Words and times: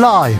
라이브 0.00 0.38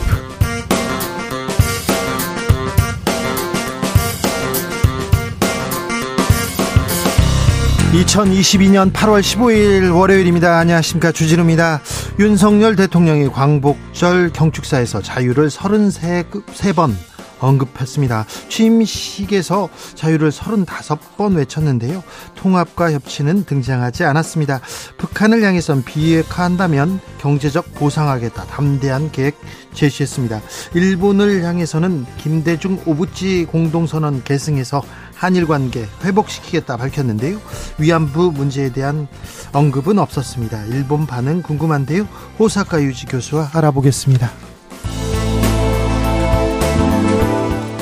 2022년 7.92 8.92
8월 8.92 9.20
15일 9.20 9.92
월요일입니다. 9.92 10.58
안녕하십니까. 10.58 11.10
주진우입니다. 11.10 11.80
윤석열 12.20 12.76
대통령이 12.76 13.30
광복절 13.30 14.30
경축사에서 14.32 15.02
자유를 15.02 15.48
33번 15.48 17.07
언급했습니다. 17.40 18.26
취임식에서 18.48 19.68
자유를 19.94 20.30
35번 20.30 21.36
외쳤는데요. 21.36 22.02
통합과 22.34 22.92
협치는 22.92 23.44
등장하지 23.44 24.04
않았습니다. 24.04 24.60
북한을 24.96 25.42
향해선 25.42 25.84
비핵화한다면 25.84 27.00
경제적 27.18 27.74
보상하겠다. 27.74 28.44
담대한 28.46 29.10
계획 29.12 29.36
제시했습니다. 29.74 30.40
일본을 30.74 31.42
향해서는 31.44 32.06
김대중 32.18 32.80
오부치 32.86 33.46
공동선언 33.50 34.24
계승해서 34.24 34.82
한일 35.14 35.46
관계 35.46 35.86
회복시키겠다 36.04 36.76
밝혔는데요. 36.76 37.40
위안부 37.78 38.32
문제에 38.32 38.72
대한 38.72 39.08
언급은 39.52 39.98
없었습니다. 39.98 40.66
일본 40.66 41.06
반응 41.06 41.42
궁금한데요. 41.42 42.06
호사카 42.38 42.82
유지 42.82 43.06
교수와 43.06 43.50
알아보겠습니다. 43.52 44.47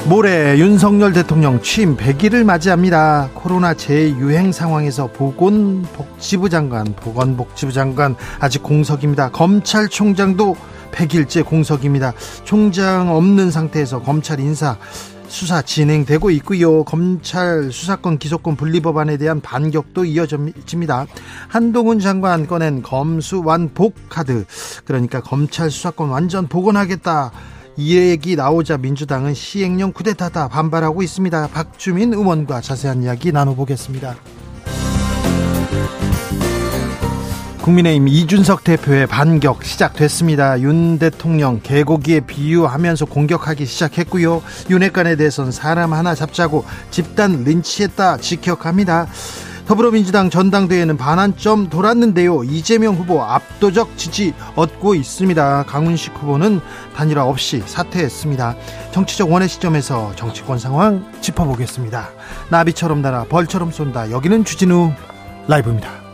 모레 0.08 0.58
윤석열 0.58 1.12
대통령 1.12 1.60
취임 1.62 1.96
100일을 1.96 2.44
맞이합니다. 2.44 3.28
코로나 3.34 3.74
재유행 3.74 4.52
상황에서 4.52 5.08
보건복지부 5.08 6.48
장관, 6.48 6.84
보건복지부 6.94 7.72
장관 7.72 8.14
아직 8.38 8.62
공석입니다. 8.62 9.32
검찰총장도 9.32 10.56
100일째 10.92 11.44
공석입니다. 11.44 12.12
총장 12.44 13.12
없는 13.16 13.50
상태에서 13.50 14.00
검찰 14.00 14.38
인사 14.38 14.76
수사 15.26 15.60
진행되고 15.60 16.30
있고요. 16.30 16.84
검찰 16.84 17.72
수사권 17.72 18.18
기소권 18.18 18.54
분리 18.54 18.78
법안에 18.78 19.16
대한 19.16 19.40
반격도 19.40 20.04
이어집니다. 20.04 21.06
한동훈 21.48 21.98
장관 21.98 22.46
꺼낸 22.46 22.80
검수완복 22.80 24.08
카드 24.08 24.44
그러니까 24.84 25.20
검찰 25.20 25.68
수사권 25.68 26.10
완전 26.10 26.46
복원하겠다. 26.46 27.32
이 27.78 27.96
얘기 27.96 28.36
나오자 28.36 28.78
민주당은 28.78 29.34
시행령 29.34 29.92
쿠데타다 29.92 30.48
반발하고 30.48 31.02
있습니다. 31.02 31.48
박주민 31.48 32.14
의원과 32.14 32.62
자세한 32.62 33.02
이야기 33.02 33.32
나눠보겠습니다. 33.32 34.16
국민의힘 37.60 38.08
이준석 38.08 38.64
대표의 38.64 39.06
반격 39.08 39.64
시작됐습니다. 39.64 40.60
윤 40.60 40.98
대통령 40.98 41.60
개고기에 41.60 42.20
비유하면서 42.20 43.06
공격하기 43.06 43.66
시작했고요. 43.66 44.40
윤핵관에 44.70 45.16
대해서는 45.16 45.52
사람 45.52 45.92
하나 45.92 46.14
잡자고 46.14 46.64
집단 46.90 47.44
린치했다 47.44 48.18
직격합니다. 48.18 49.08
더불어민주당 49.66 50.30
전당대회는 50.30 50.96
반환점 50.96 51.68
돌았는데요. 51.68 52.44
이재명 52.44 52.94
후보 52.94 53.22
압도적 53.22 53.98
지지 53.98 54.32
얻고 54.54 54.94
있습니다. 54.94 55.64
강훈식 55.64 56.14
후보는 56.14 56.60
단일화 56.94 57.24
없이 57.24 57.62
사퇴했습니다. 57.66 58.56
정치적 58.92 59.30
원의 59.30 59.48
시점에서 59.48 60.14
정치권 60.14 60.60
상황 60.60 61.04
짚어보겠습니다. 61.20 62.10
나비처럼 62.50 63.02
날아 63.02 63.24
벌처럼 63.24 63.72
쏜다. 63.72 64.12
여기는 64.12 64.44
주진우 64.44 64.92
라이브입니다. 65.48 66.05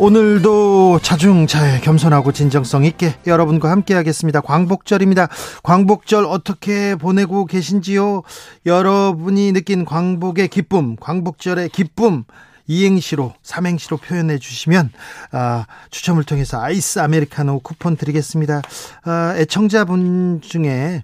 오늘도 0.00 1.00
자중차에 1.02 1.80
겸손하고 1.80 2.32
진정성 2.32 2.86
있게 2.86 3.16
여러분과 3.26 3.70
함께 3.70 3.92
하겠습니다. 3.92 4.40
광복절입니다. 4.40 5.28
광복절 5.62 6.24
어떻게 6.24 6.94
보내고 6.94 7.44
계신지요? 7.44 8.22
여러분이 8.64 9.52
느낀 9.52 9.84
광복의 9.84 10.48
기쁨, 10.48 10.96
광복절의 10.96 11.68
기쁨, 11.68 12.24
이행시로 12.66 13.34
삼행시로 13.42 13.98
표현해 13.98 14.38
주시면 14.38 14.90
아, 15.32 15.66
추첨을 15.90 16.24
통해서 16.24 16.62
아이스 16.62 17.00
아메리카노 17.00 17.58
쿠폰 17.58 17.96
드리겠습니다. 17.96 18.62
아, 19.04 19.34
애청자분 19.36 20.40
중에 20.40 21.02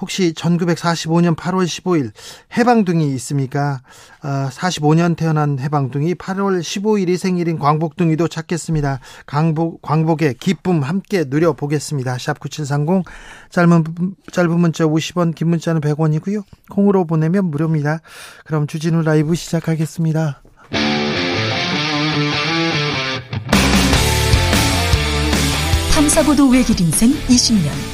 혹시 0.00 0.32
1945년 0.34 1.36
8월 1.36 1.64
15일 1.64 2.12
해방둥이 2.56 3.14
있습니까? 3.14 3.82
어, 4.22 4.48
45년 4.50 5.16
태어난 5.16 5.58
해방둥이 5.58 6.14
8월 6.14 6.60
15일이 6.60 7.16
생일인 7.16 7.58
광복둥이도 7.58 8.28
찾겠습니다. 8.28 9.00
광복, 9.26 9.82
광복의 9.82 10.34
기쁨 10.34 10.82
함께 10.82 11.24
누려보겠습니다. 11.26 12.18
샵 12.18 12.40
9730 12.40 13.04
짧은, 13.50 13.84
짧은 14.32 14.60
문자 14.60 14.84
50원 14.84 15.34
긴 15.34 15.48
문자는 15.48 15.80
100원이고요. 15.80 16.42
콩으로 16.70 17.04
보내면 17.06 17.46
무료입니다. 17.46 18.00
그럼 18.44 18.66
주진우 18.66 19.02
라이브 19.02 19.34
시작하겠습니다. 19.34 20.42
탐사보도 25.94 26.48
외길 26.48 26.80
인생 26.80 27.10
20년 27.28 27.93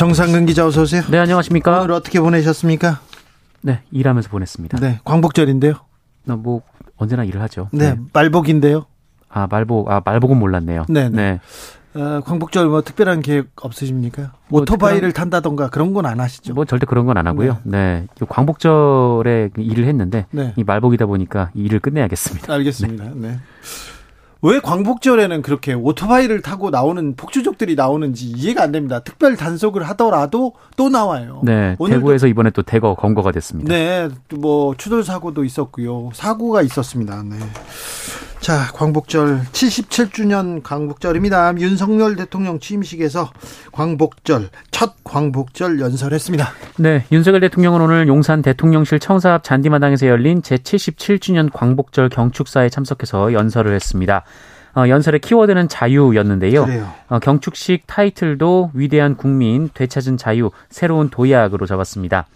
정상근 0.00 0.44
기자 0.44 0.66
어서 0.66 0.82
오세요. 0.82 1.02
네, 1.10 1.16
안녕하십니까? 1.18 1.80
오늘 1.80 1.92
어떻게 1.92 2.20
보내셨습니까? 2.20 3.00
네, 3.62 3.80
일하면서 3.90 4.28
보냈습니다. 4.28 4.78
네, 4.78 5.00
광복절인데요. 5.04 5.72
뭐 6.26 6.60
언제나 6.98 7.24
일을 7.24 7.40
하죠. 7.40 7.70
네, 7.72 7.94
네. 7.94 8.00
말복인데요. 8.12 8.84
아, 9.30 9.46
말복. 9.50 9.90
아, 9.90 10.02
말복은 10.04 10.36
몰랐네요. 10.38 10.84
네. 10.90 11.08
네. 11.08 11.40
네. 11.94 11.98
어, 11.98 12.20
광복절 12.20 12.68
뭐 12.68 12.82
특별한 12.82 13.22
계획 13.22 13.48
없으십니까? 13.62 14.32
뭐 14.48 14.60
오토바이를 14.60 15.08
특별한... 15.08 15.30
탄다던가 15.30 15.70
그런 15.70 15.94
건 15.94 16.04
안 16.04 16.20
하시죠? 16.20 16.52
뭐 16.52 16.66
절대 16.66 16.84
그런 16.84 17.06
건 17.06 17.16
안 17.16 17.26
하고요. 17.26 17.60
네. 17.64 18.06
네. 18.20 18.26
광복절에 18.28 19.48
일을 19.56 19.86
했는데 19.86 20.26
네. 20.30 20.52
이 20.56 20.62
말복이다 20.64 21.06
보니까 21.06 21.50
일을 21.54 21.80
끝내야겠습니다. 21.80 22.52
알겠습니다. 22.52 23.04
네. 23.04 23.12
네. 23.14 23.38
왜 24.42 24.60
광복절에는 24.60 25.42
그렇게 25.42 25.72
오토바이를 25.72 26.42
타고 26.42 26.70
나오는 26.70 27.16
폭주족들이 27.16 27.74
나오는지 27.74 28.26
이해가 28.26 28.62
안 28.62 28.72
됩니다. 28.72 29.00
특별 29.00 29.36
단속을 29.36 29.82
하더라도 29.90 30.52
또 30.76 30.88
나와요. 30.88 31.40
네. 31.42 31.76
대구에서 31.88 32.26
이번에 32.26 32.50
또 32.50 32.62
대거 32.62 32.94
검거가 32.96 33.32
됐습니다. 33.32 33.72
네. 33.72 34.08
뭐 34.36 34.74
추돌 34.76 35.04
사고도 35.04 35.44
있었고요. 35.44 36.10
사고가 36.12 36.62
있었습니다. 36.62 37.22
네. 37.22 37.36
자, 38.46 38.70
광복절 38.74 39.40
77주년 39.50 40.62
광복절입니다. 40.62 41.54
윤석열 41.58 42.14
대통령 42.14 42.60
취임식에서 42.60 43.32
광복절 43.72 44.50
첫 44.70 44.94
광복절 45.02 45.80
연설했습니다. 45.80 46.46
네, 46.76 47.04
윤석열 47.10 47.40
대통령은 47.40 47.80
오늘 47.80 48.06
용산 48.06 48.42
대통령실 48.42 49.00
청사 49.00 49.34
앞 49.34 49.42
잔디마당에서 49.42 50.06
열린 50.06 50.42
제77주년 50.42 51.50
광복절 51.52 52.08
경축사에 52.08 52.68
참석해서 52.68 53.32
연설을 53.32 53.74
했습니다. 53.74 54.22
어, 54.76 54.88
연설의 54.88 55.22
키워드는 55.22 55.68
자유였는데요. 55.68 56.66
어, 57.08 57.18
경축식 57.18 57.88
타이틀도 57.88 58.70
위대한 58.74 59.16
국민, 59.16 59.70
되찾은 59.74 60.18
자유, 60.18 60.52
새로운 60.70 61.10
도약으로 61.10 61.66
잡았습니다. 61.66 62.26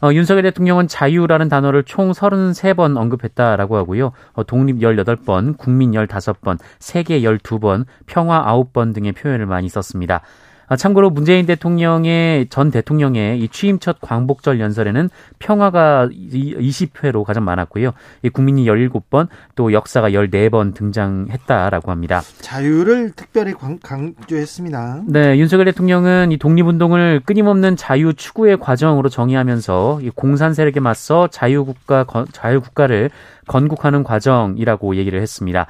어, 0.00 0.12
윤석열 0.12 0.44
대통령은 0.44 0.86
자유라는 0.86 1.48
단어를 1.48 1.82
총 1.84 2.12
33번 2.12 2.96
언급했다라고 2.96 3.76
하고요. 3.76 4.12
어, 4.32 4.44
독립 4.44 4.78
18번, 4.78 5.56
국민 5.58 5.92
15번, 5.92 6.58
세계 6.78 7.20
12번, 7.20 7.84
평화 8.06 8.44
9번 8.44 8.94
등의 8.94 9.12
표현을 9.12 9.46
많이 9.46 9.68
썼습니다. 9.68 10.22
아, 10.68 10.76
참고로 10.76 11.10
문재인 11.10 11.46
대통령의 11.46 12.48
전 12.50 12.70
대통령의 12.70 13.40
이 13.40 13.48
취임 13.48 13.78
첫 13.78 13.96
광복절 14.00 14.60
연설에는 14.60 15.08
평화가 15.38 16.08
20회로 16.10 17.24
가장 17.24 17.44
많았고요. 17.44 17.92
이 18.22 18.28
국민이 18.28 18.66
17번 18.66 19.28
또 19.54 19.72
역사가 19.72 20.10
14번 20.10 20.74
등장했다라고 20.74 21.90
합니다. 21.90 22.20
자유를 22.40 23.12
특별히 23.16 23.54
강조했습니다. 23.82 25.04
네, 25.06 25.38
윤석열 25.38 25.64
대통령은 25.66 26.32
이 26.32 26.36
독립운동을 26.36 27.22
끊임없는 27.24 27.76
자유 27.76 28.12
추구의 28.12 28.58
과정으로 28.58 29.08
정의하면서 29.08 30.00
이 30.02 30.10
공산 30.10 30.52
세력에 30.52 30.80
맞서 30.80 31.28
자유국가 31.28 32.04
자유국가를 32.32 33.10
건국하는 33.46 34.04
과정이라고 34.04 34.96
얘기를 34.96 35.20
했습니다. 35.22 35.66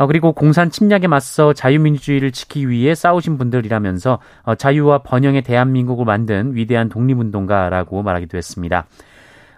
어, 0.00 0.06
그리고 0.06 0.32
공산 0.32 0.70
침략에 0.70 1.08
맞서 1.08 1.52
자유민주주의를 1.52 2.32
지키기 2.32 2.70
위해 2.70 2.94
싸우신 2.94 3.36
분들이라면서 3.36 4.18
어, 4.44 4.54
자유와 4.54 5.02
번영의 5.02 5.42
대한민국을 5.42 6.06
만든 6.06 6.54
위대한 6.54 6.88
독립운동가라고 6.88 8.02
말하기도 8.02 8.38
했습니다. 8.38 8.86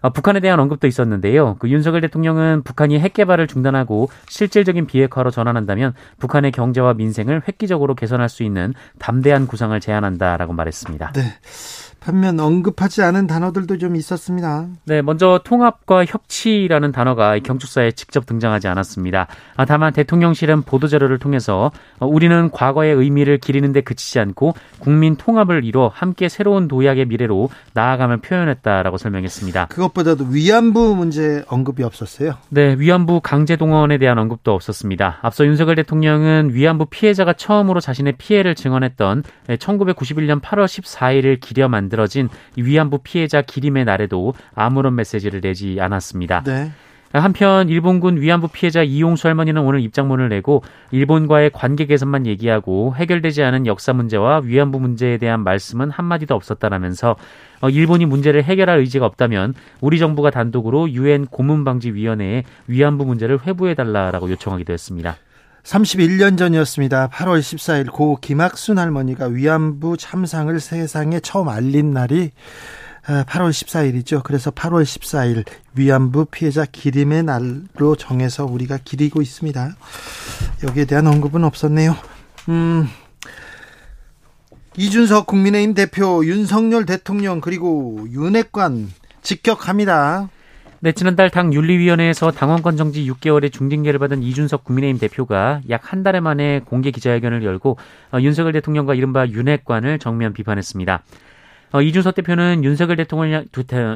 어, 0.01 0.11
북한에 0.11 0.41
대한 0.41 0.59
언급도 0.59 0.89
있었는데요. 0.89 1.55
그 1.61 1.71
윤석열 1.71 2.01
대통령은 2.01 2.65
북한이 2.65 2.99
핵 2.99 3.13
개발을 3.13 3.47
중단하고 3.47 4.09
실질적인 4.27 4.87
비핵화로 4.87 5.31
전환한다면 5.31 5.95
북한의 6.19 6.51
경제와 6.51 6.95
민생을 6.95 7.43
획기적으로 7.47 7.95
개선할 7.95 8.29
수 8.29 8.43
있는 8.43 8.75
담대한 8.99 9.47
구상을 9.47 9.79
제안한다라고 9.79 10.55
말했습니다. 10.55 11.13
네. 11.13 11.23
반면 12.05 12.41
언급하지 12.41 13.03
않은 13.03 13.29
단어들도 13.29 13.79
좀 13.79 13.95
있었습니다. 13.95 14.67
네, 14.87 15.03
먼저 15.03 15.41
통합과 15.45 16.05
협치라는 16.05 16.91
단어가 16.91 17.39
경축사에 17.39 17.93
직접 17.93 18.27
등장하지 18.27 18.67
않았습니다. 18.67 19.29
아, 19.57 19.65
다만 19.65 19.93
대통령실은 19.93 20.63
보도자료를 20.63 21.19
통해서 21.19 21.71
어, 22.01 22.07
우리는 22.07 22.51
과거의 22.51 22.95
의미를 22.95 23.39
기리는 23.39 23.71
데 23.73 23.83
그치지 23.83 24.19
않고 24.19 24.55
국민 24.81 25.15
통합을 25.15 25.65
이뤄 25.65 25.91
함께 25.95 26.29
새로운 26.29 26.67
도약의 26.67 27.07
미래로 27.07 27.51
나아감을 27.75 28.17
표현했다라고 28.19 28.99
설명했습니다. 28.99 29.67
그것보다도 29.67 30.25
위안부 30.25 30.97
문제 30.97 31.45
언급이 31.47 31.85
없었어요. 31.85 32.35
네, 32.49 32.75
위안부 32.79 33.21
강제 33.23 33.55
동원에 33.55 33.99
대한 33.99 34.19
언급도 34.19 34.53
없었습니다. 34.53 35.19
앞서 35.23 35.47
윤석열 35.47 35.77
대통령은 35.77 36.51
위안부 36.53 36.87
피해자가 36.87 37.35
처음으로 37.35 37.79
자신의 37.79 38.15
피해를 38.19 38.57
증언했던 38.57 39.23
1991년 39.49 40.41
8월 40.41 40.65
14일을 40.65 41.39
기려 41.41 41.69
만든 41.69 41.92
만들어진 41.93 42.29
위안부 42.57 42.99
피해자 43.05 43.43
기림의 43.43 43.85
날에도 43.85 44.33
아무런 44.55 44.95
메시지를 44.97 45.43
내지 45.43 45.77
않았습니다. 45.79 46.43
네. 46.45 46.71
한편 47.13 47.69
일본군 47.69 48.23
위안부 48.23 48.49
피해자 48.49 48.83
이용수 48.83 49.29
할머니는 49.29 49.61
오늘 49.61 49.81
입장문을 49.81 50.31
내고 50.31 50.63
일본과의 50.93 51.51
관계 51.51 51.85
개선만 51.85 52.27
얘기하고 52.27 52.95
해결되지 52.97 53.43
않은 53.43 53.67
역사 53.67 53.93
문제와 53.93 54.41
위안부 54.43 54.81
문제에 54.81 55.19
대한 55.19 55.45
말씀은 55.45 55.91
한마디도 55.91 56.35
없었다라면서 56.35 57.17
어, 57.61 57.69
일본이 57.69 58.07
문제를 58.07 58.45
해결할 58.45 58.79
의지가 58.79 59.05
없다면 59.05 59.53
우리 59.83 59.99
정부가 59.99 60.31
단독으로 60.31 60.91
유엔 60.93 61.27
고문방지위원회에 61.27 62.45
위안부 62.69 63.05
문제를 63.05 63.41
회부해달라라고 63.47 64.31
요청하기도 64.31 64.73
했습니다. 64.73 65.17
31년 65.65 66.37
전이었습니다. 66.37 67.09
8월 67.11 67.41
14일 67.41 67.91
고 67.91 68.19
김학순 68.21 68.79
할머니가 68.79 69.27
위안부 69.27 69.97
참상을 69.97 70.59
세상에 70.59 71.21
처음 71.21 71.49
알린 71.49 71.93
날이 71.93 72.33
8월 73.05 73.07
아, 73.07 73.25
14일이죠. 73.25 74.23
그래서 74.23 74.51
8월 74.51 74.83
14일 74.83 75.45
위안부 75.75 76.27
피해자 76.27 76.65
기림의 76.65 77.25
날로 77.25 77.97
정해서 77.97 78.45
우리가 78.45 78.79
기리고 78.85 79.23
있습니다. 79.23 79.77
여기에 80.65 80.85
대한 80.85 81.07
언급은 81.07 81.43
없었네요. 81.45 81.97
음, 82.49 82.89
이준석 84.77 85.27
국민의힘 85.27 85.75
대표 85.75 86.25
윤석열 86.25 86.87
대통령 86.87 87.41
그리고 87.41 88.07
윤핵관 88.11 88.93
직격합니다. 89.23 90.29
네, 90.85 90.91
지난달 90.91 91.31
당 91.31 91.55
윤리위원회에서 91.55 92.33
당원권 92.33 92.77
정지 92.77 93.09
6개월의 93.09 93.53
중징계를 93.53 94.01
받은 94.01 94.25
이준석 94.25 94.65
국민의힘 94.65 94.99
대표가 94.99 95.61
약 95.71 95.93
한달 95.93 96.21
만에 96.21 96.59
공개 96.65 96.91
기자회견을 96.91 97.45
열고 97.45 97.79
어, 98.13 98.19
윤석열 98.21 98.53
대통령과 98.53 98.95
이른바 98.95 99.29
윤핵관을 99.29 100.01
정면 100.01 100.33
비판했습니다. 100.33 101.05
어, 101.71 101.83
이준석 101.83 102.17
대표는 102.17 102.65
윤석열 102.65 102.97
대통령을, 102.97 103.47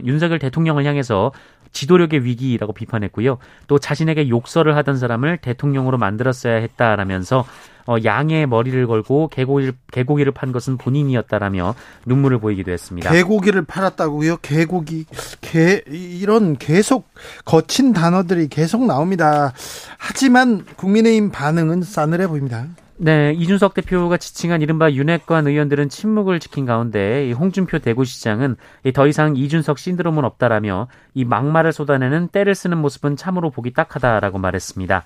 윤석열 0.04 0.38
대통령을 0.38 0.84
향해서 0.84 1.32
지도력의 1.72 2.24
위기라고 2.24 2.72
비판했고요. 2.72 3.38
또 3.66 3.80
자신에게 3.80 4.28
욕설을 4.28 4.76
하던 4.76 4.96
사람을 4.96 5.38
대통령으로 5.38 5.98
만들었어야 5.98 6.54
했다라면서 6.54 7.44
어, 7.86 7.96
양의 8.04 8.46
머리를 8.46 8.86
걸고 8.86 9.28
개고기를, 9.28 9.74
개고기를 9.92 10.32
판 10.32 10.52
것은 10.52 10.76
본인이었다라며 10.76 11.74
눈물을 12.04 12.38
보이기도 12.38 12.72
했습니다. 12.72 13.10
개고기를 13.10 13.64
팔았다고요? 13.64 14.38
개고기, 14.38 15.06
개, 15.40 15.82
이런 15.88 16.56
계속 16.56 17.08
거친 17.44 17.92
단어들이 17.92 18.48
계속 18.48 18.84
나옵니다. 18.84 19.52
하지만 19.98 20.64
국민의힘 20.76 21.30
반응은 21.30 21.82
싸늘해 21.82 22.26
보입니다. 22.26 22.66
네, 22.98 23.34
이준석 23.34 23.74
대표가 23.74 24.16
지칭한 24.16 24.62
이른바 24.62 24.90
윤핵관 24.90 25.46
의원들은 25.46 25.90
침묵을 25.90 26.40
지킨 26.40 26.64
가운데 26.64 27.30
홍준표 27.32 27.78
대구시장은 27.80 28.56
더 28.94 29.06
이상 29.06 29.36
이준석 29.36 29.78
신드롬은 29.78 30.24
없다라며 30.24 30.88
이 31.12 31.26
막말을 31.26 31.72
쏟아내는 31.72 32.28
때를 32.28 32.54
쓰는 32.54 32.78
모습은 32.78 33.16
참으로 33.16 33.50
보기 33.50 33.74
딱하다라고 33.74 34.38
말했습니다. 34.38 35.04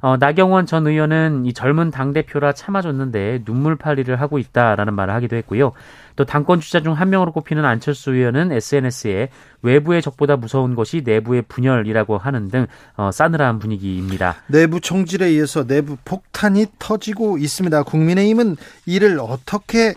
어, 0.00 0.16
나경원 0.16 0.66
전 0.66 0.86
의원은 0.86 1.46
이 1.46 1.52
젊은 1.52 1.90
당대표라 1.90 2.52
참아줬는데 2.52 3.42
눈물팔이를 3.44 4.20
하고 4.20 4.38
있다라는 4.38 4.94
말을 4.94 5.12
하기도 5.14 5.36
했고요. 5.36 5.72
또 6.16 6.24
당권 6.24 6.60
주자 6.60 6.80
중 6.80 7.00
한 7.00 7.08
명으로 7.08 7.32
꼽히는 7.32 7.64
안철수 7.64 8.12
의원은 8.12 8.52
SNS에 8.52 9.30
외부의 9.62 10.02
적보다 10.02 10.36
무서운 10.36 10.74
것이 10.74 11.02
내부의 11.04 11.42
분열이라고 11.48 12.18
하는 12.18 12.48
등 12.48 12.66
어, 12.96 13.10
싸늘한 13.10 13.58
분위기입니다. 13.58 14.36
내부 14.48 14.80
총질에 14.80 15.26
의해서 15.26 15.66
내부 15.66 15.96
폭탄이 16.04 16.66
터지고 16.78 17.38
있습니다. 17.38 17.82
국민의힘은 17.84 18.56
이를 18.86 19.18
어떻게 19.18 19.94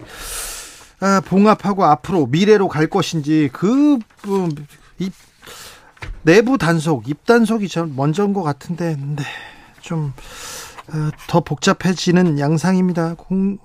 아, 1.02 1.22
봉합하고 1.26 1.84
앞으로 1.84 2.28
미래로 2.28 2.70
갈 2.70 2.88
것인지 2.88 3.50
그 3.52 4.00
음, 4.28 4.50
이, 5.00 5.12
내부 6.22 6.58
단속, 6.58 7.10
입단속이 7.10 7.68
전 7.68 7.94
먼저인 7.96 8.34
것 8.34 8.44
같은데 8.44 8.96
네. 8.98 9.24
좀더 9.84 11.38
어, 11.38 11.40
복잡해지는 11.42 12.40
양상입니다. 12.40 13.16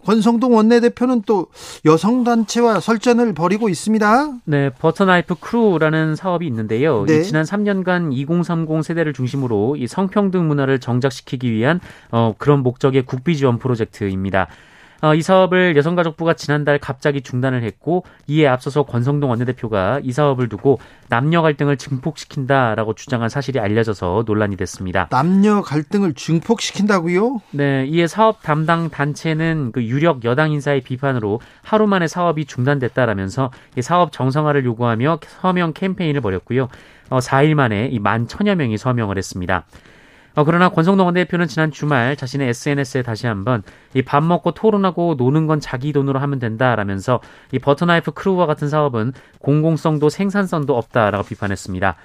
권성동 0.04 0.54
원내대표는 0.54 1.22
또 1.26 1.46
여성단체와 1.84 2.80
설전을 2.80 3.32
벌이고 3.32 3.68
있습니다. 3.68 4.32
네, 4.44 4.70
버터나이프 4.70 5.36
크루라는 5.36 6.16
사업이 6.16 6.46
있는데요. 6.46 7.04
네. 7.06 7.22
지난 7.22 7.44
3년간 7.44 8.12
2030 8.12 8.84
세대를 8.84 9.12
중심으로 9.12 9.76
이 9.76 9.86
성평등 9.86 10.46
문화를 10.46 10.80
정착시키기 10.80 11.50
위한 11.50 11.80
어, 12.10 12.34
그런 12.36 12.62
목적의 12.62 13.02
국비 13.02 13.36
지원 13.36 13.58
프로젝트입니다. 13.58 14.48
어, 15.00 15.14
이 15.14 15.22
사업을 15.22 15.76
여성가족부가 15.76 16.34
지난달 16.34 16.78
갑자기 16.78 17.20
중단을 17.20 17.62
했고 17.62 18.04
이에 18.26 18.48
앞서서 18.48 18.82
권성동 18.82 19.30
원내대표가 19.30 20.00
이 20.02 20.10
사업을 20.10 20.48
두고 20.48 20.80
남녀 21.08 21.40
갈등을 21.40 21.76
증폭시킨다라고 21.76 22.94
주장한 22.94 23.28
사실이 23.28 23.60
알려져서 23.60 24.24
논란이 24.26 24.56
됐습니다. 24.56 25.06
남녀 25.10 25.62
갈등을 25.62 26.14
증폭시킨다고요? 26.14 27.40
네, 27.52 27.86
이에 27.86 28.08
사업 28.08 28.42
담당 28.42 28.90
단체는 28.90 29.70
그 29.72 29.84
유력 29.84 30.24
여당 30.24 30.50
인사의 30.50 30.80
비판으로 30.80 31.40
하루 31.62 31.86
만에 31.86 32.08
사업이 32.08 32.46
중단됐다라면서 32.46 33.52
이 33.76 33.82
사업 33.82 34.10
정상화를 34.10 34.64
요구하며 34.64 35.20
서명 35.40 35.72
캠페인을 35.74 36.20
벌였고요. 36.20 36.68
어, 37.10 37.18
4일 37.20 37.54
만에 37.54 37.86
이 37.92 37.98
만 38.00 38.26
천여 38.26 38.54
명이 38.56 38.78
서명을 38.78 39.16
했습니다. 39.16 39.64
어, 40.38 40.44
그러나 40.44 40.68
권성동 40.68 41.04
원내대표는 41.04 41.48
지난 41.48 41.72
주말 41.72 42.14
자신의 42.14 42.50
SNS에 42.50 43.02
다시 43.02 43.26
한번 43.26 43.64
이 43.94 44.02
밥 44.02 44.22
먹고 44.22 44.52
토론하고 44.52 45.16
노는 45.18 45.48
건 45.48 45.58
자기 45.58 45.92
돈으로 45.92 46.20
하면 46.20 46.38
된다라면서 46.38 47.18
이 47.50 47.58
버터나이프 47.58 48.12
크루와 48.12 48.46
같은 48.46 48.68
사업은 48.68 49.14
공공성도 49.40 50.08
생산성도 50.08 50.76
없다라고 50.76 51.24
비판했습니다. 51.26 51.96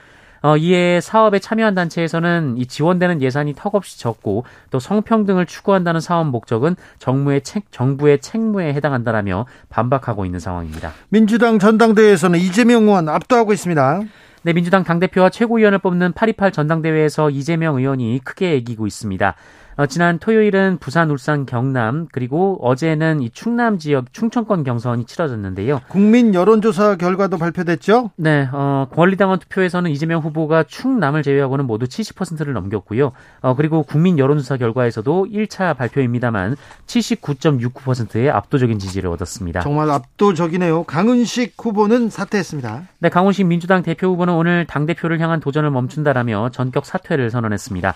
어, 0.43 0.57
이에 0.57 0.99
사업에 0.99 1.39
참여한 1.39 1.73
단체에서는 1.73 2.55
이 2.57 2.65
지원되는 2.65 3.21
예산이 3.21 3.53
턱없이 3.55 3.97
적고 3.97 4.43
또 4.71 4.79
성평등을 4.79 5.45
추구한다는 5.45 6.01
사업 6.01 6.27
목적은 6.27 6.75
정부의 6.99 7.41
책, 7.41 7.71
정부의 7.71 8.19
책무에 8.19 8.73
해당한다라며 8.73 9.45
반박하고 9.69 10.25
있는 10.25 10.41
상황입니다. 10.41 10.91
민주당 11.07 11.59
전당대회에서는 11.59 12.39
이재명 12.39 12.83
의원 12.83 13.07
압도하고 13.07 13.53
있습니다. 13.53 14.01
네, 14.41 14.51
민주당 14.51 14.83
당대표와 14.83 15.29
최고위원을 15.29 15.79
뽑는 15.79 16.11
828 16.11 16.51
전당대회에서 16.51 17.29
이재명 17.29 17.77
의원이 17.77 18.19
크게 18.25 18.57
이기고 18.57 18.85
있습니다. 18.85 19.35
어, 19.75 19.85
지난 19.87 20.19
토요일은 20.19 20.77
부산, 20.79 21.09
울산, 21.09 21.45
경남 21.45 22.07
그리고 22.11 22.59
어제는 22.61 23.21
이 23.21 23.29
충남 23.31 23.79
지역 23.79 24.13
충청권 24.13 24.63
경선이 24.63 25.05
치러졌는데요. 25.05 25.81
국민 25.87 26.33
여론조사 26.33 26.97
결과도 26.97 27.37
발표됐죠? 27.37 28.11
네, 28.15 28.47
어, 28.51 28.87
권리당원 28.91 29.39
투표에서는 29.39 29.89
이재명 29.89 30.21
후보가 30.21 30.63
충남을 30.63 31.23
제외하고는 31.23 31.65
모두 31.65 31.85
70%를 31.85 32.53
넘겼고요. 32.53 33.11
어, 33.41 33.55
그리고 33.55 33.83
국민 33.83 34.19
여론조사 34.19 34.57
결과에서도 34.57 35.27
1차 35.31 35.75
발표입니다만 35.75 36.55
79.69%의 36.85 38.29
압도적인 38.29 38.77
지지를 38.79 39.09
얻었습니다. 39.09 39.61
정말 39.61 39.89
압도적이네요. 39.89 40.83
강은식 40.83 41.55
후보는 41.57 42.09
사퇴했습니다. 42.09 42.83
네, 42.99 43.09
강원식 43.09 43.47
민주당 43.47 43.81
대표 43.81 44.07
후보는 44.07 44.33
오늘 44.33 44.65
당 44.65 44.85
대표를 44.85 45.19
향한 45.19 45.39
도전을 45.39 45.71
멈춘다라며 45.71 46.49
전격 46.51 46.85
사퇴를 46.85 47.31
선언했습니다. 47.31 47.95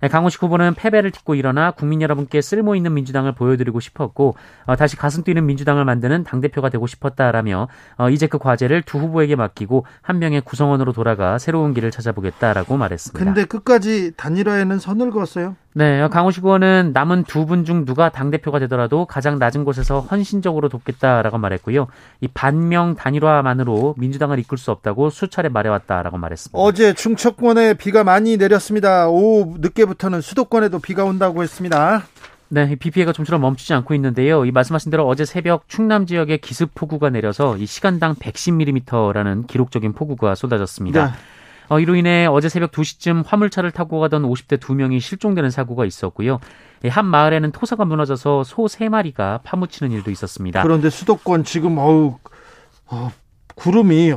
네, 0.00 0.08
강호식 0.08 0.42
후보는 0.42 0.74
패배를 0.74 1.10
딛고 1.10 1.34
일어나 1.34 1.70
국민 1.70 2.02
여러분께 2.02 2.40
쓸모 2.40 2.74
있는 2.74 2.94
민주당을 2.94 3.32
보여드리고 3.32 3.80
싶었고 3.80 4.36
어, 4.66 4.76
다시 4.76 4.96
가슴 4.96 5.22
뛰는 5.22 5.46
민주당을 5.46 5.84
만드는 5.84 6.24
당 6.24 6.40
대표가 6.40 6.68
되고 6.68 6.86
싶었다라며 6.86 7.68
어, 7.96 8.10
이제 8.10 8.26
그 8.26 8.38
과제를 8.38 8.82
두 8.82 8.98
후보에게 8.98 9.36
맡기고 9.36 9.86
한 10.02 10.18
명의 10.18 10.40
구성원으로 10.40 10.92
돌아가 10.92 11.38
새로운 11.38 11.74
길을 11.74 11.90
찾아보겠다라고 11.90 12.76
말했습니다. 12.76 13.24
근데 13.24 13.44
끝까지 13.44 14.12
단일화에는 14.16 14.78
선을 14.78 15.10
그었어요? 15.10 15.56
네, 15.76 16.08
강호식 16.08 16.42
의원은 16.42 16.92
남은 16.94 17.24
두 17.24 17.44
분 17.44 17.64
중 17.66 17.84
누가 17.84 18.08
당대표가 18.08 18.58
되더라도 18.60 19.04
가장 19.04 19.38
낮은 19.38 19.64
곳에서 19.64 20.00
헌신적으로 20.00 20.70
돕겠다라고 20.70 21.36
말했고요. 21.36 21.86
이 22.22 22.28
반명 22.28 22.94
단일화만으로 22.94 23.94
민주당을 23.98 24.38
이끌 24.38 24.56
수 24.56 24.70
없다고 24.70 25.10
수차례 25.10 25.50
말해왔다라고 25.50 26.16
말했습니다. 26.16 26.58
어제 26.58 26.94
충청권에 26.94 27.74
비가 27.74 28.04
많이 28.04 28.38
내렸습니다. 28.38 29.08
오후 29.08 29.56
늦게부터는 29.58 30.22
수도권에도 30.22 30.78
비가 30.78 31.04
온다고 31.04 31.42
했습니다. 31.42 32.04
네, 32.48 32.74
비 32.76 32.90
피해가 32.90 33.12
좀처럼 33.12 33.42
멈추지 33.42 33.74
않고 33.74 33.92
있는데요. 33.94 34.46
이 34.46 34.52
말씀하신 34.52 34.90
대로 34.90 35.06
어제 35.06 35.24
새벽 35.26 35.68
충남 35.68 36.06
지역에 36.06 36.38
기습 36.38 36.74
폭우가 36.74 37.10
내려서 37.10 37.56
이 37.58 37.66
시간당 37.66 38.14
110mm라는 38.14 39.46
기록적인 39.46 39.92
폭우가 39.92 40.34
쏟아졌습니다. 40.36 41.06
네. 41.06 41.12
어, 41.68 41.80
이로 41.80 41.96
인해 41.96 42.26
어제 42.26 42.48
새벽 42.48 42.72
2시쯤 42.72 43.24
화물차를 43.26 43.70
타고 43.70 44.00
가던 44.00 44.22
50대 44.22 44.58
2명이 44.58 45.00
실종되는 45.00 45.50
사고가 45.50 45.84
있었고요. 45.84 46.38
예, 46.84 46.88
한 46.88 47.06
마을에는 47.06 47.52
토사가 47.52 47.84
무너져서 47.84 48.44
소 48.44 48.64
3마리가 48.64 49.40
파묻히는 49.42 49.92
일도 49.92 50.10
있었습니다. 50.10 50.62
그런데 50.62 50.90
수도권 50.90 51.44
지금 51.44 51.78
어우 51.78 52.18
어, 52.86 53.10
구름이 53.54 54.14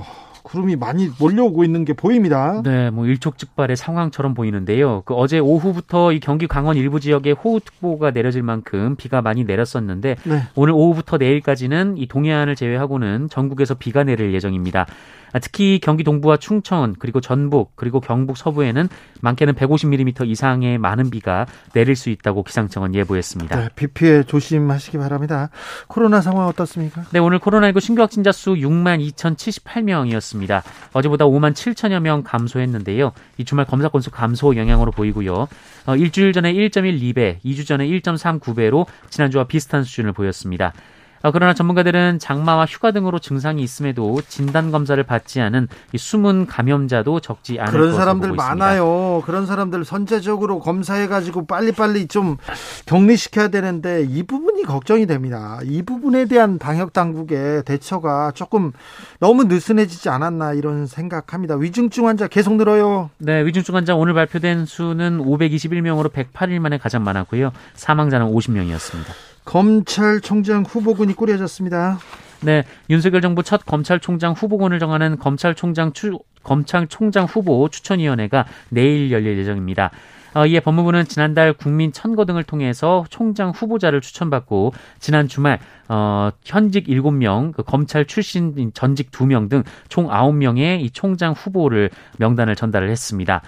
구름이 0.49 0.77
많이 0.77 1.09
몰려오고 1.19 1.63
있는 1.63 1.85
게 1.85 1.93
보입니다. 1.93 2.61
네, 2.63 2.89
뭐 2.89 3.05
일촉즉발의 3.05 3.77
상황처럼 3.77 4.33
보이는데요. 4.33 5.03
그 5.05 5.13
어제 5.13 5.37
오후부터 5.37 6.11
이 6.11 6.19
경기 6.19 6.47
강원 6.47 6.75
일부 6.75 6.99
지역에 6.99 7.31
호우특보가 7.31 8.11
내려질 8.11 8.41
만큼 8.41 8.95
비가 8.95 9.21
많이 9.21 9.43
내렸었는데 9.43 10.15
네. 10.23 10.41
오늘 10.55 10.73
오후부터 10.73 11.17
내일까지는 11.17 11.97
이 11.97 12.07
동해안을 12.07 12.55
제외하고는 12.55 13.29
전국에서 13.29 13.75
비가 13.75 14.03
내릴 14.03 14.33
예정입니다. 14.33 14.87
아, 15.33 15.39
특히 15.39 15.79
경기 15.81 16.03
동부와 16.03 16.37
충청 16.37 16.93
그리고 16.97 17.21
전북 17.21 17.75
그리고 17.75 17.99
경북 17.99 18.37
서부에는 18.37 18.89
많게는 19.21 19.53
150mm 19.53 20.27
이상의 20.27 20.77
많은 20.77 21.09
비가 21.09 21.45
내릴 21.73 21.95
수 21.95 22.09
있다고 22.09 22.43
기상청은 22.43 22.95
예보했습니다. 22.95 23.55
네, 23.55 23.69
비 23.75 23.87
피해 23.87 24.23
조심하시기 24.23 24.97
바랍니다. 24.97 25.49
코로나 25.87 26.21
상황 26.21 26.47
어떻습니까? 26.47 27.03
네, 27.11 27.19
오늘 27.19 27.39
코로나19 27.39 27.79
신규 27.79 28.01
확진자 28.01 28.31
수 28.31 28.55
6만 28.55 28.99
2,078명이었습니다. 29.13 30.61
어제보다 30.93 31.25
5만 31.25 31.53
7천여 31.53 31.99
명 31.99 32.23
감소했는데요. 32.23 33.11
이 33.37 33.45
주말 33.45 33.65
검사 33.65 33.89
건수 33.89 34.11
감소 34.11 34.55
영향으로 34.55 34.91
보이고요. 34.91 35.47
어, 35.85 35.95
일주일 35.95 36.33
전에 36.33 36.53
1.12배, 36.53 37.41
2주 37.43 37.65
전에 37.65 37.87
1.39배로 37.87 38.85
지난주와 39.09 39.45
비슷한 39.45 39.83
수준을 39.83 40.13
보였습니다. 40.13 40.73
어, 41.21 41.31
그러나 41.31 41.53
전문가들은 41.53 42.19
장마와 42.19 42.65
휴가 42.65 42.91
등으로 42.91 43.19
증상이 43.19 43.61
있음에도 43.61 44.21
진단 44.27 44.71
검사를 44.71 45.01
받지 45.03 45.41
않은 45.41 45.67
숨은 45.95 46.47
감염자도 46.47 47.19
적지 47.19 47.59
않을 47.59 47.71
그런 47.71 47.93
사람들 47.93 48.33
많아요. 48.33 49.21
그런 49.25 49.45
사람들 49.45 49.83
선제적으로 49.83 50.59
검사해 50.59 51.07
가지고 51.07 51.45
빨리빨리 51.45 52.07
좀 52.07 52.37
격리시켜야 52.85 53.49
되는데 53.49 54.05
이 54.07 54.23
부분이 54.23 54.63
걱정이 54.63 55.05
됩니다. 55.07 55.59
이 55.63 55.81
부분에 55.81 56.25
대한 56.25 56.57
방역 56.57 56.93
당국의 56.93 57.63
대처가 57.63 58.31
조금 58.33 58.71
너무 59.19 59.43
느슨해지지 59.43 60.09
않았나 60.09 60.53
이런 60.53 60.87
생각합니다. 60.87 61.55
위중증 61.55 62.07
환자 62.07 62.27
계속 62.27 62.55
늘어요. 62.55 63.09
네, 63.17 63.45
위중증 63.45 63.75
환자 63.75 63.95
오늘 63.95 64.13
발표된 64.13 64.65
수는 64.65 65.19
521명으로 65.19 66.11
108일 66.11 66.59
만에 66.59 66.77
가장 66.77 67.03
많았고요. 67.03 67.51
사망자는 67.75 68.27
50명이었습니다. 68.31 69.28
검찰총장 69.45 70.63
후보군이 70.63 71.13
꾸려졌습니다. 71.13 71.99
네, 72.41 72.63
윤석열 72.89 73.21
정부 73.21 73.43
첫 73.43 73.65
검찰총장 73.65 74.33
후보군을 74.33 74.79
정하는 74.79 75.17
검찰총장 75.19 75.93
추, 75.93 76.19
검찰총장 76.43 77.25
후보 77.25 77.67
추천위원회가 77.69 78.45
내일 78.69 79.11
열릴 79.11 79.37
예정입니다. 79.39 79.91
어, 80.35 80.45
이에 80.45 80.59
법무부는 80.59 81.05
지난달 81.05 81.53
국민 81.53 81.91
천거 81.91 82.25
등을 82.25 82.43
통해서 82.43 83.03
총장 83.09 83.49
후보자를 83.49 83.99
추천받고 83.99 84.73
지난 84.99 85.27
주말 85.27 85.59
어, 85.87 86.29
현직 86.45 86.85
7명, 86.85 87.51
그 87.51 87.63
검찰 87.63 88.05
출신 88.05 88.71
전직 88.73 89.11
2명 89.11 89.49
등 89.49 89.63
총 89.89 90.07
9명의 90.07 90.81
이 90.81 90.91
총장 90.91 91.33
후보를 91.33 91.89
명단을 92.19 92.55
전달을 92.55 92.89
했습니다. 92.91 93.41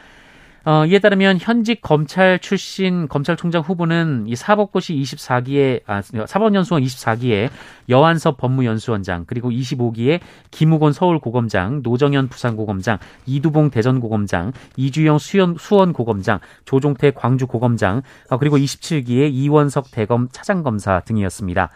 어, 0.63 0.85
이에 0.85 0.99
따르면 0.99 1.39
현직 1.41 1.81
검찰 1.81 2.37
출신 2.37 3.07
검찰총장 3.07 3.63
후보는 3.63 4.25
이 4.27 4.35
사법고시 4.35 4.93
24기에 4.93 5.81
아, 5.87 6.01
사법연수원 6.01 6.83
24기에 6.83 7.49
여한섭 7.89 8.37
법무연수원장 8.37 9.23
그리고 9.25 9.49
25기에 9.49 10.19
김우곤 10.51 10.93
서울고검장, 10.93 11.81
노정현 11.81 12.27
부산고검장, 12.27 12.99
이두봉 13.25 13.71
대전고검장, 13.71 14.53
이주영 14.77 15.17
수원, 15.17 15.55
수원고검장, 15.57 16.39
조종태 16.65 17.11
광주고검장 17.11 18.03
어, 18.29 18.37
그리고 18.37 18.57
27기에 18.57 19.33
이원석 19.33 19.89
대검 19.89 20.29
차장검사 20.31 20.99
등이었습니다. 21.05 21.71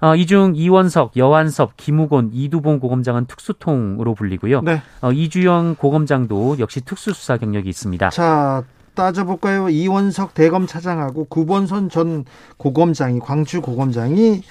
어, 0.00 0.14
이중 0.14 0.52
이원석, 0.54 1.16
여한섭, 1.16 1.76
김우곤, 1.76 2.30
이두봉 2.32 2.78
고검장은 2.78 3.26
특수통으로 3.26 4.14
불리고요. 4.14 4.62
네. 4.62 4.80
어, 5.00 5.12
이주영 5.12 5.76
고검장도 5.76 6.56
역시 6.60 6.80
특수수사 6.80 7.36
경력이 7.36 7.68
있습니다. 7.68 8.10
자, 8.10 8.62
따져볼까요? 8.94 9.68
이원석 9.68 10.34
대검 10.34 10.66
차장하고 10.66 11.26
구본선 11.26 11.88
전 11.88 12.24
고검장이 12.56 13.20
광주 13.20 13.60
고검장이 13.60 14.42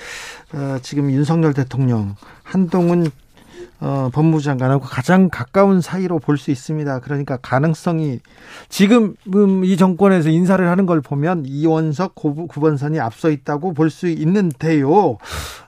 어, 0.54 0.78
지금 0.82 1.12
윤석열 1.12 1.54
대통령 1.54 2.16
한동훈 2.44 3.12
어, 3.80 4.10
법무장관하고 4.12 4.86
가장 4.86 5.30
가까운 5.30 5.82
사이로 5.82 6.20
볼 6.20 6.38
수 6.38 6.52
있습니다. 6.52 7.00
그러니까 7.00 7.38
가능성이 7.38 8.20
지금 8.70 9.16
음, 9.36 9.64
이 9.64 9.78
정권에서 9.78 10.30
인사를 10.30 10.68
하는 10.68 10.86
걸 10.86 11.02
보면 11.02 11.46
이원석 11.46 12.16
구본선이 12.16 13.00
앞서 13.00 13.30
있다고 13.30 13.74
볼 13.74 13.90
수 13.90 14.08
있는데요. 14.08 15.18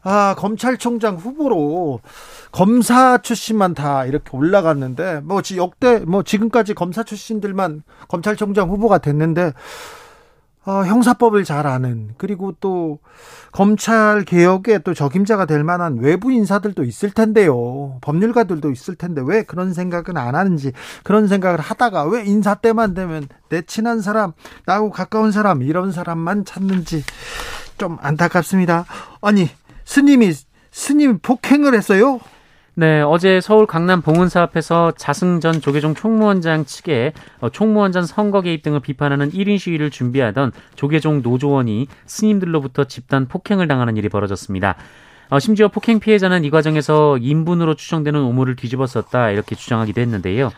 아, 0.04 0.36
검찰총장 0.38 1.16
후보로 1.16 2.02
검사 2.52 3.18
출신만 3.20 3.74
다 3.74 4.06
이렇게 4.06 4.36
올라갔는데 4.36 5.22
뭐 5.24 5.42
역대 5.58 6.00
뭐 6.00 6.24
지금까지 6.24 6.74
검사 6.74 7.04
출신들만 7.04 7.84
검찰총장 8.08 8.70
후보가 8.70 8.98
됐는데 9.00 9.54
어, 10.66 10.84
형사법을 10.84 11.46
잘 11.46 11.66
아는 11.66 12.10
그리고 12.18 12.54
또 12.60 13.00
검찰 13.52 14.24
개혁에 14.24 14.80
또 14.80 14.94
적임자가 14.94 15.46
될 15.46 15.64
만한 15.64 15.98
외부 16.00 16.32
인사들도 16.32 16.84
있을 16.84 17.12
텐데요. 17.12 17.98
법률가들도 18.02 18.70
있을 18.72 18.96
텐데 18.96 19.22
왜 19.26 19.44
그런 19.44 19.74
생각은 19.74 20.18
안 20.18 20.36
하는지 20.36 20.74
그런 21.04 21.28
생각을 21.28 21.60
하다가 21.60 22.04
왜 22.06 22.26
인사 22.26 22.56
때만 22.56 22.94
되면 22.94 23.28
내 23.48 23.62
친한 23.62 24.02
사람 24.02 24.34
나하고 24.66 24.92
가까운 24.92 25.32
사람 25.32 25.62
이런 25.64 25.92
사람만 25.92 26.46
찾는지 26.46 27.04
좀 27.78 27.98
안타깝습니다. 28.02 28.86
아니 29.22 29.50
스님이 29.86 30.34
스님 30.72 31.20
폭행을 31.20 31.74
했어요? 31.74 32.20
네, 32.80 33.02
어제 33.02 33.42
서울 33.42 33.66
강남 33.66 34.02
봉은사 34.02 34.42
앞에서 34.42 34.94
자승전 34.96 35.60
조계종 35.60 35.96
총무원장 35.96 36.64
측에 36.64 37.12
어, 37.42 37.50
총무원장 37.50 38.06
선거 38.06 38.42
개입 38.42 38.64
등을 38.64 38.80
비판하는 38.80 39.32
1인 39.32 39.60
시위를 39.60 39.90
준비하던 39.92 40.54
조계종 40.76 41.22
노조원이 41.22 41.90
스님들로부터 42.06 42.86
집단 42.86 43.28
폭행을 43.28 43.68
당하는 43.68 43.98
일이 43.98 44.08
벌어졌습니다. 44.08 44.78
어, 45.30 45.40
심지어 45.40 45.68
폭행 45.68 46.00
피해자는 46.00 46.46
이 46.46 46.50
과정에서 46.50 47.18
인분으로 47.18 47.76
추정되는 47.76 48.18
우물을 48.18 48.56
뒤집었었다 48.56 49.32
이렇게 49.32 49.56
주장하기도 49.56 50.00
했는데요. 50.00 50.50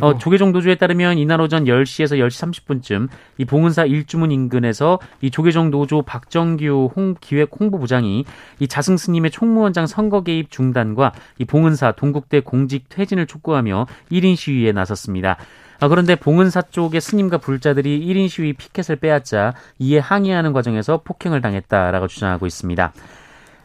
어, 0.00 0.18
조계종 0.18 0.52
노조에 0.52 0.76
따르면 0.76 1.18
이날 1.18 1.40
오전 1.40 1.64
10시에서 1.64 2.18
10시 2.18 2.64
30분쯤 2.64 3.08
이 3.38 3.44
봉은사 3.44 3.84
일주문 3.84 4.30
인근에서 4.30 4.98
이 5.20 5.30
조계종 5.30 5.70
노조 5.70 6.02
박정규 6.02 6.90
홍, 6.94 7.14
기획 7.20 7.50
홍보부장이 7.58 8.24
이 8.60 8.68
자승 8.68 8.96
스님의 8.96 9.30
총무원장 9.30 9.86
선거 9.86 10.22
개입 10.22 10.50
중단과 10.50 11.12
이 11.38 11.44
봉은사 11.44 11.92
동국대 11.92 12.40
공직 12.40 12.88
퇴진을 12.88 13.26
촉구하며 13.26 13.86
1인 14.10 14.36
시위에 14.36 14.72
나섰습니다. 14.72 15.36
아, 15.80 15.88
그런데 15.88 16.14
봉은사 16.14 16.62
쪽의 16.70 17.00
스님과 17.00 17.38
불자들이 17.38 18.06
1인 18.06 18.28
시위 18.28 18.52
피켓을 18.52 18.96
빼앗자 18.96 19.54
이에 19.80 19.98
항의하는 19.98 20.52
과정에서 20.52 21.00
폭행을 21.02 21.40
당했다라고 21.40 22.06
주장하고 22.06 22.46
있습니다. 22.46 22.92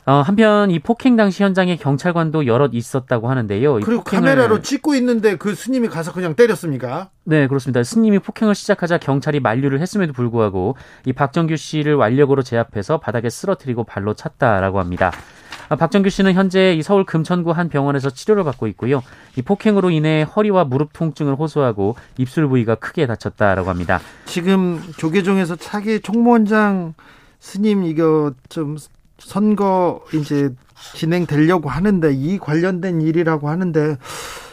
어, 0.08 0.22
한편 0.22 0.72
이 0.72 0.80
폭행 0.80 1.18
당시 1.18 1.44
현장에 1.44 1.76
경찰관도 1.76 2.48
여럿 2.48 2.74
있었다고 2.74 3.30
하는데요. 3.30 3.74
그리고 3.74 4.04
폭행을... 4.04 4.30
카메라로 4.30 4.62
찍고 4.62 4.96
있는데 4.96 5.36
그 5.36 5.54
스님이 5.54 5.90
가서 5.90 6.14
그냥 6.14 6.34
때렸습니까? 6.34 7.10
네, 7.26 7.46
그렇습니다. 7.48 7.84
스님이 7.84 8.20
폭행을 8.20 8.56
시작하자 8.56 9.00
경찰이 9.00 9.42
만류를 9.42 9.82
했음에도 9.82 10.14
불구하고 10.14 10.78
이 11.04 11.12
박정규 11.12 11.58
씨를 11.58 11.96
완력으로 11.96 12.42
제압해서 12.42 13.02
바닥에 13.02 13.30
쓰러뜨리고 13.30 13.84
발로 13.84 14.14
찼다라고 14.14 14.80
합니다. 14.80 15.12
아, 15.68 15.76
박정규 15.76 16.10
씨는 16.10 16.36
현재 16.36 16.74
이 16.74 16.82
서울 16.82 17.04
금천구 17.04 17.52
한 17.52 17.68
병원에서 17.68 18.10
치료를 18.10 18.46
받고 18.46 18.68
있고요. 18.68 19.04
이 19.36 19.42
폭행으로 19.42 19.90
인해 19.90 20.22
허리와 20.24 20.64
무릎 20.64 20.94
통증을 20.94 21.36
호소하고 21.36 21.98
입술 22.18 22.48
부위가 22.48 22.76
크게 22.76 23.08
다쳤다라고 23.08 23.70
합니다. 23.70 24.00
지금 24.26 24.82
조계종에서 24.96 25.58
차기 25.58 26.00
총무원장 26.00 26.94
스님 27.40 27.84
이거 27.84 28.32
좀 28.48 28.78
선거 29.20 30.02
이제 30.14 30.50
진행되려고 30.96 31.70
하는데 31.70 32.12
이 32.14 32.38
관련된 32.38 33.02
일이라고 33.02 33.50
하는데 33.50 33.98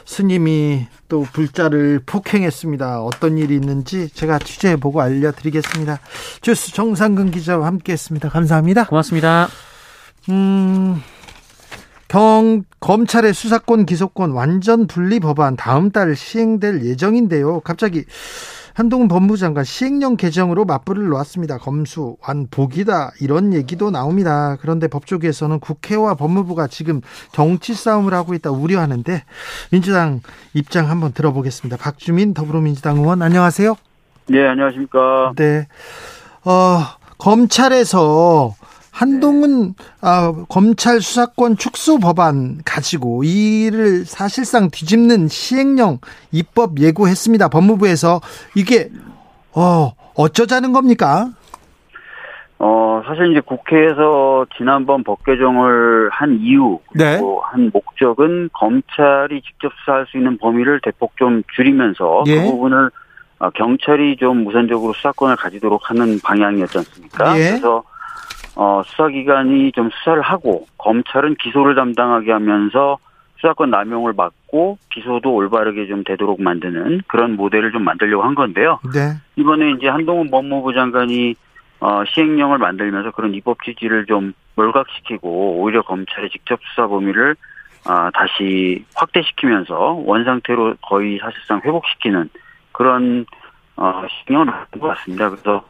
스님이 0.05 0.87
또 1.09 1.23
불자를 1.23 2.01
폭행했습니다. 2.05 3.03
어떤 3.03 3.39
일이 3.39 3.55
있는지 3.55 4.09
제가 4.11 4.39
취재해 4.39 4.77
보고 4.77 5.01
알려드리겠습니다. 5.01 5.99
주스 6.41 6.73
정상근 6.73 7.31
기자와 7.31 7.67
함께했습니다. 7.67 8.29
감사합니다. 8.29 8.87
고맙습니다. 8.87 9.49
음, 10.29 11.01
경 12.09 12.65
검찰의 12.81 13.35
수사권 13.35 13.87
기소권 13.87 14.33
완전 14.33 14.87
분리 14.87 15.21
법안 15.21 15.57
다음 15.57 15.91
달 15.91 16.15
시행될 16.15 16.85
예정인데요. 16.85 17.61
갑자기 17.61 18.05
한동훈 18.75 19.07
법무장관 19.07 19.65
시행령 19.65 20.17
개정으로 20.17 20.65
맞불을 20.65 21.07
놓았습니다. 21.09 21.59
검수 21.59 22.17
완복이다 22.27 23.13
이런 23.21 23.55
얘기도 23.55 23.91
나옵니다. 23.91 24.57
그런데 24.61 24.89
법조계에서는 24.89 25.61
국회와 25.61 26.15
법무부가 26.15 26.67
지금 26.67 27.01
정치 27.33 27.73
싸움을 27.73 28.13
하고 28.13 28.35
있다 28.35 28.51
우려하는데 28.51 29.23
민주당 29.71 30.21
입장 30.55 30.91
한번 30.91 31.13
들어보겠습니다. 31.13 31.77
박주민 31.77 32.35
더불어민주당 32.35 32.97
의원 32.99 33.23
안녕하세요. 33.23 33.77
네 34.27 34.45
안녕하십니까. 34.49 35.35
네. 35.37 35.69
어, 36.45 36.81
검찰에서 37.19 38.55
한동훈 38.95 39.75
아, 40.01 40.33
검찰 40.49 41.01
수사권 41.01 41.57
축소 41.57 41.99
법안 41.99 42.59
가지고 42.65 43.25
이를 43.25 44.05
사실상 44.05 44.71
뒤집는 44.71 45.27
시행령 45.27 45.99
입법 46.31 46.79
예고했습니다. 46.79 47.49
법무부에서 47.49 48.21
이게 48.55 48.91
어 49.53 49.91
어쩌자는 50.15 50.73
겁니까? 50.73 51.29
어 52.61 53.03
사실 53.05 53.33
이제 53.33 53.41
국회에서 53.41 54.47
지난번 54.57 55.03
법 55.03 55.25
개정을 55.25 56.11
한 56.13 56.39
이유 56.41 56.79
네. 56.95 57.15
그리고 57.15 57.43
네. 57.45 57.51
한 57.51 57.71
목적은 57.75 58.51
검찰이 58.53 59.43
직접 59.43 59.73
수사할 59.81 60.07
수 60.09 60.19
있는 60.19 60.39
범위를 60.39 60.81
대폭 60.85 61.17
좀 61.17 61.43
줄이면서 61.57 62.23
그 62.25 62.31
예. 62.31 62.37
그 62.37 62.51
부분을 62.53 62.91
어, 63.41 63.51
경찰이 63.51 64.17
좀 64.19 64.47
우선적으로 64.47 64.93
수사권을 64.93 65.35
가지도록 65.35 65.91
하는 65.91 66.21
방향이었지 66.23 66.79
않습니까? 66.79 67.37
예. 67.37 67.51
그래서 67.51 67.83
어, 68.57 68.83
수사기관이 68.85 69.73
좀 69.73 69.91
수사를 69.91 70.21
하고 70.23 70.67
검찰은 70.79 71.37
기소를 71.37 71.75
담당하게 71.75 72.33
하면서 72.33 72.99
수사권 73.37 73.71
남용을 73.71 74.15
막고 74.17 74.79
기소도 74.91 75.35
올바르게 75.35 75.87
좀 75.87 76.05
되도록 76.05 76.41
만드는 76.41 77.03
그런 77.07 77.37
모델을 77.37 77.73
좀 77.73 77.83
만들려고 77.83 78.23
한 78.23 78.35
건데요. 78.35 78.79
네. 78.95 79.15
이번에 79.37 79.73
이제 79.73 79.89
한동훈 79.89 80.31
법무부 80.31 80.73
장관이 80.73 81.35
어, 81.81 82.03
시행령을 82.07 82.59
만들면서 82.59 83.11
그런 83.11 83.35
입법 83.35 83.63
취지를 83.63 84.07
좀 84.07 84.33
몰각시키고 84.55 85.61
오히려 85.61 85.83
검찰의 85.83 86.31
직접 86.31 86.59
수사 86.63 86.87
범위를 86.87 87.37
어, 87.87 88.11
다시 88.15 88.85
확대시키면서 88.95 90.03
원상태로 90.07 90.77
거의 90.81 91.19
사실상 91.19 91.61
회복시키는 91.63 92.31
그런 92.73 93.27
어, 93.77 94.03
시행령을 94.09 94.53
만든 94.53 94.81
것 94.81 94.89
같습니다. 94.89 95.29
그래서 95.29 95.65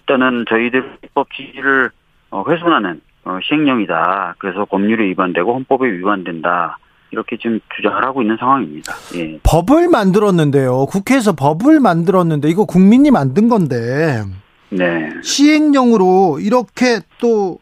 일단은 0.00 0.44
저희들 0.48 0.98
입법 1.04 1.32
취지를 1.32 1.90
어, 2.34 2.44
훼손하는 2.48 3.00
어, 3.24 3.38
시행령이다. 3.44 4.34
그래서 4.38 4.64
법률에 4.64 5.04
위반되고 5.10 5.54
헌법에 5.54 5.88
위반된다. 5.88 6.78
이렇게 7.12 7.36
지금 7.40 7.60
주장을 7.76 8.04
하고 8.04 8.22
있는 8.22 8.36
상황입니다. 8.36 8.92
예. 9.14 9.38
법을 9.44 9.88
만들었는데요. 9.88 10.86
국회에서 10.86 11.34
법을 11.36 11.78
만들었는데 11.78 12.48
이거 12.48 12.64
국민이 12.64 13.12
만든 13.12 13.48
건데. 13.48 14.24
네. 14.70 15.10
시행령으로 15.22 16.40
이렇게 16.40 16.98
또 17.20 17.60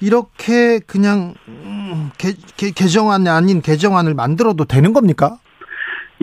이렇게 0.00 0.78
그냥 0.78 1.34
음, 1.48 2.10
개, 2.16 2.32
개, 2.56 2.70
개정안이 2.70 3.28
아닌 3.28 3.60
개정안을 3.60 4.14
만들어도 4.14 4.64
되는 4.64 4.94
겁니까? 4.94 5.36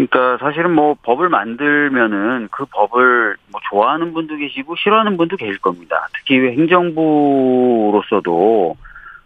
그러니까 0.07 0.37
사실은 0.37 0.71
뭐 0.71 0.95
법을 1.03 1.27
만들면은 1.27 2.47
그 2.51 2.65
법을 2.65 3.35
뭐 3.51 3.59
좋아하는 3.69 4.13
분도 4.13 4.37
계시고 4.37 4.77
싫어하는 4.77 5.17
분도 5.17 5.35
계실 5.35 5.57
겁니다. 5.59 6.07
특히 6.17 6.37
행정부로서도 6.57 7.17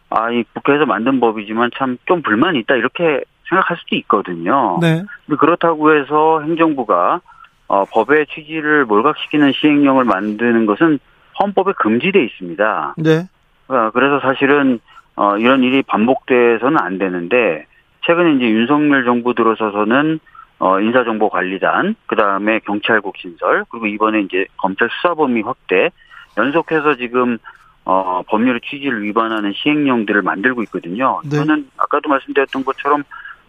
아, 0.10 0.32
이 0.32 0.44
국회에서 0.54 0.86
만든 0.86 1.20
법이지만 1.20 1.70
참 1.78 1.98
좀 2.06 2.24
불만이 2.24 2.60
있다 2.60 2.76
이렇게 2.76 3.24
생각할 3.50 3.78
수도 3.78 3.96
있거든요. 3.98 4.80
네. 4.82 5.04
근데 5.26 5.38
그렇다고 5.38 5.96
해서 5.96 6.42
행정부가 6.42 7.22
어, 7.68 7.86
법의 7.86 8.26
취지를 8.34 8.86
몰각시키는 8.86 9.52
시행령을 9.54 10.06
만드는 10.06 10.66
것은 10.66 10.98
헌법에 11.40 11.74
금지돼 11.74 12.24
있습니다. 12.24 12.96
네. 12.98 13.28
어, 13.68 13.92
그래서 13.94 14.20
사실은 14.22 14.80
어, 15.16 15.38
이런 15.38 15.62
일이 15.64 15.84
반복돼서는 15.84 16.80
안 16.80 16.98
되는데 16.98 17.68
최근에 18.06 18.34
이제 18.38 18.46
윤석열 18.50 19.06
정부 19.06 19.36
들어서서는 19.36 20.20
어, 20.64 20.80
인사정보관리단, 20.80 21.96
그 22.06 22.16
다음에 22.16 22.60
경찰국 22.60 23.18
신설, 23.18 23.66
그리고 23.68 23.86
이번에 23.86 24.22
이제 24.22 24.46
검찰 24.56 24.88
수사 24.90 25.14
범위 25.14 25.42
확대, 25.42 25.90
연속해서 26.38 26.96
지금, 26.96 27.38
어, 27.84 28.22
법률의 28.30 28.62
취지를 28.64 29.04
위반하는 29.04 29.52
시행령들을 29.54 30.22
만들고 30.22 30.64
있거든요. 30.64 31.20
네. 31.26 31.36
저는 31.36 31.70
아까도 31.76 32.08
말씀드렸던 32.08 32.64
것처럼 32.64 33.04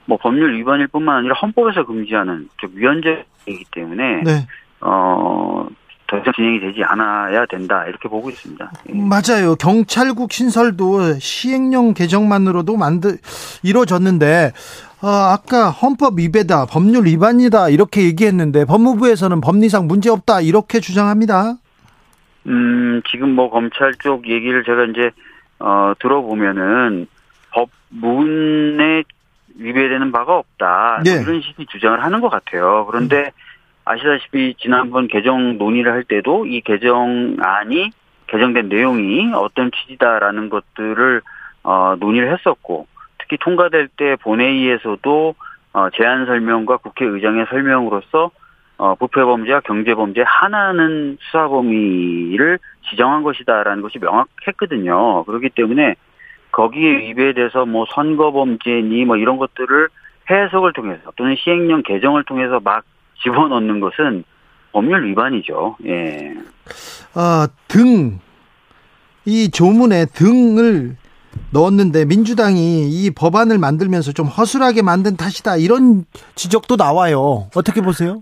뭐 0.07 0.19
법률 0.21 0.57
위반일 0.57 0.89
뿐만 0.89 1.19
아니라 1.19 1.37
헌법에서 1.37 1.87
금지하는 1.87 2.49
즉 2.61 2.73
위헌죄이기 2.75 3.65
때문에, 3.71 4.23
네. 4.25 4.47
어, 4.81 5.69
더 6.09 6.19
이상 6.19 6.33
진행이 6.35 6.61
되지 6.61 6.83
않아야 6.85 7.47
된다 7.47 7.85
이렇게 7.87 8.09
보고 8.09 8.29
있습니다. 8.29 8.73
예. 8.89 8.93
맞아요. 8.93 9.55
경찰국 9.55 10.33
신설도 10.33 11.15
시행령 11.21 11.95
개정만으로도 11.95 12.77
만들 12.77 13.19
이루어졌는데 13.63 14.53
어, 15.05 15.07
아까 15.07 15.69
헌법 15.69 16.19
위배다, 16.19 16.65
법률 16.65 17.05
위반이다 17.05 17.69
이렇게 17.69 18.05
얘기했는데 18.05 18.65
법무부에서는 18.65 19.43
법리상 19.43 19.87
문제 19.87 20.09
없다 20.09 20.41
이렇게 20.41 20.81
주장합니다. 20.81 21.57
음, 22.47 23.03
지금 23.11 23.35
뭐 23.35 23.51
검찰 23.51 23.93
쪽 23.97 24.27
얘기를 24.27 24.65
제가 24.65 24.85
이제 24.85 25.11
어, 25.59 25.93
들어보면은 25.99 27.07
법문에 27.51 29.03
위배되는 29.59 30.11
바가 30.11 30.39
없다 30.39 31.03
네. 31.05 31.21
이런 31.21 31.43
식의 31.43 31.67
주장을 31.69 32.03
하는 32.03 32.23
것 32.23 32.31
같아요. 32.31 32.87
그런데 32.91 33.31
아시다시피 33.85 34.55
지난번 34.59 35.09
개정 35.09 35.59
논의를 35.59 35.93
할 35.93 36.05
때도 36.05 36.47
이 36.47 36.63
개정안이 36.63 37.91
개정된 38.29 38.71
내용이 38.71 39.35
어떤 39.35 39.71
취지다라는 39.71 40.49
것들을 40.49 41.21
어, 41.63 41.95
논의를 42.01 42.33
했었고 42.33 42.87
특히 43.25 43.39
통과될 43.39 43.89
때 43.97 44.17
본회의에서도 44.17 45.35
어, 45.73 45.91
제안 45.91 46.27
설명과 46.27 46.77
국회의장의 46.79 47.47
설명으로서 47.51 48.31
어, 48.77 48.95
부패범죄와 48.97 49.61
경제범죄 49.61 50.23
하나는 50.27 51.17
수사 51.21 51.49
범위를 51.49 52.59
지정한 52.91 53.23
것이다라는 53.23 53.83
것이 53.83 53.99
명확했거든요. 53.99 55.25
그렇기 55.25 55.51
때문에 55.51 55.95
거기에 56.53 56.99
위배돼서 56.99 57.67
뭐 57.67 57.87
선거범죄니 57.95 59.05
뭐 59.05 59.17
이런 59.17 59.39
것들을 59.39 59.89
해석을 60.31 60.73
통해서 60.73 61.13
또는 61.17 61.37
시행령 61.37 61.83
개정을 61.83 62.25
통해서 62.25 62.61
막 62.61 62.85
집어넣는 63.23 63.81
것은 63.81 64.25
법률 64.73 65.07
위반이죠. 65.07 65.77
예. 65.87 66.35
아, 67.15 67.49
등. 67.69 68.19
이 69.25 69.51
조문에 69.51 70.07
등을 70.07 70.97
넣었는데 71.59 72.05
민주당이 72.05 72.89
이 72.91 73.11
법안을 73.17 73.59
만들면서 73.59 74.13
좀 74.13 74.27
허술하게 74.27 74.83
만든 74.83 75.17
탓이다 75.17 75.57
이런 75.57 76.05
지적도 76.35 76.77
나와요. 76.77 77.47
어떻게 77.55 77.81
보세요? 77.81 78.21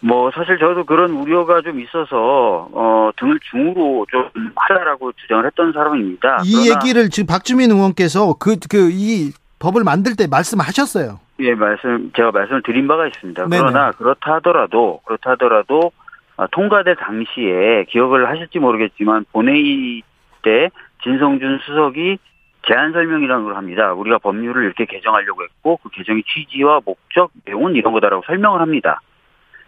뭐 0.00 0.30
사실 0.34 0.58
저도 0.58 0.84
그런 0.84 1.12
우려가 1.12 1.62
좀 1.62 1.80
있어서 1.80 2.68
어 2.72 3.10
등을 3.16 3.40
중으로 3.50 4.06
좀 4.10 4.28
하라라고 4.54 5.12
주장을 5.12 5.46
했던 5.46 5.72
사람입니다. 5.72 6.42
이 6.44 6.70
얘기를 6.70 7.08
지금 7.08 7.26
박주민 7.26 7.70
의원께서 7.70 8.34
그 8.34 8.56
그 8.70 8.90
이 8.92 9.32
법을 9.60 9.82
만들 9.82 10.14
때 10.14 10.26
말씀하셨어요. 10.26 11.20
예, 11.40 11.54
말씀, 11.54 12.12
제가 12.14 12.32
말씀을 12.32 12.62
드린 12.62 12.86
바가 12.86 13.06
있습니다. 13.06 13.46
네네. 13.48 13.58
그러나 13.62 13.92
그렇다 13.92 14.34
하더라도, 14.34 15.00
그렇다 15.06 15.30
하더라도, 15.32 15.90
아, 16.36 16.46
통과될 16.52 16.96
당시에 16.96 17.86
기억을 17.88 18.28
하실지 18.28 18.58
모르겠지만 18.58 19.24
본회의 19.32 20.02
때 20.42 20.68
진성준 21.02 21.60
수석이 21.64 22.18
제안 22.66 22.92
설명이라는 22.92 23.44
걸 23.44 23.56
합니다. 23.56 23.92
우리가 23.92 24.18
법률을 24.18 24.64
이렇게 24.64 24.84
개정하려고 24.84 25.42
했고 25.42 25.78
그 25.82 25.90
개정의 25.90 26.22
취지와 26.24 26.80
목적, 26.84 27.30
내용은 27.44 27.74
이런 27.74 27.92
거다라고 27.92 28.22
설명을 28.26 28.60
합니다. 28.60 29.00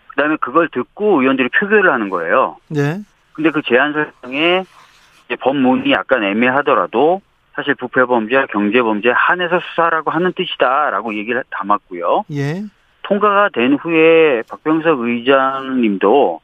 그다음에 0.09 0.37
그걸 0.41 0.69
듣고 0.69 1.21
의원들이 1.21 1.51
표결을 1.51 1.93
하는 1.93 2.09
거예요. 2.09 2.57
네. 2.69 3.01
근데 3.35 3.51
그 3.51 3.63
제안 3.63 3.93
설명에 3.93 4.65
법문이 5.41 5.91
약간 5.93 6.25
애매하더라도 6.25 7.21
사실 7.55 7.75
부패 7.75 8.05
범죄와 8.05 8.47
경제 8.47 8.81
범죄 8.83 9.11
한해서 9.11 9.61
수사라고 9.61 10.11
하는 10.11 10.33
뜻이다라고 10.33 11.15
얘기를 11.17 11.43
담았고요. 11.51 12.25
예. 12.33 12.63
통과가 13.03 13.51
된 13.53 13.75
후에 13.75 14.43
박병석 14.49 15.01
의장님도 15.01 16.41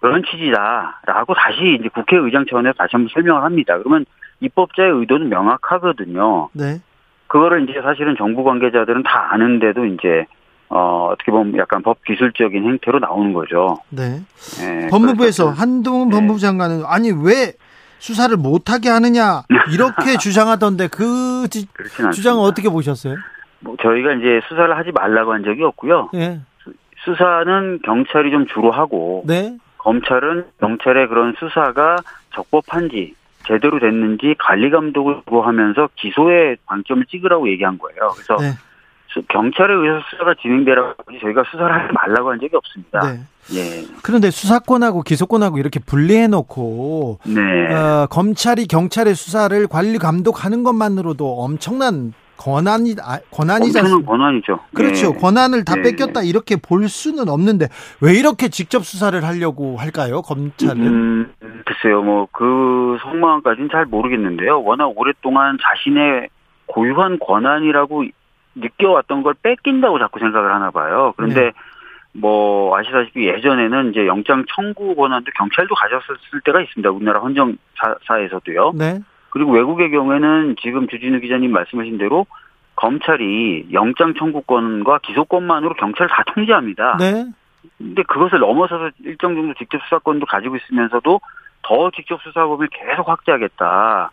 그런 0.00 0.22
취지다라고 0.22 1.34
다시 1.34 1.78
이제 1.80 1.88
국회의장 1.88 2.44
차원에서 2.48 2.74
다시 2.76 2.90
한번 2.92 3.08
설명을 3.12 3.42
합니다. 3.42 3.78
그러면 3.78 4.04
입법자의 4.40 4.90
의도는 4.90 5.28
명확하거든요. 5.28 6.48
네. 6.52 6.80
그거를 7.26 7.68
이제 7.68 7.80
사실은 7.82 8.14
정부 8.16 8.44
관계자들은 8.44 9.02
다 9.02 9.28
아는데도 9.32 9.86
이제 9.86 10.26
어, 10.68 11.10
어떻게 11.12 11.30
보면 11.30 11.56
약간 11.56 11.82
법 11.82 12.02
기술적인 12.04 12.64
행태로 12.64 12.98
나오는 12.98 13.32
거죠. 13.32 13.78
네. 13.90 14.20
네 14.60 14.88
법무부에서 14.88 15.50
한동훈 15.50 16.08
네. 16.08 16.16
법무부 16.16 16.38
장관은 16.38 16.84
아니 16.86 17.10
왜 17.10 17.52
수사를 17.98 18.36
못하게 18.36 18.88
하느냐 18.90 19.42
이렇게 19.72 20.16
주장하던데 20.20 20.88
그 20.88 21.48
지, 21.48 21.66
주장은 22.12 22.42
어떻게 22.42 22.68
보셨어요? 22.68 23.16
뭐 23.60 23.76
저희가 23.80 24.12
이제 24.14 24.40
수사를 24.48 24.76
하지 24.76 24.92
말라고 24.92 25.32
한 25.32 25.42
적이 25.42 25.64
없고요. 25.64 26.10
네. 26.12 26.40
수사는 27.04 27.80
경찰이 27.82 28.30
좀 28.30 28.46
주로 28.46 28.70
하고 28.70 29.22
네. 29.26 29.56
검찰은 29.78 30.46
경찰의 30.60 31.08
그런 31.08 31.34
수사가 31.38 31.96
적법한지 32.34 33.14
제대로 33.46 33.78
됐는지 33.78 34.34
관리 34.38 34.70
감독을 34.70 35.22
하면서 35.26 35.88
기소에 35.96 36.56
방점을 36.66 37.04
찍으라고 37.06 37.48
얘기한 37.50 37.78
거예요. 37.78 38.10
그래서 38.14 38.36
네. 38.36 38.52
경찰에 39.28 39.72
의해서 39.72 40.04
수사가 40.10 40.34
진행되라고 40.42 40.94
저희가 41.20 41.44
수사를 41.50 41.72
하지 41.72 41.92
말라고 41.92 42.30
한 42.30 42.40
적이 42.40 42.56
없습니다. 42.56 43.00
네. 43.00 43.20
예. 43.54 43.84
그런데 44.02 44.30
수사권하고 44.30 45.02
기소권하고 45.02 45.58
이렇게 45.58 45.78
분리해 45.78 46.26
놓고 46.28 47.20
네. 47.26 47.72
어, 47.72 48.06
검찰이 48.10 48.66
경찰의 48.66 49.14
수사를 49.14 49.66
관리 49.68 49.98
감독하는 49.98 50.64
것만으로도 50.64 51.40
엄청난 51.40 52.14
권한이 52.36 52.94
아, 53.02 53.18
않습니까? 53.34 54.10
권한이죠. 54.10 54.60
그렇죠. 54.74 55.12
네. 55.12 55.18
권한을 55.18 55.64
다 55.64 55.76
네. 55.76 55.82
뺏겼다 55.82 56.22
이렇게 56.22 56.56
볼 56.56 56.88
수는 56.88 57.28
없는데 57.28 57.68
왜 58.00 58.14
이렇게 58.14 58.48
직접 58.48 58.84
수사를 58.84 59.22
하려고 59.24 59.76
할까요? 59.76 60.22
검찰은? 60.22 60.86
음, 60.86 61.32
글쎄요. 61.64 62.02
뭐 62.02 62.26
그 62.32 62.98
속마음까지는 63.00 63.68
잘 63.70 63.86
모르겠는데요. 63.86 64.62
워낙 64.62 64.92
오랫동안 64.96 65.56
자신의 65.62 66.28
고유한 66.66 67.18
권한이라고 67.18 68.04
느껴왔던 68.56 69.22
걸 69.22 69.34
뺏긴다고 69.42 69.98
자꾸 69.98 70.18
생각을 70.18 70.52
하나 70.52 70.70
봐요. 70.70 71.14
그런데 71.16 71.40
네. 71.40 71.52
뭐 72.12 72.76
아시다시피 72.76 73.26
예전에는 73.26 73.90
이제 73.90 74.06
영장 74.06 74.44
청구 74.54 74.94
권한도 74.94 75.30
경찰도 75.36 75.74
가졌을 75.74 76.40
때가 76.44 76.60
있습니다. 76.62 76.90
우리나라 76.90 77.20
헌정사에서도요. 77.20 78.72
네. 78.76 79.00
그리고 79.34 79.50
외국의 79.50 79.90
경우에는 79.90 80.54
지금 80.62 80.86
주진우 80.86 81.18
기자님 81.18 81.50
말씀하신 81.50 81.98
대로 81.98 82.24
검찰이 82.76 83.66
영장 83.72 84.14
청구권과 84.14 85.00
기소권만으로 85.02 85.74
경찰을 85.74 86.08
다 86.08 86.22
통제합니다. 86.34 86.96
네. 86.98 87.26
근데 87.76 88.02
그것을 88.04 88.38
넘어서서 88.38 88.90
일정 89.04 89.34
정도 89.34 89.52
직접 89.54 89.82
수사권도 89.82 90.26
가지고 90.26 90.56
있으면서도 90.56 91.20
더 91.62 91.90
직접 91.90 92.20
수사 92.22 92.46
범위를 92.46 92.68
계속 92.68 93.08
확대하겠다. 93.08 94.12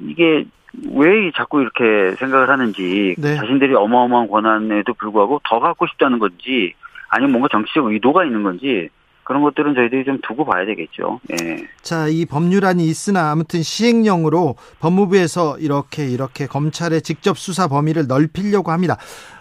이게 0.00 0.44
왜 0.92 1.30
자꾸 1.34 1.62
이렇게 1.62 2.14
생각을 2.16 2.50
하는지 2.50 3.14
네. 3.16 3.36
자신들이 3.36 3.74
어마어마한 3.74 4.28
권한에도 4.28 4.92
불구하고 4.92 5.40
더 5.44 5.58
갖고 5.58 5.86
싶다는 5.86 6.18
건지 6.18 6.74
아니면 7.08 7.32
뭔가 7.32 7.48
정치적 7.50 7.86
의도가 7.86 8.26
있는 8.26 8.42
건지 8.42 8.90
그런 9.24 9.42
것들은 9.42 9.74
저희들이 9.74 10.04
좀 10.04 10.18
두고 10.22 10.44
봐야 10.44 10.66
되겠죠. 10.66 11.20
예. 11.32 11.66
자, 11.82 12.08
이 12.08 12.26
법률안이 12.26 12.86
있으나 12.86 13.30
아무튼 13.30 13.62
시행령으로 13.62 14.56
법무부에서 14.80 15.58
이렇게 15.58 16.06
이렇게 16.06 16.46
검찰의 16.46 17.02
직접 17.02 17.38
수사 17.38 17.66
범위를 17.66 18.06
넓히려고 18.06 18.70
합니다. 18.70 18.98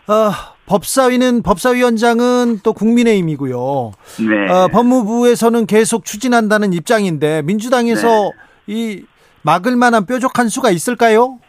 어, 0.07 0.31
법사위는 0.65 1.43
법사위원장은 1.43 2.59
또 2.63 2.73
국민의힘이고요. 2.73 3.91
네. 4.27 4.49
어, 4.49 4.67
법무부에서는 4.69 5.65
계속 5.65 6.05
추진한다는 6.05 6.73
입장인데 6.73 7.41
민주당에서 7.43 8.07
네. 8.07 8.31
이 8.67 9.05
막을 9.43 9.75
만한 9.75 10.05
뾰족한 10.05 10.47
수가 10.47 10.71
있을까요? 10.71 11.39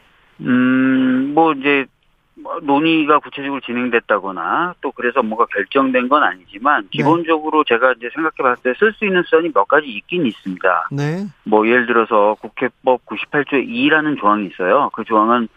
음, 0.41 1.33
뭐 1.35 1.53
이제 1.53 1.87
뭐 2.45 2.61
논의가 2.63 3.21
구체적으로 3.21 3.61
진행됐다거나 3.63 4.75
또 4.83 4.93
그래서 4.93 5.23
뭐가 5.23 5.47
결정된 5.47 6.09
건 6.11 6.23
아니지만 6.23 6.83
네. 6.83 6.89
기본적으로 6.93 7.65
네. 7.65 7.75
제가 7.75 7.95
이제 7.97 8.11
생각해 8.15 8.37
봤을 8.37 8.63
때 8.63 8.75
쓸 8.79 8.93
수 8.93 9.07
있는 9.07 9.23
수단이 9.23 9.51
몇 9.55 9.67
가지 9.67 9.89
있긴 9.89 10.27
있습니다. 10.27 10.89
네. 10.93 11.27
뭐 11.45 11.67
예를 11.67 11.87
들어서 11.87 12.37
국회법 12.43 13.07
98조의 13.07 13.67
2라는 13.67 14.21
조항이 14.21 14.47
있어요. 14.49 14.91
그 14.93 15.05
조항은 15.05 15.49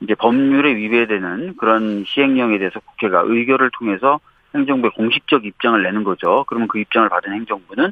이제 0.00 0.14
법률에 0.14 0.76
위배되는 0.76 1.56
그런 1.56 2.04
시행령에 2.06 2.58
대해서 2.58 2.78
국회가 2.78 3.22
의결을 3.24 3.70
통해서 3.76 4.20
행정부의 4.54 4.92
공식적 4.92 5.44
입장을 5.44 5.82
내는 5.82 6.04
거죠. 6.04 6.44
그러면 6.46 6.68
그 6.68 6.78
입장을 6.78 7.08
받은 7.08 7.32
행정부는 7.32 7.90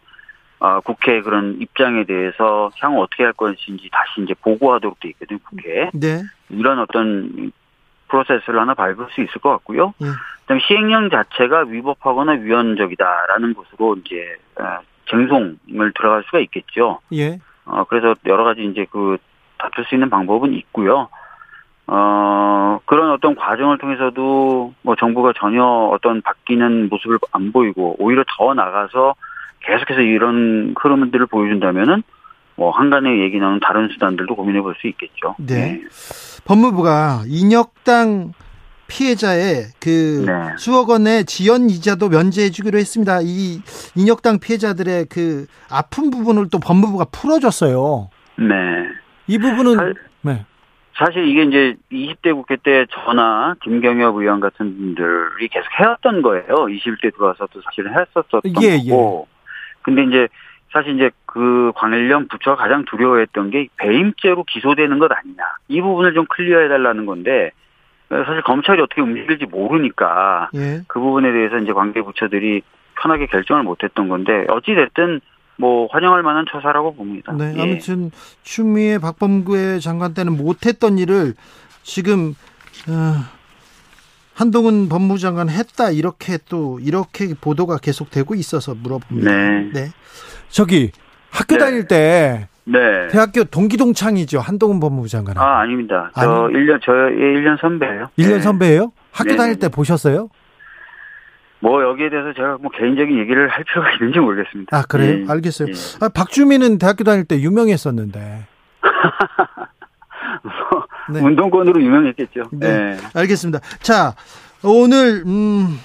어, 0.60 0.80
국회 0.80 1.20
그런 1.22 1.60
입장에 1.60 2.04
대해서 2.04 2.70
향후 2.78 3.02
어떻게 3.02 3.24
할 3.24 3.32
것인지 3.32 3.90
다시 3.90 4.22
이제 4.22 4.32
보고하도록 4.40 5.00
돼 5.00 5.08
있거든요, 5.08 5.38
국회에. 5.40 5.90
네. 5.92 6.22
이런 6.50 6.78
어떤 6.78 7.50
프로세스를 8.14 8.60
하나 8.60 8.74
밟을 8.74 9.08
수 9.10 9.20
있을 9.20 9.40
것 9.40 9.50
같고요. 9.50 9.94
예. 10.02 10.06
그다음 10.42 10.60
시행령 10.60 11.10
자체가 11.10 11.64
위법하거나 11.68 12.32
위헌적이다라는 12.32 13.54
것으로 13.54 13.96
이제 13.96 14.36
어, 14.60 14.78
쟁송을 15.10 15.92
들어갈 15.94 16.22
수가 16.24 16.38
있겠죠. 16.40 17.00
예. 17.12 17.38
어 17.66 17.84
그래서 17.84 18.14
여러 18.26 18.44
가지 18.44 18.64
이제 18.64 18.86
그 18.90 19.16
다툴 19.58 19.84
수 19.86 19.94
있는 19.94 20.10
방법은 20.10 20.52
있고요. 20.54 21.08
어 21.86 22.80
그런 22.84 23.10
어떤 23.10 23.34
과정을 23.34 23.78
통해서도 23.78 24.74
뭐 24.82 24.96
정부가 24.96 25.32
전혀 25.36 25.64
어떤 25.64 26.22
바뀌는 26.22 26.88
모습을 26.88 27.18
안 27.32 27.52
보이고 27.52 27.96
오히려 27.98 28.22
더 28.36 28.54
나가서 28.54 29.14
계속해서 29.60 30.02
이런 30.02 30.74
흐름들을 30.78 31.26
보여준다면은 31.26 32.02
뭐 32.56 32.70
한간에 32.70 33.20
얘기 33.20 33.38
나오는 33.38 33.60
다른 33.60 33.88
수단들도 33.88 34.34
고민해 34.36 34.60
볼 34.60 34.74
수 34.80 34.86
있겠죠. 34.88 35.34
네. 35.38 35.54
네. 35.54 35.80
법무부가 36.44 37.22
인혁당 37.26 38.32
피해자의 38.86 39.64
그 39.80 40.24
네. 40.26 40.54
수억 40.58 40.90
원의 40.90 41.24
지연 41.24 41.70
이자도 41.70 42.08
면제해 42.10 42.50
주기로 42.50 42.78
했습니다. 42.78 43.20
이 43.22 43.60
인혁당 43.96 44.40
피해자들의 44.40 45.06
그 45.06 45.46
아픈 45.70 46.10
부분을 46.10 46.48
또 46.50 46.58
법무부가 46.58 47.06
풀어줬어요. 47.06 48.10
네. 48.36 48.54
이 49.26 49.38
부분은 49.38 49.76
사, 49.76 49.92
네. 50.22 50.44
사실 50.96 51.26
이게 51.26 51.42
이제 51.42 51.76
20대 51.90 52.34
국회 52.34 52.56
때 52.56 52.86
저나 52.90 53.54
김경엽 53.62 54.16
의원 54.16 54.40
같은 54.40 54.76
분들이 54.76 55.48
계속 55.50 55.66
해왔던 55.80 56.22
거예요. 56.22 56.44
21대 56.46 57.12
들어와서도 57.14 57.62
사실은 57.62 57.92
했었었던 57.92 58.42
예, 58.62 58.78
예. 58.84 58.90
거고. 58.90 59.26
예. 59.28 59.34
근데 59.82 60.04
이제 60.04 60.28
사실 60.74 60.96
이제 60.96 61.10
그 61.24 61.70
관련 61.76 62.26
부처가 62.26 62.56
가장 62.56 62.84
두려워했던 62.84 63.50
게 63.50 63.68
배임죄로 63.76 64.42
기소되는 64.42 64.98
것 64.98 65.10
아니냐. 65.12 65.42
이 65.68 65.80
부분을 65.80 66.14
좀 66.14 66.26
클리어해 66.26 66.66
달라는 66.68 67.06
건데 67.06 67.52
사실 68.08 68.42
검찰이 68.42 68.82
어떻게 68.82 69.00
움직일지 69.00 69.46
모르니까 69.46 70.50
예. 70.54 70.82
그 70.88 70.98
부분에 70.98 71.30
대해서 71.32 71.58
이제 71.58 71.72
관계 71.72 72.02
부처들이 72.02 72.62
편하게 73.00 73.26
결정을 73.26 73.62
못 73.62 73.84
했던 73.84 74.08
건데 74.08 74.46
어찌 74.48 74.74
됐든 74.74 75.20
뭐 75.56 75.86
환영할 75.92 76.24
만한 76.24 76.44
처사라고 76.50 76.96
봅니다. 76.96 77.32
네, 77.32 77.54
예. 77.56 77.62
아무튼 77.62 78.10
추미애 78.42 78.98
박범계 78.98 79.78
장관 79.78 80.12
때는 80.12 80.36
못했던 80.36 80.98
일을 80.98 81.34
지금 81.84 82.34
어, 82.88 83.33
한동훈 84.34 84.88
법무장관 84.88 85.48
했다 85.48 85.90
이렇게 85.90 86.38
또 86.48 86.80
이렇게 86.82 87.34
보도가 87.40 87.78
계속되고 87.78 88.34
있어서 88.34 88.74
물어봅니다. 88.74 89.30
네. 89.30 89.70
네. 89.72 89.88
저기 90.48 90.90
학교 91.30 91.54
네. 91.54 91.58
다닐 91.58 91.86
때 91.86 92.48
네. 92.64 93.08
대학교 93.08 93.44
동기 93.44 93.76
동창이죠. 93.76 94.40
한동훈 94.40 94.80
법무부 94.80 95.08
장관. 95.08 95.38
아, 95.38 95.60
아닙니다. 95.60 96.10
저 96.14 96.46
아니. 96.46 96.54
1년 96.54 96.80
저의 96.82 97.16
1년 97.16 97.60
선배예요. 97.60 98.10
1년 98.18 98.34
네. 98.34 98.40
선배예요? 98.40 98.92
학교 99.12 99.30
네. 99.30 99.36
다닐 99.36 99.58
때 99.58 99.68
보셨어요? 99.68 100.28
뭐 101.60 101.82
여기에 101.82 102.10
대해서 102.10 102.32
제가 102.34 102.58
뭐 102.60 102.70
개인적인 102.76 103.18
얘기를 103.18 103.48
할 103.48 103.64
필요가 103.64 103.90
있는지 103.92 104.18
모르겠습니다. 104.18 104.76
아, 104.76 104.82
그래요? 104.82 105.20
예. 105.20 105.24
알겠어요. 105.30 105.68
예. 105.68 105.72
아, 106.04 106.08
박주민은 106.10 106.78
대학교 106.78 107.04
다닐 107.04 107.24
때 107.24 107.40
유명했었는데. 107.40 108.46
뭐 111.10 111.20
네. 111.20 111.26
운동권으로 111.26 111.82
유명했겠죠. 111.82 112.42
네. 112.52 112.68
네. 112.68 112.96
알겠습니다. 113.14 113.60
자, 113.80 114.14
오늘 114.62 115.22
음 115.26 115.78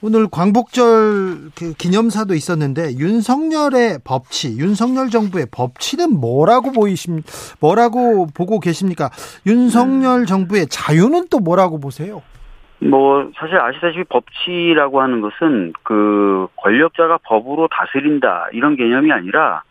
오늘 0.00 0.28
광복절 0.30 1.50
그 1.56 1.72
기념사도 1.76 2.34
있었는데 2.34 2.98
윤석열의 2.98 3.98
법치, 4.04 4.56
윤석열 4.56 5.10
정부의 5.10 5.46
법치는 5.50 6.20
뭐라고 6.20 6.70
보이십 6.70 7.24
뭐라고 7.60 8.28
보고 8.32 8.60
계십니까? 8.60 9.10
윤석열 9.44 10.24
정부의 10.26 10.68
자유는 10.68 11.26
또 11.30 11.40
뭐라고 11.40 11.80
보세요? 11.80 12.22
뭐 12.80 13.28
사실 13.36 13.56
아시다시피 13.56 14.04
법치라고 14.04 15.00
하는 15.00 15.20
것은 15.20 15.72
그 15.82 16.46
권력자가 16.56 17.18
법으로 17.24 17.68
다스린다 17.68 18.50
이런 18.52 18.76
개념이 18.76 19.10
아니라 19.10 19.56
아, 19.56 19.62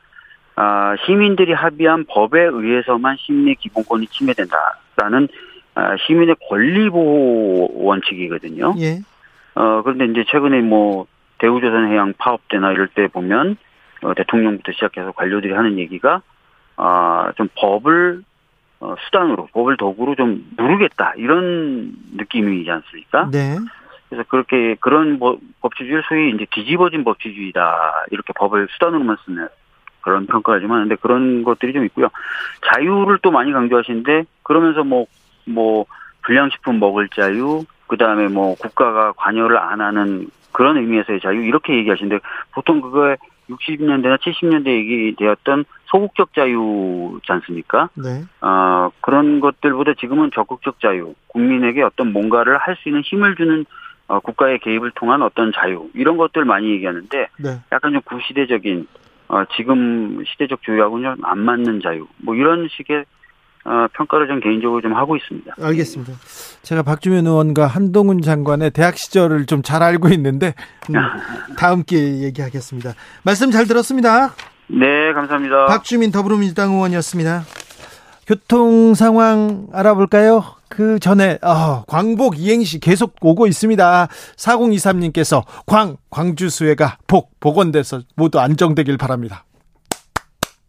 시민들이 1.06 1.54
합의한 1.54 2.06
법에 2.08 2.42
의해서만 2.42 3.18
시민의 3.20 3.56
기본권이 3.56 4.08
침해된다라는 4.08 5.28
아, 5.76 5.96
시민의 6.08 6.36
권리 6.50 6.90
보호 6.90 7.70
원칙이거든요. 7.86 8.74
예. 8.80 9.00
어, 9.54 9.84
그런데 9.84 10.06
이제 10.06 10.26
최근에 10.28 10.62
뭐 10.62 11.06
대우조선 11.38 11.92
해양 11.92 12.14
파업 12.18 12.48
때나 12.48 12.72
이럴 12.72 12.88
때 12.88 13.08
보면 13.08 13.58
어, 14.02 14.14
대통령부터 14.16 14.72
시작해서 14.72 15.12
관료들이 15.12 15.54
하는 15.54 15.78
얘기가 15.78 16.22
아, 16.78 17.32
좀 17.36 17.48
법을 17.56 18.24
어, 18.80 18.96
수단으로, 19.06 19.50
법을 19.54 19.78
도구로 19.78 20.16
좀 20.16 20.46
누르겠다 20.58 21.14
이런 21.18 21.94
느낌이지 22.16 22.70
않습니까? 22.70 23.30
네. 23.32 23.58
그래서 24.10 24.24
그렇게 24.30 24.76
그런 24.80 25.20
뭐, 25.20 25.38
법치주의를 25.62 26.04
소위 26.08 26.32
이제 26.34 26.46
뒤집어진 26.52 27.04
법치주의다 27.04 28.06
이렇게 28.12 28.34
법을 28.34 28.68
수단으로만 28.72 29.18
쓰는 29.26 29.48
그런 30.08 30.26
평가가 30.26 30.60
좀 30.62 30.72
하는데 30.72 30.96
그런 30.96 31.44
것들이 31.44 31.74
좀 31.74 31.84
있고요. 31.86 32.08
자유를 32.74 33.20
또 33.22 33.30
많이 33.32 33.52
강조하시는데 33.52 34.24
그러면서 34.44 34.86
뭐뭐 34.86 35.08
뭐 35.46 35.86
불량식품 36.24 36.80
먹을 36.80 37.10
자유, 37.10 37.66
그 37.88 37.98
다음에 37.98 38.28
뭐 38.28 38.56
국가가 38.56 39.12
관여를 39.12 39.58
안 39.58 39.82
하는 39.82 40.30
그런 40.54 40.78
의미에서의 40.78 41.20
자유 41.20 41.44
이렇게 41.44 41.76
얘기하시는데 41.76 42.20
보통 42.54 42.80
그거에 42.80 43.18
60년대나 43.50 44.18
70년대 44.20 44.68
얘기되었던 44.68 45.66
소극적 45.86 46.34
자유지 46.34 47.32
않습니까? 47.32 47.90
네. 47.96 48.24
어, 48.42 48.90
그런 49.02 49.40
것들보다 49.40 49.94
지금은 50.00 50.32
적극적 50.34 50.80
자유, 50.80 51.16
국민에게 51.28 51.82
어떤 51.82 52.12
뭔가를 52.14 52.58
할 52.58 52.76
수 52.76 52.90
있는 52.90 53.02
힘을 53.02 53.36
주는 53.36 53.66
어, 54.08 54.20
국가의 54.22 54.60
개입을 54.60 54.92
통한 54.96 55.22
어떤 55.22 55.52
자유 55.54 55.90
이런 55.94 56.16
것들 56.18 56.46
많이 56.46 56.72
얘기하는데 56.72 57.28
네. 57.38 57.50
약간 57.74 57.92
좀 57.92 58.02
구시대적인 58.02 58.88
어, 59.30 59.44
지금 59.58 60.24
시대적 60.26 60.62
조유하고는 60.64 61.18
안 61.24 61.40
맞는 61.40 61.82
자유 61.84 62.08
뭐 62.18 62.36
이런 62.36 62.68
식의 62.72 63.06
어, 63.66 63.88
평가를 63.98 64.28
좀 64.28 64.40
개인적으로 64.40 64.80
좀 64.82 64.94
하고 64.94 65.18
있습니다. 65.18 65.56
알겠습니다. 65.62 66.14
제가 66.62 66.84
박주면 66.84 67.28
의원과 67.28 67.68
한동훈 67.68 68.22
장관의 68.22 68.72
대학 68.72 68.96
시절을 68.98 69.46
좀 69.46 69.62
잘 69.62 69.84
알고 69.84 70.08
있는데 70.10 70.54
음, 70.90 70.96
다음 71.60 71.84
기회에 71.84 72.24
얘기하겠습니다. 72.24 72.94
말씀 73.24 73.52
잘 73.52 73.66
들었습니다. 73.68 74.30
네, 74.68 75.12
감사합니다. 75.14 75.66
박주민 75.66 76.12
더불어민주당 76.12 76.72
의원이었습니다. 76.72 77.42
교통 78.28 78.94
상황 78.94 79.68
알아볼까요? 79.72 80.44
그 80.68 81.00
전에 81.00 81.40
어, 81.42 81.86
광복 81.88 82.38
이행시 82.38 82.80
계속 82.80 83.16
오고 83.22 83.48
있습니다. 83.48 84.08
4023님께서 84.36 85.46
광 85.66 85.96
광주 86.10 86.50
수해가 86.50 86.98
복 87.08 87.40
복원돼서 87.40 88.02
모두 88.18 88.40
안정되길 88.42 88.98
바랍니다. 88.98 89.46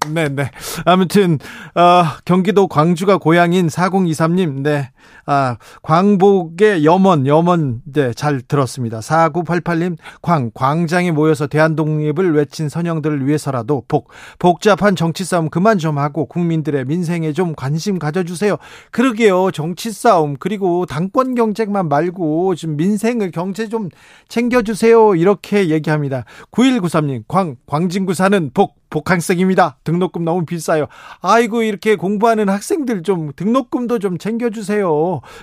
네, 0.08 0.28
네. 0.28 0.52
아무튼 0.84 1.40
어, 1.74 2.04
경기도 2.24 2.68
광주가 2.68 3.18
고향인 3.18 3.66
4023님, 3.66 4.62
네. 4.62 4.92
아, 5.26 5.56
광복의 5.82 6.84
염원, 6.84 7.26
염원, 7.26 7.82
네, 7.84 8.12
잘 8.14 8.40
들었습니다. 8.40 9.00
4988님, 9.00 9.96
광, 10.22 10.50
광장에 10.54 11.10
모여서 11.10 11.46
대한독립을 11.46 12.34
외친 12.34 12.68
선영들을 12.68 13.26
위해서라도 13.26 13.84
복, 13.88 14.08
복잡한 14.38 14.96
정치 14.96 15.24
싸움 15.24 15.50
그만 15.50 15.78
좀 15.78 15.98
하고 15.98 16.26
국민들의 16.26 16.84
민생에 16.86 17.32
좀 17.32 17.54
관심 17.54 17.98
가져주세요. 17.98 18.56
그러게요. 18.90 19.50
정치 19.50 19.92
싸움, 19.92 20.36
그리고 20.38 20.86
당권 20.86 21.34
경쟁만 21.34 21.88
말고 21.88 22.54
좀 22.54 22.76
민생을 22.76 23.30
경제 23.30 23.68
좀 23.68 23.88
챙겨주세요. 24.28 25.14
이렇게 25.14 25.68
얘기합니다. 25.68 26.24
9193님, 26.52 27.24
광, 27.28 27.56
광진구 27.66 28.14
사는 28.14 28.50
복, 28.54 28.76
복학생입니다. 28.90 29.76
등록금 29.84 30.24
너무 30.24 30.46
비싸요. 30.46 30.86
아이고, 31.20 31.62
이렇게 31.62 31.96
공부하는 31.96 32.48
학생들 32.48 33.02
좀 33.02 33.32
등록금도 33.36 33.98
좀 33.98 34.16
챙겨주세요. 34.18 34.88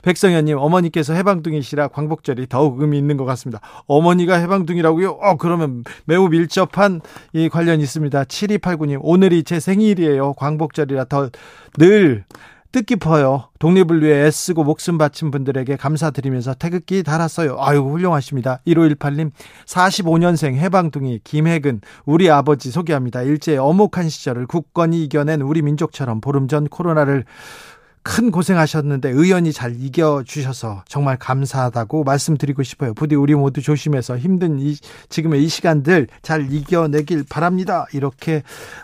백성현님 0.03 0.57
어머니께서 0.57 1.13
해방둥이시라 1.13 1.89
광복절이 1.89 2.47
더욱 2.47 2.81
의미 2.81 2.97
있는 2.97 3.17
것 3.17 3.25
같습니다. 3.25 3.61
어머니가 3.87 4.35
해방둥이라고요? 4.37 5.09
어 5.21 5.37
그러면 5.37 5.83
매우 6.05 6.27
밀접한 6.29 7.01
이 7.33 7.49
관련이 7.49 7.83
있습니다. 7.83 8.23
7289님 8.23 8.99
오늘이 9.01 9.43
제 9.43 9.59
생일이에요. 9.59 10.33
광복절이라 10.33 11.05
더 11.05 11.29
늘 11.77 12.23
뜻깊어요. 12.71 13.49
독립을 13.59 14.03
위해 14.03 14.25
애쓰고 14.25 14.65
목숨 14.65 14.97
바친 14.97 15.31
분들에게 15.31 15.77
감사드리면서 15.77 16.55
태극기 16.55 17.03
달았어요. 17.03 17.55
아유, 17.59 17.79
훌륭하십니다. 17.79 18.59
1518님, 18.67 19.31
45년생 19.65 20.55
해방둥이 20.55 21.21
김혜근, 21.23 21.79
우리 22.05 22.29
아버지 22.29 22.71
소개합니다. 22.71 23.21
일제 23.21 23.55
어목한 23.55 24.09
시절을 24.09 24.47
굳건히 24.47 25.05
이겨낸 25.05 25.41
우리 25.41 25.61
민족처럼 25.61 26.19
보름 26.19 26.49
전 26.49 26.67
코로나를 26.67 27.23
큰 28.05 28.29
고생하셨는데 28.29 29.09
의원이 29.09 29.51
잘 29.51 29.75
이겨주셔서 29.75 30.83
정말 30.87 31.17
감사하다고 31.17 32.03
말씀드리고 32.03 32.61
싶어요. 32.61 32.93
부디 32.93 33.15
우리 33.15 33.33
모두 33.33 33.63
조심해서 33.63 34.19
힘든 34.19 34.59
이, 34.59 34.77
지금의 35.09 35.43
이 35.43 35.49
시간들 35.49 36.07
잘 36.21 36.53
이겨내길 36.53 37.25
바랍니다. 37.27 37.87
이렇게 37.93 38.43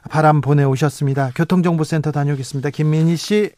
바람 0.10 0.42
보내오셨습니다. 0.42 1.34
교통정보센터 1.36 2.12
다녀오겠습니다. 2.12 2.72
김민희 2.72 3.16
씨. 3.16 3.52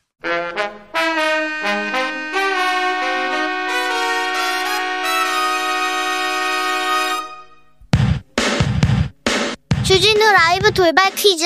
주진우 9.86 10.20
라이브 10.20 10.72
돌발 10.74 11.10
퀴즈. 11.16 11.46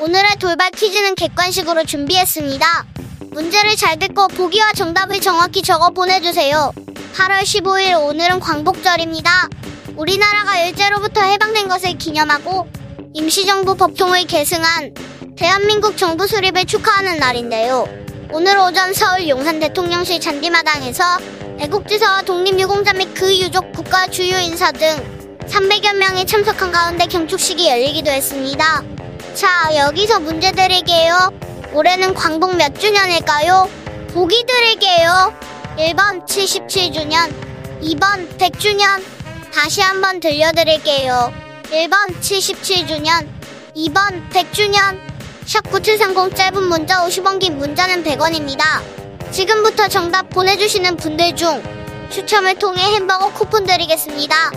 오늘의 0.00 0.38
돌발 0.40 0.72
퀴즈는 0.72 1.14
객관식으로 1.14 1.84
준비했습니다. 1.84 3.03
문제를 3.30 3.76
잘 3.76 3.98
듣고 3.98 4.28
보기와 4.28 4.72
정답을 4.72 5.20
정확히 5.20 5.62
적어 5.62 5.90
보내주세요. 5.90 6.72
8월 7.14 7.42
15일 7.42 8.08
오늘은 8.08 8.40
광복절입니다. 8.40 9.48
우리나라가 9.96 10.58
일제로부터 10.58 11.20
해방된 11.22 11.68
것을 11.68 11.96
기념하고 11.96 12.66
임시정부 13.12 13.76
법통을 13.76 14.26
계승한 14.26 14.94
대한민국 15.36 15.96
정부 15.96 16.26
수립을 16.26 16.64
축하하는 16.64 17.18
날인데요. 17.18 17.86
오늘 18.32 18.58
오전 18.58 18.92
서울 18.92 19.28
용산 19.28 19.60
대통령실 19.60 20.20
잔디마당에서 20.20 21.04
애국지사와 21.60 22.22
독립유공자 22.22 22.94
및 22.94 23.14
그 23.14 23.38
유족 23.38 23.72
국가 23.72 24.08
주요 24.08 24.38
인사 24.38 24.72
등 24.72 24.88
300여 25.46 25.94
명이 25.96 26.26
참석한 26.26 26.72
가운데 26.72 27.06
경축식이 27.06 27.68
열리기도 27.68 28.10
했습니다. 28.10 28.82
자, 29.34 29.76
여기서 29.76 30.20
문제 30.20 30.50
드릴게요. 30.52 31.32
올해는 31.74 32.14
광복 32.14 32.54
몇 32.54 32.78
주년일까요? 32.78 33.68
보기 34.12 34.44
드릴게요. 34.46 35.34
1번 35.76 36.24
77주년, 36.24 37.34
2번 37.82 38.38
100주년. 38.38 39.02
다시 39.52 39.80
한번 39.80 40.20
들려드릴게요. 40.20 41.32
1번 41.64 42.20
77주년, 42.20 43.26
2번 43.76 44.30
100주년. 44.30 45.00
샵9730 45.46 46.36
짧은 46.36 46.62
문자 46.62 47.04
50원 47.04 47.40
긴 47.40 47.58
문자는 47.58 48.04
100원입니다. 48.04 48.62
지금부터 49.32 49.88
정답 49.88 50.30
보내주시는 50.30 50.96
분들 50.96 51.34
중 51.34 51.60
추첨을 52.08 52.54
통해 52.54 52.82
햄버거 52.94 53.32
쿠폰 53.32 53.66
드리겠습니다. 53.66 54.52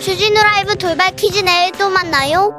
주진우 0.00 0.42
라이브 0.42 0.74
돌발 0.76 1.14
퀴즈 1.16 1.40
내일 1.40 1.70
또 1.72 1.90
만나요. 1.90 2.58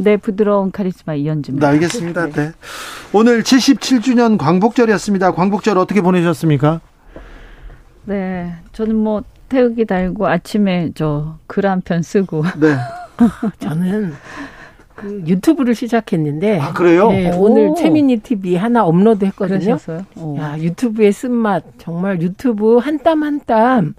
네, 0.00 0.16
부드러운 0.16 0.70
카리스마 0.72 1.14
이현주입니다. 1.14 1.66
네, 1.66 1.72
알겠습니다. 1.74 2.26
네. 2.26 2.32
네. 2.32 2.52
오늘 3.12 3.42
77주년 3.42 4.38
광복절이었습니다. 4.38 5.32
광복절 5.32 5.76
어떻게 5.78 6.00
보내셨습니까? 6.00 6.80
네, 8.04 8.52
저는 8.72 8.96
뭐 8.96 9.22
태극기 9.48 9.84
달고 9.84 10.26
아침에 10.26 10.90
저 10.94 11.38
글 11.48 11.66
한 11.66 11.80
편 11.82 12.02
쓰고. 12.02 12.44
네. 12.58 12.76
저는 13.58 14.14
그 14.94 15.22
유튜브를 15.26 15.74
시작했는데 15.74 16.58
아 16.60 16.72
그래요? 16.72 17.10
네, 17.10 17.30
오늘 17.36 17.74
최민희 17.76 18.18
TV 18.18 18.56
하나 18.56 18.84
업로드 18.84 19.24
했거든요. 19.26 19.76
야 20.38 20.58
유튜브의 20.58 21.12
쓴맛 21.12 21.64
정말 21.78 22.20
유튜브 22.22 22.78
한 22.78 22.98
땀 22.98 23.22
한땀 23.22 23.94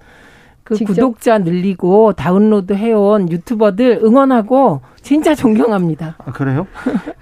그 0.78 0.86
구독자 0.86 1.38
늘리고 1.38 2.14
다운로드 2.14 2.74
해온 2.74 3.30
유튜버들 3.30 4.00
응원하고 4.04 4.82
진짜 5.02 5.36
존경합니다. 5.36 6.16
아, 6.18 6.32
그래요? 6.32 6.68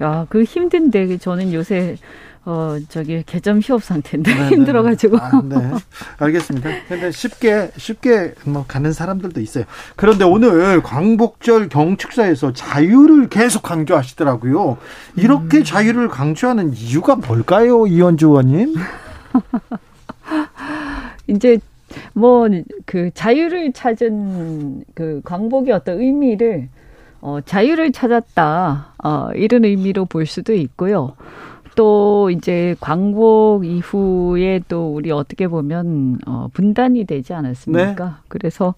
야, 0.03 0.25
그 0.29 0.43
힘든데 0.43 1.17
저는 1.17 1.51
요새 1.53 1.95
어 2.45 2.77
저기 2.87 3.21
개점 3.25 3.59
휴업 3.59 3.83
상태인데 3.83 4.31
네네. 4.31 4.49
네, 4.49 4.55
힘들어가지고. 4.55 5.17
네. 5.17 5.23
아, 5.23 5.41
네, 5.43 5.71
알겠습니다. 6.19 6.69
근데 6.87 7.11
쉽게 7.11 7.71
쉽게 7.75 8.33
뭐 8.45 8.65
가는 8.67 8.93
사람들도 8.93 9.41
있어요. 9.41 9.65
그런데 9.95 10.25
오늘 10.25 10.81
광복절 10.81 11.69
경축사에서 11.69 12.53
자유를 12.53 13.29
계속 13.29 13.63
강조하시더라고요. 13.63 14.77
이렇게 15.15 15.57
음. 15.57 15.63
자유를 15.63 16.07
강조하는 16.07 16.73
이유가 16.75 17.15
뭘까요, 17.15 17.87
이현주 17.87 18.27
의원님? 18.27 18.75
이제 21.27 21.59
뭐 22.13 22.47
그 22.85 23.11
자유를 23.13 23.73
찾은 23.73 24.83
그 24.93 25.21
광복의 25.23 25.73
어떤 25.73 25.99
의미를 25.99 26.69
어, 27.21 27.39
자유를 27.43 27.91
찾았다 27.91 28.93
어, 29.03 29.29
이런 29.35 29.65
의미로 29.65 30.05
볼 30.05 30.25
수도 30.25 30.53
있고요. 30.53 31.15
또 31.75 32.29
이제 32.29 32.75
광복 32.79 33.65
이후에 33.65 34.61
또 34.67 34.93
우리 34.93 35.11
어떻게 35.11 35.47
보면 35.47 36.17
어 36.25 36.49
분단이 36.51 37.05
되지 37.05 37.33
않았습니까? 37.33 38.05
네. 38.05 38.11
그래서 38.27 38.75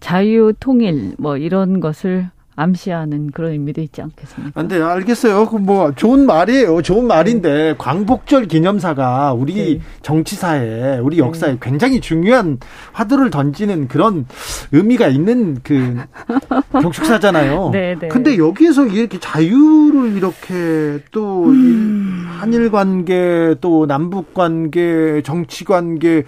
자유 0.00 0.52
통일 0.58 1.14
뭐 1.18 1.36
이런 1.36 1.78
것을 1.78 2.30
암시하는 2.54 3.30
그런 3.30 3.52
의미도 3.52 3.80
있지 3.80 4.02
않겠습니까? 4.02 4.60
안 4.60 4.68
돼, 4.68 4.80
알겠어요. 4.80 5.46
그 5.48 5.62
뭐 5.62 5.92
좋은 5.94 6.26
말이에요. 6.26 6.82
좋은 6.82 7.06
말인데 7.06 7.52
네. 7.52 7.74
광복절 7.78 8.46
기념사가 8.46 9.32
우리 9.32 9.54
네. 9.54 9.80
정치사에, 10.02 10.98
우리 10.98 11.16
네. 11.16 11.22
역사에 11.22 11.52
네. 11.52 11.58
굉장히 11.62 12.00
중요한 12.00 12.58
화두를 12.92 13.30
던지는 13.30 13.86
그런 13.88 14.26
의미가 14.72 15.06
있는 15.08 15.58
그 15.62 15.96
경축사잖아요. 16.72 17.70
네, 17.72 17.96
네. 17.98 18.08
근데 18.08 18.36
여기에서 18.38 18.86
이렇게 18.86 19.18
자유를 19.20 20.16
이렇게 20.16 20.98
또 21.12 21.44
음. 21.44 22.26
한일 22.40 22.70
관계, 22.70 23.54
또 23.60 23.86
남북 23.86 24.34
관계, 24.34 25.22
정치 25.24 25.64
관계 25.64 26.24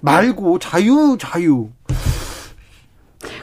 말고 0.00 0.60
자유, 0.60 1.16
자유. 1.18 1.70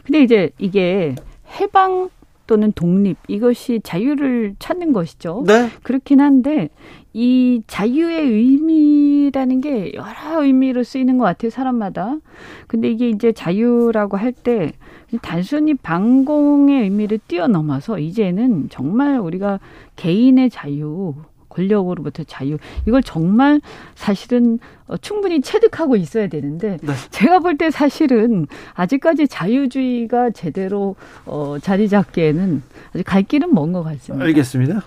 근데 0.05 0.21
이제 0.23 0.49
이게 0.57 1.15
해방 1.59 2.09
또는 2.47 2.71
독립 2.73 3.17
이것이 3.27 3.79
자유를 3.84 4.56
찾는 4.60 4.93
것이죠. 4.93 5.43
네. 5.47 5.69
그렇긴 5.84 6.19
한데 6.19 6.69
이 7.13 7.62
자유의 7.67 8.21
의미라는 8.21 9.62
게 9.62 9.91
여러 9.93 10.43
의미로 10.43 10.84
쓰이는 10.84 11.17
것 11.17 11.25
같아요 11.25 11.49
사람마다. 11.51 12.17
근데 12.67 12.89
이게 12.89 13.10
이제 13.10 13.32
자유라고 13.32 14.17
할 14.17 14.34
때 14.34 14.73
단순히 15.21 15.75
방공의 15.75 16.84
의미를 16.84 17.19
뛰어넘어서 17.27 17.99
이제는 17.99 18.69
정말 18.69 19.19
우리가 19.19 19.60
개인의 19.95 20.49
자유 20.49 21.13
권력으로부터 21.53 22.23
자유 22.23 22.57
이걸 22.87 23.03
정말 23.03 23.61
사실은 23.95 24.59
어, 24.87 24.97
충분히 24.97 25.41
체득하고 25.41 25.95
있어야 25.95 26.27
되는데 26.27 26.77
네. 26.81 26.93
제가 27.11 27.39
볼 27.39 27.57
때 27.57 27.69
사실은 27.69 28.47
아직까지 28.73 29.27
자유주의가 29.27 30.31
제대로 30.31 30.95
어, 31.25 31.57
자리 31.61 31.87
잡기에는 31.87 32.63
아직 32.93 33.03
갈 33.03 33.23
길은 33.23 33.53
먼 33.53 33.71
것 33.71 33.83
같습니다. 33.83 34.25
알겠습니다. 34.25 34.83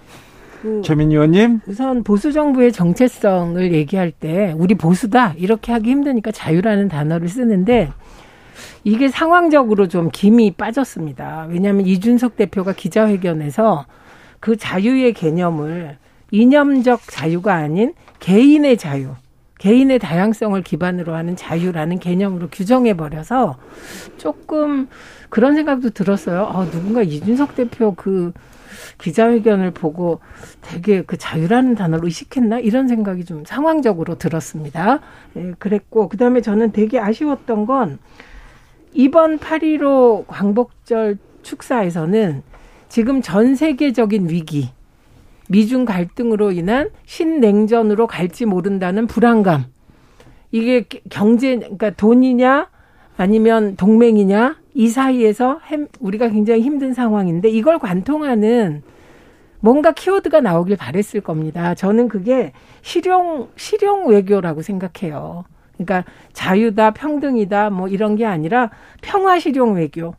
그 0.63 0.83
최민 0.85 1.11
의원님. 1.13 1.61
우선 1.67 2.03
보수 2.03 2.33
정부의 2.33 2.73
정체성을 2.73 3.73
얘기할 3.73 4.11
때 4.11 4.55
우리 4.57 4.75
보수다 4.75 5.35
이렇게 5.37 5.71
하기 5.73 5.91
힘드니까 5.91 6.33
자유라는 6.33 6.89
단어를 6.89 7.29
쓰는데 7.29 7.93
이게 8.85 9.09
상황적으로 9.09 9.87
좀 9.89 10.11
김이 10.13 10.53
빠졌습니다. 10.53 11.47
왜냐하면 11.51 11.87
이준석 11.87 12.37
대표가 12.37 12.73
기자회견에서 12.73 13.87
그 14.41 14.57
자유의 14.57 15.13
개념을 15.13 15.99
이념적 16.31 17.03
자유가 17.09 17.55
아닌 17.55 17.95
개인의 18.19 18.77
자유, 18.77 19.15
개인의 19.59 19.99
다양성을 19.99 20.61
기반으로 20.63 21.15
하는 21.15 21.37
자유라는 21.37 21.99
개념으로 21.99 22.49
규정해 22.51 22.97
버려서 22.97 23.57
조금 24.17 24.89
그런 25.29 25.55
생각도 25.55 25.91
들었어요. 25.91 26.47
아, 26.47 26.65
누군가 26.71 27.03
이준석 27.03 27.55
대표 27.55 27.95
그 27.95 28.33
기자회견을 28.99 29.71
보고 29.73 30.21
되게 30.61 31.03
그 31.03 31.17
자유라는 31.17 31.75
단어를 31.75 32.05
의식했나 32.07 32.59
이런 32.59 32.89
생각이 32.89 33.25
좀 33.25 33.45
상황적으로 33.45 34.17
들었습니다. 34.19 35.01
예, 35.37 35.53
그랬고 35.59 36.09
그다음에 36.09 36.41
저는 36.41 36.73
되게 36.73 36.99
아쉬웠던 36.99 37.67
건 37.67 37.99
이번 38.93 39.39
8.15 39.39 40.27
광복절 40.27 41.19
축사에서는 41.43 42.43
지금 42.89 43.23
전 43.23 43.55
세계적인 43.55 44.31
위기 44.31 44.71
미중 45.49 45.85
갈등으로 45.85 46.53
인한 46.53 46.91
신냉전으로 47.05 48.07
갈지 48.07 48.47
모른다는 48.47 49.07
불안감. 49.07 49.67
이게 50.51 50.85
경제, 51.11 51.57
그러니까 51.57 51.91
돈이냐 51.91 52.69
아니면 53.17 53.77
동맹이냐 53.77 54.57
이 54.75 54.89
사이에서 54.89 55.61
우리가 56.01 56.29
굉장히 56.29 56.61
힘든 56.63 56.93
상황인데 56.93 57.49
이걸 57.49 57.79
관통하는 57.79 58.83
뭔가 59.61 59.93
키워드가 59.93 60.41
나오길 60.41 60.77
바랬을 60.77 61.23
겁니다. 61.23 61.75
저는 61.75 62.09
그게 62.09 62.53
실용, 62.83 63.49
실용 63.57 64.09
외교라고 64.09 64.63
생각해요. 64.63 65.45
그러니까 65.75 66.05
자유다, 66.33 66.93
평등이다, 66.93 67.71
뭐 67.71 67.89
이런 67.89 68.17
게 68.17 68.25
아니라 68.25 68.71
평화 69.01 69.39
실용 69.39 69.75
외교. 69.75 70.15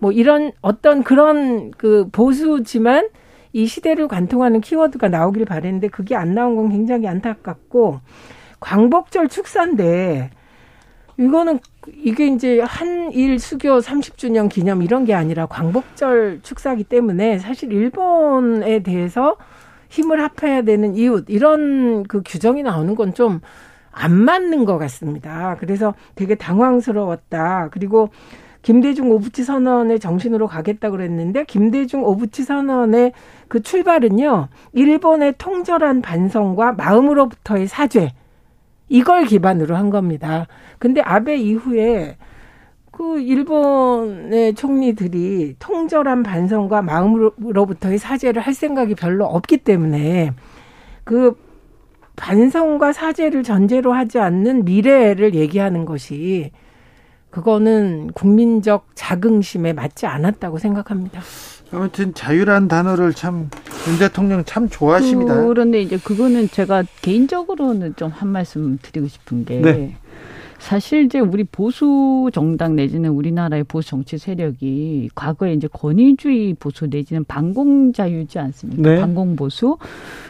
뭐 0.00 0.12
이런 0.12 0.52
어떤 0.60 1.02
그런 1.02 1.70
그 1.72 2.08
보수지만 2.10 3.08
이 3.52 3.66
시대를 3.66 4.08
관통하는 4.08 4.60
키워드가 4.60 5.08
나오길 5.08 5.44
바랬는데 5.44 5.88
그게 5.88 6.14
안 6.14 6.34
나온 6.34 6.56
건 6.56 6.70
굉장히 6.70 7.08
안타깝고 7.08 8.00
광복절 8.60 9.28
축사인데 9.28 10.30
이거는 11.18 11.60
이게 12.02 12.28
이제 12.28 12.60
한일 12.60 13.38
수교 13.38 13.80
30주년 13.80 14.48
기념 14.48 14.82
이런 14.82 15.04
게 15.04 15.14
아니라 15.14 15.46
광복절 15.46 16.40
축사기 16.42 16.84
때문에 16.84 17.38
사실 17.38 17.72
일본에 17.72 18.82
대해서 18.82 19.36
힘을 19.88 20.22
합해야 20.22 20.62
되는 20.62 20.94
이웃 20.94 21.24
이런 21.28 22.04
그 22.04 22.22
규정이 22.24 22.62
나오는 22.62 22.94
건 22.94 23.12
좀 23.12 23.40
안 23.92 24.12
맞는 24.12 24.64
것 24.64 24.78
같습니다. 24.78 25.56
그래서 25.58 25.94
되게 26.14 26.34
당황스러웠다. 26.34 27.68
그리고 27.72 28.10
김대중 28.62 29.10
오부치 29.10 29.44
선언의 29.44 30.00
정신으로 30.00 30.46
가겠다 30.46 30.90
그랬는데 30.90 31.44
김대중 31.44 32.04
오부치 32.04 32.42
선언의 32.42 33.12
그 33.48 33.62
출발은요. 33.62 34.48
일본의 34.72 35.34
통절한 35.38 36.02
반성과 36.02 36.72
마음으로부터의 36.72 37.66
사죄 37.66 38.12
이걸 38.88 39.24
기반으로 39.24 39.76
한 39.76 39.88
겁니다. 39.88 40.46
근데 40.78 41.00
아베 41.00 41.36
이후에 41.36 42.16
그 42.90 43.18
일본의 43.18 44.54
총리들이 44.54 45.56
통절한 45.58 46.22
반성과 46.22 46.82
마음으로부터의 46.82 47.96
사죄를 47.98 48.42
할 48.42 48.52
생각이 48.52 48.94
별로 48.94 49.24
없기 49.24 49.58
때문에 49.58 50.32
그 51.04 51.34
반성과 52.16 52.92
사죄를 52.92 53.42
전제로 53.42 53.94
하지 53.94 54.18
않는 54.18 54.66
미래를 54.66 55.34
얘기하는 55.34 55.86
것이 55.86 56.50
그거는 57.30 58.10
국민적 58.12 58.86
자긍심에 58.94 59.72
맞지 59.72 60.06
않았다고 60.06 60.58
생각합니다. 60.58 61.20
아무튼 61.72 62.12
자유란 62.14 62.66
단어를 62.68 63.14
참 63.14 63.48
윤 63.88 63.98
대통령 63.98 64.44
참 64.44 64.68
좋아하십니다. 64.68 65.42
그런데 65.46 65.80
이제 65.80 65.96
그거는 65.96 66.48
제가 66.50 66.84
개인적으로는 67.02 67.94
좀 67.96 68.10
한 68.10 68.28
말씀 68.28 68.76
드리고 68.82 69.06
싶은 69.08 69.44
게 69.44 69.60
네. 69.60 69.96
사실 70.60 71.04
이제 71.04 71.18
우리 71.18 71.42
보수 71.42 72.28
정당 72.34 72.76
내지는 72.76 73.10
우리나라의 73.10 73.64
보수 73.64 73.88
정치 73.88 74.18
세력이 74.18 75.08
과거에 75.14 75.54
이제 75.54 75.66
권위주의 75.72 76.54
보수 76.54 76.86
내지는 76.86 77.24
반공자유지 77.24 78.38
않습니까? 78.38 78.90
네. 78.90 79.00
반공보수. 79.00 79.78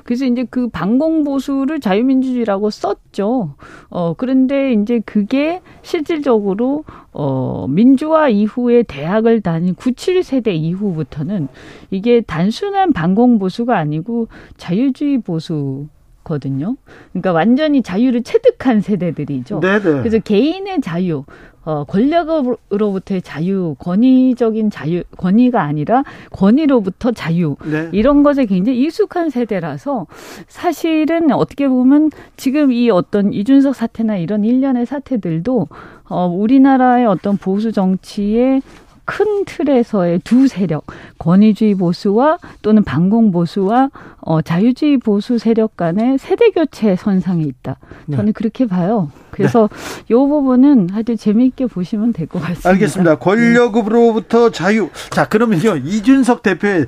그래서 0.05 0.25
이제 0.25 0.47
그 0.49 0.69
반공보수를 0.69 1.81
자유민주주의라고 1.81 2.71
썼죠. 2.71 3.55
어, 3.90 4.14
그런데 4.16 4.73
이제 4.73 5.01
그게 5.05 5.61
실질적으로 5.83 6.85
어, 7.12 7.66
민주화 7.68 8.28
이후에 8.28 8.85
대학을 8.85 9.41
다닌 9.41 9.74
97 9.74 10.22
세대 10.22 10.55
이후부터는 10.55 11.49
이게 11.91 12.20
단순한 12.20 12.93
반공보수가 12.93 13.76
아니고 13.76 14.28
자유주의 14.57 15.18
보수 15.18 15.89
거든요. 16.31 16.76
그러니까 17.11 17.33
완전히 17.33 17.83
자유를 17.83 18.22
체득한 18.22 18.81
세대들이죠. 18.81 19.61
네네. 19.61 19.81
그래서 19.81 20.18
개인의 20.20 20.81
자유, 20.81 21.24
어, 21.64 21.85
권력으로부터의 21.85 23.20
자유, 23.20 23.74
권위적인 23.81 24.70
자유, 24.70 25.03
권위가 25.16 25.61
아니라 25.61 26.05
권위로부터 26.31 27.11
자유, 27.12 27.57
네. 27.64 27.89
이런 27.93 28.22
것에 28.22 28.47
굉장히 28.47 28.81
익숙한 28.81 29.28
세대라서 29.28 30.07
사실은 30.47 31.33
어떻게 31.33 31.68
보면 31.68 32.11
지금 32.37 32.72
이 32.72 32.89
어떤 32.91 33.33
이준석 33.33 33.74
사태나 33.74 34.16
이런 34.16 34.45
일련의 34.45 34.87
사태들도 34.87 35.68
어, 36.09 36.26
우리나라의 36.26 37.07
어떤 37.07 37.37
보수 37.37 37.72
정치의 37.72 38.62
큰 39.11 39.44
틀에서의 39.44 40.20
두 40.22 40.46
세력, 40.46 40.86
권위주의 41.18 41.74
보수와 41.74 42.38
또는 42.62 42.84
반공 42.84 43.32
보수와 43.32 43.90
어, 44.20 44.40
자유주의 44.40 44.98
보수 44.98 45.38
세력 45.38 45.76
간의 45.76 46.18
세대 46.18 46.50
교체 46.50 46.94
선상에 46.94 47.42
있다. 47.42 47.76
네. 48.06 48.16
저는 48.16 48.26
네. 48.26 48.32
그렇게 48.32 48.66
봐요. 48.66 49.11
그래서 49.32 49.68
네. 49.72 50.04
이 50.11 50.14
부분은 50.14 50.90
하여튼 50.92 51.16
재미있게 51.16 51.66
보시면 51.66 52.12
될 52.12 52.28
것 52.28 52.38
같습니다. 52.40 52.68
알겠습니다. 52.70 53.14
권력으로부터 53.16 54.50
자유. 54.50 54.90
자, 55.11 55.28
그러면요. 55.28 55.76
이준석 55.76 56.42
대표의 56.44 56.86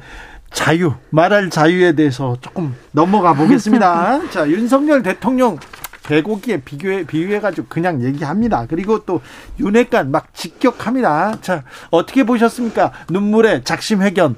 자유, 0.53 0.93
말할 1.11 1.51
자유에 1.51 1.93
대해서 1.93 2.37
조금 2.41 2.75
넘어가 2.93 3.33
보겠습니다. 3.33 4.29
자, 4.31 4.49
윤석열 4.49 5.03
대통령 5.03 5.59
개고기에 6.05 6.63
비교해 6.63 7.05
비유해가지고 7.05 7.67
그냥 7.69 8.03
얘기합니다. 8.03 8.67
그리고 8.67 9.05
또 9.05 9.21
윤핵관 9.61 10.11
막 10.11 10.35
직격합니다. 10.35 11.41
자 11.41 11.65
어떻게 11.91 12.25
보셨습니까? 12.25 12.93
눈물의 13.11 13.65
작심 13.65 14.03
회견 14.03 14.37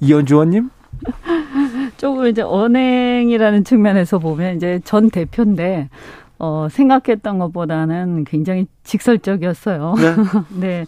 이현주 0.00 0.34
의원님. 0.34 0.70
조금 1.96 2.26
이제 2.26 2.42
언행이라는 2.42 3.64
측면에서 3.64 4.18
보면 4.18 4.56
이제 4.56 4.80
전 4.84 5.10
대표인데 5.10 5.88
어, 6.40 6.68
생각했던 6.70 7.38
것보다는 7.38 8.24
굉장히 8.24 8.66
직설적이었어요. 8.82 9.94
네. 9.98 10.16
네. 10.58 10.86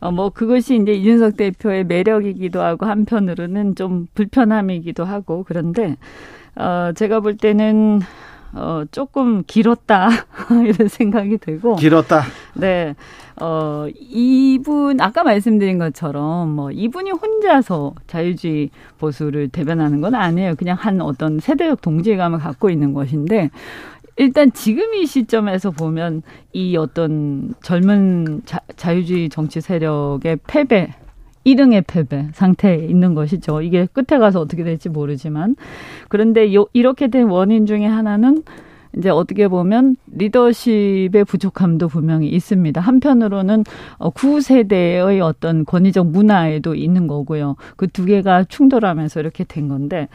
어, 0.00 0.10
뭐, 0.10 0.28
그것이 0.30 0.76
이제 0.76 0.92
이준석 0.92 1.36
대표의 1.38 1.84
매력이기도 1.84 2.60
하고, 2.60 2.86
한편으로는 2.86 3.74
좀 3.74 4.06
불편함이기도 4.14 5.04
하고, 5.04 5.44
그런데, 5.48 5.96
어, 6.56 6.90
제가 6.94 7.20
볼 7.20 7.36
때는, 7.38 8.00
어, 8.54 8.82
조금 8.90 9.42
길었다. 9.46 10.08
이런 10.66 10.88
생각이 10.88 11.38
들고. 11.38 11.76
길었다. 11.76 12.22
네. 12.54 12.94
어, 13.40 13.86
이분, 13.94 15.00
아까 15.00 15.24
말씀드린 15.24 15.78
것처럼, 15.78 16.50
뭐, 16.50 16.70
이분이 16.70 17.12
혼자서 17.12 17.94
자유주의 18.06 18.70
보수를 18.98 19.48
대변하는 19.48 20.00
건 20.00 20.14
아니에요. 20.14 20.54
그냥 20.56 20.76
한 20.78 21.00
어떤 21.00 21.40
세대적 21.40 21.80
동질감을 21.80 22.38
갖고 22.40 22.68
있는 22.68 22.92
것인데, 22.92 23.50
일단 24.16 24.52
지금 24.52 24.92
이 24.94 25.06
시점에서 25.06 25.70
보면 25.70 26.22
이 26.52 26.76
어떤 26.76 27.54
젊은 27.62 28.42
자, 28.44 28.60
자유주의 28.76 29.30
정치 29.30 29.62
세력의 29.62 30.40
패배, 30.46 30.92
1등의 31.44 31.84
패배 31.86 32.28
상태에 32.32 32.86
있는 32.86 33.14
것이죠. 33.14 33.62
이게 33.62 33.86
끝에 33.92 34.18
가서 34.18 34.40
어떻게 34.40 34.64
될지 34.64 34.88
모르지만. 34.88 35.56
그런데 36.08 36.54
요, 36.54 36.66
이렇게 36.72 37.08
된 37.08 37.28
원인 37.28 37.66
중에 37.66 37.86
하나는 37.86 38.42
이제 38.98 39.08
어떻게 39.10 39.48
보면 39.48 39.96
리더십의 40.12 41.24
부족함도 41.26 41.88
분명히 41.88 42.28
있습니다. 42.28 42.80
한편으로는 42.80 43.64
어, 43.98 44.10
구세대의 44.10 45.20
어떤 45.20 45.64
권위적 45.64 46.08
문화에도 46.08 46.74
있는 46.74 47.06
거고요. 47.06 47.56
그 47.76 47.86
두 47.92 48.06
개가 48.06 48.44
충돌하면서 48.44 49.20
이렇게 49.20 49.44
된 49.44 49.68
건데 49.68 50.08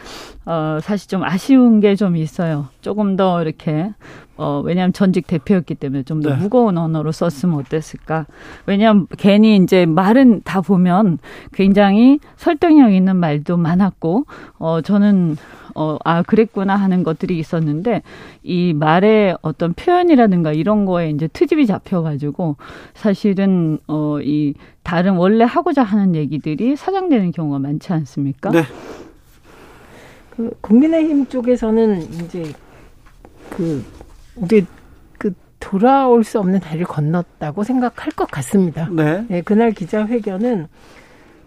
어 0.45 0.79
사실 0.81 1.07
좀 1.09 1.23
아쉬운 1.23 1.79
게 1.79 1.95
좀 1.95 2.15
있어요. 2.15 2.67
조금 2.81 3.15
더 3.15 3.41
이렇게 3.41 3.91
어, 4.37 4.61
왜냐하면 4.63 4.93
전직 4.93 5.25
대표였기 5.25 5.73
때문에 5.75 6.03
좀더 6.03 6.29
네. 6.29 6.35
무거운 6.35 6.77
언어로 6.77 7.11
썼으면 7.11 7.55
어땠을까. 7.57 8.27
왜냐하면 8.67 9.07
괜히 9.17 9.57
이제 9.57 9.85
말은 9.87 10.41
다 10.43 10.61
보면 10.61 11.17
굉장히 11.53 12.19
설득력 12.35 12.93
있는 12.93 13.15
말도 13.15 13.57
많았고, 13.57 14.25
어, 14.59 14.81
저는, 14.81 15.37
어, 15.77 15.97
아, 16.03 16.23
그랬구나 16.23 16.75
하는 16.75 17.03
것들이 17.03 17.37
있었는데, 17.37 18.01
이 18.43 18.73
말의 18.73 19.37
어떤 19.41 19.73
표현이라든가 19.73 20.51
이런 20.51 20.85
거에 20.85 21.11
이제 21.11 21.27
트집이 21.27 21.67
잡혀가지고, 21.67 22.57
사실은, 22.95 23.77
어, 23.87 24.19
이 24.21 24.55
다른 24.81 25.15
원래 25.15 25.43
하고자 25.43 25.83
하는 25.83 26.15
얘기들이 26.15 26.75
사장되는 26.75 27.31
경우가 27.31 27.59
많지 27.59 27.93
않습니까? 27.93 28.49
네. 28.51 28.63
그 30.37 30.51
국민의힘 30.61 31.27
쪽에서는 31.27 32.01
이제 32.01 32.53
그 33.49 33.83
이제 34.43 34.65
그 35.17 35.33
돌아올 35.59 36.23
수 36.23 36.39
없는 36.39 36.59
다리를 36.59 36.85
건넜다고 36.85 37.63
생각할 37.63 38.11
것 38.13 38.29
같습니다. 38.29 38.87
네. 38.91 39.25
네 39.27 39.41
그날 39.41 39.71
기자회견은 39.71 40.67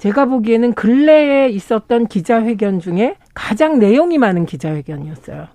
제가 0.01 0.24
보기에는 0.24 0.72
근래에 0.72 1.51
있었던 1.51 2.07
기자회견 2.07 2.80
중에 2.80 3.16
가장 3.34 3.78
내용이 3.78 4.16
많은 4.16 4.46
기자회견이었어요. 4.46 5.46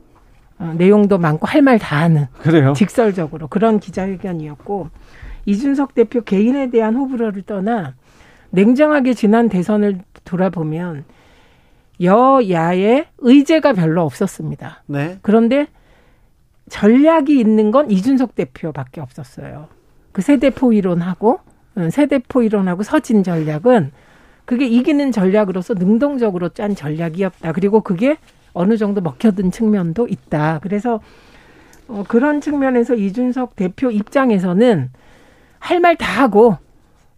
어, 0.60 0.74
내용도 0.78 1.18
많고 1.18 1.48
할 1.48 1.64
말 1.64 1.80
다 1.80 1.98
하는. 2.02 2.28
그래요. 2.44 2.74
직설적으로 2.74 3.48
그런 3.48 3.80
기자회견이었고 3.80 4.90
이준석 5.48 5.96
대표 5.96 6.22
개인에 6.22 6.70
대한 6.70 6.96
호불호를 6.96 7.42
떠나 7.42 7.96
냉정하게 8.52 9.16
지난 9.16 9.50
대선을 9.50 10.00
돌아보면 10.24 11.06
여야의 12.02 13.08
의제가 13.18 13.74
별로 13.74 14.04
없었습니다. 14.04 14.84
네. 14.86 15.18
그런데 15.24 15.66
전략이 16.70 17.40
있는 17.40 17.72
건 17.72 17.90
이준석 17.90 18.36
대표밖에 18.36 19.02
없었어요. 19.02 19.70
그 20.12 20.22
세대포 20.22 20.72
이론하고 20.74 21.40
어, 21.78 21.90
세대포 21.90 22.44
이론하고 22.44 22.84
서진 22.84 23.24
전략은 23.24 23.92
그게 24.46 24.66
이기는 24.68 25.12
전략으로서 25.12 25.74
능동적으로 25.74 26.50
짠 26.50 26.76
전략이었다. 26.76 27.52
그리고 27.52 27.82
그게 27.82 28.18
어느 28.54 28.78
정도 28.78 29.02
먹혀든 29.02 29.52
측면도 29.52 30.08
있다. 30.08 30.60
그래서 30.62 31.00
어, 31.88 32.04
그런 32.08 32.42
측면에서 32.42 32.96
이준석 32.96 33.56
대표 33.56 33.92
입장에서는 33.92 34.90
할 35.60 35.80
말 35.80 35.96
다 35.96 36.22
하고 36.24 36.58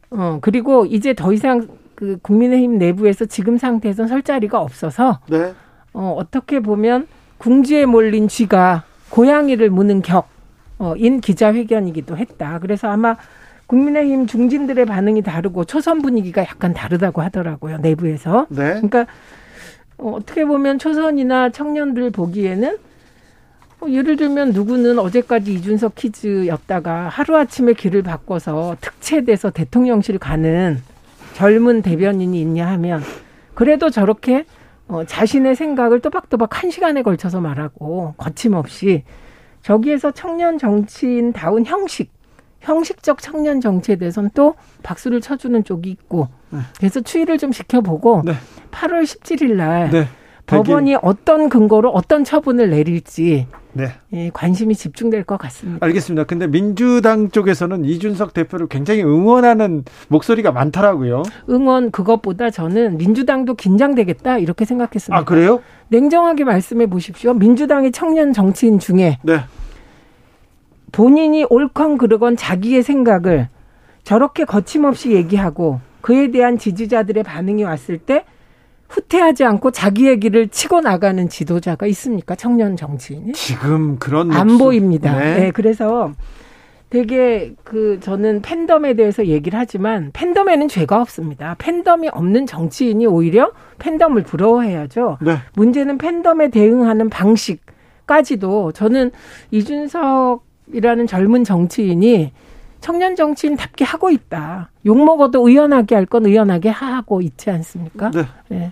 어 0.10 0.40
그리고 0.42 0.86
이제 0.86 1.14
더 1.14 1.34
이상 1.34 1.68
그 1.96 2.18
국민의힘 2.22 2.78
내부에서 2.78 3.26
지금 3.26 3.58
상태에서는 3.58 4.08
설 4.08 4.22
자리가 4.22 4.60
없어서 4.62 5.20
네. 5.30 5.54
어 5.94 6.16
어떻게 6.18 6.62
보면 6.62 7.08
궁지에 7.40 7.86
몰린 7.86 8.28
쥐가 8.30 8.84
고양이를 9.10 9.70
무는 9.70 10.02
격인 10.02 11.20
기자회견이기도 11.22 12.18
했다. 12.18 12.60
그래서 12.60 12.88
아마 12.88 13.16
국민의힘 13.68 14.28
중진들의 14.28 14.86
반응이 14.86 15.22
다르고 15.22 15.66
초선 15.66 16.02
분위기가 16.02 16.42
약간 16.42 16.74
다르다고 16.74 17.22
하더라고요 17.22 17.78
내부에서. 17.78 18.48
네. 18.50 18.74
그러니까 18.74 19.06
어, 19.98 20.12
어떻게 20.12 20.46
보면 20.46 20.80
초선이나 20.80 21.52
청년들 21.52 22.12
보기에는 22.12 22.78
어, 23.82 23.88
예를 23.90 24.16
들면 24.16 24.52
누구는 24.52 25.00
어제까지 25.00 25.54
이준석 25.54 25.96
퀴즈였다가 25.96 27.10
하루아침에 27.10 27.74
길을 27.74 28.04
바꿔서 28.04 28.76
특채돼서 28.82 29.52
대통령실 29.52 30.18
가는 30.18 30.82
젊은 31.34 31.82
대변인이 31.82 32.40
있냐 32.42 32.68
하면 32.72 33.04
그래도 33.54 33.90
저렇게 33.90 34.46
어, 34.88 35.04
자신의 35.06 35.56
생각을 35.56 36.00
또박또박 36.00 36.64
한 36.64 36.72
시간에 36.72 37.02
걸쳐서 37.02 37.42
말하고 37.42 38.14
거침없이 38.18 39.04
저기에서 39.62 40.12
청년 40.12 40.58
정치인 40.58 41.34
다운 41.34 41.66
형식, 41.66 42.10
형식적 42.68 43.22
청년 43.22 43.62
정치에 43.62 43.96
대해서는 43.96 44.30
또 44.34 44.56
박수를 44.84 45.22
쳐주는 45.22 45.64
쪽이 45.64 45.90
있고 45.90 46.28
네. 46.50 46.60
그래서 46.78 47.00
추이를 47.00 47.38
좀 47.38 47.52
지켜보고 47.52 48.24
네. 48.26 48.34
8월 48.72 49.04
17일 49.04 49.56
날 49.56 49.90
네. 49.90 50.08
법원이 50.46 50.96
어떤 51.02 51.50
근거로 51.50 51.90
어떤 51.90 52.24
처분을 52.24 52.70
내릴지 52.70 53.48
네. 53.74 53.92
예, 54.14 54.30
관심이 54.34 54.76
집중될 54.76 55.24
것 55.24 55.38
같습니다. 55.38 55.86
알겠습니다. 55.86 56.24
근데 56.26 56.48
민주당 56.48 57.30
쪽에서는 57.30 57.86
이준석 57.86 58.34
대표를 58.34 58.68
굉장히 58.68 59.04
응원하는 59.04 59.84
목소리가 60.10 60.52
많더라고요. 60.52 61.24
응원 61.50 61.92
그것보다 61.92 62.50
저는 62.50 62.98
민주당도 62.98 63.54
긴장되겠다 63.54 64.40
이렇게 64.40 64.66
생각했습니다. 64.66 65.18
아 65.18 65.24
그래요? 65.24 65.62
냉정하게 65.90 66.44
말씀해 66.44 66.88
보십시오. 66.88 67.34
민주당의 67.34 67.92
청년 67.92 68.34
정치인 68.34 68.80
중에 68.80 69.20
네. 69.24 69.42
본인이 70.92 71.46
옳건 71.50 71.98
그르건 71.98 72.36
자기의 72.36 72.84
생각을 72.84 73.50
저렇게 74.04 74.46
거침없이 74.46 75.12
얘기하고 75.12 75.80
그에 76.02 76.32
대한 76.32 76.58
지지자들의 76.58 77.24
반응이 77.24 77.64
왔을 77.64 77.98
때 77.98 78.24
후퇴하지 78.88 79.44
않고 79.44 79.72
자기 79.72 80.08
얘기를 80.08 80.48
치고 80.48 80.80
나가는 80.80 81.28
지도자가 81.28 81.88
있습니까? 81.88 82.36
청년 82.36 82.78
정치인이? 82.78 83.34
지금 83.34 84.00
그런 84.00 84.32
안 84.32 84.48
목소... 84.48 84.64
보입니다. 84.64 85.18
네. 85.20 85.40
네. 85.40 85.52
그래서 85.52 86.14
되게 86.90 87.54
그 87.66 88.00
저는 88.00 88.42
팬덤에 88.42 88.94
대해서 88.94 89.26
얘기를 89.26 89.60
하지만 89.60 90.12
팬덤에는 90.14 90.70
죄가 90.70 91.02
없습니다. 91.02 91.56
팬덤이 91.58 92.08
없는 92.08 92.46
정치인이 92.46 93.06
오히려 93.08 93.52
팬덤을 93.80 94.24
부러워해야죠. 94.24 95.18
네. 95.22 95.36
문제는 95.56 95.98
팬덤에 95.98 96.50
대응하는 96.50 97.10
방식까지도 97.10 98.72
저는 98.72 99.12
이준석 99.52 100.47
이라는 100.74 101.08
젊은 101.08 101.44
정치인이 101.44 102.32
청년 102.82 103.16
정치인답게 103.16 103.84
하고 103.86 104.10
있다. 104.10 104.70
욕 104.86 104.98
먹어도 105.04 105.48
의연하게 105.48 105.96
할 105.96 106.06
건 106.06 106.26
의연하게 106.26 106.70
하고 106.70 107.22
있지 107.22 107.50
않습니까? 107.50 108.12
네. 108.12 108.24
네. 108.50 108.72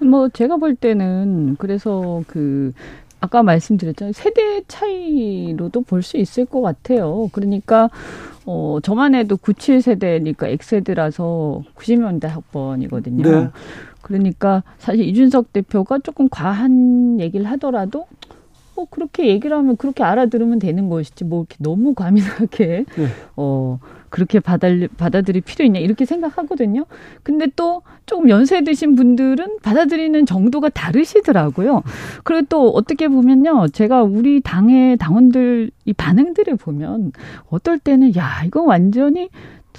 뭐 0.00 0.28
제가 0.28 0.56
볼 0.56 0.74
때는 0.74 1.56
그래서 1.58 2.22
그 2.26 2.72
아까 3.20 3.42
말씀드렸잖아요. 3.42 4.12
세대 4.12 4.62
차이로도 4.66 5.82
볼 5.82 6.02
수 6.02 6.16
있을 6.16 6.44
것 6.46 6.60
같아요. 6.62 7.28
그러니까 7.32 7.90
어 8.46 8.78
저만 8.82 9.14
해도 9.14 9.36
97 9.36 9.82
세대니까 9.82 10.48
X세대라서 10.48 11.62
90년대 11.76 12.26
학번이거든요. 12.28 13.22
네. 13.22 13.48
그러니까 14.02 14.62
사실 14.78 15.04
이준석 15.04 15.52
대표가 15.52 15.98
조금 15.98 16.28
과한 16.30 17.20
얘기를 17.20 17.46
하더라도 17.52 18.06
뭐 18.80 18.86
그렇게 18.88 19.26
얘기를 19.26 19.54
하면 19.54 19.76
그렇게 19.76 20.02
알아들으면 20.02 20.58
되는 20.58 20.88
것이지 20.88 21.24
뭐 21.24 21.40
이렇게 21.40 21.56
너무 21.58 21.92
과민하게 21.92 22.84
네. 22.96 23.06
어 23.36 23.78
그렇게 24.08 24.40
받아 24.40 24.68
받아들일 24.96 25.42
필요 25.42 25.64
있냐 25.66 25.78
이렇게 25.80 26.06
생각하거든요. 26.06 26.86
근데 27.22 27.46
또 27.54 27.82
조금 28.06 28.30
연세 28.30 28.64
드신 28.64 28.96
분들은 28.96 29.58
받아들이는 29.62 30.24
정도가 30.24 30.70
다르시더라고요. 30.70 31.82
그리고 32.24 32.46
또 32.48 32.70
어떻게 32.70 33.08
보면요. 33.08 33.68
제가 33.68 34.02
우리 34.02 34.40
당의 34.40 34.96
당원들 34.96 35.70
이 35.84 35.92
반응들을 35.92 36.56
보면 36.56 37.12
어떨 37.50 37.78
때는 37.78 38.16
야, 38.16 38.42
이거 38.46 38.62
완전히 38.62 39.28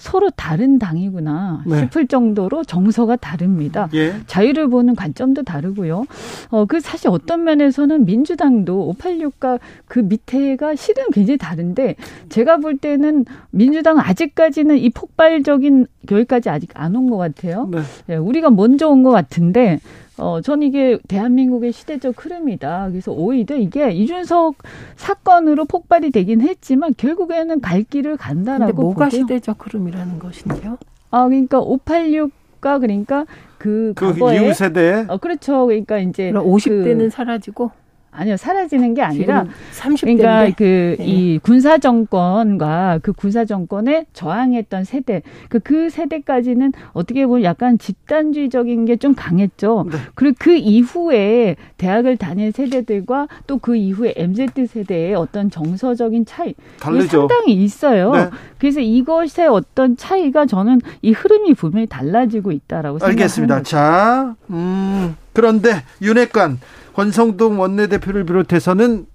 서로 0.01 0.31
다른 0.31 0.79
당이구나 0.79 1.63
네. 1.65 1.79
싶을 1.81 2.07
정도로 2.07 2.63
정서가 2.63 3.17
다릅니다. 3.17 3.87
예. 3.93 4.15
자유를 4.25 4.67
보는 4.69 4.95
관점도 4.95 5.43
다르고요. 5.43 6.05
어, 6.49 6.65
그 6.65 6.79
사실 6.79 7.09
어떤 7.09 7.43
면에서는 7.43 8.05
민주당도 8.05 8.93
586과 8.97 9.59
그 9.85 9.99
밑에가 9.99 10.75
실은 10.75 11.03
굉장히 11.13 11.37
다른데 11.37 11.95
제가 12.29 12.57
볼 12.57 12.77
때는 12.77 13.25
민주당은 13.51 14.01
아직까지는 14.01 14.77
이 14.79 14.89
폭발적인 14.89 15.85
여기까지 16.11 16.49
아직 16.49 16.69
안 16.73 16.95
온 16.95 17.09
것 17.09 17.17
같아요. 17.17 17.69
네. 17.71 17.81
예, 18.09 18.15
우리가 18.15 18.49
먼저 18.49 18.89
온 18.89 19.03
것 19.03 19.11
같은데 19.11 19.79
어, 20.17 20.41
전 20.41 20.61
이게 20.61 20.97
대한민국의 21.07 21.71
시대적 21.71 22.23
흐름이다. 22.23 22.89
그래서 22.89 23.11
오히려 23.11 23.55
이게 23.55 23.91
이준석 23.91 24.55
사건으로 24.95 25.65
폭발이 25.65 26.11
되긴 26.11 26.41
했지만 26.41 26.93
결국에는 26.95 27.61
갈 27.61 27.83
길을 27.83 28.17
간다라고 28.17 28.65
근데 28.71 28.81
뭐가 28.81 29.05
보고요. 29.05 29.21
시대적 29.21 29.65
흐름이라는 29.65 30.19
것인데요? 30.19 30.77
아, 31.11 31.27
그러니까 31.27 31.61
586가 31.61 32.79
그러니까 32.79 33.25
그, 33.57 33.93
그 33.95 34.13
과거에 34.13 34.37
이후 34.37 34.53
세대 34.53 35.05
어 35.07 35.17
그렇죠. 35.17 35.65
그러니까 35.65 35.99
이제 35.99 36.31
50대는 36.31 36.97
그, 36.97 37.09
사라지고 37.09 37.71
아니요 38.11 38.37
사라지는 38.37 38.93
게 38.93 39.01
아니라 39.01 39.45
30대인데. 39.73 40.17
그러니까 40.17 40.55
그이 40.57 41.33
네. 41.33 41.39
군사 41.41 41.77
정권과 41.77 42.99
그 43.01 43.13
군사 43.13 43.45
정권에 43.45 44.05
저항했던 44.13 44.83
세대 44.83 45.21
그, 45.49 45.59
그 45.59 45.89
세대까지는 45.89 46.73
어떻게 46.93 47.25
보면 47.25 47.43
약간 47.43 47.77
집단주의적인 47.77 48.85
게 48.85 48.91
좀 49.01 49.15
강했죠. 49.15 49.85
네. 49.89 49.97
그리고 50.13 50.35
그 50.39 50.53
이후에 50.55 51.55
대학을 51.77 52.17
다닌 52.17 52.51
세대들과 52.51 53.27
또 53.47 53.57
그 53.57 53.75
이후에 53.75 54.13
MZ 54.17 54.47
세대의 54.67 55.15
어떤 55.15 55.49
정서적인 55.49 56.25
차이 56.25 56.53
다르죠. 56.79 57.27
상당히 57.27 57.53
있어요. 57.53 58.11
네. 58.11 58.29
그래서 58.57 58.79
이것의 58.79 59.47
어떤 59.49 59.95
차이가 59.97 60.45
저는 60.45 60.81
이 61.01 61.11
흐름이 61.11 61.53
분명히 61.53 61.85
달라지고 61.87 62.51
있다라고 62.51 62.99
생각합니다. 62.99 63.21
알겠습니다. 63.23 63.63
자, 63.63 64.35
음, 64.49 65.15
그런데 65.33 65.83
윤핵관 66.01 66.59
권성동 66.93 67.59
원내대표를 67.59 68.25
비롯해서는 68.25 69.05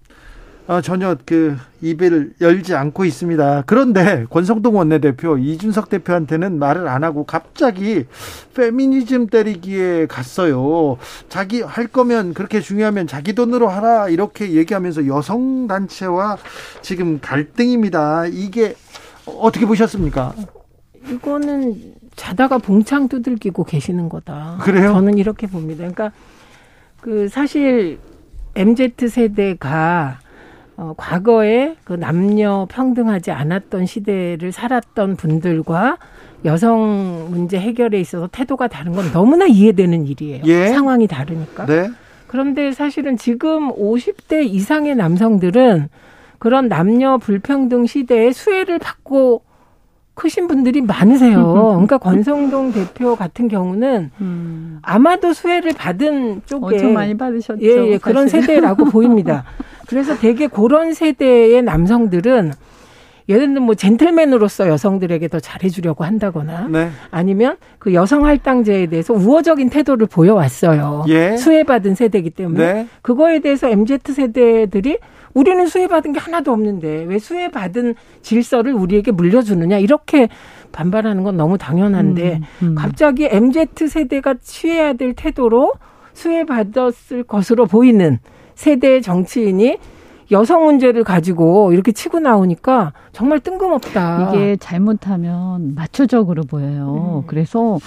어, 0.69 0.81
전혀 0.81 1.17
그 1.25 1.57
입을 1.81 2.33
열지 2.41 2.75
않고 2.75 3.05
있습니다. 3.05 3.65
그런데 3.67 4.27
권성동 4.31 4.77
원내대표 4.77 5.39
이준석 5.39 5.89
대표한테는 5.89 6.59
말을 6.59 6.89
안 6.89 7.05
하고 7.05 7.25
갑자기 7.25 8.07
페미니즘 8.55 9.29
때리기에 9.29 10.07
갔어요. 10.07 10.99
자기 11.29 11.63
할 11.63 11.87
거면 11.87 12.35
그렇게 12.35 12.61
중요하면 12.61 13.07
자기 13.07 13.33
돈으로 13.33 13.69
하라 13.69 14.09
이렇게 14.09 14.53
얘기하면서 14.53 15.07
여성 15.07 15.69
단체와 15.69 16.39
지금 16.83 17.21
갈등입니다. 17.21 18.27
이게 18.27 18.75
어떻게 19.25 19.67
보셨습니까? 19.67 20.35
이거는 21.09 21.95
자다가 22.17 22.59
봉창 22.59 23.09
두들기고 23.09 23.65
계시는 23.65 24.09
거다. 24.09 24.59
그래요? 24.63 24.93
저는 24.93 25.19
이렇게 25.19 25.47
봅니다. 25.47 25.79
그러니까 25.79 26.13
그 27.01 27.29
사실 27.29 27.99
MZ 28.55 28.95
세대가 29.09 30.19
어, 30.77 30.95
과거에 30.97 31.77
그 31.85 31.95
남녀 31.95 32.67
평등하지 32.71 33.31
않았던 33.31 33.87
시대를 33.87 34.53
살았던 34.53 35.17
분들과 35.17 35.99
여성 36.45 37.29
문제 37.31 37.59
해결에 37.59 37.99
있어서 38.01 38.29
태도가 38.31 38.69
다른 38.69 38.93
건 38.93 39.11
너무나 39.13 39.47
이해되는 39.47 40.07
일이에요. 40.07 40.43
예. 40.45 40.69
상황이 40.69 41.07
다르니까. 41.07 41.67
네. 41.67 41.91
그런데 42.27 42.73
사실은 42.73 43.17
지금 43.17 43.71
50대 43.73 44.45
이상의 44.45 44.97
남성들은 44.97 45.89
그런 46.39 46.69
남녀 46.69 47.17
불평등 47.17 47.87
시대에 47.87 48.33
수혜를 48.33 48.79
받고 48.79 49.43
크신 50.17 50.49
분들이 50.49 50.81
많으세요. 50.81 51.73
그러니까 51.73 51.99
권성동 51.99 52.73
대표 52.73 53.15
같은 53.15 53.49
경우는 53.49 54.11
음. 54.21 54.79
아마도 54.83 55.35
수혜를 55.35 55.73
받은 55.75 56.43
쪽에 56.47 56.77
엄청 56.77 56.95
많이 56.95 57.17
받으셨죠. 57.17 57.63
예, 57.63 57.93
예 57.93 57.99
그런 57.99 58.27
세대라고 58.27 58.87
보입니다. 58.91 59.45
그래서 59.87 60.17
되게 60.17 60.47
그런 60.47 60.95
세대의 60.95 61.63
남성들은 61.63 62.53
예를 63.29 63.47
들면 63.47 63.65
뭐 63.65 63.75
젠틀맨으로서 63.75 64.69
여성들에게 64.69 65.29
더 65.29 65.39
잘해주려고 65.39 66.05
한다거나 66.05 66.69
네. 66.69 66.91
아니면 67.11 67.57
그 67.79 67.93
여성 67.93 68.25
할당제에 68.25 68.87
대해서 68.87 69.13
우호적인 69.13 69.69
태도를 69.69 70.07
보여왔어요. 70.07 71.05
예. 71.09 71.37
수혜받은 71.37 71.95
세대이기 71.95 72.31
때문에 72.31 72.73
네. 72.73 72.89
그거에 73.03 73.41
대해서 73.41 73.69
mz 73.69 74.15
세대들이 74.15 74.99
우리는 75.37 75.67
수혜받은 75.67 76.15
게 76.15 76.19
하나도 76.19 76.51
없는데 76.51 77.05
왜 77.05 77.19
수혜받은 77.19 77.95
질서를 78.23 78.73
우리에게 78.73 79.11
물려주느냐 79.11 79.77
이렇게 79.77 80.31
반발하는 80.73 81.25
건 81.25 81.37
너무 81.37 81.59
당연한데 81.59 82.41
음, 82.63 82.67
음. 82.69 82.75
갑자기 82.75 83.29
MZ 83.31 83.87
세대가 83.87 84.35
취해야 84.41 84.95
될 84.95 85.13
태도로 85.13 85.75
수혜받았을 86.15 87.25
것으로 87.25 87.67
보이는 87.67 88.19
세대의 88.55 89.03
정치인이 89.03 89.77
여성 90.31 90.65
문제를 90.65 91.05
가지고 91.05 91.75
이렇게 91.75 91.93
치고 91.93 92.19
나오니까 92.21 92.95
정말 93.17 93.41
뜬금없다. 93.41 94.35
이게 94.35 94.57
잘못하면 94.57 95.75
마초적으로 95.75 96.43
보여요. 96.43 97.23
음. 97.23 97.27
그래서 97.27 97.79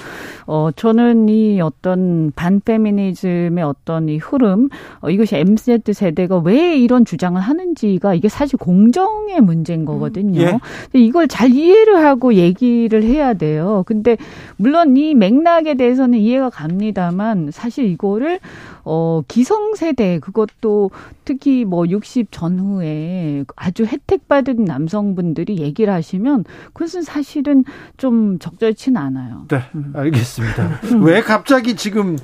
어 0.47 0.69
저는 0.75 1.30
이 1.30 1.61
어떤 1.61 2.32
반페미니즘의 2.36 3.63
어떤 3.63 4.09
이 4.09 4.17
흐름 4.17 4.69
어, 5.01 5.11
이것이 5.11 5.36
MZ 5.36 5.93
세대가 5.93 6.39
왜 6.39 6.75
이런 6.75 7.05
주장을 7.05 7.39
하는지가 7.39 8.15
이게 8.15 8.27
사실 8.27 8.57
공정의 8.57 9.39
문제인 9.41 9.86
거거든요. 9.86 10.41
음. 10.41 10.57
예. 10.95 10.99
이걸 10.99 11.27
잘 11.27 11.51
이해를 11.51 12.03
하고 12.03 12.34
얘기를 12.34 13.03
해야 13.03 13.36
돼요. 13.36 13.84
근데 13.86 14.17
물론 14.57 14.97
이 14.97 15.13
맥락에 15.13 15.75
대해서는 15.75 16.17
이해가 16.17 16.49
갑니다만 16.49 17.51
사실 17.51 17.86
이거를 17.86 18.39
어 18.84 19.21
기성 19.27 19.75
세대 19.75 20.17
그것도 20.17 20.89
특히 21.23 21.65
뭐 21.65 21.88
60 21.88 22.32
전후에 22.32 23.45
아주 23.55 23.86
혜택 23.86 24.27
받은 24.27 24.65
남성분 24.65 25.18
들이 25.34 25.59
얘기를 25.59 25.93
하시면 25.93 26.45
그것은 26.74 27.01
사실은 27.03 27.63
좀 27.97 28.39
적절치 28.39 28.91
는 28.91 29.01
않아요. 29.01 29.45
네, 29.49 29.61
음. 29.76 29.93
알겠습니다. 29.95 30.82
왜 31.01 31.22
갑자기 31.22 31.76
지금 31.76 32.17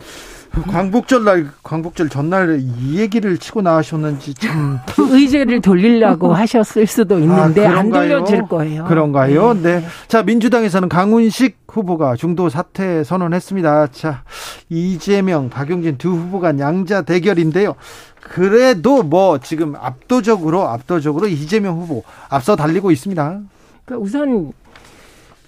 광복절 0.63 1.23
날 1.23 1.47
광복절 1.63 2.09
전날 2.09 2.59
이 2.61 2.97
얘기를 2.97 3.37
치고 3.37 3.61
나오셨는지 3.61 4.33
참 4.35 4.79
의제를 4.97 5.61
돌리려고 5.61 6.31
하셨을 6.35 6.87
수도 6.87 7.19
있는데 7.19 7.65
아, 7.65 7.79
안 7.79 7.89
돌려질 7.89 8.47
거예요. 8.47 8.85
그런가요? 8.85 9.53
네. 9.53 9.79
네. 9.81 9.85
자 10.07 10.23
민주당에서는 10.23 10.87
강훈식 10.89 11.57
후보가 11.67 12.15
중도 12.15 12.49
사퇴 12.49 13.03
선언했습니다. 13.03 13.87
자 13.87 14.23
이재명, 14.69 15.49
박용진 15.49 15.97
두 15.97 16.11
후보가 16.11 16.57
양자 16.59 17.01
대결인데요. 17.01 17.75
그래도 18.21 19.03
뭐 19.03 19.37
지금 19.39 19.75
압도적으로 19.75 20.67
압도적으로 20.67 21.27
이재명 21.27 21.77
후보 21.77 22.03
앞서 22.29 22.55
달리고 22.55 22.91
있습니다. 22.91 23.39
그러니까 23.85 24.03
우선 24.03 24.51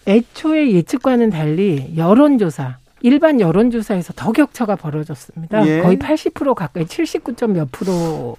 애초에 0.05 0.71
예측과는 0.73 1.29
달리 1.31 1.93
여론조사 1.97 2.77
일반 3.01 3.39
여론조사에서 3.39 4.13
더 4.15 4.31
격차가 4.31 4.75
벌어졌습니다. 4.75 5.67
예. 5.67 5.81
거의 5.81 5.97
80% 5.97 6.53
가까이 6.53 6.85
79점 6.85 7.51
몇 7.51 7.71
프로 7.71 8.37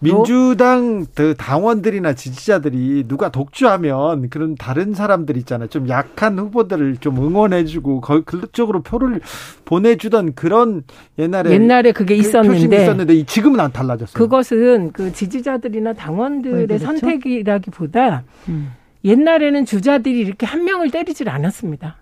민주당 0.00 1.06
그 1.14 1.34
당원들이나 1.36 2.14
지지자들이 2.14 3.04
누가 3.06 3.28
독주하면 3.30 4.30
그런 4.30 4.54
다른 4.54 4.94
사람들 4.94 5.36
있잖아요. 5.38 5.68
좀 5.68 5.88
약한 5.88 6.38
후보들을 6.38 6.96
좀 6.96 7.18
응원해주고 7.18 8.00
그쪽으로 8.00 8.82
표를 8.82 9.20
보내주던 9.66 10.34
그런 10.34 10.84
옛날에 11.18 11.50
옛날에 11.50 11.92
그게 11.92 12.16
그 12.16 12.20
있었는데 12.20 12.82
있었는데 12.82 13.24
지금은 13.26 13.60
안 13.60 13.72
달라졌어요. 13.72 14.14
그것은 14.14 14.92
그 14.92 15.12
지지자들이나 15.12 15.92
당원들의 15.92 16.66
그렇죠? 16.66 16.86
선택이라기보다 16.86 18.24
음. 18.48 18.72
옛날에는 19.04 19.66
주자들이 19.66 20.20
이렇게 20.20 20.46
한 20.46 20.64
명을 20.64 20.90
때리질 20.90 21.28
않았습니다. 21.28 21.98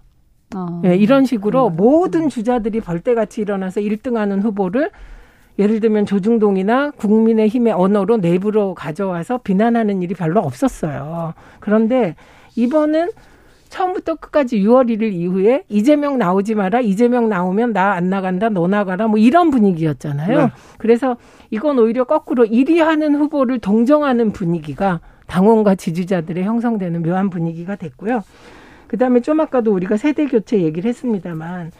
어. 0.54 0.80
네, 0.82 0.96
이런 0.96 1.24
식으로 1.24 1.68
음. 1.68 1.76
모든 1.76 2.28
주자들이 2.28 2.80
벌떼같이 2.80 3.40
일어나서 3.40 3.80
1등하는 3.80 4.42
후보를 4.42 4.90
예를 5.58 5.80
들면 5.80 6.06
조중동이나 6.06 6.92
국민의힘의 6.92 7.72
언어로 7.72 8.18
내부로 8.18 8.74
가져와서 8.74 9.38
비난하는 9.38 10.02
일이 10.02 10.14
별로 10.14 10.40
없었어요. 10.40 11.34
그런데 11.58 12.14
이번은 12.54 13.10
처음부터 13.68 14.14
끝까지 14.14 14.60
6월 14.60 14.88
1일 14.88 15.12
이후에 15.12 15.64
이재명 15.68 16.16
나오지 16.16 16.54
마라. 16.54 16.80
이재명 16.80 17.28
나오면 17.28 17.72
나 17.74 17.92
안 17.92 18.08
나간다. 18.08 18.48
너 18.48 18.66
나가라. 18.66 19.08
뭐 19.08 19.18
이런 19.18 19.50
분위기였잖아요. 19.50 20.38
네. 20.38 20.50
그래서 20.78 21.16
이건 21.50 21.78
오히려 21.78 22.04
거꾸로 22.04 22.46
1위 22.46 22.78
하는 22.78 23.14
후보를 23.16 23.58
동정하는 23.58 24.32
분위기가 24.32 25.00
당원과 25.26 25.74
지지자들의 25.74 26.42
형성되는 26.44 27.02
묘한 27.02 27.28
분위기가 27.28 27.76
됐고요. 27.76 28.22
그다음에 28.88 29.20
좀 29.20 29.40
아까도 29.40 29.72
우리가 29.72 29.96
세대 29.96 30.26
교체 30.26 30.60
얘기를 30.60 30.88
했습니다만 30.88 31.72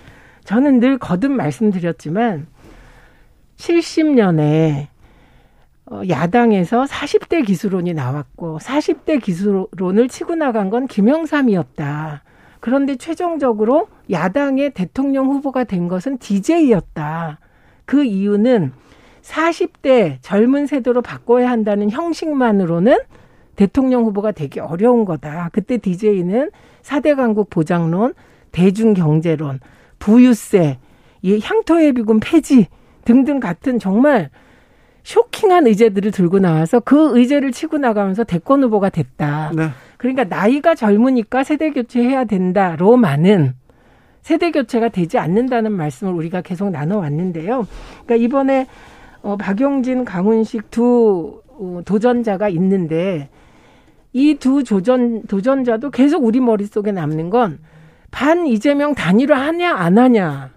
저는 0.45 0.81
늘 0.81 0.99
거듭 0.99 1.33
말씀드렸지만 1.33 2.47
70년에 3.57 4.87
어, 5.91 6.03
야당에서 6.09 6.85
40대 6.85 7.47
기수론이 7.47 7.95
나왔고 7.95 8.59
40대 8.59 9.23
기수론을 9.23 10.09
치고 10.09 10.35
나간 10.35 10.71
건 10.71 10.87
김영삼이었다. 10.87 12.23
그런데 12.61 12.97
최종적으로 12.97 13.89
야당의 14.11 14.71
대통령 14.75 15.29
후보가 15.29 15.65
된 15.65 15.89
것은 15.89 16.19
DJ였다. 16.19 17.39
그 17.87 18.05
이유는 18.05 18.73
40대 19.23 20.19
젊은 20.21 20.67
세대로 20.67 21.01
바꿔야 21.03 21.51
한다는 21.51 21.91
형식만으로는 21.91 22.99
대통령 23.59 24.05
후보가 24.05 24.31
되기 24.31 24.61
어려운 24.61 25.05
거다. 25.05 25.51
그때 25.53 25.79
DJ는 25.79 26.53
4대 26.83 27.17
강국 27.17 27.51
보장론, 27.51 28.15
대중경제론, 28.53 29.59
부유세, 29.99 30.79
이 31.23 31.41
향토예비군 31.43 32.21
폐지 32.21 32.69
등등 33.05 33.41
같은 33.41 33.81
정말 33.81 34.31
쇼킹한 35.03 35.67
의제들을 35.67 36.13
들고 36.13 36.39
나와서 36.39 36.79
그 36.79 37.19
의제를 37.19 37.51
치고 37.51 37.79
나가면서 37.79 38.23
대권 38.23 38.63
후보가 38.63 38.91
됐다. 38.91 39.51
네. 39.57 39.71
그러니까 39.97 40.23
나이가 40.23 40.77
젊으니까 40.77 41.43
세대 41.43 41.71
교체해야 41.73 42.27
된다로만은 42.27 43.55
세대 44.23 44.53
교체가 44.53 44.91
되지 44.91 45.19
않는다는 45.19 45.73
말씀을 45.73 46.13
우리가 46.13 46.43
계속 46.43 46.71
나눠왔는데요. 46.71 47.67
그러니까 48.05 48.15
이번에 48.25 48.69
어, 49.23 49.37
박용진, 49.37 50.05
강훈식 50.05 50.71
두 50.71 51.43
어, 51.49 51.81
도전자가 51.85 52.49
있는데 52.51 53.29
이두 54.19 54.65
조전 54.65 55.23
도전자도 55.23 55.91
계속 55.91 56.25
우리 56.25 56.41
머릿속에 56.41 56.93
남는 56.93 57.31
건 57.31 57.59
반 58.11 58.47
이재명 58.47 58.95
단일화 58.95 59.39
하냐 59.39 59.75
안 59.75 59.99
하냐. 59.99 60.51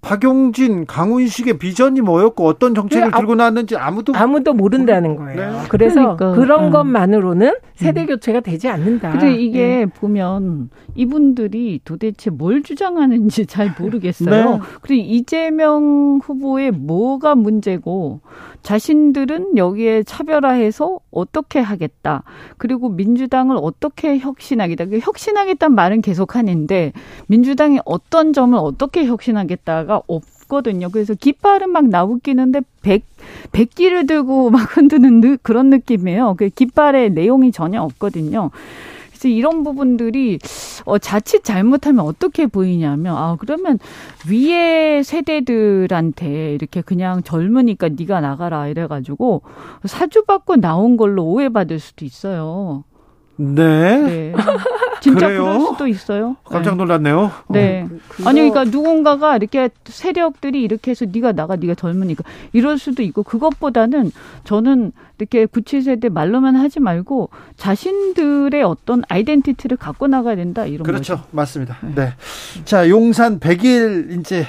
박용진, 0.00 0.86
강훈식의 0.86 1.58
비전이 1.58 2.00
뭐였고 2.02 2.46
어떤 2.46 2.74
정책을 2.74 3.10
네, 3.10 3.18
들고 3.18 3.34
나왔는지 3.34 3.76
아무도 3.76 4.14
아무도 4.14 4.54
모른다는 4.54 5.16
거예요. 5.16 5.52
네. 5.52 5.58
그래서 5.68 6.16
그러니까. 6.16 6.32
그런 6.32 6.64
음. 6.66 6.70
것만으로는 6.70 7.56
세대 7.74 8.02
음. 8.02 8.06
교체가 8.06 8.40
되지 8.40 8.68
않는다. 8.68 9.10
근데 9.10 9.34
이게 9.34 9.58
네. 9.60 9.86
보면 9.86 10.70
이분들이 10.94 11.80
도대체 11.84 12.30
뭘 12.30 12.62
주장하는지 12.62 13.46
잘 13.46 13.74
모르겠어요. 13.78 14.50
네. 14.50 14.60
그리고 14.82 15.04
이재명 15.04 16.20
후보의 16.22 16.70
뭐가 16.70 17.34
문제고 17.34 18.20
자신들은 18.62 19.56
여기에 19.56 20.04
차별화해서 20.04 20.98
어떻게 21.10 21.58
하겠다. 21.58 22.22
그리고 22.56 22.88
민주당을 22.88 23.56
어떻게 23.60 24.18
혁신하겠다. 24.18 24.86
그 24.86 24.98
혁신하겠다는 25.00 25.74
말은 25.74 26.02
계속 26.02 26.36
하는데 26.36 26.92
민주당이 27.26 27.80
어떤 27.84 28.32
점을 28.32 28.56
어떻게 28.58 29.06
혁신하겠다 29.06 29.84
가 29.88 30.02
없거든요. 30.06 30.90
그래서 30.90 31.14
깃발은 31.14 31.70
막 31.70 31.88
나웃기는데 31.88 32.60
백, 32.82 33.04
백기를 33.52 34.06
들고 34.06 34.50
막 34.50 34.76
흔드는 34.76 35.38
그런 35.42 35.70
느낌이에요. 35.70 36.34
그 36.36 36.50
깃발의 36.50 37.10
내용이 37.10 37.52
전혀 37.52 37.80
없거든요. 37.82 38.50
그래서 39.08 39.28
이런 39.28 39.64
부분들이 39.64 40.38
어, 40.84 40.98
자칫 40.98 41.42
잘못하면 41.42 42.04
어떻게 42.04 42.46
보이냐면 42.46 43.16
아 43.16 43.36
그러면 43.40 43.78
위에 44.30 45.02
세대들한테 45.02 46.54
이렇게 46.54 46.82
그냥 46.82 47.22
젊으니까 47.22 47.88
네가 47.88 48.20
나가라 48.20 48.68
이래가지고 48.68 49.42
사주받고 49.84 50.56
나온 50.56 50.98
걸로 50.98 51.24
오해받을 51.24 51.80
수도 51.80 52.04
있어요. 52.04 52.84
네. 53.36 53.98
네. 54.02 54.34
진짜 55.00 55.26
그래요? 55.26 55.42
그럴 55.44 55.60
수도 55.60 55.86
있어요. 55.86 56.36
깜짝 56.44 56.76
놀랐네요. 56.76 57.30
네. 57.48 57.86
어. 57.90 57.96
그, 58.08 58.24
아니 58.26 58.40
그러니까 58.48 58.64
누군가가 58.64 59.36
이렇게 59.36 59.70
세력들이 59.84 60.62
이렇게 60.62 60.90
해서 60.90 61.04
네가 61.10 61.32
나가 61.32 61.56
네가 61.56 61.74
젊으니까 61.74 62.24
이럴 62.52 62.78
수도 62.78 63.02
있고 63.02 63.22
그것보다는 63.22 64.10
저는 64.44 64.92
이렇게 65.18 65.46
97세대 65.46 66.10
말로만 66.10 66.56
하지 66.56 66.80
말고 66.80 67.30
자신들의 67.56 68.62
어떤 68.62 69.02
아이덴티티를 69.08 69.76
갖고 69.76 70.06
나가야 70.06 70.36
된다 70.36 70.66
이런 70.66 70.84
그렇죠. 70.84 71.16
거죠. 71.16 71.28
맞습니다. 71.32 71.78
네. 71.82 71.92
네. 71.94 72.12
자, 72.64 72.88
용산 72.88 73.40
100일 73.40 74.20
이제 74.20 74.46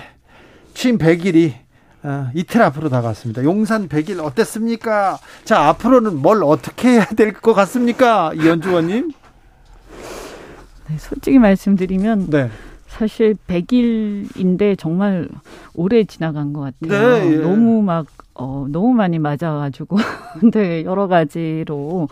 취임 0.74 0.98
100일이 0.98 1.54
어, 2.02 2.30
이틀 2.34 2.62
앞으로 2.62 2.88
다가왔습니다. 2.88 3.44
용산 3.44 3.90
100일 3.90 4.24
어땠습니까? 4.24 5.18
자, 5.44 5.68
앞으로는 5.68 6.22
뭘 6.22 6.44
어떻게 6.44 6.90
해야 6.92 7.06
될 7.06 7.34
것 7.34 7.54
같습니까? 7.54 8.32
이현주 8.36 8.70
의원님? 8.70 9.12
네, 10.90 10.98
솔직히 10.98 11.38
말씀드리면 11.38 12.30
네. 12.32 12.50
사실 12.88 13.36
100일인데 13.48 14.76
정말 14.76 15.30
오래 15.76 16.04
지나간 16.04 16.54
것 16.54 16.62
같아요. 16.62 17.20
네, 17.26 17.34
예. 17.34 17.38
너무 17.38 17.84
막, 17.84 18.08
어, 18.34 18.66
너무 18.70 18.94
많이 18.94 19.20
맞아가지고. 19.20 19.98
근데 20.40 20.84
여러 20.86 21.08
가지로 21.08 22.10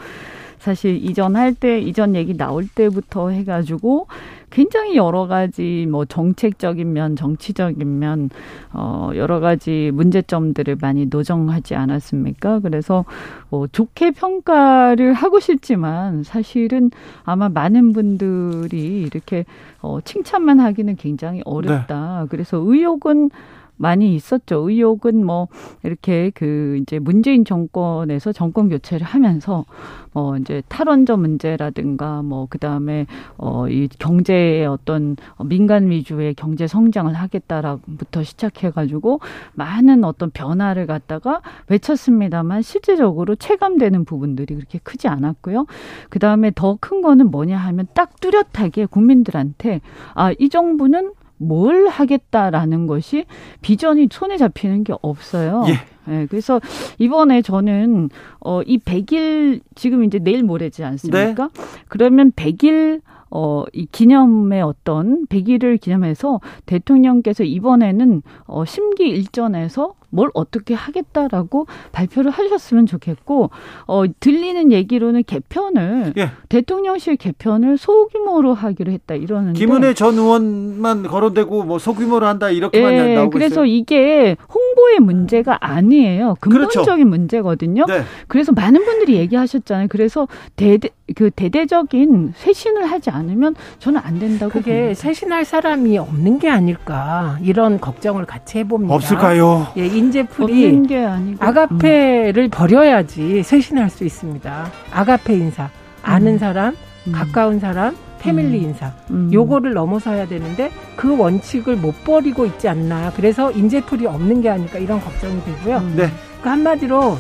사실 0.59 0.95
이전 1.03 1.35
할 1.35 1.53
때, 1.53 1.79
이전 1.79 2.15
얘기 2.15 2.35
나올 2.35 2.67
때부터 2.67 3.29
해가지고 3.29 4.07
굉장히 4.49 4.95
여러 4.95 5.27
가지 5.27 5.87
뭐 5.89 6.05
정책적인 6.05 6.93
면, 6.93 7.15
정치적인 7.15 7.99
면, 7.99 8.29
어, 8.73 9.11
여러 9.15 9.39
가지 9.39 9.91
문제점들을 9.93 10.77
많이 10.81 11.05
노정하지 11.07 11.75
않았습니까? 11.75 12.59
그래서 12.59 13.05
뭐 13.49 13.67
좋게 13.67 14.11
평가를 14.11 15.13
하고 15.13 15.39
싶지만 15.39 16.23
사실은 16.23 16.91
아마 17.23 17.49
많은 17.49 17.93
분들이 17.93 19.01
이렇게 19.01 19.45
어, 19.81 19.99
칭찬만 20.01 20.59
하기는 20.59 20.95
굉장히 20.95 21.41
어렵다. 21.45 22.21
네. 22.21 22.27
그래서 22.29 22.57
의혹은 22.57 23.29
많이 23.77 24.15
있었죠. 24.15 24.69
의혹은 24.69 25.25
뭐 25.25 25.47
이렇게 25.83 26.31
그 26.33 26.79
이제 26.81 26.99
문재인 26.99 27.45
정권에서 27.45 28.31
정권 28.31 28.69
교체를 28.69 29.05
하면서 29.05 29.65
뭐 30.13 30.37
이제 30.37 30.63
탈원전 30.67 31.21
문제라든가 31.21 32.21
뭐 32.23 32.47
그다음에 32.49 33.05
어이 33.37 33.87
경제의 33.99 34.65
어떤 34.65 35.15
민간 35.45 35.89
위주의 35.89 36.33
경제 36.33 36.67
성장을 36.67 37.13
하겠다라부터 37.13 38.23
시작해 38.23 38.71
가지고 38.71 39.19
많은 39.53 40.03
어떤 40.03 40.31
변화를 40.31 40.87
갖다가 40.87 41.41
외쳤습니다만 41.67 42.61
실제적으로 42.61 43.35
체감되는 43.35 44.05
부분들이 44.05 44.55
그렇게 44.55 44.79
크지 44.79 45.07
않았고요. 45.07 45.65
그다음에 46.09 46.51
더 46.55 46.77
큰 46.79 47.01
거는 47.01 47.31
뭐냐 47.31 47.57
하면 47.57 47.87
딱 47.93 48.19
뚜렷하게 48.19 48.85
국민들한테 48.85 49.81
아, 50.13 50.31
이 50.39 50.49
정부는 50.49 51.13
뭘 51.37 51.87
하겠다라는 51.87 52.87
것이 52.87 53.25
비전이 53.61 54.07
손에 54.11 54.37
잡히는 54.37 54.83
게 54.83 54.93
없어요. 55.01 55.63
예. 55.67 55.73
네, 56.11 56.25
그래서 56.27 56.61
이번에 56.99 57.41
저는 57.41 58.09
어 58.39 58.61
이 58.65 58.79
100일 58.79 59.61
지금 59.75 60.03
이제 60.03 60.19
내일 60.19 60.43
모레지 60.43 60.83
않습니까? 60.83 61.49
네. 61.53 61.63
그러면 61.87 62.31
100일 62.31 63.01
어, 63.29 63.65
이 63.73 63.85
기념의 63.91 64.61
어떤 64.61 65.25
100일을 65.27 65.79
기념해서 65.81 66.39
대통령께서 66.65 67.43
이번에는 67.43 68.21
어, 68.45 68.65
심기 68.65 69.07
일전에서 69.09 69.93
뭘 70.09 70.29
어떻게 70.33 70.73
하겠다라고 70.73 71.67
발표를 71.91 72.31
하셨으면 72.31 72.85
좋겠고 72.85 73.49
어 73.87 74.03
들리는 74.19 74.71
얘기로는 74.71 75.23
개편을 75.25 76.13
예. 76.17 76.31
대통령실 76.49 77.17
개편을 77.17 77.77
소규모로 77.77 78.53
하기로 78.53 78.91
했다 78.91 79.15
이러는데 79.15 79.59
김은혜 79.59 79.93
전 79.93 80.15
의원만 80.15 81.03
거론되고 81.03 81.63
뭐 81.63 81.79
소규모로 81.79 82.25
한다 82.25 82.49
이렇게만 82.49 82.93
예, 82.93 83.15
나오고 83.15 83.31
그래서 83.31 83.65
있어요. 83.65 83.65
이게 83.65 84.35
홍보의 84.53 84.99
문제가 84.99 85.57
아니에요. 85.59 86.35
근본적인 86.39 86.83
그렇죠. 86.83 87.05
문제거든요. 87.05 87.85
네. 87.87 88.03
그래서 88.27 88.51
많은 88.51 88.85
분들이 88.85 89.15
얘기하셨잖아요. 89.15 89.87
그래서 89.89 90.27
대대 90.55 90.89
그 91.15 91.31
대대적인 91.31 92.33
쇄신을 92.35 92.85
하지 92.85 93.09
않으면 93.09 93.55
저는 93.79 94.01
안 94.03 94.19
된다고 94.19 94.51
그게 94.51 94.73
봅니다. 94.73 94.93
쇄신할 95.01 95.45
사람이 95.45 95.97
없는 95.97 96.39
게 96.39 96.49
아닐까 96.49 97.37
이런 97.41 97.79
걱정을 97.79 98.25
같이 98.25 98.59
해봅니다. 98.59 98.93
없을까요? 98.93 99.67
예, 99.77 99.87
인재풀이 100.07 101.35
아가페를 101.39 102.43
음. 102.43 102.49
버려야지 102.49 103.43
쇄신할 103.43 103.89
수 103.89 104.05
있습니다. 104.05 104.71
아가페 104.91 105.33
인사 105.33 105.69
아는 106.01 106.33
음. 106.33 106.37
사람, 106.37 106.75
음. 107.07 107.11
가까운 107.11 107.59
사람, 107.59 107.95
패밀리 108.19 108.59
음. 108.59 108.63
인사 108.63 108.93
음. 109.11 109.29
요거를 109.31 109.73
넘어서야 109.73 110.27
되는데 110.27 110.71
그 110.95 111.17
원칙을 111.17 111.75
못 111.75 112.03
버리고 112.03 112.45
있지 112.45 112.67
않나. 112.67 113.11
그래서 113.15 113.51
인재풀이 113.51 114.07
없는 114.07 114.41
게 114.41 114.49
아닐까 114.49 114.79
이런 114.79 114.99
걱정이 115.01 115.43
되고요. 115.43 115.81
네. 115.95 116.09
그 116.41 116.49
한마디로 116.49 117.17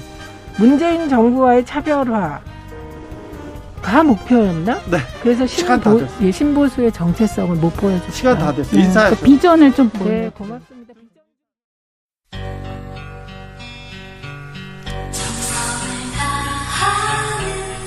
문재인 0.57 1.09
정부와의 1.09 1.65
차별화 1.65 2.41
가 3.81 4.03
목표였나? 4.03 4.79
네. 4.89 4.97
그래서 5.21 5.45
신보, 5.45 6.01
예, 6.21 6.31
신보수의 6.31 6.91
정체성을 6.91 7.55
못 7.57 7.75
보여줬다. 7.77 8.11
시간 8.11 8.37
다 8.37 8.53
됐어요. 8.53 8.81
인사 8.81 9.09
네. 9.09 9.15
그 9.15 9.23
비전을 9.23 9.73
좀 9.73 9.89
보여. 9.89 10.09
네, 10.09 10.31
고맙습니다. 10.35 10.76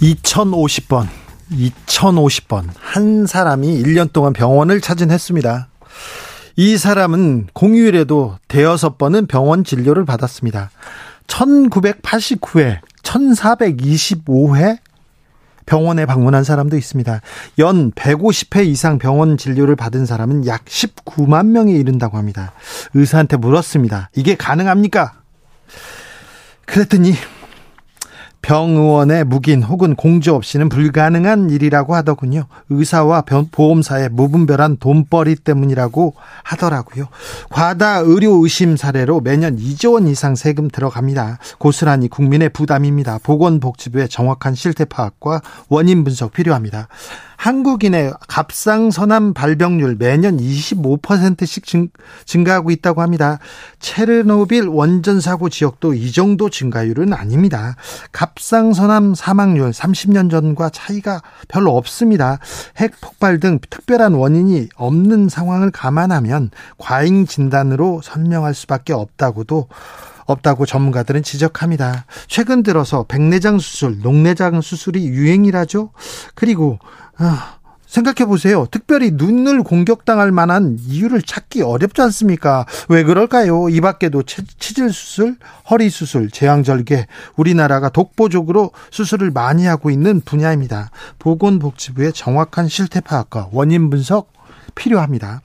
2050번 0.00 1.06
2050번 1.50 2.68
한 2.78 3.26
사람이 3.26 3.82
1년 3.82 4.12
동안 4.12 4.32
병원을 4.32 4.80
찾은 4.80 5.10
했습니다. 5.10 5.68
이 6.56 6.76
사람은 6.76 7.48
공휴일에도 7.52 8.36
대여섯 8.48 8.98
번은 8.98 9.26
병원 9.26 9.62
진료를 9.62 10.04
받았습니다. 10.04 10.70
1989회, 11.26 12.80
1425회 13.02 14.78
병원에 15.66 16.06
방문한 16.06 16.44
사람도 16.44 16.76
있습니다. 16.76 17.20
연 17.58 17.90
150회 17.92 18.66
이상 18.66 18.98
병원 18.98 19.36
진료를 19.36 19.76
받은 19.76 20.06
사람은 20.06 20.46
약 20.46 20.64
19만 20.64 21.46
명에 21.48 21.72
이른다고 21.72 22.16
합니다. 22.16 22.52
의사한테 22.94 23.36
물었습니다. 23.36 24.10
이게 24.14 24.36
가능합니까? 24.36 25.20
그랬더니 26.64 27.14
병 28.46 28.76
의원의 28.76 29.24
묵인 29.24 29.64
혹은 29.64 29.96
공조 29.96 30.36
없이는 30.36 30.68
불가능한 30.68 31.50
일이라고 31.50 31.96
하더군요. 31.96 32.44
의사와 32.70 33.24
보험사의 33.50 34.10
무분별한 34.10 34.76
돈벌이 34.76 35.34
때문이라고 35.34 36.14
하더라고요. 36.44 37.08
과다 37.50 37.96
의료 37.96 38.44
의심 38.44 38.76
사례로 38.76 39.20
매년 39.20 39.56
2조 39.56 39.94
원 39.94 40.06
이상 40.06 40.36
세금 40.36 40.68
들어갑니다. 40.68 41.38
고스란히 41.58 42.06
국민의 42.06 42.50
부담입니다. 42.50 43.18
보건복지부의 43.24 44.08
정확한 44.08 44.54
실태 44.54 44.84
파악과 44.84 45.42
원인 45.68 46.04
분석 46.04 46.32
필요합니다. 46.32 46.86
한국인의 47.36 48.12
갑상선암 48.28 49.34
발병률 49.34 49.96
매년 49.98 50.38
25%씩 50.38 51.64
증, 51.64 51.88
증가하고 52.24 52.70
있다고 52.70 53.02
합니다. 53.02 53.38
체르노빌 53.78 54.68
원전 54.68 55.20
사고 55.20 55.48
지역도 55.48 55.94
이 55.94 56.12
정도 56.12 56.50
증가율은 56.50 57.12
아닙니다. 57.12 57.76
갑상선암 58.12 59.14
사망률 59.14 59.70
30년 59.70 60.30
전과 60.30 60.70
차이가 60.70 61.22
별로 61.48 61.76
없습니다. 61.76 62.38
핵 62.76 63.00
폭발 63.00 63.40
등 63.40 63.58
특별한 63.68 64.14
원인이 64.14 64.68
없는 64.74 65.28
상황을 65.28 65.70
감안하면 65.70 66.50
과잉 66.78 67.26
진단으로 67.26 68.00
설명할 68.02 68.54
수밖에 68.54 68.92
없다고도 68.92 69.68
없다고 70.26 70.66
전문가들은 70.66 71.22
지적합니다. 71.22 72.04
최근 72.26 72.62
들어서 72.62 73.04
백내장 73.04 73.58
수술, 73.58 74.00
녹내장 74.00 74.60
수술이 74.60 75.06
유행이라죠. 75.06 75.90
그리고 76.34 76.78
아, 77.18 77.56
생각해 77.86 78.26
보세요. 78.26 78.66
특별히 78.70 79.10
눈을 79.12 79.62
공격당할 79.62 80.32
만한 80.32 80.76
이유를 80.80 81.22
찾기 81.22 81.62
어렵지 81.62 82.02
않습니까? 82.02 82.66
왜 82.88 83.04
그럴까요? 83.04 83.68
이 83.68 83.80
밖에도 83.80 84.22
치질 84.22 84.92
수술, 84.92 85.36
허리 85.70 85.88
수술, 85.88 86.30
제왕절개, 86.30 87.06
우리나라가 87.36 87.88
독보적으로 87.88 88.72
수술을 88.90 89.30
많이 89.30 89.66
하고 89.66 89.90
있는 89.90 90.20
분야입니다. 90.20 90.90
보건복지부의 91.18 92.12
정확한 92.12 92.68
실태 92.68 93.00
파악과 93.00 93.48
원인 93.52 93.88
분석 93.88 94.32
필요합니다. 94.74 95.40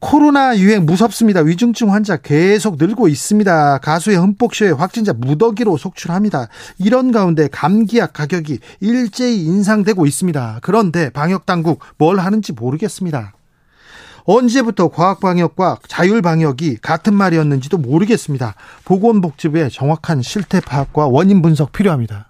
코로나 0.00 0.56
유행 0.58 0.86
무섭습니다. 0.86 1.40
위중증 1.40 1.92
환자 1.92 2.16
계속 2.16 2.76
늘고 2.78 3.08
있습니다. 3.08 3.78
가수의 3.78 4.16
흠뻑 4.16 4.54
쇼에 4.54 4.70
확진자 4.70 5.12
무더기로 5.12 5.76
속출합니다. 5.76 6.48
이런 6.78 7.10
가운데 7.10 7.48
감기약 7.48 8.12
가격이 8.12 8.60
일제히 8.80 9.44
인상되고 9.44 10.06
있습니다. 10.06 10.60
그런데 10.62 11.10
방역 11.10 11.46
당국 11.46 11.80
뭘 11.96 12.20
하는지 12.20 12.52
모르겠습니다. 12.52 13.32
언제부터 14.24 14.88
과학 14.88 15.20
방역과 15.20 15.78
자율 15.88 16.22
방역이 16.22 16.76
같은 16.76 17.14
말이었는지도 17.14 17.78
모르겠습니다. 17.78 18.54
보건복지부의 18.84 19.70
정확한 19.70 20.22
실태 20.22 20.60
파악과 20.60 21.06
원인 21.06 21.42
분석 21.42 21.72
필요합니다. 21.72 22.28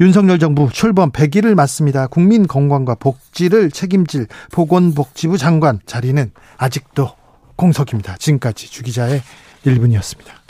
윤석열 0.00 0.38
정부 0.38 0.68
출범 0.72 1.10
100일을 1.10 1.54
맞습니다. 1.54 2.08
국민 2.08 2.46
건강과 2.46 2.96
복지를 2.96 3.70
책임질 3.70 4.26
보건복지부 4.50 5.38
장관 5.38 5.78
자리는 5.86 6.32
아직도 6.56 7.10
공석입니다. 7.56 8.16
지금까지 8.16 8.70
주기자의 8.70 9.22
1분이었습니다. 9.64 10.44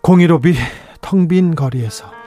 공일오비 0.00 0.54
텅 1.00 1.28
빈 1.28 1.54
거리에서 1.54 2.21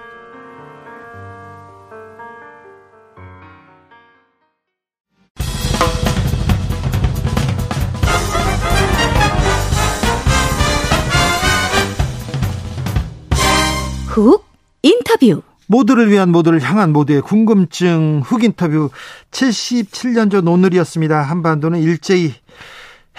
훅 14.16 14.46
인터뷰 14.82 15.42
모두를 15.68 16.10
위한 16.10 16.30
모두를 16.30 16.62
향한 16.62 16.94
모두의 16.94 17.22
궁금증 17.22 18.22
훅 18.24 18.46
인터뷰 18.46 18.90
77년 19.32 20.32
전 20.32 20.48
오늘이었습니다. 20.48 21.22
한반도는 21.22 21.82
일제히 21.82 22.34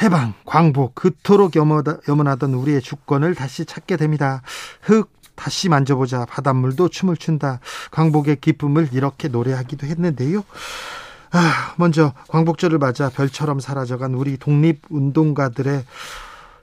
해방, 0.01 0.32
광복, 0.47 0.94
그토록 0.94 1.55
염원하던 1.55 2.55
우리의 2.55 2.80
주권을 2.80 3.34
다시 3.34 3.66
찾게 3.66 3.99
됩니다. 3.99 4.40
흙 4.80 5.11
다시 5.34 5.68
만져보자. 5.68 6.24
바닷물도 6.24 6.88
춤을 6.88 7.18
춘다. 7.18 7.61
광복의 7.90 8.40
기쁨을 8.40 8.88
이렇게 8.92 9.28
노래하기도 9.28 9.86
했는데요. 9.86 10.44
아, 11.30 11.74
먼저 11.76 12.14
광복절을 12.28 12.78
맞아 12.78 13.11
별처럼 13.11 13.61
사라져간 13.61 14.14
우리 14.14 14.38
독립운동가들의 14.38 15.84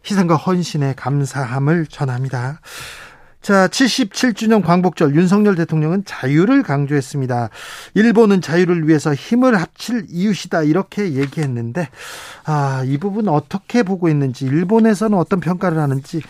희생과 0.09 0.35
헌신에 0.37 0.95
감사함을 0.95 1.85
전합니다. 1.85 2.61
자, 3.43 3.67
77주년 3.67 4.63
광복절 4.63 5.15
윤석열 5.15 5.55
대통령은 5.55 6.05
자유를 6.05 6.63
강조했습니다. 6.63 7.49
일본은 7.93 8.39
자유를 8.39 8.87
위해서 8.87 9.13
힘을 9.13 9.59
합칠 9.59 10.05
이웃이다 10.09 10.63
이렇게 10.63 11.11
얘기했는데 11.15 11.89
아, 12.45 12.83
이 12.85 12.97
부분 12.97 13.27
어떻게 13.27 13.83
보고 13.83 14.07
있는지 14.07 14.45
일본에서는 14.45 15.17
어떤 15.17 15.41
평가를 15.41 15.77
하는지 15.77 16.21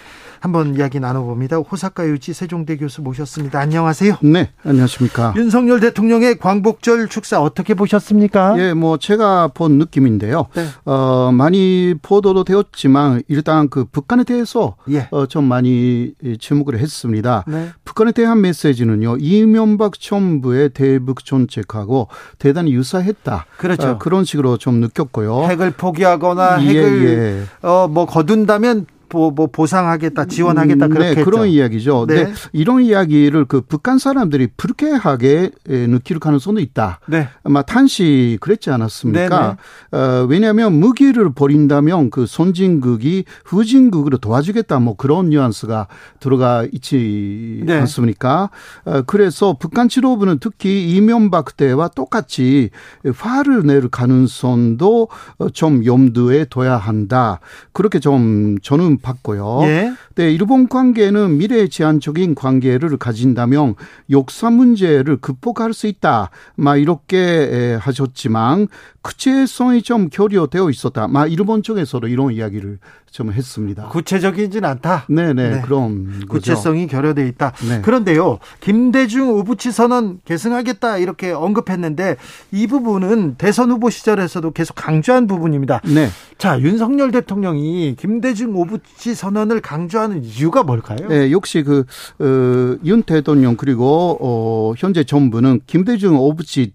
한번 0.43 0.75
이야기 0.75 0.99
나눠봅니다. 0.99 1.55
호사카 1.59 2.05
유지 2.09 2.33
세종대 2.33 2.75
교수 2.75 3.01
모셨습니다. 3.01 3.61
안녕하세요. 3.61 4.17
네, 4.23 4.49
안녕하십니까. 4.65 5.33
윤석열 5.37 5.79
대통령의 5.79 6.37
광복절 6.37 7.07
축사 7.07 7.39
어떻게 7.39 7.73
보셨습니까? 7.73 8.59
예, 8.59 8.73
뭐 8.73 8.97
제가 8.97 9.47
본 9.53 9.77
느낌인데요. 9.77 10.47
네. 10.53 10.65
어, 10.83 11.31
많이 11.31 11.95
보도도 12.01 12.43
되었지만 12.43 13.23
일단 13.29 13.69
그 13.69 13.85
북한에 13.85 14.25
대해서 14.25 14.75
예. 14.89 15.07
어, 15.11 15.27
좀 15.27 15.45
많이 15.45 16.11
주목을 16.39 16.77
했습니다. 16.77 17.45
네. 17.47 17.69
북한에 17.85 18.11
대한 18.11 18.41
메시지는요. 18.41 19.19
이명박 19.21 19.97
정부의 19.97 20.71
대북 20.71 21.23
정책하고 21.23 22.09
대단히 22.37 22.73
유사했다. 22.73 23.45
그렇죠. 23.55 23.91
어, 23.91 23.97
그런 23.97 24.25
식으로 24.25 24.57
좀 24.57 24.81
느꼈고요. 24.81 25.45
핵을 25.45 25.71
포기하거나 25.71 26.65
예, 26.65 26.67
핵을 26.67 27.05
예, 27.05 27.65
어, 27.65 27.87
뭐 27.87 28.05
거둔다면 28.05 28.87
뭐, 29.14 29.30
뭐 29.32 29.47
보상하겠다, 29.47 30.26
지원하겠다 30.26 30.88
그렇게 30.88 31.16
네, 31.16 31.24
그런 31.24 31.47
이야기죠. 31.47 32.05
네. 32.07 32.26
네. 32.26 32.34
이런 32.51 32.82
이야기를 32.82 33.45
그 33.45 33.61
북한 33.61 33.99
사람들이 33.99 34.47
불쾌하게 34.57 35.51
느낄 35.66 36.20
가능성도 36.20 36.59
있다. 36.59 36.99
네. 37.05 37.30
아마 37.43 37.61
탄시 37.61 38.39
그랬지 38.41 38.72
않았습니까? 38.72 39.57
네, 39.91 39.97
네. 39.97 39.97
어, 39.97 40.26
왜냐하면 40.28 40.74
무기를 40.80 41.32
버린다면 41.34 42.09
그 42.09 42.26
선진국이 42.26 43.26
후진국으로 43.45 44.18
도와주겠다 44.18 44.80
뭐 44.80 44.95
그런 44.95 45.30
뉘앙스가 45.30 45.88
들어가 46.20 46.66
있지 46.72 47.61
네. 47.66 47.80
않습니까? 47.82 48.49
어, 48.86 49.03
그래서 49.03 49.55
북한 49.59 49.89
지도부는 49.89 50.39
특히 50.39 50.95
이명박 50.95 51.55
때와 51.55 51.89
똑같이 51.89 52.72
화를 53.16 53.66
낼 53.68 53.89
가능성도 53.89 55.09
좀 55.53 55.86
염두에 55.86 56.45
둬야 56.45 56.78
한다. 56.78 57.39
그렇게 57.74 57.99
좀 57.99 58.57
저는 58.61 58.97
받고요. 59.03 59.59
예. 59.65 59.93
네, 60.15 60.31
일본 60.31 60.67
관계는 60.67 61.37
미래 61.37 61.67
제한적인 61.67 62.33
관계를 62.33 62.97
가진다면 62.97 63.75
역사 64.09 64.49
문제를 64.49 65.17
극복할 65.17 65.73
수 65.73 65.85
있다. 65.85 66.31
막 66.55 66.77
이렇게 66.77 67.77
하셨지만 67.79 68.67
구체성이 69.03 69.81
좀 69.81 70.09
결여되어 70.09 70.69
있었다. 70.69 71.07
막 71.07 71.31
일본 71.31 71.61
쪽에서도 71.61 72.07
이런 72.07 72.31
이야기를 72.31 72.79
좀 73.11 73.31
했습니다. 73.31 73.89
구체적이진 73.89 74.65
않다. 74.65 75.05
네네 75.07 75.33
네. 75.33 75.61
그럼 75.61 76.21
구체성이 76.27 76.87
결여돼 76.87 77.27
있다. 77.27 77.51
네. 77.67 77.81
그런데요, 77.81 78.39
김대중 78.59 79.29
오부치 79.29 79.71
선언 79.71 80.19
계승하겠다 80.25 80.97
이렇게 80.97 81.31
언급했는데 81.31 82.15
이 82.51 82.65
부분은 82.65 83.35
대선 83.37 83.69
후보 83.69 83.91
시절에서도 83.91 84.49
계속 84.51 84.73
강조한 84.73 85.27
부분입니다. 85.27 85.81
네. 85.93 86.07
자 86.39 86.59
윤석열 86.59 87.11
대통령이 87.11 87.95
김대중 87.99 88.55
오부치 88.55 89.13
선언을 89.13 89.61
강조하는 89.61 90.23
이유가 90.23 90.63
뭘까요? 90.63 91.07
네, 91.09 91.29
역시 91.31 91.61
그윤 91.61 92.99
어, 92.99 93.03
대통령 93.05 93.57
그리고 93.57 94.17
어, 94.21 94.73
현재 94.77 95.03
정부는 95.03 95.59
김대중 95.67 96.17
오부치 96.17 96.71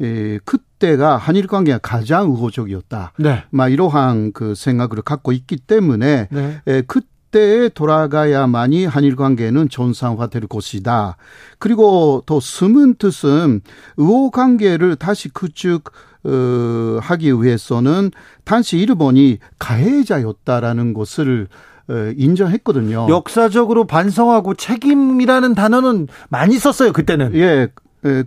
예, 0.00 0.38
그때가 0.44 1.16
한일 1.16 1.46
관계가 1.46 1.78
가장 1.78 2.30
우호적이었다. 2.30 3.12
네. 3.18 3.44
막 3.50 3.68
이러한 3.68 4.32
그 4.32 4.54
생각을 4.54 5.02
갖고 5.02 5.32
있기 5.32 5.56
때문에 5.56 6.28
네. 6.30 6.60
예, 6.66 6.82
그 6.86 7.00
때에 7.30 7.68
돌아가야만이 7.68 8.86
한일 8.86 9.16
관계는 9.16 9.68
정상화될 9.68 10.46
것이다. 10.46 11.16
그리고 11.58 12.22
더 12.26 12.40
숨은 12.40 12.94
뜻은 12.94 13.60
우호 13.96 14.30
관계를 14.30 14.96
다시 14.96 15.28
구축 15.28 15.92
어, 16.24 16.98
하기 17.00 17.32
위해서는 17.32 18.10
당시 18.44 18.78
일본이 18.78 19.38
가해자였다라는 19.58 20.94
것을 20.94 21.48
어, 21.88 22.12
인정했거든요. 22.16 23.06
역사적으로 23.08 23.86
반성하고 23.86 24.54
책임이라는 24.54 25.54
단어는 25.54 26.08
많이 26.28 26.58
썼어요 26.58 26.92
그때는. 26.92 27.34
예, 27.34 27.40
예, 27.40 27.68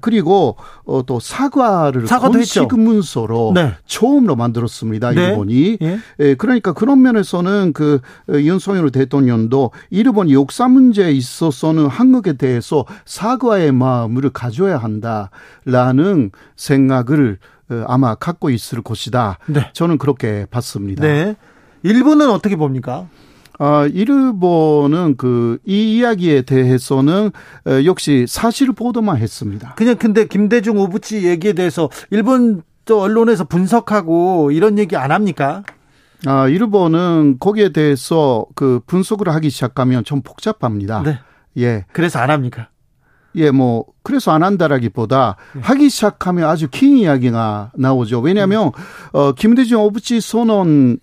그리고 0.02 0.58
어, 0.84 1.04
또 1.06 1.20
사과를 1.20 2.06
공식 2.06 2.68
문서로 2.78 3.54
네. 3.56 3.74
처음으로 3.86 4.36
만들었습니다. 4.36 5.12
네. 5.12 5.30
일본이. 5.30 5.78
예. 5.82 6.00
예, 6.20 6.36
그러니까 6.36 6.74
그런 6.74 7.02
면에서는 7.02 7.72
그 7.74 8.00
어, 8.30 8.34
윤석열 8.34 8.90
대통령도 8.92 9.72
일본이 9.90 10.34
역사 10.34 10.68
문제에 10.68 11.12
있어서는 11.12 11.88
한국에 11.88 12.34
대해서 12.34 12.86
사과의 13.06 13.72
마음을 13.72 14.30
가져야 14.30 14.78
한다라는 14.78 16.32
생각을 16.56 17.38
어, 17.70 17.84
아마 17.88 18.16
갖고 18.16 18.50
있을 18.50 18.82
것이다. 18.82 19.38
네. 19.48 19.70
저는 19.74 19.98
그렇게 19.98 20.46
봤습니다. 20.52 21.04
네. 21.04 21.36
일본은 21.84 22.30
어떻게 22.30 22.56
봅니까? 22.56 23.08
아, 23.64 23.88
일본은 23.94 25.18
그 25.18 25.52
이 25.66 25.98
이야기에 25.98 26.42
대해서는 26.44 27.28
어, 27.68 27.86
역시 27.86 28.26
사실 28.28 28.72
보도만 28.72 29.18
했습니다. 29.18 29.76
그냥 29.76 29.96
근데 29.98 30.26
김대중 30.26 30.78
오부치 30.78 31.28
얘기에 31.28 31.54
대해서 31.54 31.90
일본 32.10 32.64
또 32.86 33.02
언론에서 33.02 33.44
분석하고 33.44 34.52
이런 34.52 34.80
얘기 34.80 34.96
안 34.96 35.12
합니까? 35.12 35.64
아, 36.26 36.48
일본은 36.48 37.38
거기에 37.40 37.70
대해서 37.70 38.46
그 38.56 38.80
분석을 38.86 39.30
하기 39.30 39.50
시작하면 39.50 40.04
좀 40.04 40.22
복잡합니다. 40.22 41.04
네. 41.04 41.20
예. 41.58 41.86
그래서 41.92 42.20
안 42.20 42.30
합니까? 42.30 42.70
예, 43.36 43.52
뭐 43.52 43.86
그래서 44.04 44.32
안 44.32 44.44
한다라기보다 44.44 45.36
네. 45.54 45.62
하기 45.62 45.90
시작하면 45.90 46.50
아주 46.50 46.68
긴 46.70 46.98
이야기가 46.98 47.72
나오죠. 47.76 48.20
왜냐하면 48.20 48.68
음. 48.68 48.72
어 49.14 49.32
김대중 49.34 49.82
오부치 49.82 50.22
선언이 50.22 50.98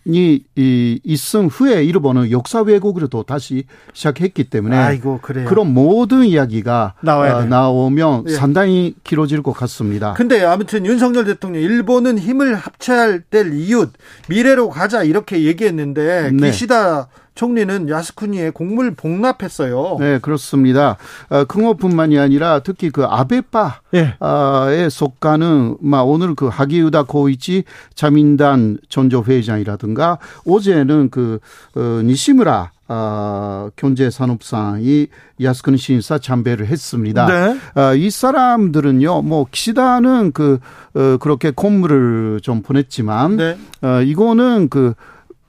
이 0.56 1.00
있은 1.04 1.46
후에 1.46 1.84
일본은 1.84 2.30
역사 2.30 2.60
왜곡으로도 2.60 3.22
다시 3.22 3.64
시작했기 3.92 4.44
때문에 4.44 4.76
아이고. 4.76 5.20
그런 5.22 5.72
모든 5.72 6.24
이야기가 6.24 6.94
어, 7.06 7.44
나오면 7.44 8.24
예. 8.28 8.32
상당히 8.32 8.94
길어질 9.04 9.42
것 9.42 9.52
같습니다. 9.52 10.14
근데 10.14 10.44
아무튼 10.44 10.84
윤석열 10.84 11.24
대통령 11.24 11.62
일본은 11.62 12.18
힘을 12.18 12.54
합쳐야 12.54 13.18
될 13.30 13.52
이웃 13.54 13.92
미래로 14.28 14.70
가자 14.70 15.02
이렇게 15.02 15.44
얘기했는데 15.44 16.30
네. 16.32 16.50
기시다 16.50 17.08
총리는 17.38 17.88
야스쿠니에 17.88 18.50
공물 18.50 18.96
복납했어요. 18.96 19.96
네, 20.00 20.18
그렇습니다. 20.18 20.96
어, 21.28 21.44
긍호뿐만이 21.44 22.18
아니라 22.18 22.58
특히 22.64 22.87
그 22.90 23.04
아베파에 23.04 23.72
예. 23.94 24.88
속가는 24.90 25.78
막 25.80 26.02
오늘 26.02 26.34
그 26.34 26.48
하기우다 26.48 27.04
고이치 27.04 27.64
자민단 27.94 28.78
전조 28.88 29.24
회장이라든가 29.26 30.18
어제는 30.46 31.10
그 31.10 31.38
어, 31.74 32.00
니시무라 32.04 32.72
아, 32.90 33.70
경제산업상이 33.76 35.08
야스쿠니 35.42 35.76
신사 35.76 36.18
참배를 36.18 36.66
했습니다. 36.66 37.26
네. 37.26 37.58
아, 37.74 37.92
이 37.92 38.08
사람들은요, 38.08 39.22
뭐, 39.22 39.46
기시다는 39.50 40.32
그, 40.32 40.58
어, 40.94 41.18
그렇게 41.18 41.50
콧물을 41.50 42.40
좀 42.42 42.62
보냈지만, 42.62 43.36
네. 43.36 43.58
어, 43.82 44.00
이거는 44.00 44.70
그, 44.70 44.94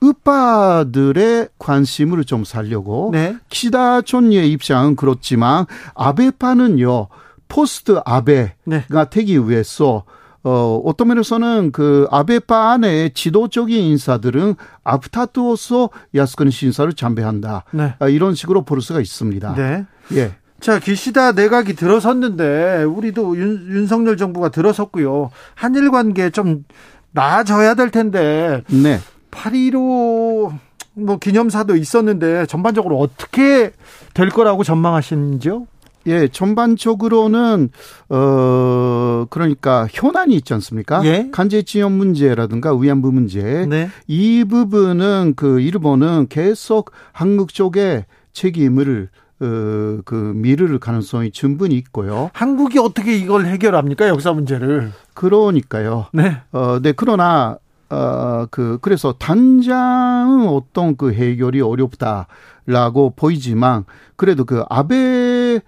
우파들의 0.02 1.48
관심을 1.58 2.24
좀 2.24 2.44
살려고 2.44 3.10
네. 3.12 3.36
키다 3.50 4.02
촌리의 4.02 4.50
입장은 4.52 4.96
그렇지만 4.96 5.66
아베파는요 5.94 7.08
포스트 7.50 8.00
아베가 8.06 8.54
네. 8.64 8.84
되기 9.10 9.36
위해서 9.46 10.04
어, 10.42 10.80
어떤 10.86 11.08
면에서는 11.08 11.70
그 11.72 12.06
아베파 12.10 12.72
안에 12.72 13.10
지도적인 13.10 13.78
인사들은 13.78 14.54
아프타투어서 14.84 15.90
야스쿠니 16.14 16.50
신사를 16.50 16.90
참배한다. 16.94 17.64
네. 17.72 17.94
아, 17.98 18.08
이런 18.08 18.34
식으로 18.34 18.64
볼 18.64 18.80
수가 18.80 19.00
있습니다. 19.00 19.54
네. 19.54 19.84
예. 20.14 20.32
자, 20.60 20.78
기시다 20.78 21.32
내각이 21.32 21.74
들어섰는데 21.74 22.84
우리도 22.84 23.36
윤, 23.36 23.66
윤석열 23.68 24.16
정부가 24.16 24.48
들어섰고요. 24.48 25.30
한일 25.54 25.90
관계 25.90 26.30
좀 26.30 26.64
나아져야 27.12 27.74
될 27.74 27.90
텐데. 27.90 28.62
네. 28.68 28.98
8.15 29.30 30.52
뭐 30.94 31.18
기념사도 31.18 31.76
있었는데 31.76 32.46
전반적으로 32.46 32.98
어떻게 32.98 33.72
될 34.14 34.28
거라고 34.28 34.64
전망하시는지요? 34.64 35.66
예, 36.06 36.28
전반적으로는 36.28 37.70
어 38.08 39.26
그러니까 39.30 39.86
현안이 39.90 40.34
있지 40.34 40.54
않습니까? 40.54 41.04
예? 41.04 41.28
간제지원 41.30 41.92
문제라든가 41.92 42.74
위안부 42.74 43.12
문제 43.12 43.66
네. 43.68 43.88
이 44.06 44.44
부분은 44.44 45.34
그 45.36 45.60
일본은 45.60 46.26
계속 46.28 46.92
한국 47.12 47.52
쪽에 47.52 48.06
책임을 48.32 49.08
어, 49.42 50.00
그 50.04 50.32
미룰 50.34 50.78
가능성이 50.78 51.30
충분히 51.30 51.76
있고요. 51.76 52.30
한국이 52.34 52.78
어떻게 52.78 53.16
이걸 53.16 53.46
해결합니까? 53.46 54.08
역사 54.08 54.32
문제를. 54.32 54.92
그러니까요. 55.14 56.06
네. 56.12 56.42
어, 56.52 56.78
네. 56.80 56.92
그러나 56.92 57.58
어, 57.88 58.46
그, 58.50 58.78
그래서 58.80 59.14
단장은 59.18 60.46
어떤 60.48 60.96
그 60.96 61.12
해결이 61.12 61.60
어렵다라고 61.60 63.14
보이지만, 63.16 63.84
그래도 64.16 64.44
그 64.44 64.62
아베 64.68 65.60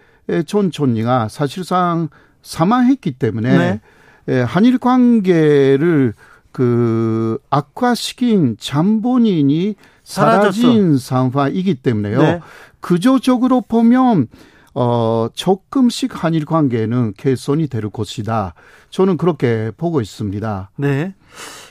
전 0.46 0.70
총리가 0.70 1.28
사실상 1.28 2.08
사망했기 2.42 3.12
때문에, 3.12 3.58
네. 3.58 3.80
예, 4.28 4.40
한일 4.40 4.78
관계를 4.78 6.14
그 6.52 7.38
악화시킨 7.50 8.56
잠본인이 8.58 9.74
사라진 10.04 10.98
상황이기 10.98 11.76
때문에요. 11.76 12.22
네. 12.22 12.40
구조적으로 12.80 13.62
보면 13.62 14.28
어 14.74 15.28
조금씩 15.34 16.24
한일 16.24 16.44
관계는 16.44 17.14
개선이 17.16 17.68
될 17.68 17.88
것이다. 17.90 18.54
저는 18.90 19.16
그렇게 19.16 19.70
보고 19.76 20.00
있습니다. 20.00 20.70
네. 20.76 21.14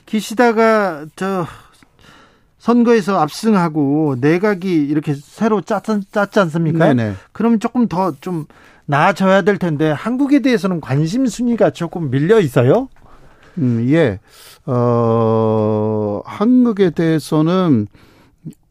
기시다가 0.05 1.05
저 1.15 1.45
선거에서 2.61 3.19
압승하고 3.19 4.17
내각이 4.21 4.71
이렇게 4.71 5.15
새로 5.15 5.61
짰, 5.61 5.83
짰지 6.11 6.39
않습니까? 6.39 6.93
네네. 6.93 7.15
그럼 7.31 7.57
조금 7.57 7.87
더 7.87 8.13
좀 8.21 8.45
나아져야 8.85 9.41
될 9.41 9.57
텐데 9.57 9.89
한국에 9.89 10.41
대해서는 10.41 10.79
관심 10.79 11.25
순위가 11.25 11.71
조금 11.71 12.11
밀려 12.11 12.39
있어요? 12.39 12.87
음, 13.57 13.87
예. 13.89 14.19
어, 14.67 16.21
한국에 16.23 16.91
대해서는 16.91 17.87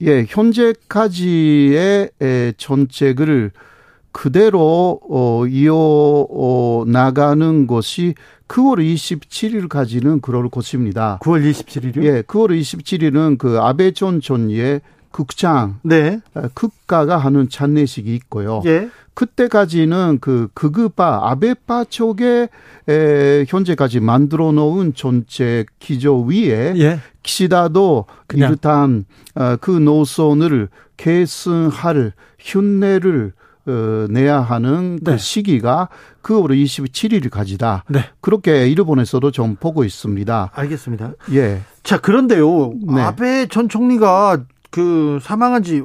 예, 0.02 0.24
현재까지의 0.28 2.10
에, 2.22 2.52
정책을 2.56 3.50
그대로 4.12 5.00
어, 5.08 5.46
이어 5.46 5.74
어, 5.74 6.84
나가는 6.86 7.66
것이 7.66 8.14
9월 8.48 8.78
27일까지는 8.80 10.20
그럴 10.20 10.48
것입니다. 10.48 11.18
9월 11.22 11.48
27일이요? 11.48 12.04
예, 12.04 12.22
9월 12.22 12.58
27일은 12.60 13.38
그 13.38 13.60
아베 13.60 13.92
전 13.92 14.20
총리의 14.20 14.80
국장, 15.12 15.78
네. 15.82 16.20
국가가 16.54 17.18
하는 17.18 17.48
찬례식이 17.48 18.14
있고요. 18.14 18.62
예. 18.66 18.90
그때까지는 19.14 20.18
그 20.20 20.48
극우파 20.54 21.30
아베파 21.30 21.84
쪽에 21.84 22.48
에, 22.88 23.44
현재까지 23.48 24.00
만들어 24.00 24.52
놓은 24.52 24.94
전체 24.94 25.66
기조 25.78 26.22
위에 26.22 26.74
예. 26.76 27.00
기시다도 27.22 28.06
그냥. 28.26 28.52
이르한 28.52 29.04
어, 29.34 29.56
그 29.60 29.72
노선을 29.72 30.68
계승할 30.96 32.12
흉내를 32.38 33.32
어, 33.70 34.06
내야 34.10 34.40
하는 34.40 34.98
그 35.04 35.12
네. 35.12 35.16
시기가 35.18 35.88
9월 36.22 36.50
27일까지다. 36.50 37.82
네. 37.88 38.04
그렇게 38.20 38.68
일본에서도 38.68 39.30
좀 39.30 39.56
보고 39.56 39.84
있습니다. 39.84 40.50
알겠습니다. 40.54 41.12
예. 41.32 41.62
자, 41.82 41.98
그런데요. 41.98 42.72
네. 42.94 43.00
아베 43.02 43.46
전 43.46 43.68
총리가 43.68 44.38
그 44.70 45.18
사망한 45.22 45.62
지 45.62 45.82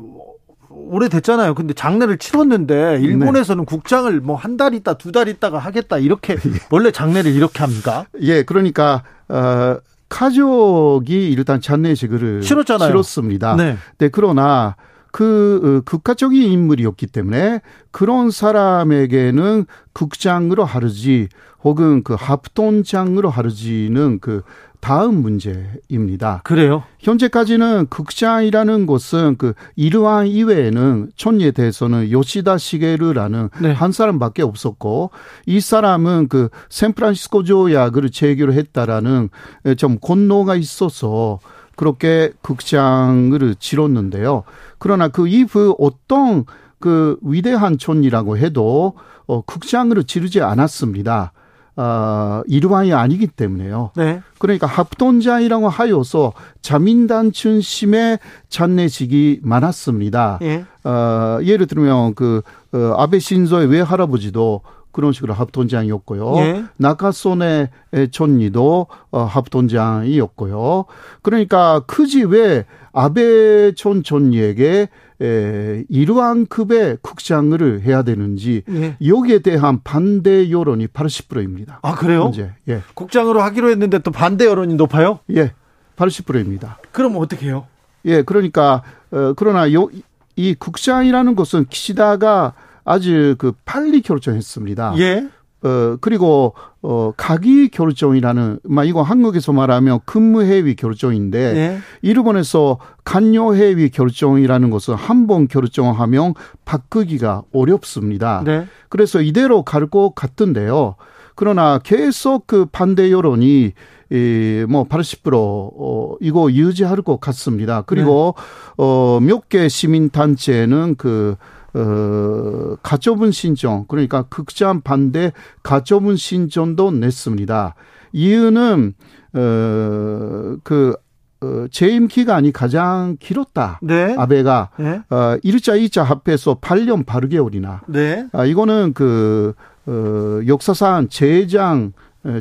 오래됐잖아요. 0.70 1.56
근데 1.56 1.74
장례를 1.74 2.18
치렀는데 2.18 3.00
일본에서는 3.02 3.64
네. 3.64 3.66
국장을 3.66 4.20
뭐 4.22 4.36
한 4.36 4.58
달 4.58 4.74
있다 4.74 4.96
두 4.96 5.12
달 5.12 5.28
있다가 5.30 5.58
하겠다 5.58 5.98
이렇게 5.98 6.34
예. 6.46 6.52
원래 6.70 6.92
장례를 6.92 7.32
이렇게 7.34 7.60
합니까? 7.60 8.06
예, 8.22 8.44
그러니까 8.44 9.04
어 9.30 9.78
가족이 10.10 11.32
일단 11.32 11.60
장례식을 11.62 12.42
치렀잖아요. 12.42 12.90
치렀습니다. 12.90 13.56
네. 13.56 13.78
네, 13.98 14.10
그러나 14.12 14.76
그 15.16 15.62
어, 15.64 15.90
국가적인 15.90 16.44
인물이었기 16.44 17.08
때문에 17.08 17.62
그런 17.92 18.32
사람에게는 18.32 19.66
국장으로 19.94 20.66
하르지 20.66 21.30
혹은 21.64 22.04
그 22.04 22.18
합동장으로 22.20 23.30
하르지는 23.30 24.20
그 24.20 24.42
다음 24.82 25.22
문제입니다. 25.22 26.42
그래요? 26.44 26.84
현재까지는 27.00 27.88
극장이라는 27.90 28.86
것은 28.88 29.38
그 29.38 29.54
이르한 29.78 30.28
이외에는 30.28 31.12
촌리에 31.16 31.52
대해서는 31.52 32.12
요시다 32.12 32.58
시게르라는 32.58 33.52
네. 33.62 33.72
한 33.72 33.94
사람밖에 33.94 34.44
없었고 34.44 35.12
이 35.46 35.62
사람은 35.62 36.28
그 36.28 36.50
샌프란시스코 36.68 37.46
조약을 37.46 38.10
체결 38.10 38.52
했다라는 38.52 39.30
좀 39.78 39.98
권노가 40.02 40.56
있어서 40.56 41.40
그렇게 41.76 42.32
극장을 42.42 43.56
치렀는데요. 43.60 44.44
그러나 44.78 45.08
그 45.08 45.28
이후 45.28 45.76
어떤 45.80 46.46
그 46.80 47.18
위대한 47.22 47.78
촌이라고 47.78 48.38
해도 48.38 48.94
어, 49.28 49.42
극장으로 49.42 50.04
지르지 50.04 50.42
않았습니다. 50.42 51.32
어, 51.78 52.42
이루만이 52.48 52.94
아니기 52.94 53.28
때문에요. 53.28 53.92
네. 53.98 54.22
그러니까 54.40 54.66
합동자이라고 54.66 55.68
하여서 55.68 56.32
자민단 56.62 57.34
춘심의 57.34 58.20
잔내식이 58.48 59.42
많았습니다. 59.44 60.40
예. 60.44 60.66
어, 60.86 61.40
예를 61.44 61.68
들면 61.68 62.16
그 62.16 62.42
어, 62.74 62.96
아베 62.98 63.20
신조의 63.20 63.68
외할아버지도 63.68 64.62
그런 64.96 65.12
식으로 65.12 65.34
합동장이었고요. 65.34 66.38
예. 66.38 66.64
나카소네 66.78 67.70
촌리도 68.12 68.88
어, 69.12 69.24
합동장이었고요. 69.24 70.86
그러니까 71.22 71.82
크지 71.82 72.24
왜 72.24 72.64
아베 72.94 73.74
촌 73.74 74.04
촌리에게 74.04 74.88
에, 75.22 75.84
이러한 75.90 76.46
급의 76.46 77.00
국장을 77.02 77.82
해야 77.82 78.04
되는지 78.04 78.64
예. 78.70 78.96
여기에 79.06 79.40
대한 79.40 79.82
반대 79.84 80.50
여론이 80.50 80.88
80%입니다. 80.88 81.80
아 81.82 81.96
그래요? 81.96 82.24
현재. 82.24 82.52
예. 82.70 82.82
국장으로 82.94 83.42
하기로 83.42 83.72
했는데 83.72 84.00
또 84.00 84.12
반대 84.12 84.46
여론이 84.46 84.76
높아요? 84.76 85.20
예, 85.32 85.52
80%입니다. 85.98 86.78
그럼 86.94 87.18
어떻게 87.18 87.48
해요? 87.48 87.68
예, 88.06 88.22
그러니까 88.22 88.82
어, 89.12 89.34
그러나 89.36 89.74
요, 89.74 89.90
이 90.38 90.54
국장이라는 90.54 91.36
것은 91.36 91.66
기시다가 91.70 92.54
아주 92.86 93.36
그 93.38 93.52
빨리 93.66 94.02
결정했습니다. 94.02 94.96
예. 95.00 95.28
어, 95.64 95.98
그리고, 96.00 96.54
어, 96.84 97.12
가기 97.18 97.70
결정이라는, 97.70 98.60
막 98.66 98.84
이거 98.88 99.02
한국에서 99.02 99.52
말하면 99.52 100.00
근무해위 100.06 100.76
결정인데, 100.76 101.54
네. 101.54 101.78
일본에서 102.04 102.78
간요해위 103.04 103.90
결정이라는 103.90 104.70
것은 104.70 104.94
한 104.94 105.26
번 105.26 105.48
결정하면 105.48 106.36
바꾸기가 106.66 107.44
어렵습니다. 107.52 108.44
네. 108.46 108.68
그래서 108.90 109.22
이대로 109.22 109.64
갈 109.64 109.88
것 109.88 110.14
같은데요. 110.14 110.96
그러나 111.34 111.80
계속 111.80 112.46
그 112.46 112.66
반대 112.72 113.12
여론이 113.12 113.72
이, 114.12 114.66
뭐, 114.70 114.84
80%, 114.88 115.34
어, 115.34 116.16
이거 116.22 116.52
유지할 116.52 117.02
것 117.02 117.20
같습니다. 117.20 117.82
그리고, 117.88 118.36
네. 118.38 118.44
어, 118.78 119.20
몇 119.20 119.50
개 119.50 119.68
시민 119.68 120.12
단체는 120.12 120.94
그, 121.00 121.38
어, 121.76 122.78
가처분 122.82 123.32
신청 123.32 123.86
그러니까 123.88 124.24
극장 124.24 124.82
반대 124.82 125.34
가처분 125.62 126.16
신청도 126.16 126.92
냈습니다. 126.92 127.76
이유는 128.14 128.94
어그 129.34 130.96
어, 131.42 131.66
재임 131.70 132.08
기간이 132.08 132.54
가장 132.54 133.18
길었다. 133.20 133.80
네. 133.84 134.16
아베가 134.18 134.70
네. 134.78 135.02
어 135.10 135.38
1자 135.44 135.78
2자 135.84 136.02
합해서 136.04 136.60
8년 136.62 137.06
8개월이나. 137.06 137.82
네. 137.88 138.26
아 138.32 138.46
이거는 138.46 138.94
그 138.94 139.54
어, 139.86 140.40
역사상 140.48 141.10
제장 141.10 141.92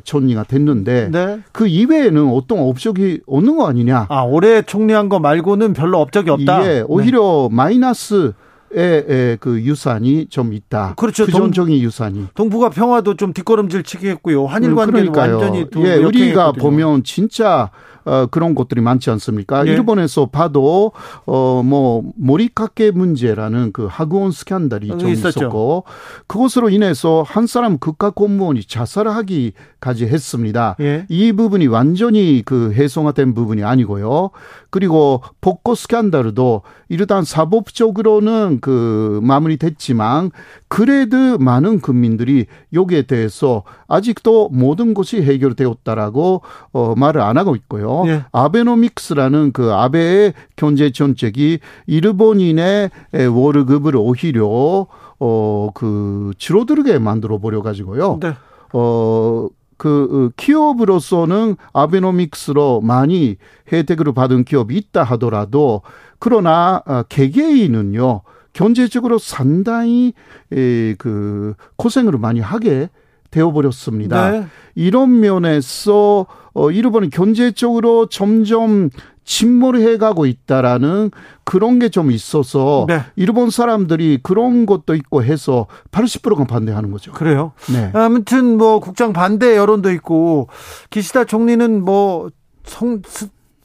총리가 0.04 0.44
됐는데 0.44 1.10
네. 1.10 1.40
그 1.52 1.66
이외에는 1.66 2.28
어떤 2.28 2.60
업적이 2.60 3.20
없는 3.26 3.56
거 3.56 3.66
아니냐? 3.66 4.06
아 4.08 4.22
올해 4.22 4.62
총리한 4.62 5.08
거 5.10 5.18
말고는 5.18 5.74
별로 5.74 6.00
업적이 6.00 6.30
없다. 6.30 6.66
예, 6.66 6.84
오히려 6.86 7.48
네. 7.50 7.56
마이너스 7.56 8.32
그 8.74 9.60
유산이 9.62 10.26
좀 10.28 10.52
있다. 10.52 10.94
그렇죠. 10.96 11.24
부정적인 11.26 11.78
유산이. 11.80 12.26
동북아 12.34 12.70
평화도 12.70 13.16
좀 13.16 13.32
뒷걸음질 13.32 13.84
치게 13.84 14.10
했고요. 14.10 14.46
한일 14.46 14.74
관계는 14.74 15.12
그러니까요. 15.12 15.38
완전히 15.38 15.66
예, 15.86 15.96
우리가 15.96 16.52
보면 16.52 17.04
진짜 17.04 17.70
어, 18.06 18.26
그런 18.26 18.54
것들이 18.54 18.80
많지 18.82 19.08
않습니까? 19.10 19.66
예. 19.66 19.70
일본에서 19.72 20.26
봐도 20.26 20.92
어뭐 21.24 22.02
모리카케 22.16 22.90
문제라는 22.90 23.72
그 23.72 23.86
학원 23.90 24.30
스캔들이 24.30 24.88
좀 24.88 25.08
있었죠. 25.08 25.40
있었고 25.40 25.84
그것으로 26.26 26.68
인해서 26.68 27.24
한 27.26 27.46
사람 27.46 27.78
국가 27.78 28.10
공무원이 28.10 28.64
자살하기 28.64 29.52
까지 29.84 30.06
했습니다. 30.06 30.76
예. 30.80 31.04
이 31.10 31.32
부분이 31.32 31.66
완전히 31.66 32.40
그 32.42 32.72
해소화된 32.72 33.34
부분이 33.34 33.62
아니고요. 33.62 34.30
그리고 34.70 35.20
복고 35.42 35.74
스캔들도 35.74 36.62
일단 36.88 37.22
사법적으로는 37.22 38.60
그 38.62 39.20
마무리됐지만 39.22 40.30
그래도 40.68 41.36
많은 41.36 41.80
국민들이 41.80 42.46
여기에 42.72 43.02
대해서 43.02 43.62
아직도 43.86 44.48
모든 44.48 44.94
것이 44.94 45.20
해결되었다라고 45.20 46.40
어 46.72 46.94
말을 46.96 47.20
안 47.20 47.36
하고 47.36 47.54
있고요. 47.54 48.04
예. 48.06 48.24
아베노믹스라는 48.32 49.52
그 49.52 49.70
아베의 49.74 50.32
경제 50.56 50.92
정책이 50.92 51.58
일본인의 51.86 52.88
월급을 53.12 53.96
오히려 53.96 54.86
어그 55.18 56.32
줄어들게 56.38 56.98
만들어 56.98 57.38
버려 57.38 57.60
가지고요. 57.60 58.18
네. 58.22 58.32
어 58.72 59.46
그 59.76 60.28
어, 60.28 60.32
기업으로서는 60.36 61.56
아베노믹스로 61.72 62.80
많이 62.80 63.36
혜택을 63.72 64.12
받은 64.12 64.44
기업이 64.44 64.76
있다 64.76 65.02
하더라도 65.04 65.82
그러나 66.18 66.82
어, 66.86 67.02
개개인은요 67.08 68.22
경제적으로 68.52 69.18
상당히 69.18 70.14
그 70.48 71.54
고생을 71.76 72.18
많이 72.18 72.38
하게 72.38 72.88
되어버렸습니다. 73.32 74.30
네. 74.30 74.46
이런 74.76 75.20
면에서 75.20 76.26
어, 76.54 76.70
일본은 76.70 77.10
경제적으로 77.10 78.06
점점 78.06 78.90
침몰해 79.24 79.96
가고 79.96 80.26
있다라는 80.26 81.10
그런 81.44 81.78
게 81.78 81.88
좀 81.88 82.10
있어서 82.10 82.86
네. 82.88 83.02
일본 83.14 83.50
사람들이 83.50 84.18
그런 84.22 84.66
것도 84.66 84.94
있고 84.94 85.22
해서 85.22 85.66
80%가 85.92 86.44
반대하는 86.44 86.90
거죠. 86.90 87.12
그래요? 87.12 87.52
네. 87.72 87.90
아무튼 87.94 88.56
뭐 88.58 88.80
국장 88.80 89.12
반대 89.12 89.56
여론도 89.56 89.90
있고 89.92 90.48
기시다 90.90 91.24
총리는 91.24 91.84
뭐 91.84 92.30
성, 92.64 93.00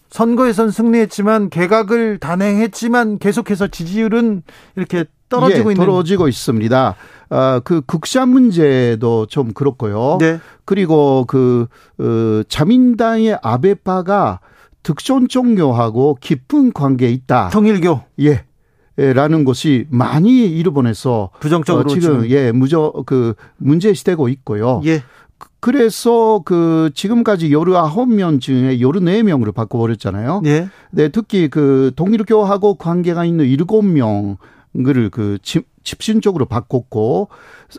선거에선 0.10 0.72
승리했지만 0.72 1.49
개각을 1.49 2.20
단행했지만 2.20 3.18
계속해서 3.20 3.68
지지율은 3.68 4.43
이렇게 4.76 5.05
떨어지고 5.30 5.70
예, 5.70 5.74
있는 5.74 5.86
떨어지고 5.86 6.28
있습니다. 6.28 6.95
아, 7.30 7.62
그 7.64 7.82
국사 7.86 8.26
문제도 8.26 9.26
좀 9.28 9.53
그렇고요. 9.53 10.18
네. 10.20 10.39
그리고 10.66 11.26
그 11.28 11.68
어, 11.99 12.41
자민당의 12.49 13.39
아베파가 13.41 14.39
특존 14.84 15.27
종교하고 15.27 16.17
깊은 16.21 16.73
관계에 16.73 17.11
있다. 17.11 17.49
통일교. 17.49 18.01
예. 18.21 18.45
라는 18.97 19.45
것이 19.45 19.86
많이 19.89 20.45
일본에서 20.45 21.30
부정적으로 21.39 21.86
어, 21.86 21.88
지금, 21.88 22.21
지금 22.23 22.30
예 22.30 22.51
무저 22.51 22.91
그 23.05 23.34
문제시되고 23.57 24.27
있고요. 24.27 24.82
예. 24.86 25.03
그래서 25.61 26.41
그 26.45 26.89
지금까지 26.93 27.51
열르 27.51 27.75
아홉 27.75 28.09
명 28.11 28.39
중에 28.39 28.80
열르 28.80 28.99
네 28.99 29.23
명으로 29.23 29.51
바꿔버렸잖아요. 29.51 30.41
예. 30.45 30.69
네, 30.91 31.09
특히 31.09 31.49
그 31.49 31.91
동일교하고 31.95 32.75
관계가 32.75 33.25
있는 33.25 33.45
일곱 33.45 33.84
명을 33.84 34.38
그 35.11 35.38
집신적으로 35.84 36.45
바꿨고, 36.45 37.30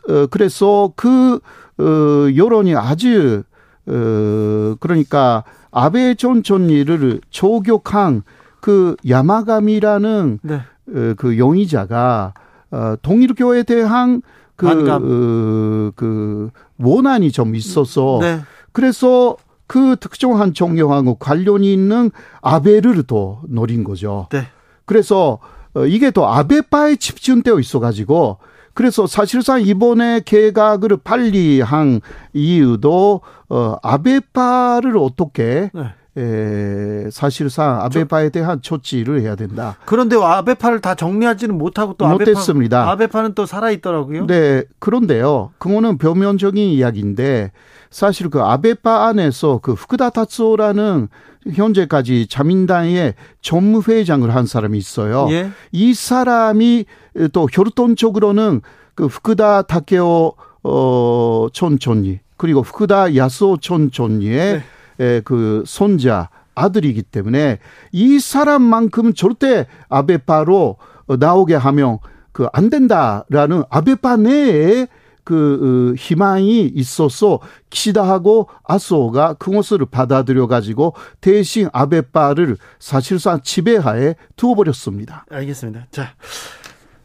어, 0.09 0.27
그래서 0.27 0.93
그, 0.97 1.41
어, 1.79 2.35
여론이 2.37 2.75
아주, 2.77 3.45
어, 3.87 4.75
그러니까 4.81 5.45
아베 5.71 6.15
전 6.15 6.43
총리를 6.43 7.21
조격한 7.31 8.23
그 8.61 8.97
야마감이라는 9.09 10.41
네. 10.43 10.55
어, 10.55 11.15
그 11.17 11.39
용의자가 11.39 12.35
어, 12.73 12.95
동일교에 13.03 13.63
대한 13.65 14.23
그, 14.57 14.69
어, 14.69 15.93
그 15.97 16.51
원한이 16.79 17.33
좀 17.33 17.55
있어서 17.55 18.19
네. 18.21 18.41
그래서 18.73 19.37
그 19.67 19.97
특정한 19.99 20.53
종교하고 20.53 21.15
관련이 21.15 21.73
있는 21.73 22.11
아베를 22.43 23.05
더 23.05 23.41
노린 23.49 23.85
거죠. 23.85 24.27
네. 24.31 24.43
그래서 24.85 25.39
어, 25.75 25.87
이게 25.87 26.11
또 26.11 26.27
아베파에 26.27 26.97
집중되어 26.97 27.59
있어가지고 27.61 28.39
그래서 28.75 29.07
사실상 29.07 29.61
이번에 29.63 30.21
개각을 30.25 30.99
빨리 31.03 31.61
한 31.61 32.01
이유도 32.33 33.21
어 33.49 33.77
아베파를 33.83 34.97
어떻게 34.97 35.71
네. 35.73 35.95
에, 36.17 37.09
사실상 37.11 37.81
아베파에 37.83 38.31
대한 38.31 38.61
조치를 38.61 39.21
해야 39.21 39.37
된다. 39.37 39.77
그런데 39.85 40.17
아베파를 40.17 40.81
다 40.81 40.95
정리하지는 40.95 41.57
못하고 41.57 41.95
또 41.95 42.07
못했습니다. 42.07 42.81
아베파, 42.81 42.93
아베파는 42.93 43.35
또 43.35 43.47
살아 43.47 43.71
있더라고요. 43.71 44.27
네, 44.27 44.65
그런데요. 44.81 45.53
그거는 45.59 45.99
표면적인 45.99 46.69
이야기인데 46.71 47.53
사실 47.91 48.31
그 48.31 48.41
아베파 48.41 49.07
안에서 49.07 49.59
그 49.63 49.73
후쿠다 49.73 50.11
타츠오라는 50.11 51.09
현재까지 51.53 52.27
자민당의 52.29 53.15
전무회장을 53.41 54.33
한 54.35 54.47
사람이 54.47 54.79
있어요. 54.79 55.27
예? 55.31 55.51
이 55.73 55.95
사람이 55.95 56.85
또 57.33 57.49
혈통적으로는 57.51 58.61
그 58.95 59.07
후쿠다 59.07 59.63
타케오 59.63 60.35
어 60.63 61.47
촌촌이 61.53 62.21
그리고 62.37 62.61
후쿠다 62.61 63.17
야스오 63.17 63.57
촌촌이의 63.57 64.63
네. 64.99 65.21
그 65.25 65.65
손자 65.67 66.29
아들이기 66.55 67.03
때문에 67.03 67.59
이 67.93 68.19
사람만큼 68.19 69.15
절대 69.15 69.67
아베파로 69.89 70.77
나오게 71.19 71.55
하면 71.55 71.99
그 72.33 72.47
안 72.53 72.71
된다라는 72.71 73.65
아베파 73.71 74.17
내에 74.17 74.87
그 75.25 75.93
어, 75.93 75.95
희망이 75.97 76.67
있어서 76.75 77.41
키시다하고 77.71 78.49
아소가 78.65 79.35
그것을 79.35 79.79
받아들여 79.91 80.47
가지고 80.47 80.95
대신 81.21 81.69
아베파를 81.73 82.57
사실상 82.79 83.41
지배하에 83.43 84.15
두어 84.37 84.55
버렸습니다. 84.55 85.25
알겠습니다. 85.31 85.87
자, 85.91 86.15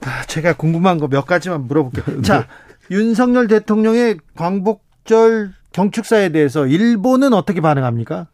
아, 0.01 0.23
제가 0.27 0.53
궁금한 0.53 0.97
거 0.99 1.07
몇 1.07 1.25
가지만 1.25 1.67
물어볼게요. 1.67 2.17
네. 2.17 2.21
자, 2.21 2.47
윤석열 2.91 3.47
대통령의 3.47 4.17
광복절 4.35 5.53
경축사에 5.71 6.29
대해서 6.29 6.65
일본은 6.67 7.33
어떻게 7.33 7.61
반응합니까? 7.61 8.27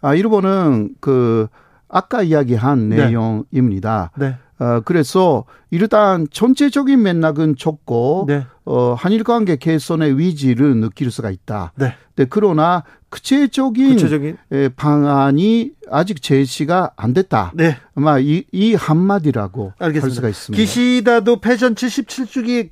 아, 0.00 0.14
일본은 0.14 0.94
그 1.00 1.46
아까 1.88 2.22
이야기한 2.22 2.88
네. 2.88 2.96
내용입니다. 3.06 4.10
네. 4.16 4.36
어, 4.58 4.80
그래서 4.84 5.44
일단 5.70 6.26
전체적인 6.30 7.02
맥락은 7.02 7.56
좋고 7.56 8.24
네. 8.28 8.46
어, 8.66 8.94
한일 8.94 9.24
관계 9.24 9.56
개선의 9.56 10.18
위지를 10.18 10.76
느낄 10.76 11.10
수가 11.10 11.30
있다. 11.30 11.72
네. 11.76 11.94
네 12.16 12.26
그러나 12.28 12.84
구체적인, 13.10 13.90
구체적인 13.90 14.36
방안이 14.76 15.72
아직 15.90 16.22
제시가 16.22 16.92
안 16.96 17.12
됐다. 17.12 17.52
네. 17.54 17.76
아마 17.94 18.18
이, 18.18 18.44
이 18.50 18.74
한마디라고 18.74 19.74
알겠습니다. 19.78 20.04
할 20.06 20.10
수가 20.10 20.28
있습니다. 20.28 20.60
기시다도 20.60 21.40
패션 21.40 21.74
77주기 21.74 22.70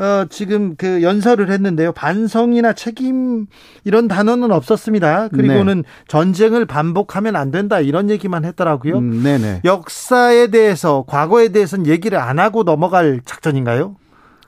어, 0.00 0.24
지금 0.30 0.76
그 0.76 1.02
연설을 1.02 1.50
했는데요. 1.50 1.92
반성이나 1.92 2.72
책임 2.72 3.46
이런 3.84 4.08
단어는 4.08 4.50
없었습니다. 4.50 5.28
그리고는 5.28 5.82
네. 5.82 5.88
전쟁을 6.08 6.64
반복하면 6.64 7.36
안 7.36 7.50
된다 7.50 7.80
이런 7.80 8.08
얘기만 8.08 8.46
했더라고요. 8.46 8.96
음, 8.96 9.22
네네. 9.22 9.60
역사에 9.64 10.46
대해서 10.46 11.04
과거에 11.06 11.48
대해서는 11.48 11.86
얘기를 11.86 12.16
안 12.18 12.38
하고 12.38 12.64
넘어갈 12.64 13.20
작전인가요? 13.26 13.96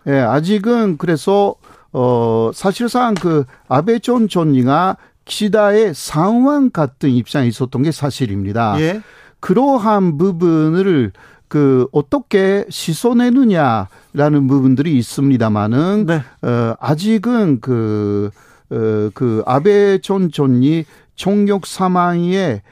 예, 0.07 0.11
네, 0.11 0.21
아직은 0.21 0.97
그래서 0.99 1.55
어 1.93 2.51
사실상 2.55 3.15
그 3.15 3.45
아베 3.69 3.99
전 3.99 4.29
총리가 4.29 4.97
키시다의 5.25 5.95
상왕 5.95 6.71
같은 6.71 7.11
입장에 7.11 7.47
있었던 7.49 7.83
게 7.83 7.93
사실입니다. 7.93 8.81
예. 8.81 9.03
그러한 9.41 10.19
부분을 10.19 11.13
그 11.49 11.87
어떻게 11.93 12.65
씻어내느냐라는 12.71 14.47
부분들이 14.49 14.97
있습니다만은 14.99 16.07
네. 16.07 16.23
어 16.43 16.75
아직은 16.81 17.61
그 17.61 18.31
어, 18.71 19.11
그 19.13 19.43
아베 19.47 19.99
전 19.99 20.31
총리 20.31 20.87
총격 21.15 21.67
사망의 21.67 22.63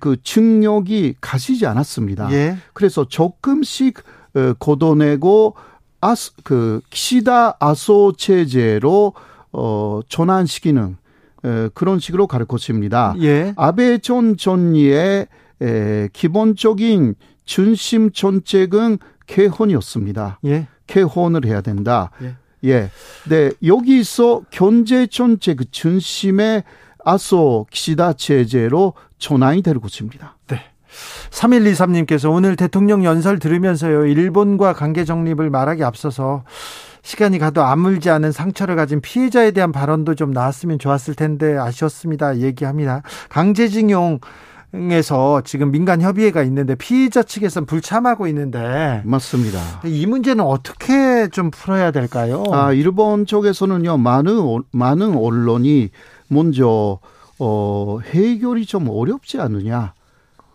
그 0.00 0.16
충격이 0.22 1.14
가시지 1.20 1.66
않았습니다. 1.66 2.32
예. 2.32 2.56
그래서 2.72 3.04
조금씩 3.04 4.02
어, 4.34 4.54
걷어내고 4.58 5.54
아스 6.04 6.32
그 6.44 6.80
키시다 6.90 7.56
아소 7.60 8.12
체제로 8.18 9.14
어 9.52 10.00
전환시키는 10.08 10.96
에, 11.44 11.68
그런 11.72 11.98
식으로 11.98 12.26
가르쳤습니다. 12.26 13.14
예. 13.20 13.54
아베 13.56 13.98
전 13.98 14.36
존리의 14.36 15.26
에, 15.62 16.08
기본적인 16.12 17.14
준심 17.46 18.10
정책은 18.12 18.98
개헌이었습니다. 19.26 20.40
예. 20.44 20.68
개헌을 20.86 21.46
해야 21.46 21.62
된다. 21.62 22.10
예. 22.22 22.36
예. 22.64 22.90
네, 23.28 23.50
여기서 23.64 24.42
경제 24.50 25.06
정책 25.06 25.56
그 25.58 25.70
준심의 25.70 26.64
아소 27.04 27.66
기시다 27.70 28.14
체제로 28.14 28.92
전환이 29.18 29.62
될 29.62 29.78
것입니다. 29.78 30.36
네. 30.48 30.60
3123님께서 31.30 32.30
오늘 32.32 32.56
대통령 32.56 33.04
연설 33.04 33.38
들으면서요, 33.38 34.06
일본과 34.06 34.72
관계 34.72 35.04
정립을 35.04 35.50
말하기 35.50 35.82
앞서서 35.84 36.44
시간이 37.02 37.38
가도 37.38 37.62
아물지 37.62 38.10
않은 38.10 38.32
상처를 38.32 38.76
가진 38.76 39.00
피해자에 39.00 39.50
대한 39.50 39.72
발언도 39.72 40.14
좀 40.14 40.30
나왔으면 40.30 40.78
좋았을 40.78 41.14
텐데 41.14 41.56
아쉬웠습니다. 41.56 42.38
얘기합니다. 42.38 43.02
강제징용 43.28 44.20
에서 44.90 45.40
지금 45.44 45.70
민간 45.70 46.02
협의회가 46.02 46.42
있는데 46.42 46.74
피의자 46.74 47.22
측에서는 47.22 47.64
불참하고 47.64 48.26
있는데 48.26 49.02
맞습니다. 49.04 49.60
이 49.84 50.04
문제는 50.04 50.42
어떻게 50.42 51.28
좀 51.28 51.52
풀어야 51.52 51.92
될까요? 51.92 52.42
아 52.50 52.72
일본 52.72 53.24
쪽에서는요 53.24 53.98
많은 53.98 54.62
많은 54.72 55.16
언론이 55.16 55.90
먼저 56.26 56.98
어 57.38 57.98
해결이 58.04 58.66
좀 58.66 58.88
어렵지 58.88 59.38
않느냐 59.40 59.92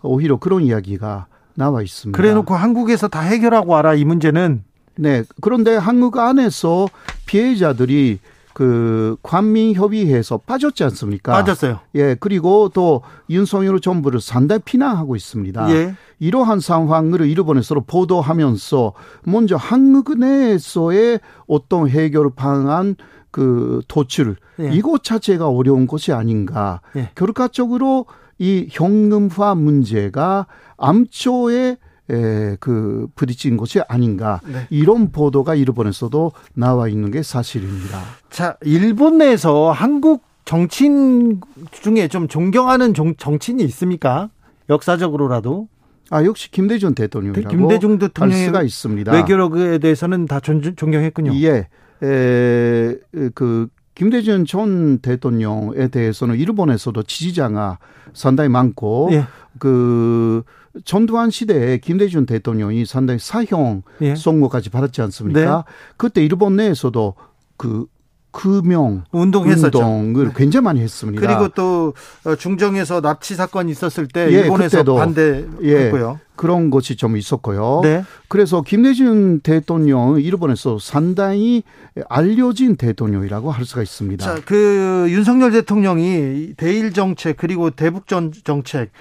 오히려 0.02 0.38
그런 0.38 0.64
이야기가 0.64 1.28
나와 1.56 1.82
있습니다. 1.82 2.16
그래놓고 2.16 2.56
한국에서 2.56 3.08
다 3.08 3.22
해결하고 3.22 3.72
와라 3.72 3.94
이 3.94 4.06
문제는 4.06 4.64
네 4.96 5.24
그런데 5.42 5.76
한국 5.76 6.18
안에서 6.18 6.88
피해자들이 7.26 8.20
그 8.54 9.16
관민협의회에서 9.24 10.40
빠졌지 10.40 10.84
않습니까? 10.84 11.32
빠졌어요. 11.32 11.80
예, 11.96 12.16
그리고 12.20 12.70
또 12.74 13.04
윤석열 13.30 13.80
정부를 13.80 14.20
상당히 14.20 14.62
비난하고 14.66 15.16
있습니다. 15.16 15.72
예. 15.72 15.96
이러한 16.20 16.60
상황을 16.60 17.22
일본에서 17.22 17.76
보도하면서 17.76 18.94
먼저 19.24 19.56
한국 19.56 20.20
내에서의 20.20 21.22
어떤 21.48 21.88
해결 21.88 22.32
방안 22.36 22.98
그 23.32 23.82
도출 23.88 24.36
예. 24.60 24.72
이것 24.74 25.06
자체가 25.06 25.48
어려운 25.48 25.88
것이 25.88 26.12
아닌가. 26.12 26.82
예. 26.98 27.12
결과적으로 27.16 28.08
이 28.40 28.68
현금화 28.72 29.56
문제가 29.56 30.48
암초에 30.78 31.78
에, 32.12 32.56
그 32.60 33.08
부딪힌 33.14 33.56
것이 33.56 33.82
아닌가 33.88 34.42
네. 34.52 34.66
이런 34.72 35.12
보도가 35.12 35.54
일본에서도 35.54 36.32
나와 36.56 36.88
있는 36.88 37.12
게 37.12 37.22
사실입니다. 37.22 38.02
자, 38.32 38.58
일본 38.62 39.20
내에서 39.20 39.72
한국 39.72 40.24
정치인 40.46 41.40
중에 41.72 42.08
좀 42.08 42.28
존경하는 42.28 42.96
정, 42.96 43.16
정치인이 43.16 43.64
있습니까? 43.66 44.30
역사적으로라도. 44.70 45.68
아 46.10 46.24
역시 46.24 46.50
김대중 46.50 46.96
대통령이라고 46.96 47.56
김대중 47.56 48.00
대통령의 48.00 48.46
수가 48.46 48.64
있습니다. 48.64 49.12
외교력에 49.12 49.78
대해서는 49.78 50.26
다 50.26 50.40
존, 50.40 50.64
존경했군요. 50.76 51.36
예, 51.36 51.68
에, 52.02 52.96
그 53.36 53.68
김대중 54.00 54.46
전 54.46 55.00
대통령에 55.00 55.90
대해서는 55.90 56.38
일본에서도 56.38 57.04
지지자가 57.04 57.80
상당히 58.14 58.48
많고 58.50 59.10
예. 59.12 59.26
그 59.60 60.44
전두환 60.86 61.30
시대에 61.30 61.80
김대중 61.80 62.26
대통령이 62.26 62.86
상당히 62.86 63.20
사형 63.20 63.84
예. 64.00 64.16
선고까지 64.16 64.70
받았지 64.70 65.02
않습니까? 65.02 65.66
네. 65.68 65.74
그때 65.98 66.24
일본 66.24 66.56
내에서도 66.56 67.14
그 67.58 67.88
금영 68.32 69.04
운동했었죠. 69.12 69.80
운동을 69.80 70.28
네. 70.28 70.34
굉장히 70.36 70.64
많이 70.64 70.82
했습니다. 70.82 71.26
그리고 71.26 71.48
또 71.50 71.94
어, 72.26 72.36
중정에서 72.36 73.02
납치 73.02 73.36
사건이 73.36 73.72
있었을 73.72 74.08
때 74.08 74.28
예, 74.32 74.42
일본에서 74.42 74.84
반대했고요. 74.84 76.20
예, 76.20 76.26
그런 76.36 76.70
것이 76.70 76.96
좀 76.96 77.18
있었고요. 77.18 77.82
네. 77.84 78.04
그래서 78.28 78.62
김대중 78.62 79.40
대통령 79.42 80.20
일본에서 80.22 80.78
상당히 80.80 81.64
알려진 82.08 82.78
대통령이라고 82.78 83.52
할 83.52 83.66
수가 83.66 83.82
있습니다. 83.82 84.24
자, 84.24 84.42
그 84.46 85.08
윤석열 85.10 85.52
대통령이 85.52 86.54
대일 86.56 86.94
정책 86.94 87.38
그리고 87.38 87.72
대북 87.72 88.08
전 88.08 88.32
정책 88.44 88.92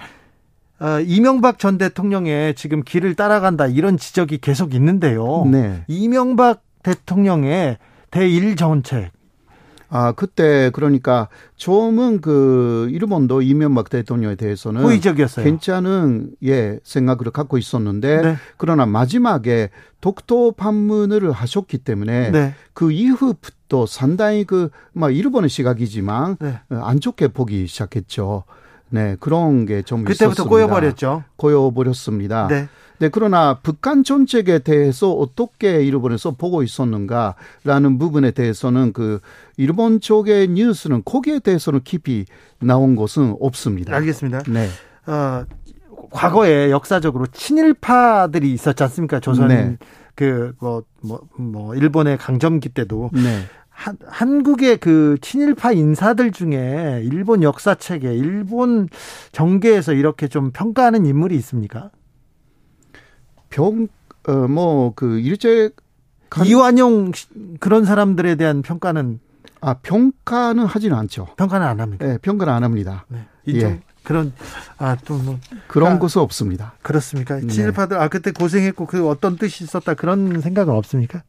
어, 0.79 0.99
이명박 1.01 1.59
전 1.59 1.77
대통령의 1.77 2.55
지금 2.55 2.83
길을 2.83 3.15
따라간다 3.15 3.67
이런 3.67 3.97
지적이 3.97 4.39
계속 4.39 4.73
있는데요. 4.73 5.45
네. 5.49 5.83
이명박 5.87 6.61
대통령의 6.83 7.77
대일 8.11 8.55
정책 8.55 9.11
아, 9.89 10.11
그때 10.11 10.69
그러니까 10.71 11.27
좀은 11.55 12.21
그 12.21 12.87
일본도 12.91 13.41
이명박 13.41 13.89
대통령에 13.89 14.35
대해서는 14.35 14.83
호의적이었어요. 14.83 15.43
괜찮은 15.43 16.31
예, 16.43 16.79
생각을 16.83 17.31
갖고 17.31 17.57
있었는데 17.57 18.21
네. 18.21 18.35
그러나 18.57 18.85
마지막에 18.85 19.69
독도 19.99 20.51
방문을 20.51 21.31
하셨기 21.31 21.79
때문에 21.79 22.31
네. 22.31 22.53
그 22.73 22.91
이후부터 22.91 23.85
상당히 23.85 24.45
그막 24.45 25.15
일본의 25.15 25.49
시각이지만 25.49 26.37
네. 26.39 26.59
안 26.69 26.99
좋게 26.99 27.29
보기 27.29 27.67
시작했죠. 27.67 28.43
네, 28.91 29.15
그런 29.19 29.65
게좀 29.65 30.03
그때부터 30.03 30.25
있었습니다. 30.25 30.49
꼬여버렸죠. 30.49 31.23
꼬여버렸습니다. 31.35 32.47
네. 32.47 32.69
네, 32.99 33.09
그러나 33.09 33.59
북한 33.63 34.03
정책에 34.03 34.59
대해서 34.59 35.11
어떻게 35.11 35.83
일본에서 35.83 36.31
보고 36.31 36.63
있었는가라는 36.63 37.97
부분에 37.97 38.31
대해서는 38.31 38.91
그 38.93 39.19
일본 39.57 40.01
쪽의 40.01 40.49
뉴스는 40.49 41.03
거기에 41.05 41.39
대해서는 41.39 41.81
깊이 41.83 42.25
나온 42.59 42.95
것은 42.95 43.37
없습니다. 43.39 43.95
알겠습니다. 43.95 44.43
네. 44.49 44.67
어, 45.07 45.45
과거에 46.11 46.71
역사적으로 46.71 47.25
친일파들이 47.27 48.51
있었지 48.51 48.83
않습니까? 48.83 49.19
조선 49.19 49.47
네. 49.47 49.77
그뭐 50.15 50.83
뭐, 51.01 51.21
뭐 51.37 51.75
일본의 51.75 52.17
강점기 52.17 52.69
때도 52.69 53.11
네. 53.13 53.43
한, 53.69 53.97
한국의 54.05 54.77
그 54.77 55.17
친일파 55.21 55.71
인사들 55.71 56.33
중에 56.33 57.01
일본 57.05 57.43
역사책에 57.43 58.13
일본 58.13 58.89
정계에서 59.31 59.93
이렇게 59.93 60.27
좀 60.27 60.51
평가하는 60.51 61.05
인물이 61.05 61.35
있습니까? 61.37 61.89
병, 63.49 63.87
어, 64.27 64.31
뭐, 64.47 64.93
그, 64.95 65.19
일제. 65.19 65.69
간... 66.29 66.45
이완용 66.45 67.11
그런 67.59 67.85
사람들에 67.85 68.35
대한 68.35 68.61
평가는. 68.61 69.19
아, 69.61 69.73
평가는 69.73 70.63
하지는 70.65 70.95
않죠. 70.97 71.27
평가는 71.35 71.65
안 71.65 71.79
합니다. 71.81 72.05
네, 72.05 72.17
평가는 72.19 72.53
안 72.53 72.63
합니다. 72.63 73.05
네. 73.09 73.27
예. 73.49 73.81
그런, 74.03 74.31
아, 74.77 74.95
또 75.05 75.17
뭐. 75.17 75.39
그런 75.67 75.93
아, 75.93 75.99
것은 75.99 76.21
없습니다. 76.21 76.73
그렇습니까? 76.81 77.39
네. 77.39 77.47
친일파들, 77.47 77.97
아, 77.97 78.07
그때 78.07 78.31
고생했고 78.31 78.85
그 78.85 79.07
어떤 79.07 79.37
뜻이 79.37 79.63
있었다 79.63 79.95
그런 79.95 80.41
생각은 80.41 80.73
없습니까? 80.73 81.23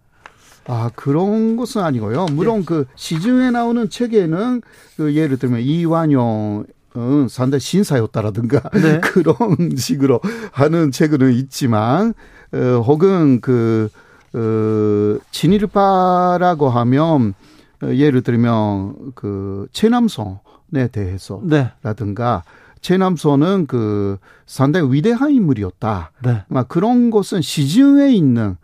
아, 0.67 0.91
그런 0.95 1.57
것은 1.57 1.83
아니고요. 1.83 2.27
물론 2.33 2.61
네. 2.61 2.65
그 2.67 2.87
시중에 2.95 3.51
나오는 3.51 3.91
책에는 3.91 4.63
그 4.97 5.15
예를 5.15 5.39
들면 5.39 5.61
이완용 5.61 6.65
어, 6.95 7.27
상당히 7.29 7.61
신사였다라든가 7.61 8.61
네. 8.75 9.01
그런 9.03 9.77
식으로 9.77 10.21
하는 10.53 10.91
책은 10.91 11.33
있지만 11.35 12.15
어, 12.53 12.59
혹은 12.85 13.41
그 13.41 13.89
어, 14.33 15.19
진일파라고 15.31 16.69
하면 16.69 17.35
어, 17.83 17.87
예를 17.87 18.23
들면 18.23 19.13
그 19.15 19.67
최남선에 19.73 20.89
대해서라든가 20.93 22.43
네. 22.45 22.71
최남선은 22.81 23.67
그 23.67 24.19
상당히 24.47 24.93
위대한 24.93 25.31
인물이었다. 25.33 26.13
네. 26.25 26.45
막 26.49 26.69
그런 26.69 27.11
것은 27.11 27.43
시중에 27.43 28.11
있는 28.11 28.57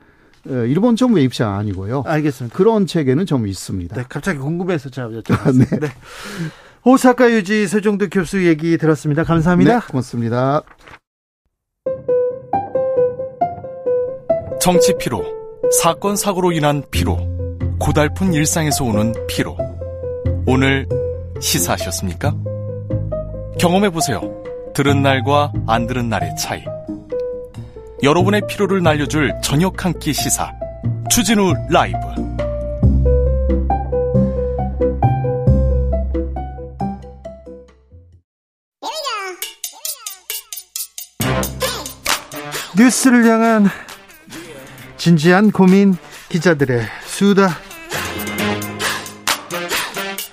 어, 0.48 0.50
일본 0.50 0.96
정부의 0.96 1.24
입장 1.24 1.54
아니고요. 1.54 2.02
알겠습니다. 2.06 2.56
그런 2.56 2.86
책에는 2.86 3.26
좀 3.26 3.46
있습니다. 3.46 3.94
네, 3.96 4.04
갑자기 4.08 4.38
궁금해서 4.38 4.90
제가 4.90 5.08
여쭤봤습니다. 5.08 5.80
네. 5.80 5.88
네. 6.86 6.92
오사카 6.92 7.30
유지 7.30 7.66
세종도 7.66 8.08
교수 8.10 8.46
얘기 8.46 8.78
들었습니다. 8.78 9.24
감사합니다. 9.24 9.80
네, 9.80 9.86
고맙습니다. 9.88 10.62
정치 14.60 14.94
피로, 14.98 15.24
사건 15.82 16.16
사고로 16.16 16.52
인한 16.52 16.82
피로, 16.90 17.18
고달픈 17.78 18.32
일상에서 18.32 18.84
오는 18.84 19.12
피로. 19.28 19.56
오늘 20.46 20.88
시사하셨습니까? 21.40 22.34
경험해 23.58 23.90
보세요. 23.90 24.20
들은 24.74 25.02
날과 25.02 25.52
안 25.66 25.86
들은 25.86 26.08
날의 26.08 26.36
차이. 26.36 26.64
여러분의 28.02 28.42
피로를 28.48 28.82
날려줄 28.82 29.34
저녁 29.42 29.84
한 29.84 29.92
끼 29.98 30.12
시사. 30.12 30.52
추진우 31.10 31.52
라이브. 31.70 31.98
뉴스를 42.78 43.24
향한 43.26 43.66
진지한 44.96 45.50
고민 45.50 45.96
기자들의 46.28 46.82
수다 47.04 47.48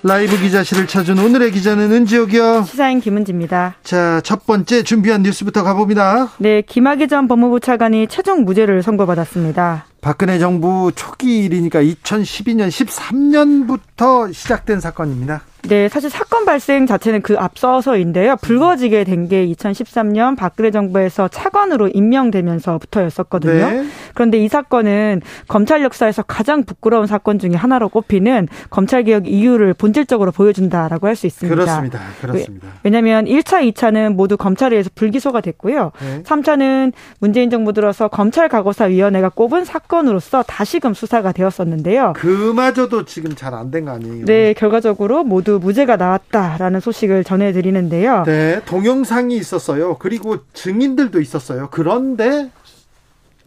라이브 0.06 0.38
기자실을 0.38 0.86
찾은 0.86 1.18
오늘의 1.18 1.52
기자는 1.52 1.90
은지옥이요. 1.94 2.64
시사인 2.64 3.00
김은지입니다. 3.00 3.76
자, 3.84 4.20
첫 4.22 4.46
번째 4.46 4.84
준비한 4.84 5.24
뉴스부터 5.24 5.64
가봅니다. 5.64 6.30
네, 6.40 6.62
김학의 6.62 7.08
전 7.08 7.30
법무부 7.30 7.62
차관이 7.62 8.08
최종 8.08 8.44
무죄를 8.44 8.84
선고받았습니다. 8.84 9.86
박근혜 10.04 10.38
정부 10.38 10.92
초기 10.94 11.46
일이니까 11.46 11.82
2012년, 11.82 12.68
13년부터 12.68 14.34
시작된 14.34 14.82
사건입니다. 14.82 15.42
네, 15.70 15.88
사실 15.88 16.10
사건 16.10 16.44
발생 16.44 16.86
자체는 16.86 17.22
그 17.22 17.38
앞서서인데요. 17.40 18.36
불거지게 18.42 19.06
된 19.06 19.24
게 19.30 19.48
2013년 19.48 20.36
박근혜 20.36 20.70
정부에서 20.72 21.30
차관으로 21.30 21.88
임명되면서부터였었거든요. 21.94 23.70
네. 23.70 23.86
그런데 24.14 24.38
이 24.44 24.50
사건은 24.50 25.22
검찰 25.48 25.82
역사에서 25.82 26.24
가장 26.24 26.66
부끄러운 26.66 27.08
사건 27.08 27.40
중에 27.40 27.52
하나로 27.54 27.88
꼽히는 27.88 28.50
검찰 28.70 29.04
개혁 29.04 29.26
이유를 29.30 29.74
본질적으로 29.76 30.34
보여준다라고 30.34 31.08
할 31.08 31.16
수 31.16 31.28
있습니다. 31.28 31.56
그렇습니다. 31.56 32.00
그렇습니다. 32.20 32.68
왜냐하면 32.84 33.24
1차, 33.24 33.72
2차는 33.72 34.16
모두 34.16 34.36
검찰에 34.36 34.76
의해서 34.76 34.90
불기소가 34.94 35.40
됐고요. 35.40 35.94
네. 36.02 36.24
3차는 36.24 36.92
문재인 37.20 37.50
정부 37.50 37.72
들어서 37.72 38.10
검찰 38.10 38.50
과거사 38.50 38.86
위원회가 38.86 39.30
꼽은 39.30 39.64
사건 39.64 39.93
으로서 40.02 40.44
다시금 40.44 40.94
수사가 40.94 41.32
되었었는데요. 41.32 42.14
그마저도 42.16 43.06
지금 43.06 43.36
잘 43.36 43.54
안 43.54 43.70
된 43.72 43.86
거 43.86 43.92
아니에요? 43.92 44.26
네, 44.26 44.54
결과적으로 44.54 45.24
모두 45.24 45.60
무죄가 45.62 45.96
나왔다라는 45.98 46.80
소식을 46.80 47.24
전해드리는데요. 47.24 48.24
네, 48.26 48.62
동영상이 48.66 49.36
있었어요. 49.38 49.98
그리고 50.00 50.38
증인들도 50.54 51.22
있었어요. 51.22 51.68
그런데 51.72 52.50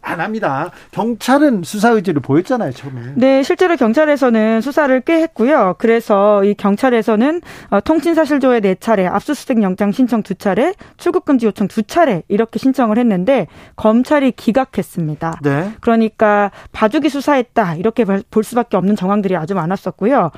안 0.07 0.21
합니다. 0.21 0.71
경찰은 0.91 1.63
수사 1.63 1.89
의지를 1.89 2.21
보였잖아요, 2.21 2.71
처음에. 2.71 3.01
네, 3.15 3.43
실제로 3.43 3.75
경찰에서는 3.75 4.61
수사를 4.61 5.01
꽤 5.01 5.21
했고요. 5.21 5.75
그래서 5.79 6.43
이 6.43 6.53
경찰에서는 6.53 7.41
어, 7.69 7.81
통신사실조회 7.81 8.59
네 8.59 8.75
차례, 8.79 9.07
압수수색 9.07 9.61
영장 9.63 9.91
신청 9.91 10.23
두 10.23 10.35
차례, 10.35 10.73
출국금지 10.97 11.45
요청 11.47 11.67
두 11.67 11.83
차례 11.83 12.23
이렇게 12.27 12.59
신청을 12.59 12.97
했는데 12.97 13.47
검찰이 13.75 14.31
기각했습니다. 14.33 15.39
네. 15.43 15.71
그러니까 15.81 16.51
봐주기 16.71 17.09
수사했다 17.09 17.75
이렇게 17.75 18.05
볼 18.05 18.43
수밖에 18.43 18.77
없는 18.77 18.95
정황들이 18.95 19.35
아주 19.35 19.55
많았었고요. 19.55 20.31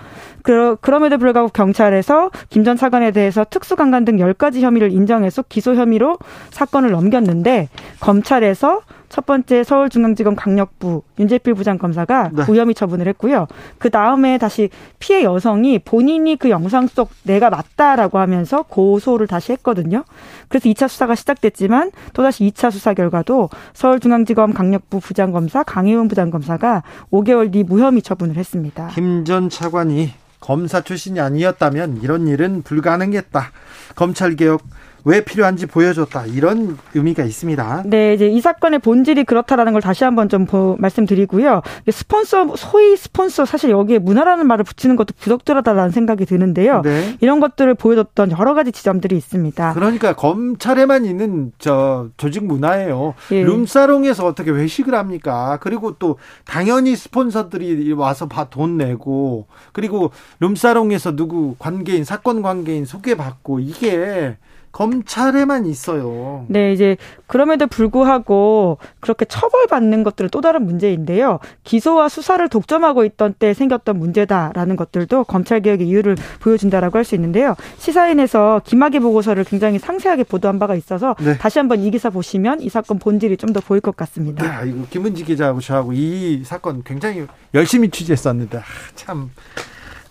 그, 0.44 0.78
그럼에도 0.82 1.18
불구하고 1.18 1.50
경찰에서 1.50 2.32
김 2.50 2.60
전 2.64 2.76
차관에 2.76 3.12
대해서 3.12 3.46
특수강간 3.50 4.04
등 4.06 4.18
10가지 4.18 4.60
혐의를 4.62 4.92
인정해서 4.92 5.42
기소 5.44 5.76
혐의로 5.76 6.18
사건을 6.52 6.92
넘겼는데 6.92 7.70
검찰에서 8.02 8.82
첫 9.10 9.26
번째 9.26 9.64
서울중앙지검 9.64 10.36
강력부 10.36 11.02
윤재필 11.20 11.56
부장검사가 11.56 12.30
네. 12.34 12.44
무혐의 12.46 12.76
처분을 12.76 13.08
했고요. 13.08 13.48
그 13.78 13.90
다음에 13.90 14.38
다시 14.38 14.70
피해 15.00 15.24
여성이 15.24 15.80
본인이 15.80 16.36
그 16.36 16.50
영상 16.50 16.88
속 16.88 17.10
내가 17.24 17.50
맞다라고 17.50 18.20
하면서 18.20 18.62
고소를 18.64 19.28
다시 19.28 19.52
했거든요. 19.54 20.04
그래서 20.48 20.70
2차 20.70 20.88
수사가 20.88 21.16
시작됐지만 21.16 21.92
또다시 22.14 22.46
2차 22.46 22.72
수사 22.72 22.94
결과도 22.94 23.50
서울중앙지검 23.74 24.54
강력부 24.54 25.00
부장검사 25.00 25.64
강혜원 25.64 26.08
부장검사가 26.08 26.84
5개월 27.12 27.52
뒤 27.52 27.64
무혐의 27.64 28.02
처분을 28.02 28.36
했습니다. 28.38 28.88
김 28.94 29.26
전 29.26 29.50
차관이 29.50 30.12
검사 30.40 30.82
출신이 30.82 31.20
아니었다면 31.20 32.00
이런 32.02 32.28
일은 32.28 32.62
불가능했다. 32.62 33.52
검찰 33.96 34.36
개혁 34.36 34.62
왜 35.06 35.24
필요한지 35.24 35.66
보여줬다 35.66 36.26
이런 36.26 36.78
의미가 36.94 37.24
있습니다. 37.24 37.84
네, 37.86 38.14
이제 38.14 38.28
이 38.28 38.42
사건의 38.42 38.80
본질이 38.80 39.24
그렇다라는 39.24 39.74
걸 39.74 39.82
다시 39.82 40.04
한번 40.04 40.30
좀 40.30 40.46
말씀드리고요. 40.78 41.62
스폰서 41.90 42.56
소위 42.56 42.96
스폰서 42.98 43.46
사실 43.46 43.70
여기에 43.70 44.00
문화라는 44.00 44.48
말을 44.48 44.64
붙이는 44.64 44.96
것도 44.96 45.14
부적절하다라는 45.20 45.92
생각이 45.92 46.26
드는데요. 46.26 46.82
네. 46.84 47.18
이런 47.22 47.40
것들을 47.40 47.76
보여줬던 47.76 48.32
여러 48.32 48.54
가지 48.54 48.72
지점들이 48.72 49.16
있습니다. 49.16 49.74
그러니까 49.74 50.14
검찰에만 50.14 51.06
있는 51.06 51.52
저 51.60 52.10
조직 52.18 52.46
문화예요. 52.46 53.14
예. 53.32 53.44
룸사롱에서 53.44 54.26
어떻게 54.26 54.52
회식을 54.52 54.96
합니까? 54.96 55.58
그리고 55.62 55.94
또 56.00 56.18
당연히 56.46 56.96
스폰서들이 56.96 57.92
와서 57.94 58.28
돈 58.50 58.78
내고 58.78 59.48
그리고 59.72 60.12
룸사롱에서 60.40 61.16
누구 61.16 61.56
관계인 61.60 62.04
사건 62.04 62.42
관계인 62.42 62.86
소개받고 62.86 63.60
이게 63.60 64.38
검찰에만 64.72 65.66
있어요. 65.66 66.46
네, 66.48 66.72
이제 66.74 66.96
그럼에도 67.28 67.68
불구하고 67.68 68.78
그렇게 69.00 69.26
처벌받는 69.26 70.04
것들은 70.04 70.30
또 70.32 70.42
다른 70.42 70.66
문제인데요. 70.66 71.40
기소와 71.64 72.08
수사를 72.10 72.48
독점하고 72.48 73.04
있던 73.06 73.34
때 73.38 73.54
생겼던 73.54 73.98
문제다라는 74.00 74.76
것들도 74.76 75.26
검찰 75.26 75.62
개혁의 75.62 75.88
이유를 75.88 76.16
보여준다라고 76.40 76.98
할 76.98 77.04
수 77.04 77.16
있는데요. 77.16 77.56
시사인에서 77.78 78.62
김학의 78.64 79.00
보고서를 79.00 79.44
굉장히 79.44 79.80
상세하게 79.80 80.24
보도한 80.24 80.60
바가 80.60 80.76
있어서 80.76 81.16
네. 81.20 81.38
다시 81.38 81.60
한번 81.60 81.80
이 81.82 81.90
기사 81.92 82.10
보시면 82.10 82.62
이 82.62 82.70
사건 82.70 83.00
본질이 83.00 83.38
좀 83.38 83.50
더 83.50 83.60
보일 83.62 83.82
것 83.82 83.96
같습니다. 83.98 84.44
네, 84.44 84.50
아이고 84.50 84.86
김은지 84.92 85.24
기자하고 85.26 85.60
저하고 85.60 85.92
이 85.94 86.44
사건 86.46 86.84
굉장히 86.84 87.26
열심히 87.56 87.90
취재했었는데 87.90 88.60
아, 88.60 88.62
참 88.94 89.32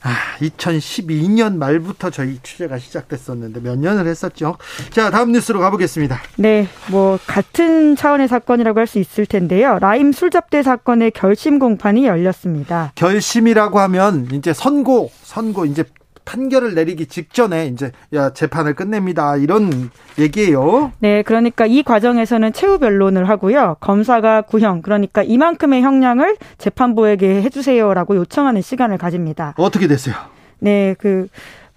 아, 0.02 0.14
2012년 0.40 1.56
말부터 1.56 2.10
저희 2.10 2.38
취재가 2.42 2.78
시작됐었는데 2.78 3.60
몇 3.60 3.78
년을 3.78 4.06
했었죠. 4.06 4.56
자, 4.90 5.10
다음 5.10 5.32
뉴스로 5.32 5.60
가보겠습니다. 5.60 6.20
네, 6.36 6.68
뭐 6.90 7.18
같은 7.26 7.96
차원의 7.96 8.28
사건이라고 8.28 8.78
할 8.80 8.88
수 8.88 8.98
있을 8.98 9.26
텐데요. 9.26 9.78
라임 9.80 10.12
술잡대 10.12 10.62
사건의 10.62 11.10
결심 11.10 11.58
공판이 11.58 12.06
열렸습니다. 12.06 12.92
결심이라고 12.94 13.78
하면 13.80 14.28
이제 14.32 14.54
선고, 14.54 15.10
선고 15.22 15.66
이제 15.66 15.84
판결을 16.28 16.74
내리기 16.74 17.06
직전에 17.06 17.68
이제 17.68 17.90
야 18.12 18.34
재판을 18.34 18.74
끝냅니다 18.74 19.36
이런 19.36 19.90
얘기예요. 20.18 20.92
네, 20.98 21.22
그러니까 21.22 21.64
이 21.64 21.82
과정에서는 21.82 22.52
최후 22.52 22.78
변론을 22.78 23.30
하고요. 23.30 23.76
검사가 23.80 24.42
구형 24.42 24.82
그러니까 24.82 25.22
이만큼의 25.22 25.80
형량을 25.80 26.36
재판부에게 26.58 27.40
해주세요라고 27.42 28.16
요청하는 28.16 28.60
시간을 28.60 28.98
가집니다. 28.98 29.54
어떻게 29.56 29.88
됐어요? 29.88 30.14
네, 30.58 30.94
그 30.98 31.28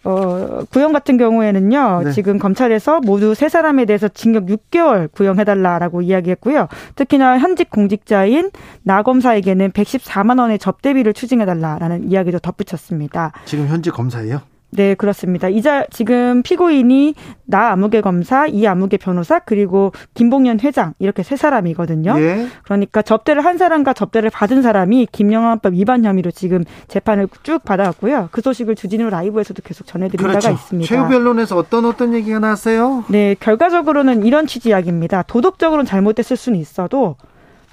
어, 0.03 0.63
구형 0.71 0.93
같은 0.93 1.17
경우에는요, 1.17 2.01
네. 2.05 2.11
지금 2.11 2.39
검찰에서 2.39 2.99
모두 3.01 3.35
세 3.35 3.49
사람에 3.49 3.85
대해서 3.85 4.07
징역 4.07 4.45
6개월 4.47 5.11
구형해달라라고 5.11 6.01
이야기했고요. 6.01 6.67
특히나 6.95 7.37
현직 7.37 7.69
공직자인 7.69 8.51
나 8.83 9.03
검사에게는 9.03 9.71
114만 9.71 10.39
원의 10.39 10.59
접대비를 10.59 11.13
추징해달라라는 11.13 12.09
이야기도 12.09 12.39
덧붙였습니다. 12.39 13.31
지금 13.45 13.67
현직 13.67 13.91
검사예요? 13.91 14.41
네, 14.71 14.95
그렇습니다. 14.95 15.49
이자 15.49 15.85
지금 15.91 16.41
피고인이 16.43 17.13
나 17.45 17.71
아무개 17.71 17.99
검사, 17.99 18.47
이 18.47 18.65
아무개 18.65 18.97
변호사, 18.97 19.39
그리고 19.39 19.91
김봉현 20.13 20.61
회장 20.61 20.93
이렇게 20.99 21.23
세 21.23 21.35
사람이거든요. 21.35 22.15
예. 22.17 22.47
그러니까 22.63 23.01
접대를 23.01 23.43
한 23.43 23.57
사람과 23.57 23.93
접대를 23.93 24.29
받은 24.29 24.61
사람이 24.61 25.07
김영환법 25.11 25.73
위반 25.73 26.05
혐의로 26.05 26.31
지금 26.31 26.63
재판을 26.87 27.27
쭉 27.43 27.63
받아왔고요. 27.63 28.29
그 28.31 28.41
소식을 28.41 28.75
주진우 28.75 29.09
라이브에서도 29.09 29.61
계속 29.63 29.85
전해드린 29.85 30.25
그렇죠. 30.25 30.47
바가 30.47 30.53
있습니다. 30.53 30.87
최후 30.87 31.09
변론에서 31.09 31.57
어떤 31.57 31.85
어떤 31.85 32.13
얘기가 32.13 32.39
나왔어요? 32.39 33.03
네, 33.09 33.35
결과적으로는 33.39 34.25
이런 34.25 34.47
취지 34.47 34.69
이야기입니다. 34.69 35.23
도덕적으로는 35.23 35.85
잘못됐을 35.85 36.37
수는 36.37 36.57
있어도 36.59 37.17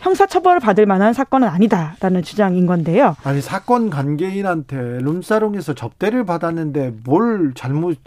형사처벌을 0.00 0.60
받을 0.60 0.86
만한 0.86 1.12
사건은 1.12 1.48
아니다라는 1.48 2.22
주장인 2.22 2.66
건데요. 2.66 3.16
아니 3.24 3.40
사건 3.40 3.90
관계인한테 3.90 4.98
룸사롱에서 5.00 5.74
접대를 5.74 6.24
받았는데 6.24 6.94
뭘 7.04 7.52
잘못 7.54 7.98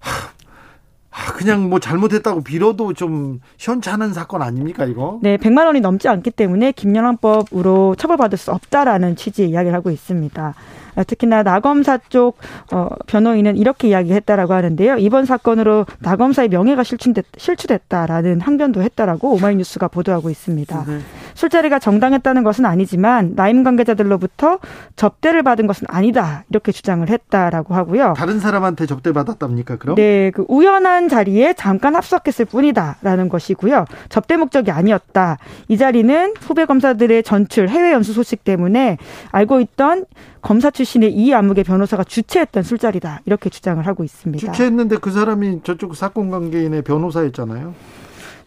하, 0.00 1.32
그냥 1.34 1.70
뭐 1.70 1.78
잘못했다고 1.78 2.42
빌어도 2.42 2.92
좀 2.92 3.40
시원찮은 3.56 4.12
사건 4.12 4.42
아닙니까 4.42 4.84
이거? 4.84 5.20
네, 5.22 5.36
100만 5.36 5.66
원이 5.66 5.80
넘지 5.80 6.08
않기 6.08 6.32
때문에 6.32 6.72
김연왕법으로 6.72 7.94
처벌받을 7.96 8.36
수 8.36 8.50
없다라는 8.50 9.14
취지의 9.14 9.50
이야기를 9.50 9.74
하고 9.76 9.90
있습니다. 9.90 10.54
아, 10.96 11.02
특히나 11.02 11.42
나검사 11.42 11.98
쪽 12.08 12.38
어, 12.72 12.88
변호인은 13.06 13.56
이렇게 13.56 13.88
이야기했다라고 13.88 14.52
하는데요. 14.52 14.96
이번 14.98 15.24
사건으로 15.24 15.86
나검사의 16.00 16.48
명예가 16.48 16.82
실추됐, 16.84 17.24
실추됐다라는 17.36 18.40
항변도 18.40 18.82
했다라고 18.82 19.32
오마이뉴스가 19.34 19.88
보도하고 19.88 20.30
있습니다. 20.30 20.84
네. 20.86 21.00
술자리가 21.34 21.78
정당했다는 21.78 22.44
것은 22.44 22.64
아니지만 22.64 23.34
라임 23.36 23.64
관계자들로부터 23.64 24.58
접대를 24.96 25.42
받은 25.42 25.66
것은 25.66 25.86
아니다 25.88 26.44
이렇게 26.50 26.72
주장을 26.72 27.08
했다라고 27.08 27.74
하고요. 27.74 28.14
다른 28.16 28.40
사람한테 28.40 28.86
접대 28.86 29.12
받았답니까? 29.12 29.76
그럼? 29.76 29.96
네, 29.96 30.30
그 30.30 30.44
우연한 30.48 31.08
자리에 31.08 31.54
잠깐 31.54 31.96
합석했을 31.96 32.44
뿐이다라는 32.46 33.28
것이고요. 33.28 33.84
접대 34.08 34.36
목적이 34.36 34.70
아니었다. 34.70 35.38
이 35.68 35.76
자리는 35.76 36.34
후배 36.40 36.64
검사들의 36.64 37.22
전출 37.22 37.68
해외 37.68 37.92
연수 37.92 38.12
소식 38.12 38.44
때문에 38.44 38.98
알고 39.30 39.60
있던 39.60 40.06
검사 40.42 40.70
출신의 40.70 41.12
이 41.12 41.32
암흑의 41.32 41.64
변호사가 41.64 42.04
주최했던 42.04 42.62
술자리다 42.62 43.20
이렇게 43.24 43.48
주장을 43.50 43.84
하고 43.86 44.04
있습니다. 44.04 44.52
주최했는데 44.52 44.98
그 44.98 45.10
사람이 45.10 45.60
저쪽 45.64 45.96
사건 45.96 46.30
관계인의 46.30 46.82
변호사였잖아요. 46.82 47.74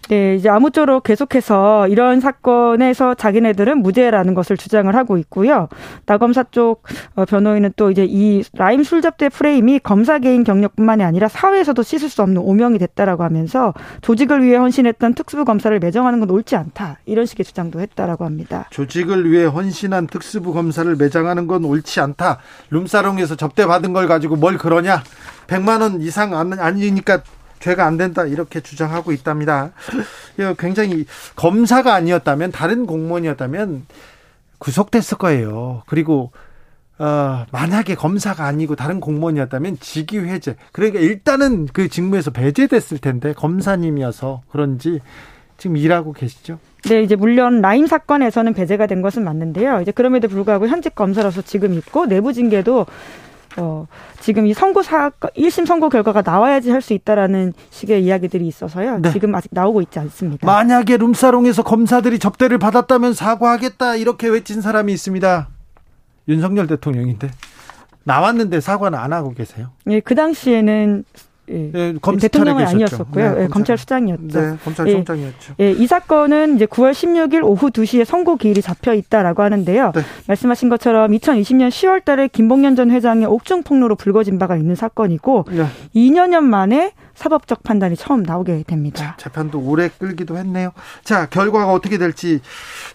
네, 0.10 0.36
이제 0.36 0.48
아무쪼록 0.48 1.04
계속해서 1.04 1.88
이런 1.90 2.22
사건에서 2.22 3.14
자기네들은 3.14 3.80
무죄라는 3.80 4.34
것을 4.36 4.56
주장을 4.56 4.94
하고 4.96 5.18
있고요. 5.18 5.68
나검사 6.06 6.44
쪽 6.50 6.84
어, 7.16 7.26
변호인은 7.26 7.74
또 7.76 7.92
이제 7.92 8.06
이 8.08 8.44
라임 8.54 8.84
술접대 8.84 9.30
프레임이 9.30 9.80
검사 9.80 10.20
개인 10.20 10.44
경력뿐만이 10.44 11.04
아니라 11.04 11.28
사회에서도 11.28 11.82
씻을 11.84 12.10
수 12.10 12.22
없는 12.22 12.42
오명이 12.42 12.78
됐다라고 12.78 13.24
하면서 13.24 13.74
조직을 14.02 14.44
위해 14.44 14.56
헌신했던 14.56 15.14
특수부 15.14 15.44
검사를 15.44 15.78
매정하는 15.78 16.20
건 16.20 16.30
옳지 16.30 16.56
않다. 16.56 17.00
이런 17.06 17.26
식의 17.26 17.46
주장도 17.46 17.82
했다라고 17.82 18.24
합니다. 18.24 18.68
조직을 18.70 19.30
위해 19.30 19.46
헌신한 19.46 20.08
특수부 20.08 20.54
검사를 20.54 20.96
매장하는 20.96 21.48
건 21.48 21.66
옳지 21.66 22.00
않다. 22.00 22.38
룸사롱에서 22.70 23.36
접대받은 23.36 23.94
걸 23.94 24.08
가지고 24.08 24.38
뭘 24.38 24.58
그러냐? 24.58 25.04
100만 25.48 25.82
원 25.82 26.02
이상 26.02 26.34
아니니까 26.36 27.22
죄가 27.60 27.86
안 27.86 27.98
된다 27.98 28.26
이렇게 28.26 28.62
주장하고 28.62 29.12
있답니다. 29.12 29.72
굉장히 30.58 31.06
검사가 31.36 31.94
아니었다면 31.94 32.52
다른 32.52 32.86
공무원이었다면 32.86 33.86
구속됐을 34.60 35.18
거예요. 35.18 35.84
그리고 35.88 36.32
어, 37.00 37.46
만약에 37.52 37.94
검사가 37.94 38.46
아니고 38.46 38.76
다른 38.76 39.00
공무원이었다면 39.00 39.78
직위 39.80 40.18
해제. 40.18 40.56
그러니까 40.72 41.00
일단은 41.00 41.68
그 41.72 41.90
직무에서 41.90 42.32
배제됐을 42.32 42.98
텐데 42.98 43.34
검사님이어서 43.34 44.42
그런지 44.50 45.00
지금 45.58 45.78
일하고 45.78 46.14
계시죠? 46.14 46.60
네, 46.84 47.02
이제 47.04 47.16
물론 47.16 47.62
라임 47.62 47.86
사건에서는 47.86 48.54
배제가 48.54 48.88
된 48.88 49.02
것은 49.02 49.24
맞는데요. 49.24 49.82
이제 49.82 49.92
그럼에도 49.92 50.28
불구하고 50.28 50.68
현직 50.68 50.96
검사로서 50.96 51.42
지금 51.42 51.74
있고 51.74 52.06
내부 52.06 52.34
징계도 52.34 52.86
어, 53.58 53.88
지금 54.20 54.46
이 54.46 54.54
선고 54.54 54.82
사 54.84 55.10
1심 55.10 55.66
선고 55.66 55.90
결과가 55.90 56.22
나와야지 56.24 56.72
할 56.72 56.82
수 56.82 56.94
있다라는 56.94 57.54
식의 57.72 58.04
이야기들이 58.04 58.48
있어서요. 58.48 59.00
네. 59.00 59.12
지금 59.12 59.34
아직 59.36 59.50
나오고 59.52 59.82
있지 59.82 60.00
않습니다. 60.00 60.46
만약에 60.46 60.98
룸사롱에서 60.98 61.64
검사들이 61.64 62.20
접대를 62.20 62.60
받았다면 62.60 63.14
사과하겠다 63.14 63.96
이렇게 63.96 64.28
외친 64.28 64.62
사람이 64.62 64.94
있습니다. 64.94 65.48
윤석열 66.30 66.68
대통령인데 66.68 67.32
나왔는데 68.04 68.62
사과는 68.62 68.98
안 68.98 69.12
하고 69.12 69.34
계세요. 69.34 69.72
예, 69.90 70.00
그 70.00 70.16
당시에는 70.16 71.04
예. 71.50 71.72
예, 71.74 71.94
대통령은 72.20 72.66
아니었었고요. 72.66 73.36
네, 73.36 73.44
예, 73.44 73.48
검찰 73.48 73.78
수장이었죠. 73.78 74.28
네, 74.28 74.58
검찰총장이었죠. 74.64 75.54
예, 75.60 75.66
예, 75.66 75.72
이 75.72 75.88
사건은 75.88 76.56
이제 76.56 76.66
9월 76.66 76.92
16일 76.92 77.44
오후 77.44 77.70
2시에 77.70 78.06
선고 78.06 78.36
기일이 78.36 78.62
잡혀 78.62 78.94
있다라고 78.94 79.44
하는데요. 79.44 79.92
네. 79.94 80.02
말씀하신 80.28 80.70
것처럼 80.70 81.12
2020년 81.12 81.70
10월 81.70 82.04
달에 82.04 82.28
김봉년 82.28 82.76
전 82.76 82.92
회장의 82.92 83.28
옥중 83.28 83.64
폭로로 83.64 83.96
불거진 83.96 84.38
바가 84.40 84.58
있는 84.58 84.76
사건이고 84.76 85.46
네. 85.52 85.66
2년여 85.96 86.42
만에 86.42 86.92
사법적 87.18 87.64
판단이 87.64 87.96
처음 87.96 88.24
나오게 88.24 88.64
됩니다. 88.68 89.04
자, 89.04 89.16
재판도 89.18 89.60
오래 89.60 89.90
끌기도 89.90 90.38
했네요. 90.38 90.72
자, 91.04 91.26
결과가 91.26 91.74
어떻게 91.74 91.98
될지 91.98 92.42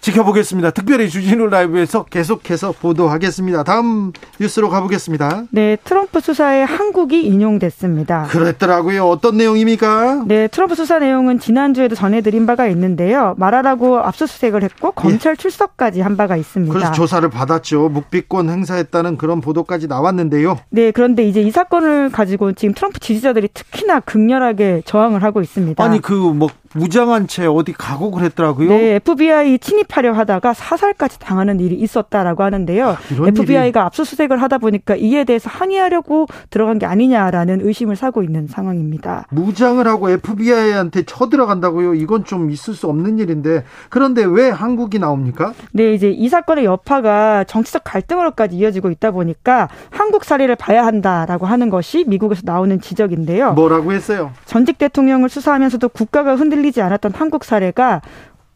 지켜보겠습니다. 0.00 0.70
특별히 0.70 1.10
주진우 1.10 1.48
라이브에서 1.48 2.04
계속해서 2.04 2.72
보도하겠습니다. 2.72 3.64
다음 3.64 4.12
뉴스로 4.40 4.70
가보겠습니다. 4.70 5.44
네, 5.50 5.76
트럼프 5.84 6.20
수사에 6.20 6.62
한국이 6.62 7.26
인용됐습니다. 7.26 8.28
그랬더라고요. 8.30 9.08
어떤 9.08 9.36
내용입니까? 9.36 10.24
네, 10.26 10.46
트럼프 10.46 10.76
수사 10.76 11.00
내용은 11.00 11.40
지난주에도 11.40 11.96
전해드린 11.96 12.46
바가 12.46 12.68
있는데요. 12.68 13.34
말하라고 13.38 13.98
압수수색을 13.98 14.62
했고 14.62 14.92
검찰 14.92 15.32
예. 15.32 15.36
출석까지 15.36 16.00
한 16.00 16.16
바가 16.16 16.36
있습니다. 16.36 16.72
그래서 16.72 16.92
조사를 16.92 17.28
받았죠. 17.28 17.88
묵비권 17.88 18.50
행사했다는 18.50 19.16
그런 19.16 19.40
보도까지 19.40 19.88
나왔는데요. 19.88 20.60
네, 20.70 20.92
그런데 20.92 21.24
이제 21.24 21.42
이 21.42 21.50
사건을 21.50 22.10
가지고 22.10 22.52
지금 22.52 22.72
트럼프 22.74 23.00
지지자들이 23.00 23.48
특히나 23.52 24.00
극렬하게 24.12 24.82
저항을 24.84 25.22
하고 25.22 25.40
있습니다. 25.40 25.82
아니 25.82 26.00
그 26.00 26.12
뭐 26.34 26.48
무장한 26.74 27.26
채 27.26 27.46
어디 27.46 27.72
가고 27.72 28.10
그랬더라고요. 28.10 28.68
네, 28.68 28.94
FBI 28.96 29.58
침입하려 29.58 30.12
하다가 30.12 30.54
사살까지 30.54 31.18
당하는 31.18 31.60
일이 31.60 31.74
있었다라고 31.76 32.42
하는데요. 32.42 32.88
아, 32.88 32.98
FBI가 33.10 33.66
일이... 33.66 33.78
압수수색을 33.78 34.40
하다 34.40 34.58
보니까 34.58 34.96
이에 34.96 35.24
대해서 35.24 35.50
항의하려고 35.50 36.26
들어간 36.50 36.78
게 36.78 36.86
아니냐라는 36.86 37.60
의심을 37.62 37.96
사고 37.96 38.22
있는 38.22 38.46
상황입니다. 38.46 39.26
무장을 39.30 39.86
하고 39.86 40.10
FBI한테 40.10 41.02
쳐들어간다고요? 41.02 41.94
이건 41.94 42.24
좀 42.24 42.50
있을 42.50 42.74
수 42.74 42.88
없는 42.88 43.18
일인데 43.18 43.64
그런데 43.88 44.24
왜 44.24 44.48
한국이 44.48 44.98
나옵니까? 44.98 45.52
네, 45.72 45.92
이제 45.92 46.08
이 46.10 46.28
사건의 46.28 46.64
여파가 46.64 47.44
정치적 47.44 47.82
갈등으로까지 47.84 48.56
이어지고 48.56 48.90
있다 48.90 49.10
보니까 49.10 49.68
한국 49.90 50.24
사례를 50.24 50.56
봐야 50.56 50.86
한다라고 50.86 51.46
하는 51.46 51.70
것이 51.70 52.04
미국에서 52.06 52.42
나오는 52.44 52.80
지적인데요. 52.80 53.52
뭐라고 53.52 53.92
했어요? 53.92 54.32
전직 54.46 54.78
대통령을 54.78 55.28
수사하면서도 55.28 55.88
국가가 55.90 56.34
흔들 56.34 56.61
리지 56.62 56.80
않았던 56.82 57.12
한국 57.14 57.44
사례가 57.44 58.00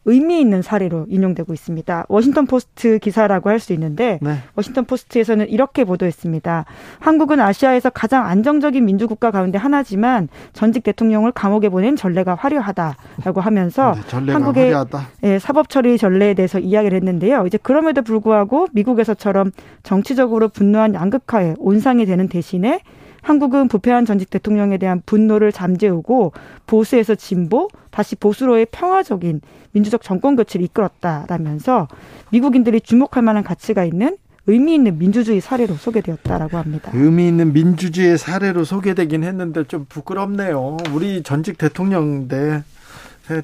의미 0.09 0.41
있는 0.41 0.63
사례로 0.63 1.07
인용되고 1.09 1.53
있습니다. 1.53 2.07
워싱턴 2.09 2.47
포스트 2.47 3.01
기사라고 3.01 3.51
할 3.51 3.59
수 3.59 3.73
있는데 3.73 4.21
네. 4.23 4.37
워싱턴 4.55 4.85
포스트에서는 4.85 5.49
이렇게 5.49 5.83
보도했습니다. 5.83 6.65
한국은 7.01 7.41
아시아에서 7.41 7.91
가장 7.91 8.25
안정적인 8.27 8.85
민주국가 8.85 9.33
가운데 9.33 9.59
하나지만 9.59 10.29
전직 10.53 10.85
대통령을 10.85 11.33
감옥에 11.33 11.69
보낸 11.69 11.97
전례가 11.97 12.37
화려하다라고 12.37 13.41
하면서 13.41 13.97
네, 14.25 14.33
한국의 14.33 14.65
화려하다. 14.67 15.09
예, 15.25 15.39
사법 15.41 15.69
처리 15.69 15.99
전례에 15.99 16.35
대해서 16.35 16.61
이야기를 16.61 16.95
했는데요. 16.97 17.45
이제 17.47 17.59
그럼에도 17.61 18.03
불구하고 18.03 18.69
미국에서처럼 18.73 19.51
정치적으로 19.83 20.51
분노한 20.51 20.95
양극화의 20.95 21.57
온상이 21.59 22.07
되는 22.07 22.29
대신에 22.29 22.81
한국은 23.27 23.67
부패한 23.67 24.05
전직 24.05 24.31
대통령에 24.31 24.79
대한 24.79 25.03
분노를 25.05 25.51
잠재우고 25.51 26.33
보수에서 26.69 27.17
진보, 27.17 27.69
다시 27.91 28.15
보수로의 28.15 28.69
평화적인 28.71 29.41
민주적 29.73 30.03
정권 30.03 30.37
교체를 30.37 30.65
이끌었다라면서 30.67 31.89
미국인들이 32.31 32.81
주목할 32.81 33.25
만한 33.25 33.43
가치가 33.43 33.85
있는 33.85 34.17
의미 34.47 34.77
있는 34.77 34.99
민주주의 34.99 35.41
사례로 35.41 35.75
소개되었다라고 35.75 36.57
합니다. 36.57 36.93
의미 36.95 37.27
있는 37.27 37.53
민주주의 37.53 38.17
사례로 38.17 38.63
소개되긴 38.63 39.25
했는데 39.25 39.65
좀 39.65 39.87
부끄럽네요. 39.89 40.77
우리 40.95 41.25
전직 41.25 41.59
대통령인데 41.59 42.37
네, 42.37 42.63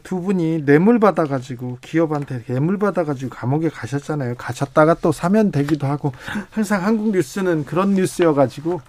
두 0.05 0.21
분이 0.21 0.65
뇌물 0.65 1.01
받아가지고 1.01 1.79
기업한테 1.81 2.45
뇌물 2.45 2.79
받아가지고 2.79 3.31
감옥에 3.31 3.69
가셨잖아요. 3.69 4.37
가셨다가 4.37 4.95
또 5.03 5.11
사면 5.13 5.51
되기도 5.51 5.87
하고 5.89 6.13
항상 6.51 6.85
한국 6.85 7.11
뉴스는 7.11 7.65
그런 7.65 7.95
뉴스여가지고 7.95 8.81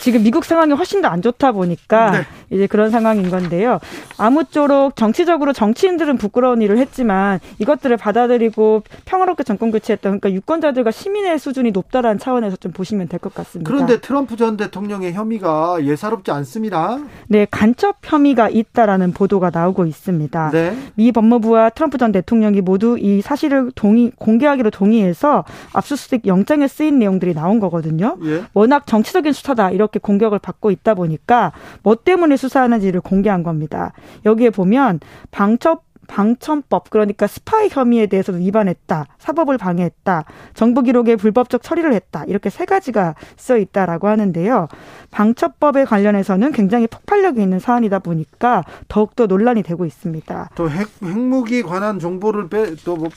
지금 0.00 0.22
미국 0.24 0.44
상황이 0.44 0.72
훨씬 0.72 1.00
더 1.00 1.12
안 1.12 1.20
좋다 1.20 1.52
보니까 1.52 2.10
네. 2.12 2.26
이제 2.50 2.66
그런 2.66 2.90
상황인 2.90 3.28
건데요. 3.30 3.78
아무쪼록 4.16 4.96
정치적으로 4.96 5.52
정치인들은 5.52 6.16
부끄러운 6.16 6.62
일을 6.62 6.78
했지만 6.78 7.38
이것들을 7.58 7.96
받아들이고 7.98 8.82
평화롭게 9.04 9.44
정권 9.44 9.70
교체했던 9.70 10.20
그러니까 10.20 10.32
유권자들과 10.32 10.90
시민의 10.90 11.38
수준이 11.38 11.70
높다라는 11.72 12.18
차원에서 12.18 12.56
좀 12.56 12.72
보시면 12.72 13.08
될 13.08 13.20
것 13.20 13.34
같습니다. 13.34 13.70
그런데 13.70 14.00
트럼프 14.00 14.36
전 14.36 14.56
대통령의 14.56 15.12
혐의가 15.12 15.84
예사롭지 15.84 16.30
않습니다. 16.30 16.98
네, 17.28 17.46
간첩 17.50 17.96
혐의가 18.02 18.48
있다라는 18.48 19.12
보도가 19.12 19.50
나오고 19.52 19.84
있습니다. 19.86 20.31
있습니다. 20.32 20.50
네. 20.50 20.76
미 20.94 21.12
법무부와 21.12 21.70
트럼프 21.70 21.98
전 21.98 22.10
대통령이 22.10 22.62
모두 22.62 22.98
이 22.98 23.20
사실을 23.20 23.70
동의 23.74 24.10
공개하기로 24.16 24.70
동의해서 24.70 25.44
압수수색 25.74 26.26
영장에 26.26 26.66
쓰인 26.66 26.98
내용들이 26.98 27.34
나온 27.34 27.60
거거든요. 27.60 28.16
예. 28.24 28.44
워낙 28.54 28.86
정치적인 28.86 29.32
수사다 29.32 29.70
이렇게 29.70 29.98
공격을 29.98 30.38
받고 30.38 30.70
있다 30.70 30.94
보니까 30.94 31.52
뭐 31.82 31.94
때문에 31.94 32.36
수사하는지를 32.36 33.02
공개한 33.02 33.42
겁니다. 33.42 33.92
여기에 34.24 34.50
보면 34.50 35.00
방첩 35.30 35.84
방천법 36.12 36.90
그러니까 36.90 37.26
스파이 37.26 37.68
혐의에 37.70 38.06
대해서 38.06 38.32
위반했다. 38.32 39.06
사법을 39.18 39.56
방해했다. 39.56 40.24
정부 40.52 40.82
기록에 40.82 41.16
불법적 41.16 41.62
처리를 41.62 41.94
했다. 41.94 42.24
이렇게 42.26 42.50
세 42.50 42.66
가지가 42.66 43.14
써 43.38 43.56
있다라고 43.56 44.08
하는데요. 44.08 44.68
방첩법에 45.10 45.86
관련해서는 45.86 46.52
굉장히 46.52 46.86
폭발력이 46.86 47.40
있는 47.40 47.58
사안이다 47.58 48.00
보니까 48.00 48.62
더욱더 48.88 49.26
논란이 49.26 49.62
되고 49.62 49.86
있습니다. 49.86 50.50
또 50.54 50.68
핵, 50.68 50.86
핵무기 51.02 51.62
관한 51.62 51.98
정보를 51.98 52.48
빼, 52.48 52.74
또 52.84 52.92
뭐 52.96 53.08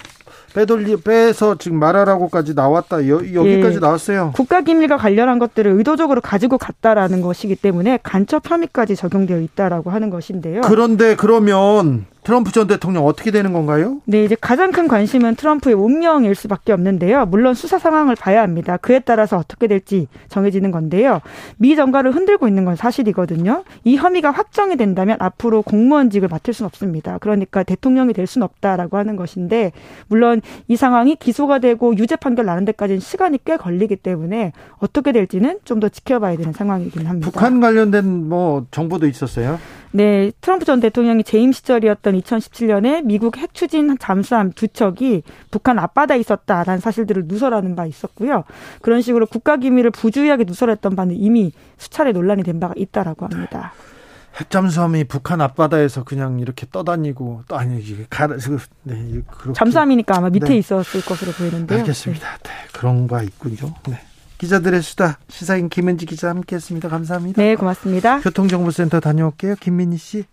빼돌리 0.56 0.96
빼서 1.02 1.58
지금 1.58 1.80
말하라고까지 1.80 2.54
나왔다. 2.54 3.08
여, 3.10 3.18
기까지 3.20 3.76
예. 3.76 3.80
나왔어요. 3.80 4.32
국가 4.34 4.62
기밀과 4.62 4.96
관련한 4.96 5.38
것들을 5.38 5.70
의도적으로 5.74 6.22
가지고 6.22 6.58
갔다라는 6.58 7.22
것이기 7.22 7.58
때문에 7.58 8.00
간첩 8.04 8.50
혐의까지 8.50 8.96
적용되어 8.96 9.42
있다라고 9.42 9.92
하는 9.92 10.10
것인데요. 10.10 10.62
그런데 10.62 11.16
그러면 11.18 12.06
트럼프 12.26 12.52
전 12.52 12.66
대통령 12.66 13.06
어떻게 13.06 13.30
되는 13.30 13.54
건가요? 13.54 14.02
네, 14.06 14.24
이제 14.26 14.36
가장 14.42 14.72
큰 14.72 14.88
관심은 14.88 15.36
트럼프의 15.36 15.76
운명일 15.76 16.34
수밖에 16.34 16.74
없는데요. 16.74 17.28
물론 17.28 17.54
수사 17.54 17.78
상황을 17.78 18.16
봐야 18.16 18.42
합니다. 18.42 18.78
그에 18.78 18.98
따라서 19.00 19.38
어떻게 19.38 19.68
될지 19.68 20.08
정해지는 20.30 20.72
건데요. 20.72 21.22
미 21.58 21.76
정가를 21.76 22.16
흔들고 22.16 22.48
있는 22.48 22.66
건 22.66 22.76
사실이거든요. 22.76 23.64
이 23.84 23.96
혐의가 23.96 24.32
확정이 24.32 24.76
된다면 24.76 25.18
앞으로 25.20 25.62
공무원직을 25.62 26.28
맡을 26.28 26.54
수는 26.56 26.66
없습니다. 26.66 27.20
그러니까 27.20 27.62
대통령이 27.62 28.14
될 28.14 28.26
수는 28.26 28.44
없다라고 28.46 28.98
하는 28.98 29.16
것인데 29.16 29.72
물론 30.08 30.42
이 30.68 30.76
상황이 30.76 31.16
기소가 31.16 31.60
되고 31.60 31.96
유죄 31.96 32.16
판결 32.16 32.46
나는 32.48 32.66
데까지는 32.66 33.00
시간이 33.02 33.38
꽤 33.46 33.56
걸리기 33.56 33.98
때문에 33.98 34.52
어떻게 34.80 35.12
될지는 35.12 35.60
좀 35.64 35.76
더 35.76 35.90
지켜봐야 35.90 36.38
되는 36.38 36.54
상황이긴 36.54 37.06
합니다. 37.06 37.30
북한 37.30 37.60
관련된 37.60 38.30
뭐 38.30 38.66
정보도 38.72 39.08
있었어요? 39.08 39.60
네, 39.96 40.34
트럼프 40.42 40.66
전 40.66 40.82
대통령이 40.82 41.24
재임 41.24 41.54
시절이었던 41.54 42.20
2017년에 42.20 43.06
미국 43.06 43.38
핵 43.38 43.54
추진 43.54 43.98
잠수함 43.98 44.52
두 44.52 44.68
척이 44.68 45.24
북한 45.52 45.80
앞바다에 45.80 46.20
있었다라는 46.20 46.82
사실들을 46.82 47.24
누설하는 47.28 47.78
바 47.78 47.86
있었고요. 47.86 48.44
그런 48.82 49.02
식으로 49.02 49.26
국가 49.26 49.56
기밀을 49.56 49.92
부주의하게 49.92 50.44
누설했던 50.48 50.98
바는 50.98 51.16
이미 51.16 51.54
수차례 51.78 52.12
논란이 52.12 52.44
된 52.44 52.60
바가 52.60 52.74
있다라고 52.76 53.26
합니다. 53.26 53.72
핵잠수함이 54.36 55.06
북한 55.06 55.40
앞바다에서 55.40 56.04
그냥 56.04 56.42
이렇게 56.42 56.68
떠다니고 56.70 57.44
또 57.48 57.56
아니 57.56 57.80
이게 57.80 58.06
가 58.10 58.28
네, 58.84 59.22
잠수함이니까 59.54 60.18
아마 60.18 60.30
밑에 60.30 60.48
네. 60.48 60.58
있었을 60.58 61.06
것으로 61.06 61.32
보이는데요. 61.32 61.80
알겠습니다. 61.80 62.28
네. 62.44 62.50
네, 62.50 62.52
그런 62.74 63.08
거 63.08 63.24
있군요. 63.24 63.74
네. 63.88 64.02
기자들의 64.38 64.82
수다 64.82 65.20
시사인 65.30 65.70
김은지 65.70 66.06
기자 66.06 66.30
함께했습니다. 66.30 66.90
감사합니다. 66.90 67.42
네, 67.42 67.56
고맙습니다. 67.56 68.20
교통정보센터 68.20 69.00
다녀올게요. 69.00 69.56
김민희 69.56 69.98
씨. 69.98 70.26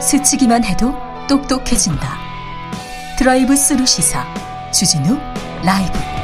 스치기만 0.00 0.64
해도 0.64 0.92
똑똑해진다. 1.28 2.18
드라이브 3.16 3.54
스루 3.54 3.86
시사 3.86 4.24
주진우 4.72 5.16
라이브. 5.64 6.19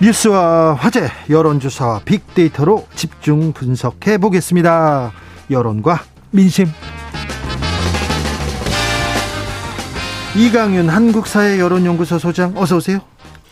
뉴스와 0.00 0.74
화제, 0.74 1.08
여론조사와 1.28 2.02
빅데이터로 2.04 2.86
집중 2.94 3.52
분석해 3.52 4.18
보겠습니다. 4.18 5.12
여론과 5.50 6.00
민심. 6.30 6.66
이강윤 10.36 10.88
한국사회 10.88 11.58
여론연구소 11.58 12.18
소장 12.20 12.52
어서 12.56 12.76
오세요. 12.76 13.00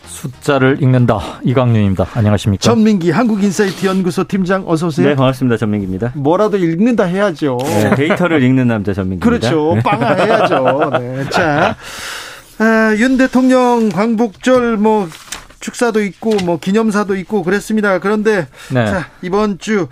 숫자를 0.05 0.81
읽는다 0.81 1.19
이강윤입니다. 1.43 2.07
안녕하십니까? 2.13 2.61
전민기 2.61 3.11
한국인사이트 3.11 3.85
연구소 3.85 4.23
팀장 4.23 4.63
어서 4.67 4.87
오세요. 4.87 5.09
네 5.09 5.15
반갑습니다. 5.15 5.57
전민기입니다. 5.57 6.13
뭐라도 6.15 6.57
읽는다 6.57 7.03
해야죠. 7.03 7.57
네, 7.61 7.95
데이터를 7.95 8.41
읽는 8.41 8.67
남자 8.69 8.93
전민기입니다. 8.93 9.49
그렇죠. 9.49 9.75
네. 9.75 9.83
빵아 9.83 10.13
해야죠. 10.13 10.91
네. 10.97 11.29
자, 11.29 11.75
아, 12.59 12.95
윤 12.97 13.17
대통령 13.17 13.89
광복절 13.89 14.77
뭐 14.77 15.07
축사도 15.67 16.01
있고 16.01 16.31
뭐 16.45 16.59
기념사도 16.59 17.17
있고 17.17 17.43
그랬습니다. 17.43 17.99
그런데 17.99 18.47
네. 18.71 18.85
자, 18.85 19.09
이번 19.21 19.59
주 19.59 19.89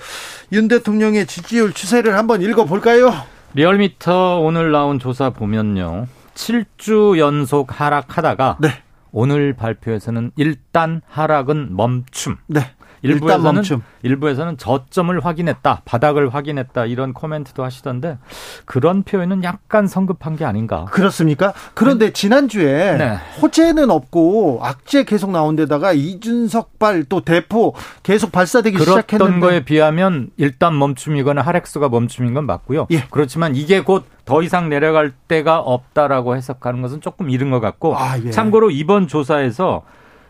윤 0.53 0.69
대통령의 0.69 1.25
지지율 1.25 1.73
추세를 1.73 2.17
한번 2.17 2.41
읽어 2.41 2.63
볼까요? 2.63 3.11
리얼미터 3.55 4.39
오늘 4.39 4.71
나온 4.71 4.99
조사 4.99 5.31
보면요. 5.31 6.07
7주 6.35 7.17
연속 7.17 7.81
하락하다가 7.81 8.57
네. 8.61 8.69
오늘 9.11 9.53
발표에서는 9.53 10.31
일단 10.37 11.01
하락은 11.09 11.75
멈춤. 11.75 12.37
네. 12.47 12.71
일부에서는 13.05 13.63
일부에서는 14.03 14.57
저점을 14.57 15.19
확인했다, 15.23 15.81
바닥을 15.85 16.33
확인했다 16.33 16.85
이런 16.85 17.13
코멘트도 17.13 17.63
하시던데 17.63 18.17
그런 18.65 19.03
표현은 19.03 19.43
약간 19.43 19.87
성급한 19.87 20.35
게 20.35 20.45
아닌가? 20.45 20.85
그렇습니까? 20.85 21.53
그런데 21.73 22.07
네. 22.07 22.13
지난주에 22.13 22.97
네. 22.97 23.17
호재는 23.41 23.89
없고 23.89 24.59
악재 24.61 25.03
계속 25.03 25.31
나온 25.31 25.55
데다가 25.55 25.93
이준석발 25.93 27.05
또 27.05 27.21
대포 27.21 27.73
계속 28.03 28.31
발사되기 28.31 28.77
시작했는데 28.77 29.05
그랬던 29.17 29.39
거에 29.39 29.65
비하면 29.65 30.29
일단 30.37 30.77
멈춤이거나 30.77 31.41
하락수가 31.41 31.89
멈춤인 31.89 32.33
건 32.33 32.45
맞고요. 32.45 32.87
예. 32.91 33.03
그렇지만 33.09 33.55
이게 33.55 33.81
곧 33.81 34.15
더 34.25 34.41
이상 34.41 34.69
내려갈 34.69 35.11
때가 35.27 35.59
없다라고 35.59 36.35
해석하는 36.35 36.81
것은 36.81 36.99
조금 36.99 37.29
이른 37.29 37.51
것 37.51 37.59
같고 37.59 37.95
아, 37.95 38.17
예. 38.19 38.31
참고로 38.31 38.71
이번 38.71 39.07
조사에서 39.07 39.83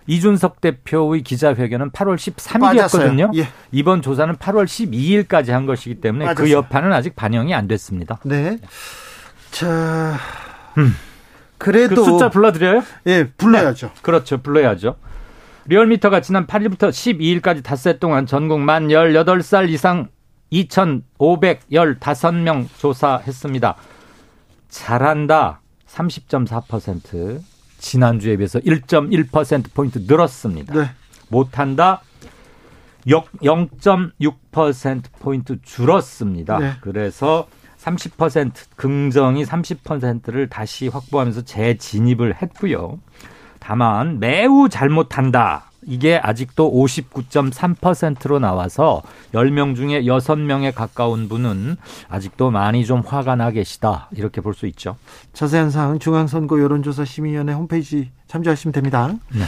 이준석 0.07 0.61
대표의 0.61 1.23
기자회견은 1.23 1.91
8월 1.91 2.15
13일이었거든요. 2.15 3.35
예. 3.37 3.47
이번 3.71 4.01
조사는 4.01 4.35
8월 4.35 4.65
12일까지 4.65 5.49
한 5.49 5.65
것이기 5.65 5.95
때문에 5.95 6.25
그 6.25 6.29
빠졌어요. 6.29 6.45
그 6.45 6.51
여파는 6.51 6.93
아직 6.93 7.15
반영이 7.15 7.53
안 7.53 7.67
됐습니다. 7.67 8.19
네. 8.23 8.59
자, 9.51 10.17
음. 10.77 10.95
그래도 11.57 11.95
그 11.95 12.03
숫자 12.03 12.29
불러드려요? 12.29 12.83
예, 13.07 13.27
불러야죠. 13.37 13.87
네. 13.87 13.93
그렇죠, 14.01 14.41
불러야죠. 14.41 14.95
리얼미터가 15.67 16.21
지난 16.21 16.45
8일부터 16.45 16.89
12일까지 16.89 17.63
닷새 17.63 17.97
동안 17.97 18.27
전국 18.27 18.59
만 18.59 18.89
18살 18.89 19.69
이상 19.69 20.09
2,515명 20.51 22.67
조사했습니다. 22.77 23.75
잘한다 24.69 25.61
30.4%, 25.87 27.41
지난주에 27.85 28.35
비해서 28.37 28.59
1.1%포인트 28.59 30.05
늘었습니다. 30.07 30.73
네. 30.73 30.89
못한다 31.29 32.01
0.6%포인트 33.05 35.61
줄었습니다. 35.61 36.57
네. 36.57 36.71
그래서 36.81 37.47
30% 37.77 38.53
긍정이 38.75 39.45
30%를 39.45 40.49
다시 40.49 40.87
확보하면서 40.87 41.43
재진입을 41.43 42.41
했고요. 42.41 42.97
다만 43.59 44.19
매우 44.19 44.67
잘못한다. 44.67 45.69
이게 45.87 46.17
아직도 46.21 46.71
59.3%로 46.73 48.39
나와서 48.39 49.01
10명 49.33 49.75
중에 49.75 50.01
6명에 50.03 50.73
가까운 50.73 51.27
분은 51.29 51.77
아직도 52.09 52.51
많이 52.51 52.85
좀 52.85 53.01
화가 53.05 53.35
나 53.35 53.51
계시다. 53.51 54.09
이렇게 54.15 54.41
볼 54.41 54.55
수 54.55 54.65
있죠. 54.67 54.95
자세한 55.33 55.69
사항 55.69 55.99
중앙선거 55.99 56.61
여론조사 56.61 57.03
심의위원회 57.05 57.51
홈페이지 57.53 58.09
참조하시면 58.27 58.71
됩니다. 58.71 59.11
네. 59.33 59.43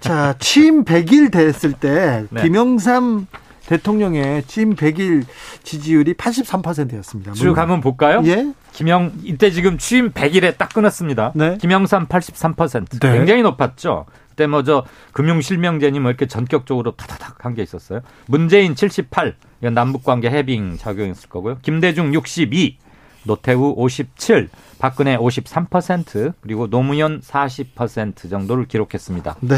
자, 0.00 0.34
취임 0.38 0.84
100일 0.84 1.32
됐을 1.32 1.72
때 1.72 2.24
네. 2.30 2.42
김영삼 2.42 3.26
대통령의 3.66 4.44
취임 4.44 4.74
100일 4.76 5.24
지지율이 5.64 6.14
83%였습니다. 6.14 7.32
쭉 7.32 7.58
한번 7.58 7.80
볼까요? 7.80 8.22
예. 8.24 8.52
김영 8.72 9.12
이때 9.24 9.50
지금 9.50 9.76
취임 9.76 10.12
100일에 10.12 10.56
딱 10.56 10.72
끊었습니다. 10.72 11.32
네. 11.34 11.58
김영삼 11.60 12.06
83%. 12.06 13.00
네. 13.00 13.12
굉장히 13.18 13.42
높았죠. 13.42 14.06
그때 14.38 14.46
뭐저 14.46 14.84
금융실명제니 15.12 15.98
뭐 15.98 16.10
이렇게 16.10 16.26
전격적으로 16.26 16.92
타다닥 16.94 17.44
한 17.44 17.54
게 17.54 17.62
있었어요. 17.62 18.02
문재인 18.26 18.76
78, 18.76 19.34
이건 19.60 19.74
남북관계 19.74 20.30
해빙 20.30 20.76
작용했을 20.76 21.28
거고요. 21.28 21.58
김대중 21.62 22.12
62, 22.14 22.76
노태우 23.24 23.72
57, 23.76 24.48
박근혜 24.78 25.16
53%, 25.16 26.34
그리고 26.40 26.68
노무현 26.68 27.20
40% 27.20 28.30
정도를 28.30 28.66
기록했습니다. 28.68 29.36
네. 29.40 29.56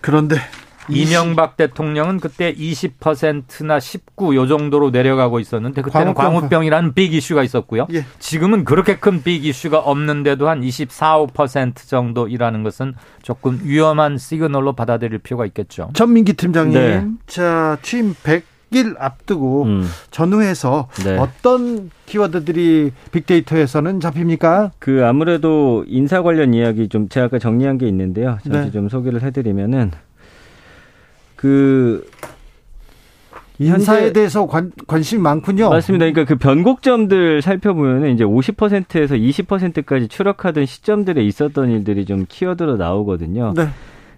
그런데 0.00 0.36
이명박 0.88 1.56
대통령은 1.56 2.20
그때 2.20 2.54
20%나 2.54 3.80
19 3.80 4.34
요 4.34 4.46
정도로 4.46 4.90
내려가고 4.90 5.40
있었는데 5.40 5.82
그때는 5.82 6.14
광우병. 6.14 6.64
이라는빅 6.64 7.12
이슈가 7.14 7.42
있었고요. 7.42 7.86
예. 7.92 8.04
지금은 8.18 8.64
그렇게 8.64 8.96
큰 8.96 9.22
빅 9.24 9.44
이슈가 9.44 9.78
없는데도 9.78 10.48
한 10.48 10.62
24, 10.62 11.18
5% 11.26 11.76
정도이라는 11.88 12.62
것은 12.62 12.94
조금 13.22 13.60
위험한 13.64 14.18
시그널로 14.18 14.74
받아들일 14.74 15.18
필요가 15.18 15.46
있겠죠. 15.46 15.90
전민기 15.94 16.34
팀장님. 16.34 16.74
네. 16.74 17.06
자, 17.26 17.78
취임 17.82 18.14
100일 18.22 18.96
앞두고 18.98 19.62
음. 19.64 19.88
전후에서 20.10 20.88
네. 21.04 21.16
어떤 21.16 21.90
키워드들이 22.06 22.92
빅데이터에서는 23.12 24.00
잡힙니까? 24.00 24.72
그 24.78 25.06
아무래도 25.06 25.84
인사 25.88 26.22
관련 26.22 26.52
이야기 26.52 26.88
좀 26.88 27.08
제가 27.08 27.26
아까 27.26 27.38
정리한 27.38 27.78
게 27.78 27.88
있는데요. 27.88 28.38
잠시 28.44 28.66
네. 28.66 28.70
좀 28.70 28.88
소개를 28.90 29.22
해드리면은 29.22 29.90
그 31.44 32.02
인사에 33.58 34.14
대해서 34.14 34.46
관, 34.46 34.72
관심이 34.86 35.20
많군요. 35.20 35.68
맞습니다. 35.68 36.06
그러니까 36.06 36.24
그 36.24 36.38
변곡점들 36.38 37.42
살펴보면 37.42 38.14
이제 38.14 38.24
50%에서 38.24 39.14
20%까지 39.14 40.08
추락하던 40.08 40.64
시점들에 40.64 41.22
있었던 41.22 41.70
일들이 41.70 42.06
좀 42.06 42.24
키워드로 42.26 42.78
나오거든요. 42.78 43.52
네. 43.54 43.68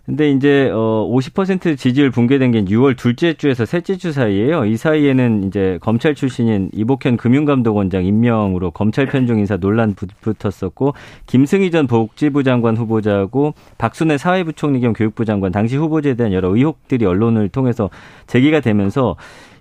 근데 0.06 0.30
이제 0.30 0.70
어50% 0.72 1.76
지지율 1.76 2.12
붕괴된 2.12 2.52
게 2.52 2.64
6월 2.64 2.96
둘째 2.96 3.34
주에서 3.34 3.66
셋째 3.66 3.96
주 3.96 4.12
사이에요. 4.12 4.64
이 4.64 4.76
사이에는 4.76 5.42
이제 5.44 5.78
검찰 5.82 6.14
출신인 6.14 6.70
이복현 6.72 7.16
금융감독원장 7.16 8.04
임명으로 8.04 8.70
검찰 8.70 9.06
편중 9.06 9.40
인사 9.40 9.56
논란 9.56 9.96
붙었었고 10.20 10.94
김승희 11.26 11.72
전 11.72 11.88
복지부 11.88 12.44
장관 12.44 12.76
후보자하고 12.76 13.54
박순애 13.78 14.16
사회부총리 14.16 14.78
겸 14.78 14.92
교육부 14.92 15.24
장관 15.24 15.50
당시 15.50 15.76
후보자에 15.76 16.14
대한 16.14 16.32
여러 16.32 16.54
의혹들이 16.54 17.04
언론을 17.04 17.48
통해서 17.48 17.90
제기가 18.28 18.60
되면서 18.60 19.16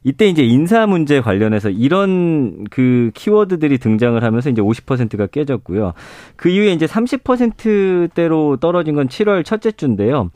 이때 0.05 0.27
이제 0.27 0.43
인사 0.43 0.85
문제 0.85 1.19
관련해서 1.19 1.71
이런 1.71 2.63
그 2.69 3.09
키워드들이 3.15 3.79
등장을 3.79 4.23
하면서 4.23 4.51
이제 4.51 4.61
50%가 4.61 5.25
깨졌고요. 5.25 5.93
그 6.35 6.49
이후에 6.49 6.73
이제 6.73 6.85
30%대로 6.85 8.57
떨어진 8.57 8.93
건 8.93 9.07
7월 9.07 9.43
첫째 9.43 9.71
주인데요. 9.71 10.29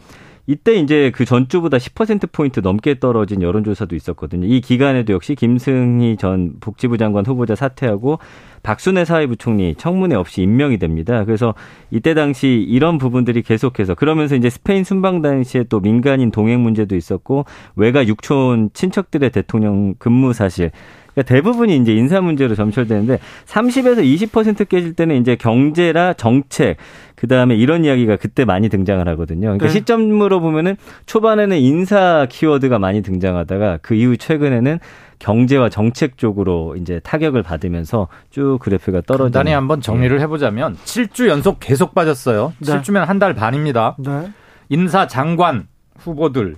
이때 0.49 0.73
이제 0.73 1.11
그 1.13 1.25
전주보다 1.25 1.77
10%포인트 1.77 2.59
넘게 2.61 2.99
떨어진 2.99 3.43
여론조사도 3.43 3.95
있었거든요. 3.95 4.47
이 4.47 4.61
기간에도 4.61 5.13
역시 5.13 5.35
김승희 5.35 6.17
전 6.17 6.53
복지부 6.59 6.97
장관 6.97 7.23
후보자 7.23 7.53
사퇴하고 7.53 8.17
박순애 8.63 9.05
사회부총리 9.05 9.75
청문회 9.75 10.15
없이 10.15 10.41
임명이 10.41 10.79
됩니다. 10.79 11.23
그래서 11.23 11.53
이때 11.91 12.15
당시 12.15 12.65
이런 12.67 12.97
부분들이 12.97 13.43
계속해서 13.43 13.93
그러면서 13.93 14.35
이제 14.35 14.49
스페인 14.49 14.83
순방 14.83 15.21
당시에 15.21 15.65
또 15.69 15.81
민간인 15.81 16.31
동행 16.31 16.63
문제도 16.63 16.95
있었고 16.95 17.45
외가 17.75 18.07
육촌 18.07 18.71
친척들의 18.73 19.29
대통령 19.29 19.93
근무 19.99 20.33
사실 20.33 20.71
그러니까 21.19 21.23
대부분이 21.23 21.75
이제 21.77 21.93
인사 21.93 22.21
문제로 22.21 22.55
점철되는데 22.55 23.19
30에서 23.45 23.99
20% 24.29 24.69
깨질 24.69 24.93
때는 24.93 25.17
이제 25.17 25.35
경제라 25.35 26.13
정책 26.13 26.77
그 27.15 27.27
다음에 27.27 27.55
이런 27.55 27.83
이야기가 27.83 28.15
그때 28.15 28.45
많이 28.45 28.69
등장을 28.69 29.05
하거든요. 29.09 29.41
그러니까 29.41 29.67
네. 29.67 29.73
시점으로 29.73 30.39
보면은 30.39 30.77
초반에는 31.05 31.57
인사 31.57 32.25
키워드가 32.29 32.79
많이 32.79 33.01
등장하다가 33.01 33.79
그 33.81 33.95
이후 33.95 34.15
최근에는 34.15 34.79
경제와 35.19 35.67
정책 35.67 36.17
쪽으로 36.17 36.77
이제 36.77 37.01
타격을 37.03 37.43
받으면서 37.43 38.07
쭉 38.29 38.57
그래프가 38.61 39.01
떨어지는. 39.01 39.31
간단히 39.31 39.51
한번 39.53 39.81
정리를 39.81 40.15
예. 40.17 40.21
해보자면 40.21 40.77
7주 40.85 41.27
연속 41.27 41.57
계속 41.59 41.93
빠졌어요. 41.93 42.53
네. 42.59 42.73
7주면 42.79 43.05
한 43.05 43.19
달 43.19 43.33
반입니다. 43.33 43.97
네. 43.99 44.29
인사 44.69 45.07
장관 45.07 45.67
후보들 45.97 46.55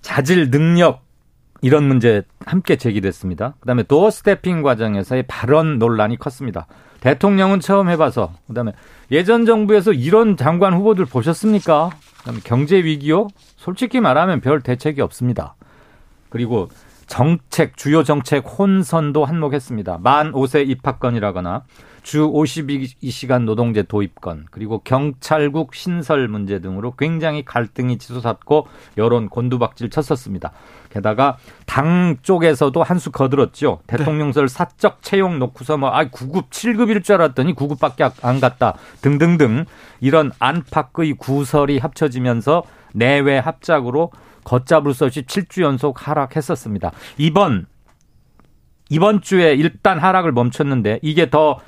자질 0.00 0.50
능력 0.50 1.04
이런 1.62 1.84
문제 1.84 2.22
함께 2.44 2.76
제기됐습니다. 2.76 3.54
그다음에 3.60 3.82
도어 3.82 4.10
스태핑 4.10 4.62
과정에서의 4.62 5.24
발언 5.26 5.78
논란이 5.78 6.18
컸습니다. 6.18 6.66
대통령은 7.00 7.60
처음 7.60 7.88
해봐서 7.88 8.32
그다음에 8.48 8.72
예전 9.10 9.46
정부에서 9.46 9.92
이런 9.92 10.36
장관 10.36 10.74
후보들 10.74 11.04
보셨습니까? 11.04 11.90
그다음에 12.18 12.40
경제 12.44 12.76
위기요? 12.76 13.28
솔직히 13.56 14.00
말하면 14.00 14.40
별 14.40 14.60
대책이 14.60 15.00
없습니다. 15.00 15.54
그리고 16.28 16.68
정책 17.06 17.76
주요 17.76 18.02
정책 18.02 18.44
혼선도 18.58 19.24
한몫했습니다. 19.24 19.98
만 20.02 20.32
5세 20.32 20.68
입학권이라거나 20.68 21.62
주 22.06 22.30
52시간 22.30 23.42
노동제 23.42 23.82
도입권 23.82 24.46
그리고 24.52 24.80
경찰국 24.84 25.74
신설 25.74 26.28
문제 26.28 26.60
등으로 26.60 26.94
굉장히 26.96 27.44
갈등이 27.44 27.98
치솟았고 27.98 28.68
여론 28.96 29.28
곤두박질 29.28 29.90
쳤었습니다. 29.90 30.52
게다가 30.90 31.36
당 31.66 32.16
쪽에서도 32.22 32.80
한 32.82 32.96
수 32.98 33.10
거들었죠. 33.10 33.80
네. 33.86 33.96
대통령설 33.96 34.48
사적 34.48 35.02
채용 35.02 35.38
놓고서 35.38 35.76
뭐, 35.76 35.90
아, 35.90 36.04
9급, 36.06 36.48
7급일 36.50 37.04
줄 37.04 37.16
알았더니 37.16 37.54
9급밖에 37.54 38.12
안 38.22 38.40
갔다. 38.40 38.74
등등등. 39.02 39.64
이런 40.00 40.32
안팎의 40.38 41.14
구설이 41.18 41.78
합쳐지면서 41.78 42.62
내외 42.94 43.38
합작으로 43.38 44.12
걷잡을 44.44 44.94
수 44.94 45.04
없이 45.04 45.22
7주 45.22 45.62
연속 45.62 46.06
하락했었습니다. 46.06 46.92
이번, 47.18 47.66
이번 48.88 49.20
주에 49.20 49.54
일단 49.54 49.98
하락을 49.98 50.32
멈췄는데 50.32 51.00
이게 51.02 51.28
더 51.28 51.58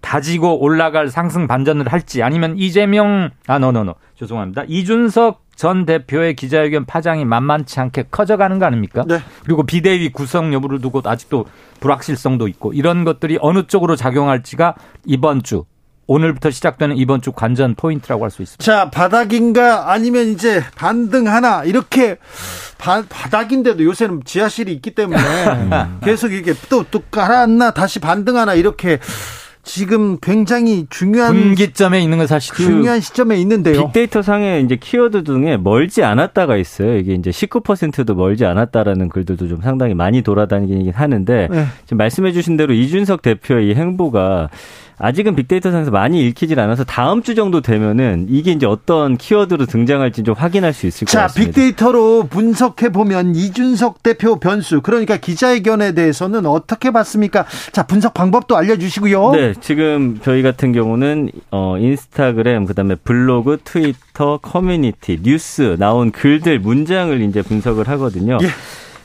다지고 0.00 0.60
올라갈 0.62 1.08
상승 1.08 1.46
반전을 1.46 1.88
할지 1.88 2.22
아니면 2.22 2.54
이재명 2.56 3.30
아 3.46 3.58
no 3.58 3.70
no 3.70 3.82
no 3.82 3.94
죄송합니다 4.16 4.64
이준석 4.68 5.42
전 5.56 5.86
대표의 5.86 6.36
기자회견 6.36 6.84
파장이 6.84 7.24
만만치 7.24 7.80
않게 7.80 8.04
커져가는 8.12 8.58
거 8.60 8.66
아닙니까? 8.66 9.04
네. 9.08 9.18
그리고 9.44 9.64
비대위 9.64 10.10
구성 10.10 10.54
여부를 10.54 10.80
두고 10.80 11.02
아직도 11.04 11.46
불확실성도 11.80 12.46
있고 12.46 12.72
이런 12.72 13.02
것들이 13.04 13.38
어느 13.40 13.66
쪽으로 13.66 13.96
작용할지가 13.96 14.76
이번 15.04 15.42
주 15.42 15.64
오늘부터 16.06 16.50
시작되는 16.50 16.96
이번 16.96 17.20
주 17.20 17.32
관전 17.32 17.74
포인트라고 17.74 18.22
할 18.24 18.30
수 18.30 18.40
있습니다. 18.42 18.64
자, 18.64 18.88
바닥인가 18.90 19.90
아니면 19.92 20.28
이제 20.28 20.62
반등 20.76 21.26
하나 21.26 21.64
이렇게 21.64 22.16
바, 22.78 23.02
바닥인데도 23.08 23.84
요새는 23.84 24.22
지하실이 24.24 24.72
있기 24.74 24.92
때문에 24.94 25.18
음. 25.58 25.98
계속 26.02 26.32
이게 26.32 26.54
또 26.70 26.84
또 26.90 27.02
가라앉나 27.10 27.72
다시 27.72 27.98
반등 27.98 28.36
하나 28.36 28.54
이렇게 28.54 29.00
지금 29.68 30.16
굉장히 30.22 30.86
중요한 30.88 31.34
분기점에 31.34 32.00
있는 32.00 32.16
건 32.16 32.26
사실 32.26 32.54
중요한 32.54 33.00
시점에 33.00 33.36
있는데요. 33.36 33.84
빅데이터 33.84 34.22
상에 34.22 34.60
이제 34.60 34.76
키워드 34.76 35.24
중에 35.24 35.58
멀지 35.58 36.02
않았다가 36.02 36.56
있어요. 36.56 36.96
이게 36.96 37.12
이제 37.12 37.28
19%도 37.28 38.14
멀지 38.14 38.46
않았다라는 38.46 39.10
글들도 39.10 39.46
좀 39.46 39.60
상당히 39.60 39.92
많이 39.92 40.22
돌아다니긴 40.22 40.90
하는데 40.94 41.48
네. 41.50 41.66
지금 41.84 41.98
말씀해 41.98 42.32
주신 42.32 42.56
대로 42.56 42.72
이준석 42.72 43.20
대표의 43.20 43.68
이 43.68 43.74
행보가 43.74 44.48
아직은 44.98 45.36
빅데이터상에서 45.36 45.90
많이 45.90 46.26
읽히질 46.26 46.58
않아서 46.58 46.84
다음 46.84 47.22
주 47.22 47.34
정도 47.34 47.60
되면은 47.60 48.26
이게 48.28 48.52
이제 48.52 48.66
어떤 48.66 49.16
키워드로 49.16 49.66
등장할지 49.66 50.22
좀 50.24 50.34
확인할 50.36 50.72
수 50.72 50.86
있을 50.86 51.06
자, 51.06 51.18
것 51.18 51.22
같습니다. 51.24 51.52
자, 51.52 51.56
빅데이터로 51.56 52.24
분석해 52.28 52.90
보면 52.90 53.34
이준석 53.34 54.02
대표 54.02 54.36
변수 54.40 54.80
그러니까 54.80 55.16
기자회견에 55.16 55.92
대해서는 55.92 56.46
어떻게 56.46 56.90
봤습니까? 56.90 57.46
자, 57.72 57.86
분석 57.86 58.14
방법도 58.14 58.56
알려주시고요. 58.56 59.30
네, 59.32 59.54
지금 59.60 60.18
저희 60.22 60.42
같은 60.42 60.72
경우는 60.72 61.30
어 61.50 61.76
인스타그램 61.78 62.66
그다음에 62.66 62.96
블로그, 62.96 63.58
트위터, 63.62 64.38
커뮤니티, 64.38 65.20
뉴스 65.22 65.76
나온 65.78 66.10
글들 66.10 66.58
문장을 66.58 67.20
이제 67.22 67.42
분석을 67.42 67.88
하거든요. 67.88 68.38
예. 68.42 68.48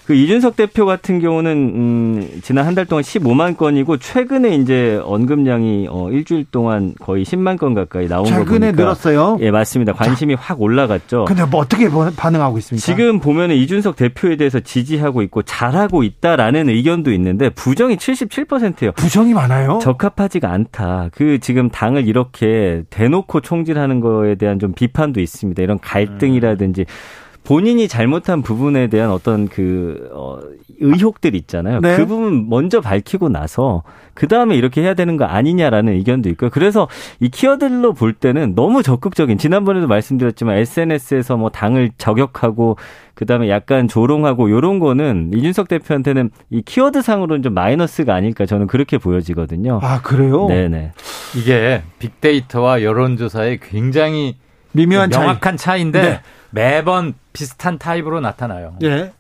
그 0.06 0.14
이준석 0.14 0.56
대표 0.58 0.86
같은 0.86 1.20
경우는 1.20 1.52
음 1.52 2.30
지난 2.44 2.66
한 2.66 2.74
달 2.76 2.86
동안 2.86 3.04
15만 3.04 3.56
건이고 3.56 3.98
최근에 3.98 4.56
이제 4.56 5.00
언급량이 5.04 5.88
어 5.90 6.10
일주일 6.10 6.46
동안 6.52 6.94
거의 7.00 7.24
10만 7.24 7.58
건 7.58 7.74
가까이 7.76 8.08
나온 8.08 8.24
거 8.26 8.32
보니까 8.32 8.46
최근에 8.46 8.72
늘었어요. 8.72 9.38
예, 9.42 9.52
맞습니다. 9.52 9.94
관심이 9.94 10.36
자, 10.36 10.42
확 10.42 10.62
올라갔죠. 10.62 11.26
근데 11.26 11.46
뭐 11.46 11.62
어떻게 11.62 11.88
반응하고 12.18 12.58
있습니까? 12.58 12.84
지금 12.84 13.20
보면은 13.20 13.56
이준석 13.56 13.96
대표에 13.96 14.36
대해서 14.38 14.60
지지하고 14.60 15.22
있고 15.22 15.44
잘하고 15.44 16.04
있다라는 16.04 16.68
의견도 16.70 17.12
있는데 17.14 17.50
부정이 17.50 17.96
77%예요. 17.98 18.92
부정이 18.94 19.34
많아요? 19.34 19.80
적합하지가 19.82 20.52
않다. 20.52 21.10
그 21.14 21.40
지금 21.40 21.70
당을 21.70 22.08
이렇게 22.08 22.84
대놓고 22.90 23.42
총질하는 23.42 24.00
거에 24.00 24.36
대한 24.36 24.58
좀 24.60 24.74
비판도 24.74 25.22
있습니다. 25.22 25.62
이런 25.62 25.80
갈등이라든지 25.80 26.82
음. 26.82 27.23
본인이 27.44 27.88
잘못한 27.88 28.42
부분에 28.42 28.88
대한 28.88 29.12
어떤 29.12 29.48
그, 29.48 30.10
어, 30.14 30.40
의혹들 30.80 31.36
있잖아요. 31.36 31.80
네. 31.82 31.98
그 31.98 32.06
부분 32.06 32.50
먼저 32.50 32.82
밝히고 32.82 33.30
나서 33.30 33.84
그 34.14 34.28
다음에 34.28 34.56
이렇게 34.56 34.82
해야 34.82 34.94
되는 34.94 35.18
거 35.18 35.26
아니냐라는 35.26 35.94
의견도 35.94 36.30
있고요. 36.30 36.50
그래서 36.50 36.88
이 37.20 37.30
키워드로 37.30 37.94
볼 37.94 38.14
때는 38.14 38.56
너무 38.56 38.84
적극적인 38.84 39.38
지난번에도 39.38 39.88
말씀드렸지만 39.88 40.58
SNS에서 40.58 41.38
뭐 41.38 41.50
당을 41.50 41.92
저격하고 41.98 42.78
그 43.14 43.26
다음에 43.26 43.50
약간 43.50 43.88
조롱하고 43.88 44.50
요런 44.50 44.80
거는 44.80 45.32
이준석 45.34 45.68
대표한테는 45.68 46.32
이 46.50 46.62
키워드 46.62 47.02
상으로는 47.02 47.44
좀 47.44 47.54
마이너스가 47.54 48.14
아닐까 48.14 48.46
저는 48.46 48.68
그렇게 48.68 48.98
보여지거든요. 48.98 49.80
아, 49.82 50.02
그래요? 50.02 50.48
네네. 50.48 50.92
이게 51.36 51.84
빅데이터와 52.00 52.84
여론조사의 52.84 53.60
굉장히 53.60 54.36
미묘한 54.72 55.10
명확한 55.10 55.58
차이. 55.58 55.82
인데 55.82 56.02
네. 56.02 56.22
매번 56.54 57.16
비슷한 57.34 57.80
타입으로 57.80 58.22
나타나요. 58.22 58.76
예. 58.84 59.12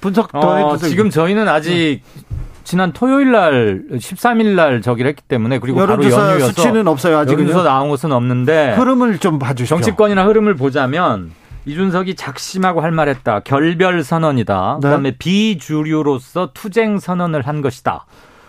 분석 0.00 0.30
더 0.32 0.38
어, 0.38 0.72
해주세요. 0.72 0.90
지금 0.90 1.10
저희는 1.10 1.48
아직 1.48 2.02
네. 2.02 2.22
지난 2.64 2.92
토요일 2.92 3.32
날 3.32 3.84
13일 3.90 4.54
날 4.54 4.82
저기를 4.82 5.08
했기 5.08 5.22
때문에 5.22 5.58
그리고 5.58 5.78
바로 5.78 6.04
연휴여서 6.04 6.48
수치는 6.48 6.86
없어요. 6.86 7.18
아직은 7.18 7.44
여기서 7.44 7.62
나온 7.62 7.88
것은 7.88 8.12
없는데 8.12 8.74
흐름을 8.74 9.18
좀 9.18 9.38
봐주시죠. 9.38 9.76
정치권이나 9.76 10.26
흐름을 10.26 10.54
보자면 10.56 11.32
이준석이 11.64 12.16
작심하고 12.16 12.82
할 12.82 12.90
말했다. 12.92 13.40
결별 13.40 14.02
선언이다. 14.04 14.78
네. 14.82 14.86
그다음에 14.88 15.10
비주류로서 15.12 16.50
투쟁 16.52 16.98
선언을 16.98 17.46
한 17.46 17.62
것이다. 17.62 18.04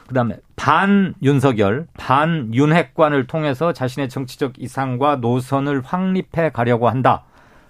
그다음에 0.08 0.38
반 0.56 1.14
윤석열, 1.24 1.88
반 1.98 2.54
윤핵관을 2.54 3.28
통해서 3.28 3.72
자신의 3.72 4.10
정치적 4.10 4.54
이상과 4.58 5.18
노선을 5.18 5.82
확립해 5.86 6.52
가려고 6.52 6.90
한다. 6.90 7.24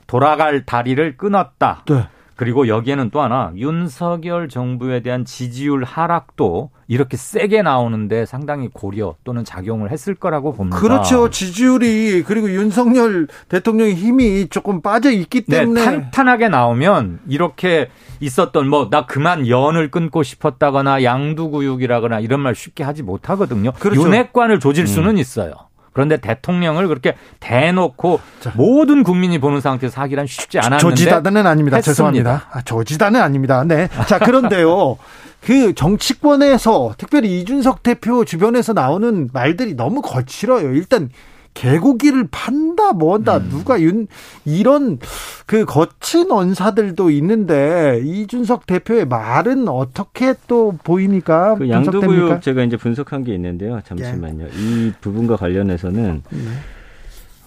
돌아갈 0.08 0.66
다리를 0.66 1.18
끊었다. 1.18 1.84
네. 1.88 2.08
그리고 2.36 2.68
여기에는 2.68 3.12
또 3.12 3.22
하나 3.22 3.52
윤석열 3.56 4.50
정부에 4.50 5.02
대한 5.02 5.24
지지율 5.24 5.84
하락도 5.84 6.72
이렇게 6.88 7.16
세게 7.16 7.62
나오는데 7.62 8.26
상당히 8.26 8.70
고려 8.74 9.16
또는 9.24 9.46
작용을 9.46 9.92
했을 9.92 10.16
거라고 10.16 10.54
봅니다. 10.54 10.78
그렇죠. 10.80 11.30
지지율이 11.30 12.24
그리고 12.24 12.50
윤석열 12.50 13.28
대통령의 13.50 13.94
힘이 13.94 14.48
조금 14.50 14.82
빠져 14.82 15.12
있기 15.12 15.46
네, 15.46 15.60
때문에 15.60 15.80
네, 15.80 15.86
탄탄하게 15.86 16.50
나오면 16.50 17.20
이렇게 17.28 17.90
있었던 18.20 18.68
뭐 18.68 18.90
나 18.90 19.06
그만 19.06 19.48
연을 19.48 19.92
끊고 19.92 20.24
싶었다거나 20.24 21.04
양두구육이라거나 21.04 22.20
이런 22.20 22.40
말 22.42 22.56
쉽게 22.56 22.84
하지 22.84 23.04
못하거든요. 23.04 23.74
그렇죠. 23.74 24.02
윤핵관을 24.02 24.60
조질 24.60 24.88
수는 24.88 25.12
음. 25.12 25.18
있어요. 25.18 25.54
그런데 25.94 26.18
대통령을 26.18 26.88
그렇게 26.88 27.16
대놓고 27.40 28.20
자. 28.42 28.52
모든 28.56 29.04
국민이 29.04 29.40
보는 29.40 29.62
상태에서 29.62 30.02
하기란 30.02 30.28
쉽지 30.28 30.60
않았는데 30.60 30.82
조지다는 30.82 31.48
아닙니다. 31.48 31.78
했습니다. 31.78 31.82
죄송합니다. 31.82 32.48
아, 32.52 32.62
조지다는 32.62 33.22
아닙니다. 33.22 33.64
네. 33.64 33.88
자 34.08 34.20
그런데요. 34.20 34.98
그 35.42 35.74
정치권에서 35.76 36.96
특별히 36.98 37.40
이준석 37.40 37.84
대표 37.84 38.26
주변에서 38.26 38.74
나오는 38.74 39.30
말들이 39.34 39.76
너무 39.76 40.02
거칠어요. 40.02 40.74
일단 40.74 41.10
개고기를 41.54 42.28
판다 42.32 42.94
뭐한다 42.94 43.38
음. 43.38 43.50
누가 43.50 43.82
윤 43.82 44.08
이런 44.46 45.00
그 45.46 45.66
거친 45.66 46.32
언사들도 46.32 47.10
있는데 47.12 48.02
이준석 48.04 48.66
대표의 48.66 49.06
말은 49.06 49.68
어떻게 49.68 50.34
또 50.48 50.76
보입니까? 50.84 51.56
그 51.56 51.70
양도구역 51.70 52.42
제가 52.42 52.64
이제 52.64 52.78
분석한 52.78 53.24
게 53.24 53.34
있는데요. 53.36 53.82
잠시만요. 53.86 54.46
예. 54.46 54.50
이 54.56 54.94
부분과 55.02 55.36
관련해서는 55.36 56.24
네. 56.30 56.40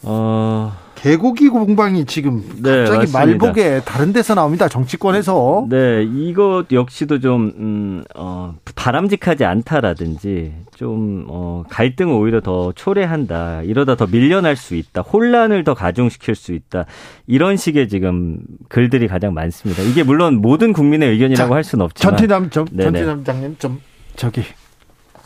어 0.02 0.72
개고기 0.96 1.48
공방이 1.50 2.04
지금 2.06 2.42
네, 2.62 2.84
갑자기 2.84 3.06
네, 3.06 3.12
말복에 3.12 3.80
다른 3.84 4.12
데서 4.12 4.34
나옵니다. 4.34 4.66
정치권에서. 4.66 5.66
네, 5.68 6.02
이것 6.02 6.66
역시도 6.72 7.20
좀 7.20 7.52
음, 7.58 8.04
어, 8.16 8.56
바람직하지 8.74 9.44
않다라든지 9.44 10.54
좀 10.74 11.26
어, 11.28 11.62
갈등을 11.68 12.12
오히려 12.12 12.40
더 12.40 12.72
초래한다. 12.72 13.62
이러다 13.62 13.94
더 13.94 14.06
밀려날 14.06 14.56
수 14.56 14.74
있다. 14.74 15.02
혼란을 15.02 15.64
더 15.64 15.74
가중시킬 15.74 16.34
수 16.34 16.52
있다. 16.52 16.86
이런 17.26 17.56
식의 17.56 17.88
지금 17.88 18.38
글들이 18.68 19.06
가장 19.06 19.34
많습니다. 19.34 19.82
이게 19.82 20.02
물론 20.02 20.40
모든 20.40 20.72
국민의 20.72 21.10
의견이라고 21.10 21.50
자, 21.50 21.54
할 21.54 21.62
수는 21.62 21.84
없지만. 21.84 22.16
전티남 22.16 22.50
전티남 22.50 23.22
장님 23.22 23.56
좀 23.58 23.80
저기 24.16 24.42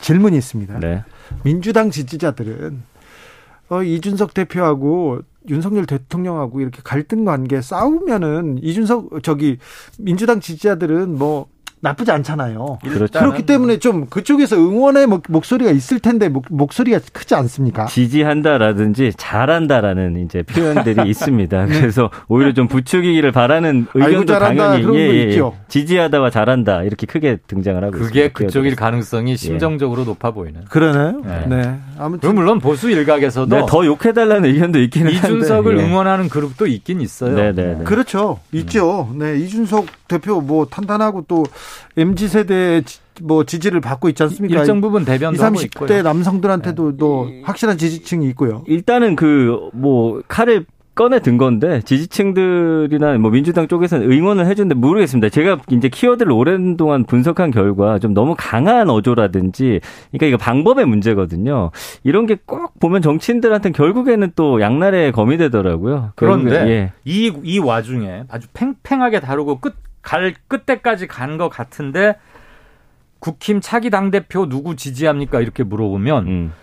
질문이 0.01 0.37
있습니다. 0.37 0.79
네. 0.79 1.03
민주당 1.43 1.89
지지자들은 1.89 2.90
어, 3.71 3.83
이준석 3.83 4.33
대표하고 4.33 5.21
윤석열 5.49 5.85
대통령하고 5.85 6.59
이렇게 6.59 6.81
갈등 6.83 7.23
관계 7.23 7.61
싸우면은 7.61 8.59
이준석 8.61 9.23
저기 9.23 9.59
민주당 9.97 10.41
지지자들은 10.41 11.17
뭐 11.17 11.47
나쁘지 11.81 12.11
않잖아요. 12.11 12.77
그렇죠. 12.83 13.19
그렇기 13.19 13.45
때문에 13.45 13.79
좀 13.79 14.05
그쪽에서 14.05 14.55
응원의 14.55 15.07
목 15.07 15.45
소리가 15.45 15.71
있을 15.71 15.99
텐데 15.99 16.29
목, 16.29 16.73
소리가 16.73 16.99
크지 17.11 17.33
않습니까? 17.35 17.87
지지한다라든지 17.87 19.13
잘한다라는 19.17 20.23
이제 20.23 20.43
표현들이 20.43 21.01
있습니다. 21.09 21.65
네. 21.65 21.79
그래서 21.79 22.09
오히려 22.27 22.53
좀 22.53 22.67
부추기기를 22.67 23.31
바라는 23.31 23.87
의견도 23.95 24.37
당연히 24.39 24.95
예, 24.95 24.99
예, 24.99 25.37
예. 25.37 25.41
지지하다와 25.67 26.29
잘한다 26.29 26.83
이렇게 26.83 27.07
크게 27.07 27.37
등장을 27.47 27.83
하고 27.83 27.91
그게 27.91 28.25
있습니다. 28.25 28.33
그쪽일 28.33 28.75
가능성이 28.75 29.31
예. 29.31 29.35
심정적으로 29.35 30.01
예. 30.01 30.05
높아 30.05 30.31
보이는. 30.31 30.61
그러나요? 30.69 31.21
네. 31.25 31.45
네. 31.47 31.79
아무튼 31.97 32.35
물론 32.35 32.59
보수 32.59 32.91
일각에서도 32.91 33.55
네, 33.55 33.65
더 33.67 33.85
욕해달라는 33.85 34.45
의견도 34.49 34.79
있기는 34.81 35.13
한데 35.15 35.27
이준석을 35.27 35.79
예. 35.79 35.83
응원하는 35.83 36.29
그룹도 36.29 36.67
있긴 36.67 37.01
있어요. 37.01 37.35
네, 37.35 37.51
네, 37.53 37.75
네. 37.75 37.83
그렇죠. 37.83 38.39
있죠. 38.51 39.09
네, 39.15 39.37
이준석 39.39 39.87
대표 40.07 40.41
뭐 40.41 40.65
탄탄하고 40.65 41.25
또 41.27 41.43
MZ 41.97 42.27
세대 42.27 42.81
뭐 43.21 43.43
지지를 43.43 43.81
받고 43.81 44.09
있지 44.09 44.23
않습니까? 44.23 44.59
일정 44.59 44.81
부분 44.81 45.05
대변도 45.05 45.43
20, 45.55 45.71
30대 45.71 46.01
남성들한테도 46.03 46.91
네. 46.91 46.97
또 46.97 47.29
확실한 47.43 47.77
지지층이 47.77 48.27
있고요. 48.29 48.63
일단은 48.67 49.15
그 49.15 49.69
뭐 49.73 50.21
칼을 50.27 50.65
꺼내 50.93 51.19
든 51.21 51.37
건데 51.37 51.81
지지층들이나 51.85 53.17
뭐 53.17 53.31
민주당 53.31 53.67
쪽에서는 53.69 54.11
응원을 54.11 54.45
해준데 54.45 54.75
모르겠습니다. 54.75 55.29
제가 55.29 55.59
이제 55.71 55.87
키워드를 55.87 56.31
오랜 56.33 56.75
동안 56.75 57.05
분석한 57.05 57.51
결과 57.51 57.97
좀 57.99 58.13
너무 58.13 58.35
강한 58.37 58.89
어조라든지 58.89 59.79
그러니까 60.11 60.25
이거 60.27 60.37
방법의 60.37 60.85
문제거든요. 60.85 61.71
이런 62.03 62.25
게 62.25 62.35
꼭 62.45 62.77
보면 62.79 63.01
정치인들한테는 63.01 63.73
결국에는 63.73 64.33
또 64.35 64.59
양날의 64.59 65.11
검이 65.13 65.37
되더라고요. 65.37 66.11
그런데 66.15 66.55
예. 66.67 66.91
이, 67.05 67.31
이 67.43 67.59
와중에 67.59 68.23
아주 68.27 68.47
팽팽하게 68.53 69.21
다루고 69.21 69.59
끝, 69.59 69.75
갈 70.01 70.33
끝때까지 70.47 71.07
간 71.07 71.37
것 71.37 71.49
같은데 71.49 72.15
국힘 73.19 73.61
차기 73.61 73.89
당 73.89 74.09
대표 74.11 74.49
누구 74.49 74.75
지지합니까? 74.75 75.41
이렇게 75.41 75.63
물어보면 75.63 76.27
음. 76.27 76.53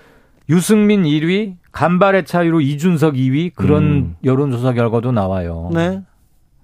유승민 0.48 1.04
1위, 1.04 1.56
간발의 1.72 2.24
차이로 2.24 2.60
이준석 2.60 3.14
2위 3.14 3.54
그런 3.54 3.82
음. 3.84 4.16
여론조사 4.24 4.72
결과도 4.72 5.12
나와요. 5.12 5.70
네. 5.72 6.02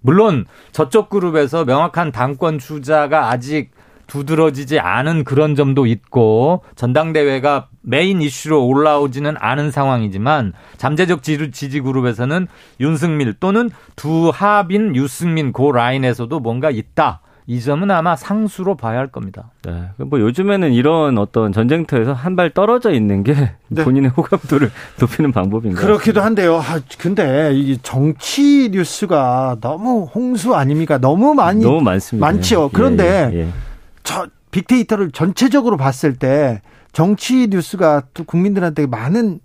물론 0.00 0.46
저쪽 0.72 1.08
그룹에서 1.10 1.64
명확한 1.64 2.12
당권 2.12 2.58
주자가 2.58 3.30
아직 3.30 3.70
두드러지지 4.06 4.78
않은 4.78 5.24
그런 5.24 5.54
점도 5.54 5.86
있고 5.86 6.62
전당대회가 6.76 7.68
메인 7.82 8.22
이슈로 8.22 8.66
올라오지는 8.66 9.34
않은 9.38 9.70
상황이지만 9.70 10.52
잠재적 10.76 11.22
지지 11.22 11.80
그룹에서는 11.80 12.46
유승민 12.80 13.34
또는 13.40 13.70
두 13.96 14.30
합인 14.34 14.96
유승민 14.96 15.52
고 15.52 15.72
라인에서도 15.72 16.40
뭔가 16.40 16.70
있다. 16.70 17.20
이 17.46 17.60
점은 17.60 17.90
아마 17.90 18.16
상수로 18.16 18.74
봐야 18.74 18.98
할 18.98 19.08
겁니다. 19.08 19.50
네. 19.66 19.90
뭐 19.98 20.18
요즘에는 20.18 20.72
이런 20.72 21.18
어떤 21.18 21.52
전쟁터에서 21.52 22.14
한 22.14 22.36
발 22.36 22.48
떨어져 22.48 22.90
있는 22.90 23.22
게 23.22 23.34
네. 23.68 23.84
본인의 23.84 24.12
호감도를 24.16 24.70
높이는 24.98 25.30
방법인 25.30 25.74
가요 25.74 25.84
그렇기도 25.86 26.22
한데요. 26.22 26.56
아, 26.56 26.80
근데 26.98 27.52
이 27.54 27.76
정치 27.82 28.70
뉴스가 28.72 29.58
너무 29.60 30.08
홍수 30.14 30.54
아닙니까? 30.54 30.96
너무 30.96 31.34
많이 31.34 31.62
너무 31.62 31.82
많습니다. 31.82 32.26
많죠. 32.26 32.70
그런데 32.72 33.30
예, 33.34 33.36
예, 33.36 33.40
예. 33.42 33.48
저 34.04 34.28
빅데이터를 34.52 35.10
전체적으로 35.10 35.76
봤을 35.76 36.14
때 36.14 36.62
정치 36.92 37.48
뉴스가 37.48 38.04
또 38.14 38.22
국민들한테 38.22 38.86
많은 38.86 39.40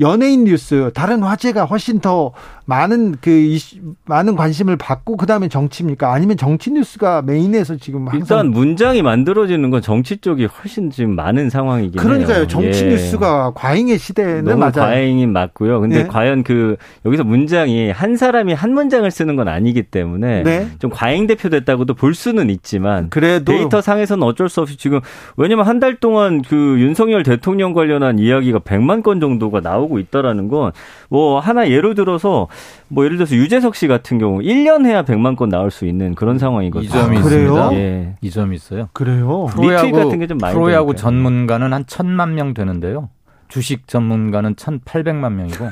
연예인 0.00 0.44
뉴스, 0.44 0.90
다른 0.94 1.22
화제가 1.22 1.66
훨씬 1.66 2.00
더 2.00 2.32
많은 2.64 3.16
그 3.20 3.30
이슈, 3.30 3.76
많은 4.06 4.36
관심을 4.36 4.76
받고 4.76 5.16
그다음에 5.16 5.48
정치입니까? 5.48 6.12
아니면 6.12 6.36
정치 6.36 6.70
뉴스가 6.70 7.22
메인에서 7.22 7.76
지금 7.76 8.06
일단 8.14 8.50
문장이 8.50 9.02
만들어지는 9.02 9.70
건 9.70 9.82
정치 9.82 10.16
쪽이 10.18 10.46
훨씬 10.46 10.90
지금 10.90 11.14
많은 11.14 11.50
상황이긴 11.50 12.00
그러니까요. 12.00 12.36
해요. 12.38 12.46
정치 12.46 12.84
예. 12.86 12.88
뉴스가 12.90 13.52
과잉의 13.54 13.98
시대는 13.98 14.58
맞아요. 14.58 14.72
과잉이 14.72 15.26
맞고요. 15.26 15.80
근데 15.80 16.02
네. 16.04 16.08
과연 16.08 16.42
그 16.44 16.76
여기서 17.04 17.24
문장이 17.24 17.90
한 17.90 18.16
사람이 18.16 18.52
한 18.54 18.72
문장을 18.72 19.10
쓰는 19.10 19.36
건 19.36 19.48
아니기 19.48 19.82
때문에 19.82 20.42
네. 20.42 20.68
좀 20.78 20.90
과잉 20.90 21.26
대표됐다고도 21.26 21.94
볼 21.94 22.14
수는 22.14 22.48
있지만 22.50 23.10
그래도 23.10 23.52
데이터 23.52 23.80
상에서는 23.80 24.22
어쩔 24.24 24.48
수 24.48 24.60
없이 24.60 24.76
지금 24.76 25.00
왜냐면 25.36 25.66
한 25.66 25.82
달 25.82 25.96
동안 25.96 26.42
그 26.42 26.76
윤석열 26.78 27.24
대통령 27.24 27.72
관련한 27.72 28.20
이야기가 28.20 28.60
100만 28.60 29.02
건 29.02 29.18
정도가 29.18 29.58
나오고 29.60 29.98
있다라는 29.98 30.46
건 30.48 30.70
뭐 31.08 31.40
하나 31.40 31.68
예로 31.68 31.92
들어서 31.94 32.48
뭐 32.88 33.04
예를 33.04 33.16
들어서 33.16 33.34
유재석 33.34 33.74
씨 33.76 33.86
같은 33.88 34.18
경우 34.18 34.40
1년 34.40 34.86
해야 34.86 35.02
100만 35.04 35.36
건 35.36 35.48
나올 35.48 35.70
수 35.70 35.86
있는 35.86 36.14
그런 36.14 36.38
상황이거든요. 36.38 36.88
이 36.88 36.92
점이 36.92 37.16
아, 37.16 37.20
있습니다. 37.20 37.72
예. 37.74 38.16
이 38.20 38.30
점이 38.30 38.54
있어요. 38.56 38.88
그래요. 38.92 39.46
프로야구 39.46 39.92
같은 39.92 40.18
게 40.18 40.26
좀 40.26 40.38
많이 40.38 40.54
프로야구 40.54 40.94
전문가는 40.94 41.72
한 41.72 41.84
1000만 41.84 42.30
명 42.32 42.54
되는데요. 42.54 43.08
주식 43.48 43.86
전문가는 43.88 44.54
1,800만 44.54 45.32
명이고 45.32 45.70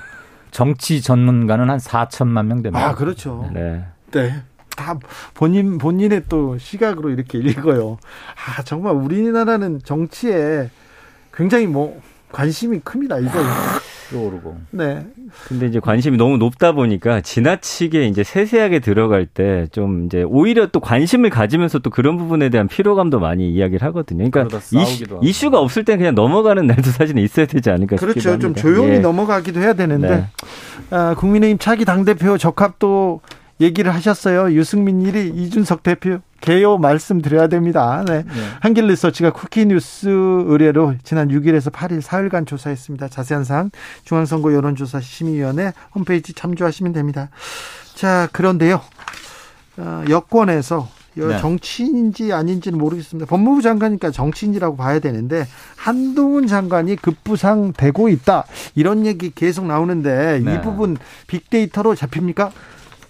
정치 0.50 1.00
전문가는 1.00 1.70
한 1.70 1.78
4천만 1.78 2.46
명 2.46 2.62
됩니다. 2.62 2.88
아, 2.88 2.94
그렇죠. 2.94 3.48
네. 3.54 3.84
네. 4.10 4.34
다 4.76 4.98
본인 5.34 5.78
본인의 5.78 6.22
또 6.28 6.58
시각으로 6.58 7.10
이렇게 7.10 7.38
읽어요. 7.38 7.98
아, 8.34 8.62
정말 8.62 8.94
우리나라는 8.94 9.80
정치에 9.84 10.70
굉장히 11.32 11.66
뭐 11.66 12.00
관심이 12.32 12.80
큽니다. 12.80 13.18
이거 13.18 13.30
오르고. 14.18 14.56
네. 14.70 15.06
근데 15.48 15.66
이제 15.66 15.80
관심이 15.80 16.16
너무 16.16 16.36
높다 16.38 16.72
보니까 16.72 17.20
지나치게 17.20 18.06
이제 18.06 18.24
세세하게 18.24 18.80
들어갈 18.80 19.26
때 19.26 19.66
좀 19.72 20.06
이제 20.06 20.22
오히려 20.26 20.66
또 20.66 20.80
관심을 20.80 21.30
가지면서 21.30 21.78
또 21.78 21.90
그런 21.90 22.16
부분에 22.16 22.48
대한 22.48 22.66
피로감도 22.68 23.20
많이 23.20 23.50
이야기를 23.50 23.86
하거든요. 23.88 24.28
그러니까 24.30 24.58
이슈, 24.72 25.04
이슈가 25.22 25.58
없을 25.60 25.84
때 25.84 25.96
그냥 25.96 26.14
넘어가는 26.14 26.66
날도 26.66 26.90
사실은 26.90 27.22
있어야 27.22 27.46
되지 27.46 27.70
않을까 27.70 27.96
그렇죠. 27.96 28.20
싶기도 28.20 28.38
좀 28.38 28.54
조용히 28.54 28.94
예. 28.94 28.98
넘어가기도 28.98 29.60
해야 29.60 29.74
되는데 29.74 30.08
네. 30.08 30.26
아, 30.90 31.14
국민의힘 31.14 31.58
차기 31.58 31.84
당대표 31.84 32.36
적합도 32.38 33.20
얘기를 33.60 33.94
하셨어요. 33.94 34.52
유승민 34.52 35.02
1위, 35.02 35.36
이준석 35.36 35.82
대표 35.82 36.20
개요 36.40 36.78
말씀드려야 36.78 37.48
됩니다. 37.48 38.02
네. 38.06 38.22
네. 38.22 38.32
한길리서치가 38.60 39.32
쿠키뉴스 39.32 40.08
의뢰로 40.08 40.94
지난 41.02 41.28
6일에서 41.28 41.70
8일 41.70 42.00
사흘간 42.00 42.46
조사했습니다. 42.46 43.08
자세한 43.08 43.44
사항 43.44 43.70
중앙선거 44.04 44.54
여론조사 44.54 45.00
심의위원회 45.00 45.72
홈페이지 45.94 46.32
참조하시면 46.32 46.92
됩니다. 46.94 47.28
자, 47.94 48.28
그런데요. 48.32 48.80
어, 49.76 50.04
여권에서 50.08 50.88
네. 51.14 51.38
정치인지 51.38 52.32
아닌지는 52.32 52.78
모르겠습니다. 52.78 53.28
법무부 53.28 53.62
장관이니까 53.62 54.10
정치인이라고 54.10 54.76
봐야 54.76 55.00
되는데 55.00 55.46
한동훈 55.76 56.46
장관이 56.46 56.96
급부상되고 56.96 58.08
있다. 58.08 58.44
이런 58.74 59.04
얘기 59.04 59.30
계속 59.34 59.66
나오는데 59.66 60.40
네. 60.44 60.54
이 60.54 60.60
부분 60.62 60.96
빅데이터로 61.26 61.94
잡힙니까? 61.94 62.52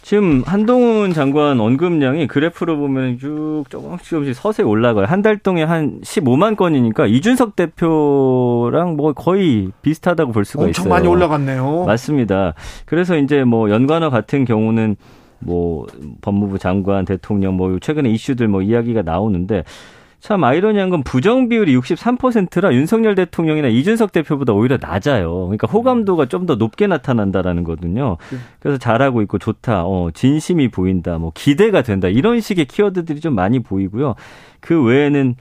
지금 0.03 0.43
한동훈 0.47 1.13
장관 1.13 1.61
언급량이 1.61 2.27
그래프로 2.27 2.79
보면 2.79 3.19
쭉 3.19 3.65
조금씩 3.69 4.09
조금씩 4.09 4.35
서서히 4.35 4.67
올라가요. 4.67 5.05
한 5.07 5.21
달 5.23 5.37
동안 5.39 5.69
한 5.69 6.01
15만 6.01 6.57
건이니까 6.57 7.07
이준석 7.07 7.55
대표랑 7.57 8.97
뭐 8.97 9.13
거의 9.13 9.71
비슷하다고 9.83 10.33
볼 10.33 10.45
수가 10.47 10.65
엄청 10.65 10.71
있어요. 10.71 10.83
엄청 10.83 10.89
많이 10.91 11.07
올라갔네요. 11.07 11.85
맞습니다. 11.85 12.55
그래서 12.87 13.17
이제 13.19 13.45
뭐 13.45 13.71
연관어 13.71 14.09
같은 14.11 14.45
경우는 14.47 14.97
뭐 15.41 15.87
법무부 16.23 16.59
장관, 16.59 17.05
대통령 17.05 17.55
뭐 17.57 17.79
최근에 17.79 18.09
이슈들 18.11 18.49
뭐 18.49 18.63
이야기가 18.63 19.03
나오는데 19.03 19.65
참 20.21 20.45
아이러니한 20.45 20.91
건 20.91 21.03
부정 21.03 21.49
비율이 21.49 21.75
63%라 21.77 22.75
윤석열 22.75 23.15
대통령이나 23.15 23.69
이준석 23.69 24.13
대표보다 24.13 24.53
오히려 24.53 24.77
낮아요. 24.81 25.47
그러니까 25.47 25.67
호감도가 25.67 26.27
좀 26.27 26.41
더 26.47 26.55
높게 26.57 26.87
나타난다라는 26.87 27.65
거거든요. 27.65 28.17
그래서 28.61 28.79
잘하고 28.79 29.21
있고 29.23 29.39
좋다. 29.39 29.85
어, 29.85 30.11
진심이 30.13 30.69
보인다. 30.69 31.19
뭐 31.19 31.33
기대가 31.35 31.83
된다. 31.83 32.09
이런 32.09 32.41
식의 32.41 32.65
키워드들이 32.65 33.21
좀 33.21 33.35
많이 33.35 33.61
보이고요. 33.61 34.15
그 34.61 34.83
외에는 34.83 35.35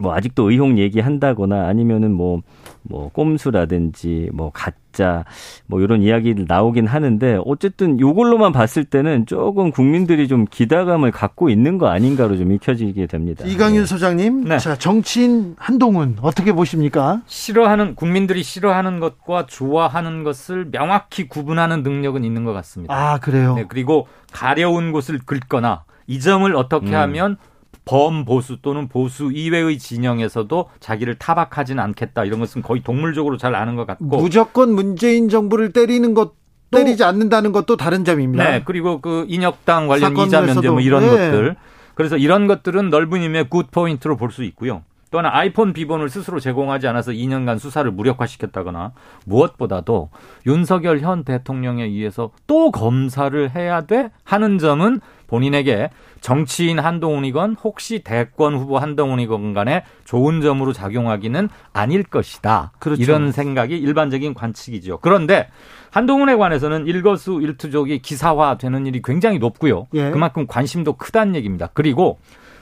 뭐 0.00 0.14
아직도 0.14 0.50
의혹 0.50 0.78
얘기한다거나 0.78 1.66
아니면은 1.66 2.12
뭐뭐 2.12 2.42
뭐 2.82 3.10
꼼수라든지 3.10 4.30
뭐 4.32 4.50
가짜 4.52 5.24
뭐 5.66 5.80
이런 5.80 6.02
이야기들 6.02 6.46
나오긴 6.48 6.86
하는데 6.86 7.38
어쨌든 7.44 8.00
요걸로만 8.00 8.52
봤을 8.52 8.84
때는 8.84 9.26
조금 9.26 9.70
국민들이 9.70 10.28
좀 10.28 10.46
기대감을 10.50 11.10
갖고 11.10 11.50
있는 11.50 11.78
거 11.78 11.88
아닌가로 11.88 12.36
좀 12.36 12.52
익혀지게 12.52 13.06
됩니다. 13.06 13.44
이강윤 13.44 13.82
네. 13.82 13.86
소장님, 13.86 14.44
네. 14.44 14.58
자 14.58 14.76
정치인 14.76 15.54
한동훈 15.58 16.16
어떻게 16.22 16.52
보십니까? 16.52 17.22
싫어하는 17.26 17.94
국민들이 17.94 18.42
싫어하는 18.42 18.98
것과 18.98 19.46
좋아하는 19.46 20.24
것을 20.24 20.70
명확히 20.70 21.28
구분하는 21.28 21.82
능력은 21.82 22.24
있는 22.24 22.44
것 22.44 22.52
같습니다. 22.54 22.94
아 22.94 23.18
그래요? 23.18 23.54
네, 23.54 23.66
그리고 23.68 24.06
가려운 24.32 24.92
곳을 24.92 25.20
긁거나 25.24 25.84
이 26.06 26.18
점을 26.18 26.54
어떻게 26.56 26.88
음. 26.88 26.94
하면 26.94 27.36
범보수 27.84 28.58
또는 28.62 28.88
보수 28.88 29.30
이외의 29.32 29.78
진영에서도 29.78 30.70
자기를 30.80 31.16
타박하지는 31.16 31.82
않겠다 31.82 32.24
이런 32.24 32.40
것은 32.40 32.62
거의 32.62 32.82
동물적으로 32.82 33.36
잘 33.36 33.54
아는 33.54 33.74
것 33.76 33.86
같고 33.86 34.04
무조건 34.04 34.72
문재인 34.74 35.28
정부를 35.28 35.72
때리는 35.72 36.14
것 36.14 36.34
때리지 36.70 37.04
않는다는 37.04 37.52
것도 37.52 37.76
다른 37.76 38.04
점입니다. 38.04 38.44
네, 38.50 38.62
그리고 38.64 39.00
그 39.00 39.26
인혁당 39.28 39.88
관련 39.88 40.16
이자 40.16 40.40
면제 40.40 40.70
뭐 40.70 40.80
이런 40.80 41.02
네. 41.02 41.08
것들. 41.10 41.56
그래서 41.94 42.16
이런 42.16 42.46
것들은 42.46 42.88
넓은 42.90 43.20
의미의 43.20 43.50
good 43.50 43.70
point로 43.70 44.16
볼 44.16 44.30
수 44.30 44.42
있고요. 44.44 44.82
또는 45.10 45.28
아이폰 45.30 45.74
비번을 45.74 46.08
스스로 46.08 46.40
제공하지 46.40 46.88
않아서 46.88 47.12
2년간 47.12 47.58
수사를 47.58 47.88
무력화시켰다거나 47.90 48.92
무엇보다도 49.26 50.08
윤석열 50.46 51.00
현 51.00 51.22
대통령에 51.22 51.84
의해서 51.84 52.30
또 52.46 52.70
검사를 52.70 53.54
해야 53.54 53.82
돼 53.82 54.10
하는 54.24 54.56
점은 54.56 55.02
본인에게 55.26 55.90
정치인 56.22 56.78
한동훈이건 56.78 57.56
혹시 57.62 57.98
대권 57.98 58.54
후보 58.54 58.78
한동훈이건 58.78 59.52
간에 59.52 59.84
좋은 60.04 60.40
점으로 60.40 60.72
작용하기는 60.72 61.48
아닐 61.72 62.04
것이다. 62.04 62.72
그렇죠. 62.78 63.02
이런 63.02 63.32
생각이 63.32 63.76
일반적인 63.76 64.32
관측이죠. 64.32 64.98
그런데 65.02 65.50
한동훈에 65.90 66.36
관해서는 66.36 66.86
일거수 66.86 67.40
일투족이 67.42 68.00
기사화되는 68.00 68.86
일이 68.86 69.02
굉장히 69.02 69.38
높고요. 69.38 69.88
예. 69.94 70.10
그만큼 70.10 70.46
관심도 70.46 70.94
크다는 70.94 71.34
얘기입니다. 71.34 71.68
그리고 71.74 72.18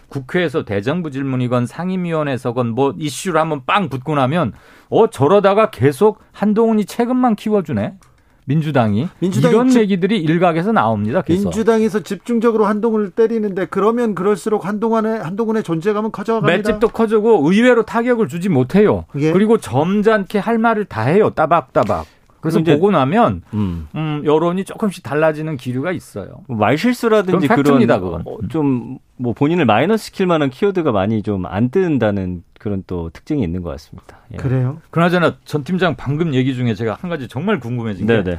국회에서 0.08 0.64
대정부 0.64 1.10
질문이건 1.10 1.66
상임위원회에서건 1.66 2.70
뭐 2.70 2.94
이슈를 2.98 3.40
한번 3.40 3.64
빵 3.66 3.90
붙고 3.90 4.14
나면 4.14 4.54
어 4.88 5.08
저러다가 5.08 5.70
계속 5.70 6.18
한동훈이 6.32 6.86
최근만 6.86 7.36
키워주네. 7.36 7.94
민주당이 8.50 9.08
민주당 9.20 9.52
이런 9.52 9.68
집, 9.68 9.80
얘기들이 9.80 10.20
일각에서 10.20 10.72
나옵니다. 10.72 11.22
계속. 11.22 11.44
민주당에서 11.44 12.00
집중적으로 12.00 12.64
한동훈을 12.64 13.10
때리는데 13.10 13.66
그러면 13.70 14.16
그럴수록 14.16 14.66
한동훈의 14.66 15.20
한동훈의 15.20 15.62
존재감은 15.62 16.10
커져갑니다. 16.10 16.56
맷집도 16.56 16.88
커지고 16.88 17.48
의외로 17.48 17.84
타격을 17.84 18.26
주지 18.26 18.48
못해요. 18.48 19.04
예. 19.16 19.30
그리고 19.32 19.58
점잖게 19.58 20.38
할 20.40 20.58
말을 20.58 20.86
다 20.86 21.02
해요. 21.02 21.30
따박따박. 21.30 22.06
그래서 22.40 22.62
보고 22.62 22.90
나면 22.90 23.42
음. 23.52 23.86
음. 23.94 24.22
여론이 24.24 24.64
조금씩 24.64 25.02
달라지는 25.04 25.56
기류가 25.56 25.92
있어요. 25.92 26.42
뭐 26.48 26.56
말실수라든지 26.56 27.46
그런 27.48 27.90
어, 27.90 28.38
좀뭐 28.48 29.34
본인을 29.36 29.66
마이너스 29.66 30.06
시킬 30.06 30.26
만한 30.26 30.50
키워드가 30.50 30.90
많이 30.90 31.22
좀 31.22 31.44
안 31.46 31.70
뜬다는 31.70 32.42
그런 32.60 32.84
또 32.86 33.08
특징이 33.10 33.42
있는 33.42 33.62
것 33.62 33.70
같습니다. 33.70 34.18
예. 34.32 34.36
그래요? 34.36 34.82
그나저나 34.90 35.38
전 35.46 35.64
팀장 35.64 35.96
방금 35.96 36.34
얘기 36.34 36.54
중에 36.54 36.74
제가 36.74 36.98
한 37.00 37.08
가지 37.08 37.26
정말 37.26 37.58
궁금해진 37.58 38.06
게 38.06 38.22
네네. 38.22 38.38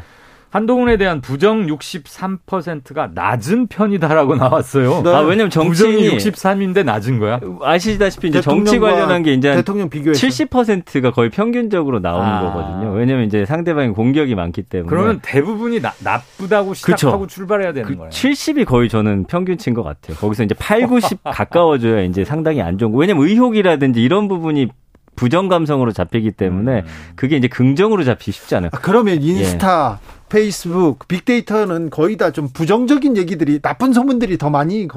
한동훈에 0.51 0.97
대한 0.97 1.21
부정 1.21 1.65
63%가 1.65 3.11
낮은 3.13 3.67
편이다라고 3.67 4.35
나왔어요. 4.35 5.01
네. 5.01 5.09
아, 5.09 5.21
왜냐면 5.21 5.49
정치인이 5.49 6.17
63인데 6.17 6.83
낮은 6.83 7.19
거야? 7.19 7.39
아시다시피 7.61 8.27
이제 8.27 8.41
정치 8.41 8.77
관련한 8.77 9.23
게 9.23 9.33
이제 9.33 9.55
대통령 9.55 9.89
비교해서 9.89 10.27
70%가 10.27 11.11
거의 11.11 11.29
평균적으로 11.29 11.99
나오는 11.99 12.27
아. 12.27 12.41
거거든요. 12.41 12.91
왜냐면 12.91 13.25
이제 13.25 13.45
상대방이 13.45 13.93
공격이 13.93 14.35
많기 14.35 14.61
때문에. 14.63 14.89
그러면 14.89 15.19
대부분이 15.21 15.79
나, 15.79 15.93
나쁘다고 16.03 16.73
시작하고 16.73 17.21
그쵸. 17.21 17.27
출발해야 17.33 17.71
되는 17.71 17.87
그 17.87 17.95
거예요. 17.95 18.09
70이 18.09 18.65
거의 18.65 18.89
저는 18.89 19.27
평균치인 19.27 19.73
것 19.73 19.83
같아요. 19.83 20.17
거기서 20.17 20.43
이제 20.43 20.53
8, 20.55 20.87
90 20.87 21.23
가까워져야 21.31 22.01
이제 22.01 22.25
상당히 22.25 22.61
안 22.61 22.77
좋은 22.77 22.91
거. 22.91 22.97
왜냐면 22.97 23.25
의혹이라든지 23.25 24.03
이런 24.03 24.27
부분이 24.27 24.67
부정 25.15 25.47
감성으로 25.47 25.91
잡히기 25.91 26.31
때문에 26.31 26.79
음. 26.79 26.85
그게 27.15 27.37
이제 27.37 27.47
긍정으로 27.47 28.03
잡히기 28.03 28.31
쉽지 28.31 28.55
않아요. 28.55 28.69
아, 28.73 28.79
그러면 28.79 29.21
인스타 29.21 29.99
예. 30.01 30.20
페이스북, 30.31 31.07
빅데이터는 31.07 31.89
거의 31.89 32.17
다 32.17 32.31
좀 32.31 32.47
부정적인 32.53 33.17
얘기들이 33.17 33.59
나쁜 33.59 33.91
소문들이 33.91 34.37
더 34.37 34.49
많이 34.49 34.87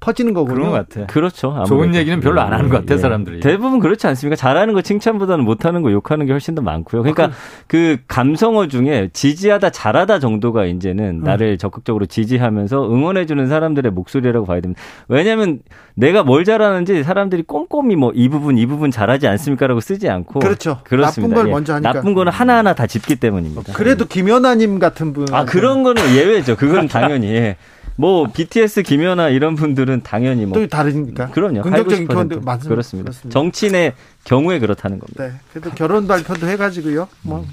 퍼지는 0.00 0.34
거군요. 0.34 0.54
그런 0.56 0.70
것 0.72 0.88
같아. 0.88 1.06
그렇죠. 1.06 1.50
아무래도. 1.50 1.68
좋은 1.68 1.94
얘기는 1.94 2.18
별로 2.20 2.40
안 2.40 2.52
하는 2.52 2.68
것 2.68 2.78
같아 2.80 2.94
예. 2.94 2.98
사람들이. 2.98 3.38
대부분 3.40 3.78
그렇지 3.78 4.06
않습니까? 4.08 4.34
잘하는 4.34 4.74
거 4.74 4.82
칭찬보다는 4.82 5.44
못하는 5.44 5.82
거 5.82 5.92
욕하는 5.92 6.26
게 6.26 6.32
훨씬 6.32 6.54
더 6.56 6.62
많고요. 6.62 7.02
그러니까 7.02 7.24
아, 7.26 7.30
그... 7.68 7.74
그 7.84 7.98
감성어 8.08 8.66
중에 8.68 9.10
지지하다 9.12 9.70
잘하다 9.70 10.18
정도가 10.18 10.64
이제는 10.64 11.20
음. 11.20 11.24
나를 11.24 11.58
적극적으로 11.58 12.06
지지하면서 12.06 12.90
응원해주는 12.90 13.46
사람들의 13.46 13.92
목소리라고 13.92 14.46
봐야 14.46 14.60
됩니다. 14.60 14.80
왜냐하면 15.08 15.60
내가 15.94 16.22
뭘 16.24 16.44
잘하는지 16.44 17.02
사람들이 17.04 17.42
꼼꼼히 17.42 17.94
뭐 17.94 18.10
이 18.14 18.28
부분 18.28 18.58
이 18.58 18.66
부분 18.66 18.90
잘하지 18.90 19.28
않습니까라고 19.28 19.80
쓰지 19.80 20.08
않고 20.08 20.40
그렇죠. 20.40 20.78
그렇습니다. 20.84 21.34
나쁜 21.34 21.42
걸 21.42 21.48
예. 21.48 21.52
먼저 21.52 21.74
하니까 21.74 21.92
나쁜 21.92 22.14
거는 22.14 22.32
하나하나 22.32 22.74
다 22.74 22.86
짚기 22.86 23.16
때문입니다. 23.16 23.74
그래도 23.74 24.06
김연아님 24.06 24.63
님 24.66 24.78
같은 24.78 25.12
분. 25.12 25.26
아, 25.32 25.44
그런 25.44 25.82
거는 25.82 26.14
예외죠. 26.14 26.56
그건 26.56 26.88
당연히. 26.88 27.28
예. 27.34 27.56
뭐 27.96 28.26
BTS 28.32 28.82
김연아 28.82 29.28
이런 29.28 29.54
분들은 29.54 30.02
당연히 30.02 30.46
뭐 30.46 30.58
또 30.58 30.66
다르니까. 30.66 31.28
그럼요. 31.30 31.62
긍정적인 31.62 32.08
표현도 32.08 32.40
맞습니다. 32.40 32.68
그렇습니다. 32.68 33.04
그렇습니다. 33.10 33.32
정치인의 33.32 33.92
경우에 34.24 34.58
그렇다는 34.58 34.98
겁니다. 34.98 35.24
네. 35.28 35.32
그래도 35.52 35.70
결혼 35.70 36.08
발표도 36.08 36.48
해가지고요. 36.48 37.06
뭐 37.22 37.44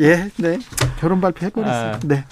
예, 0.00 0.30
네. 0.36 0.58
결혼 1.00 1.20
발표 1.20 1.46
해버렸습니다. 1.46 1.96
아. 1.96 2.00
네. 2.04 2.24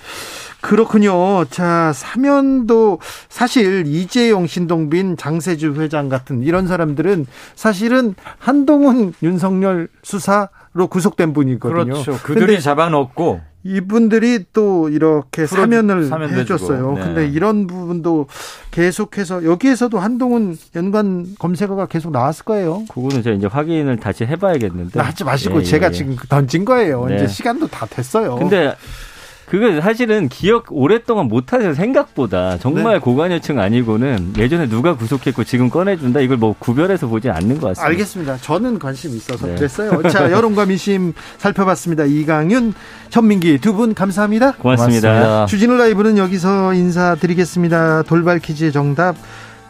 그렇군요. 0.61 1.47
자, 1.47 1.91
사면도 1.95 3.01
사실 3.29 3.85
이재용, 3.87 4.47
신동빈, 4.47 5.17
장세주 5.17 5.75
회장 5.81 6.09
같은 6.09 6.43
이런 6.43 6.67
사람들은 6.69 7.27
사실은 7.57 8.15
한동훈, 8.39 9.15
윤석열 9.23 9.89
수사로 10.03 10.87
구속된 10.91 11.33
분이거든요. 11.33 11.85
그렇죠. 12.03 12.19
그들이 12.23 12.61
잡아놓고 12.61 13.41
이분들이 13.63 14.45
또 14.53 14.89
이렇게 14.89 15.47
사면을 15.47 16.11
해줬어요. 16.33 16.95
네. 16.95 17.01
근데 17.03 17.29
이런 17.29 17.67
부분도 17.67 18.27
계속해서 18.71 19.45
여기에서도 19.45 19.99
한동훈 19.99 20.57
연관 20.75 21.27
검색어가 21.39 21.87
계속 21.87 22.11
나왔을 22.11 22.45
거예요. 22.45 22.85
그거는 22.89 23.23
제가 23.23 23.37
이제 23.37 23.47
확인을 23.47 23.99
다시 23.99 24.25
해봐야겠는데. 24.25 25.01
하지 25.01 25.25
마시고 25.25 25.61
예, 25.61 25.65
제가 25.65 25.89
예. 25.89 25.93
지금 25.93 26.17
던진 26.29 26.65
거예요. 26.65 27.05
네. 27.07 27.17
이제 27.17 27.27
시간도 27.27 27.67
다 27.69 27.87
됐어요. 27.87 28.37
근데 28.37 28.75
그거 29.51 29.81
사실은 29.81 30.29
기억 30.29 30.67
오랫동안 30.71 31.27
못하세요 31.27 31.75
생각보다 31.75 32.57
정말 32.59 32.95
네. 32.95 32.99
고관여층 33.01 33.59
아니고는 33.59 34.35
예전에 34.39 34.69
누가 34.69 34.95
구속했고 34.97 35.43
지금 35.43 35.69
꺼내준다 35.69 36.21
이걸 36.21 36.37
뭐 36.37 36.55
구별해서 36.57 37.09
보지 37.09 37.31
않는 37.31 37.59
것 37.59 37.69
같습니다. 37.69 37.85
알겠습니다. 37.87 38.37
저는 38.37 38.79
관심 38.79 39.11
있어서 39.17 39.49
네. 39.49 39.57
그랬어요. 39.57 40.03
자 40.09 40.31
여론과 40.33 40.67
민심 40.67 41.13
살펴봤습니다. 41.39 42.05
이강윤, 42.05 42.75
천민기 43.09 43.59
두 43.59 43.73
분 43.73 43.93
감사합니다. 43.95 44.53
고맙습니다. 44.53 45.09
고맙습니다. 45.09 45.47
주진우 45.47 45.77
라이브는 45.77 46.17
여기서 46.19 46.73
인사드리겠습니다. 46.75 48.03
돌발 48.05 48.39
퀴즈의 48.39 48.71
정답 48.73 49.17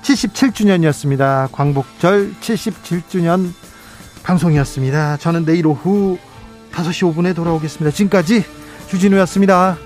77주년이었습니다. 0.03 1.49
광복절 1.53 2.33
77주년 2.41 3.51
방송이었습니다. 4.23 5.17
저는 5.19 5.45
내일 5.45 5.67
오후 5.67 6.19
5시 6.73 7.15
5분에 7.15 7.35
돌아오겠습니다. 7.35 7.95
지금까지 7.95 8.45
주진우였습니다. 8.91 9.79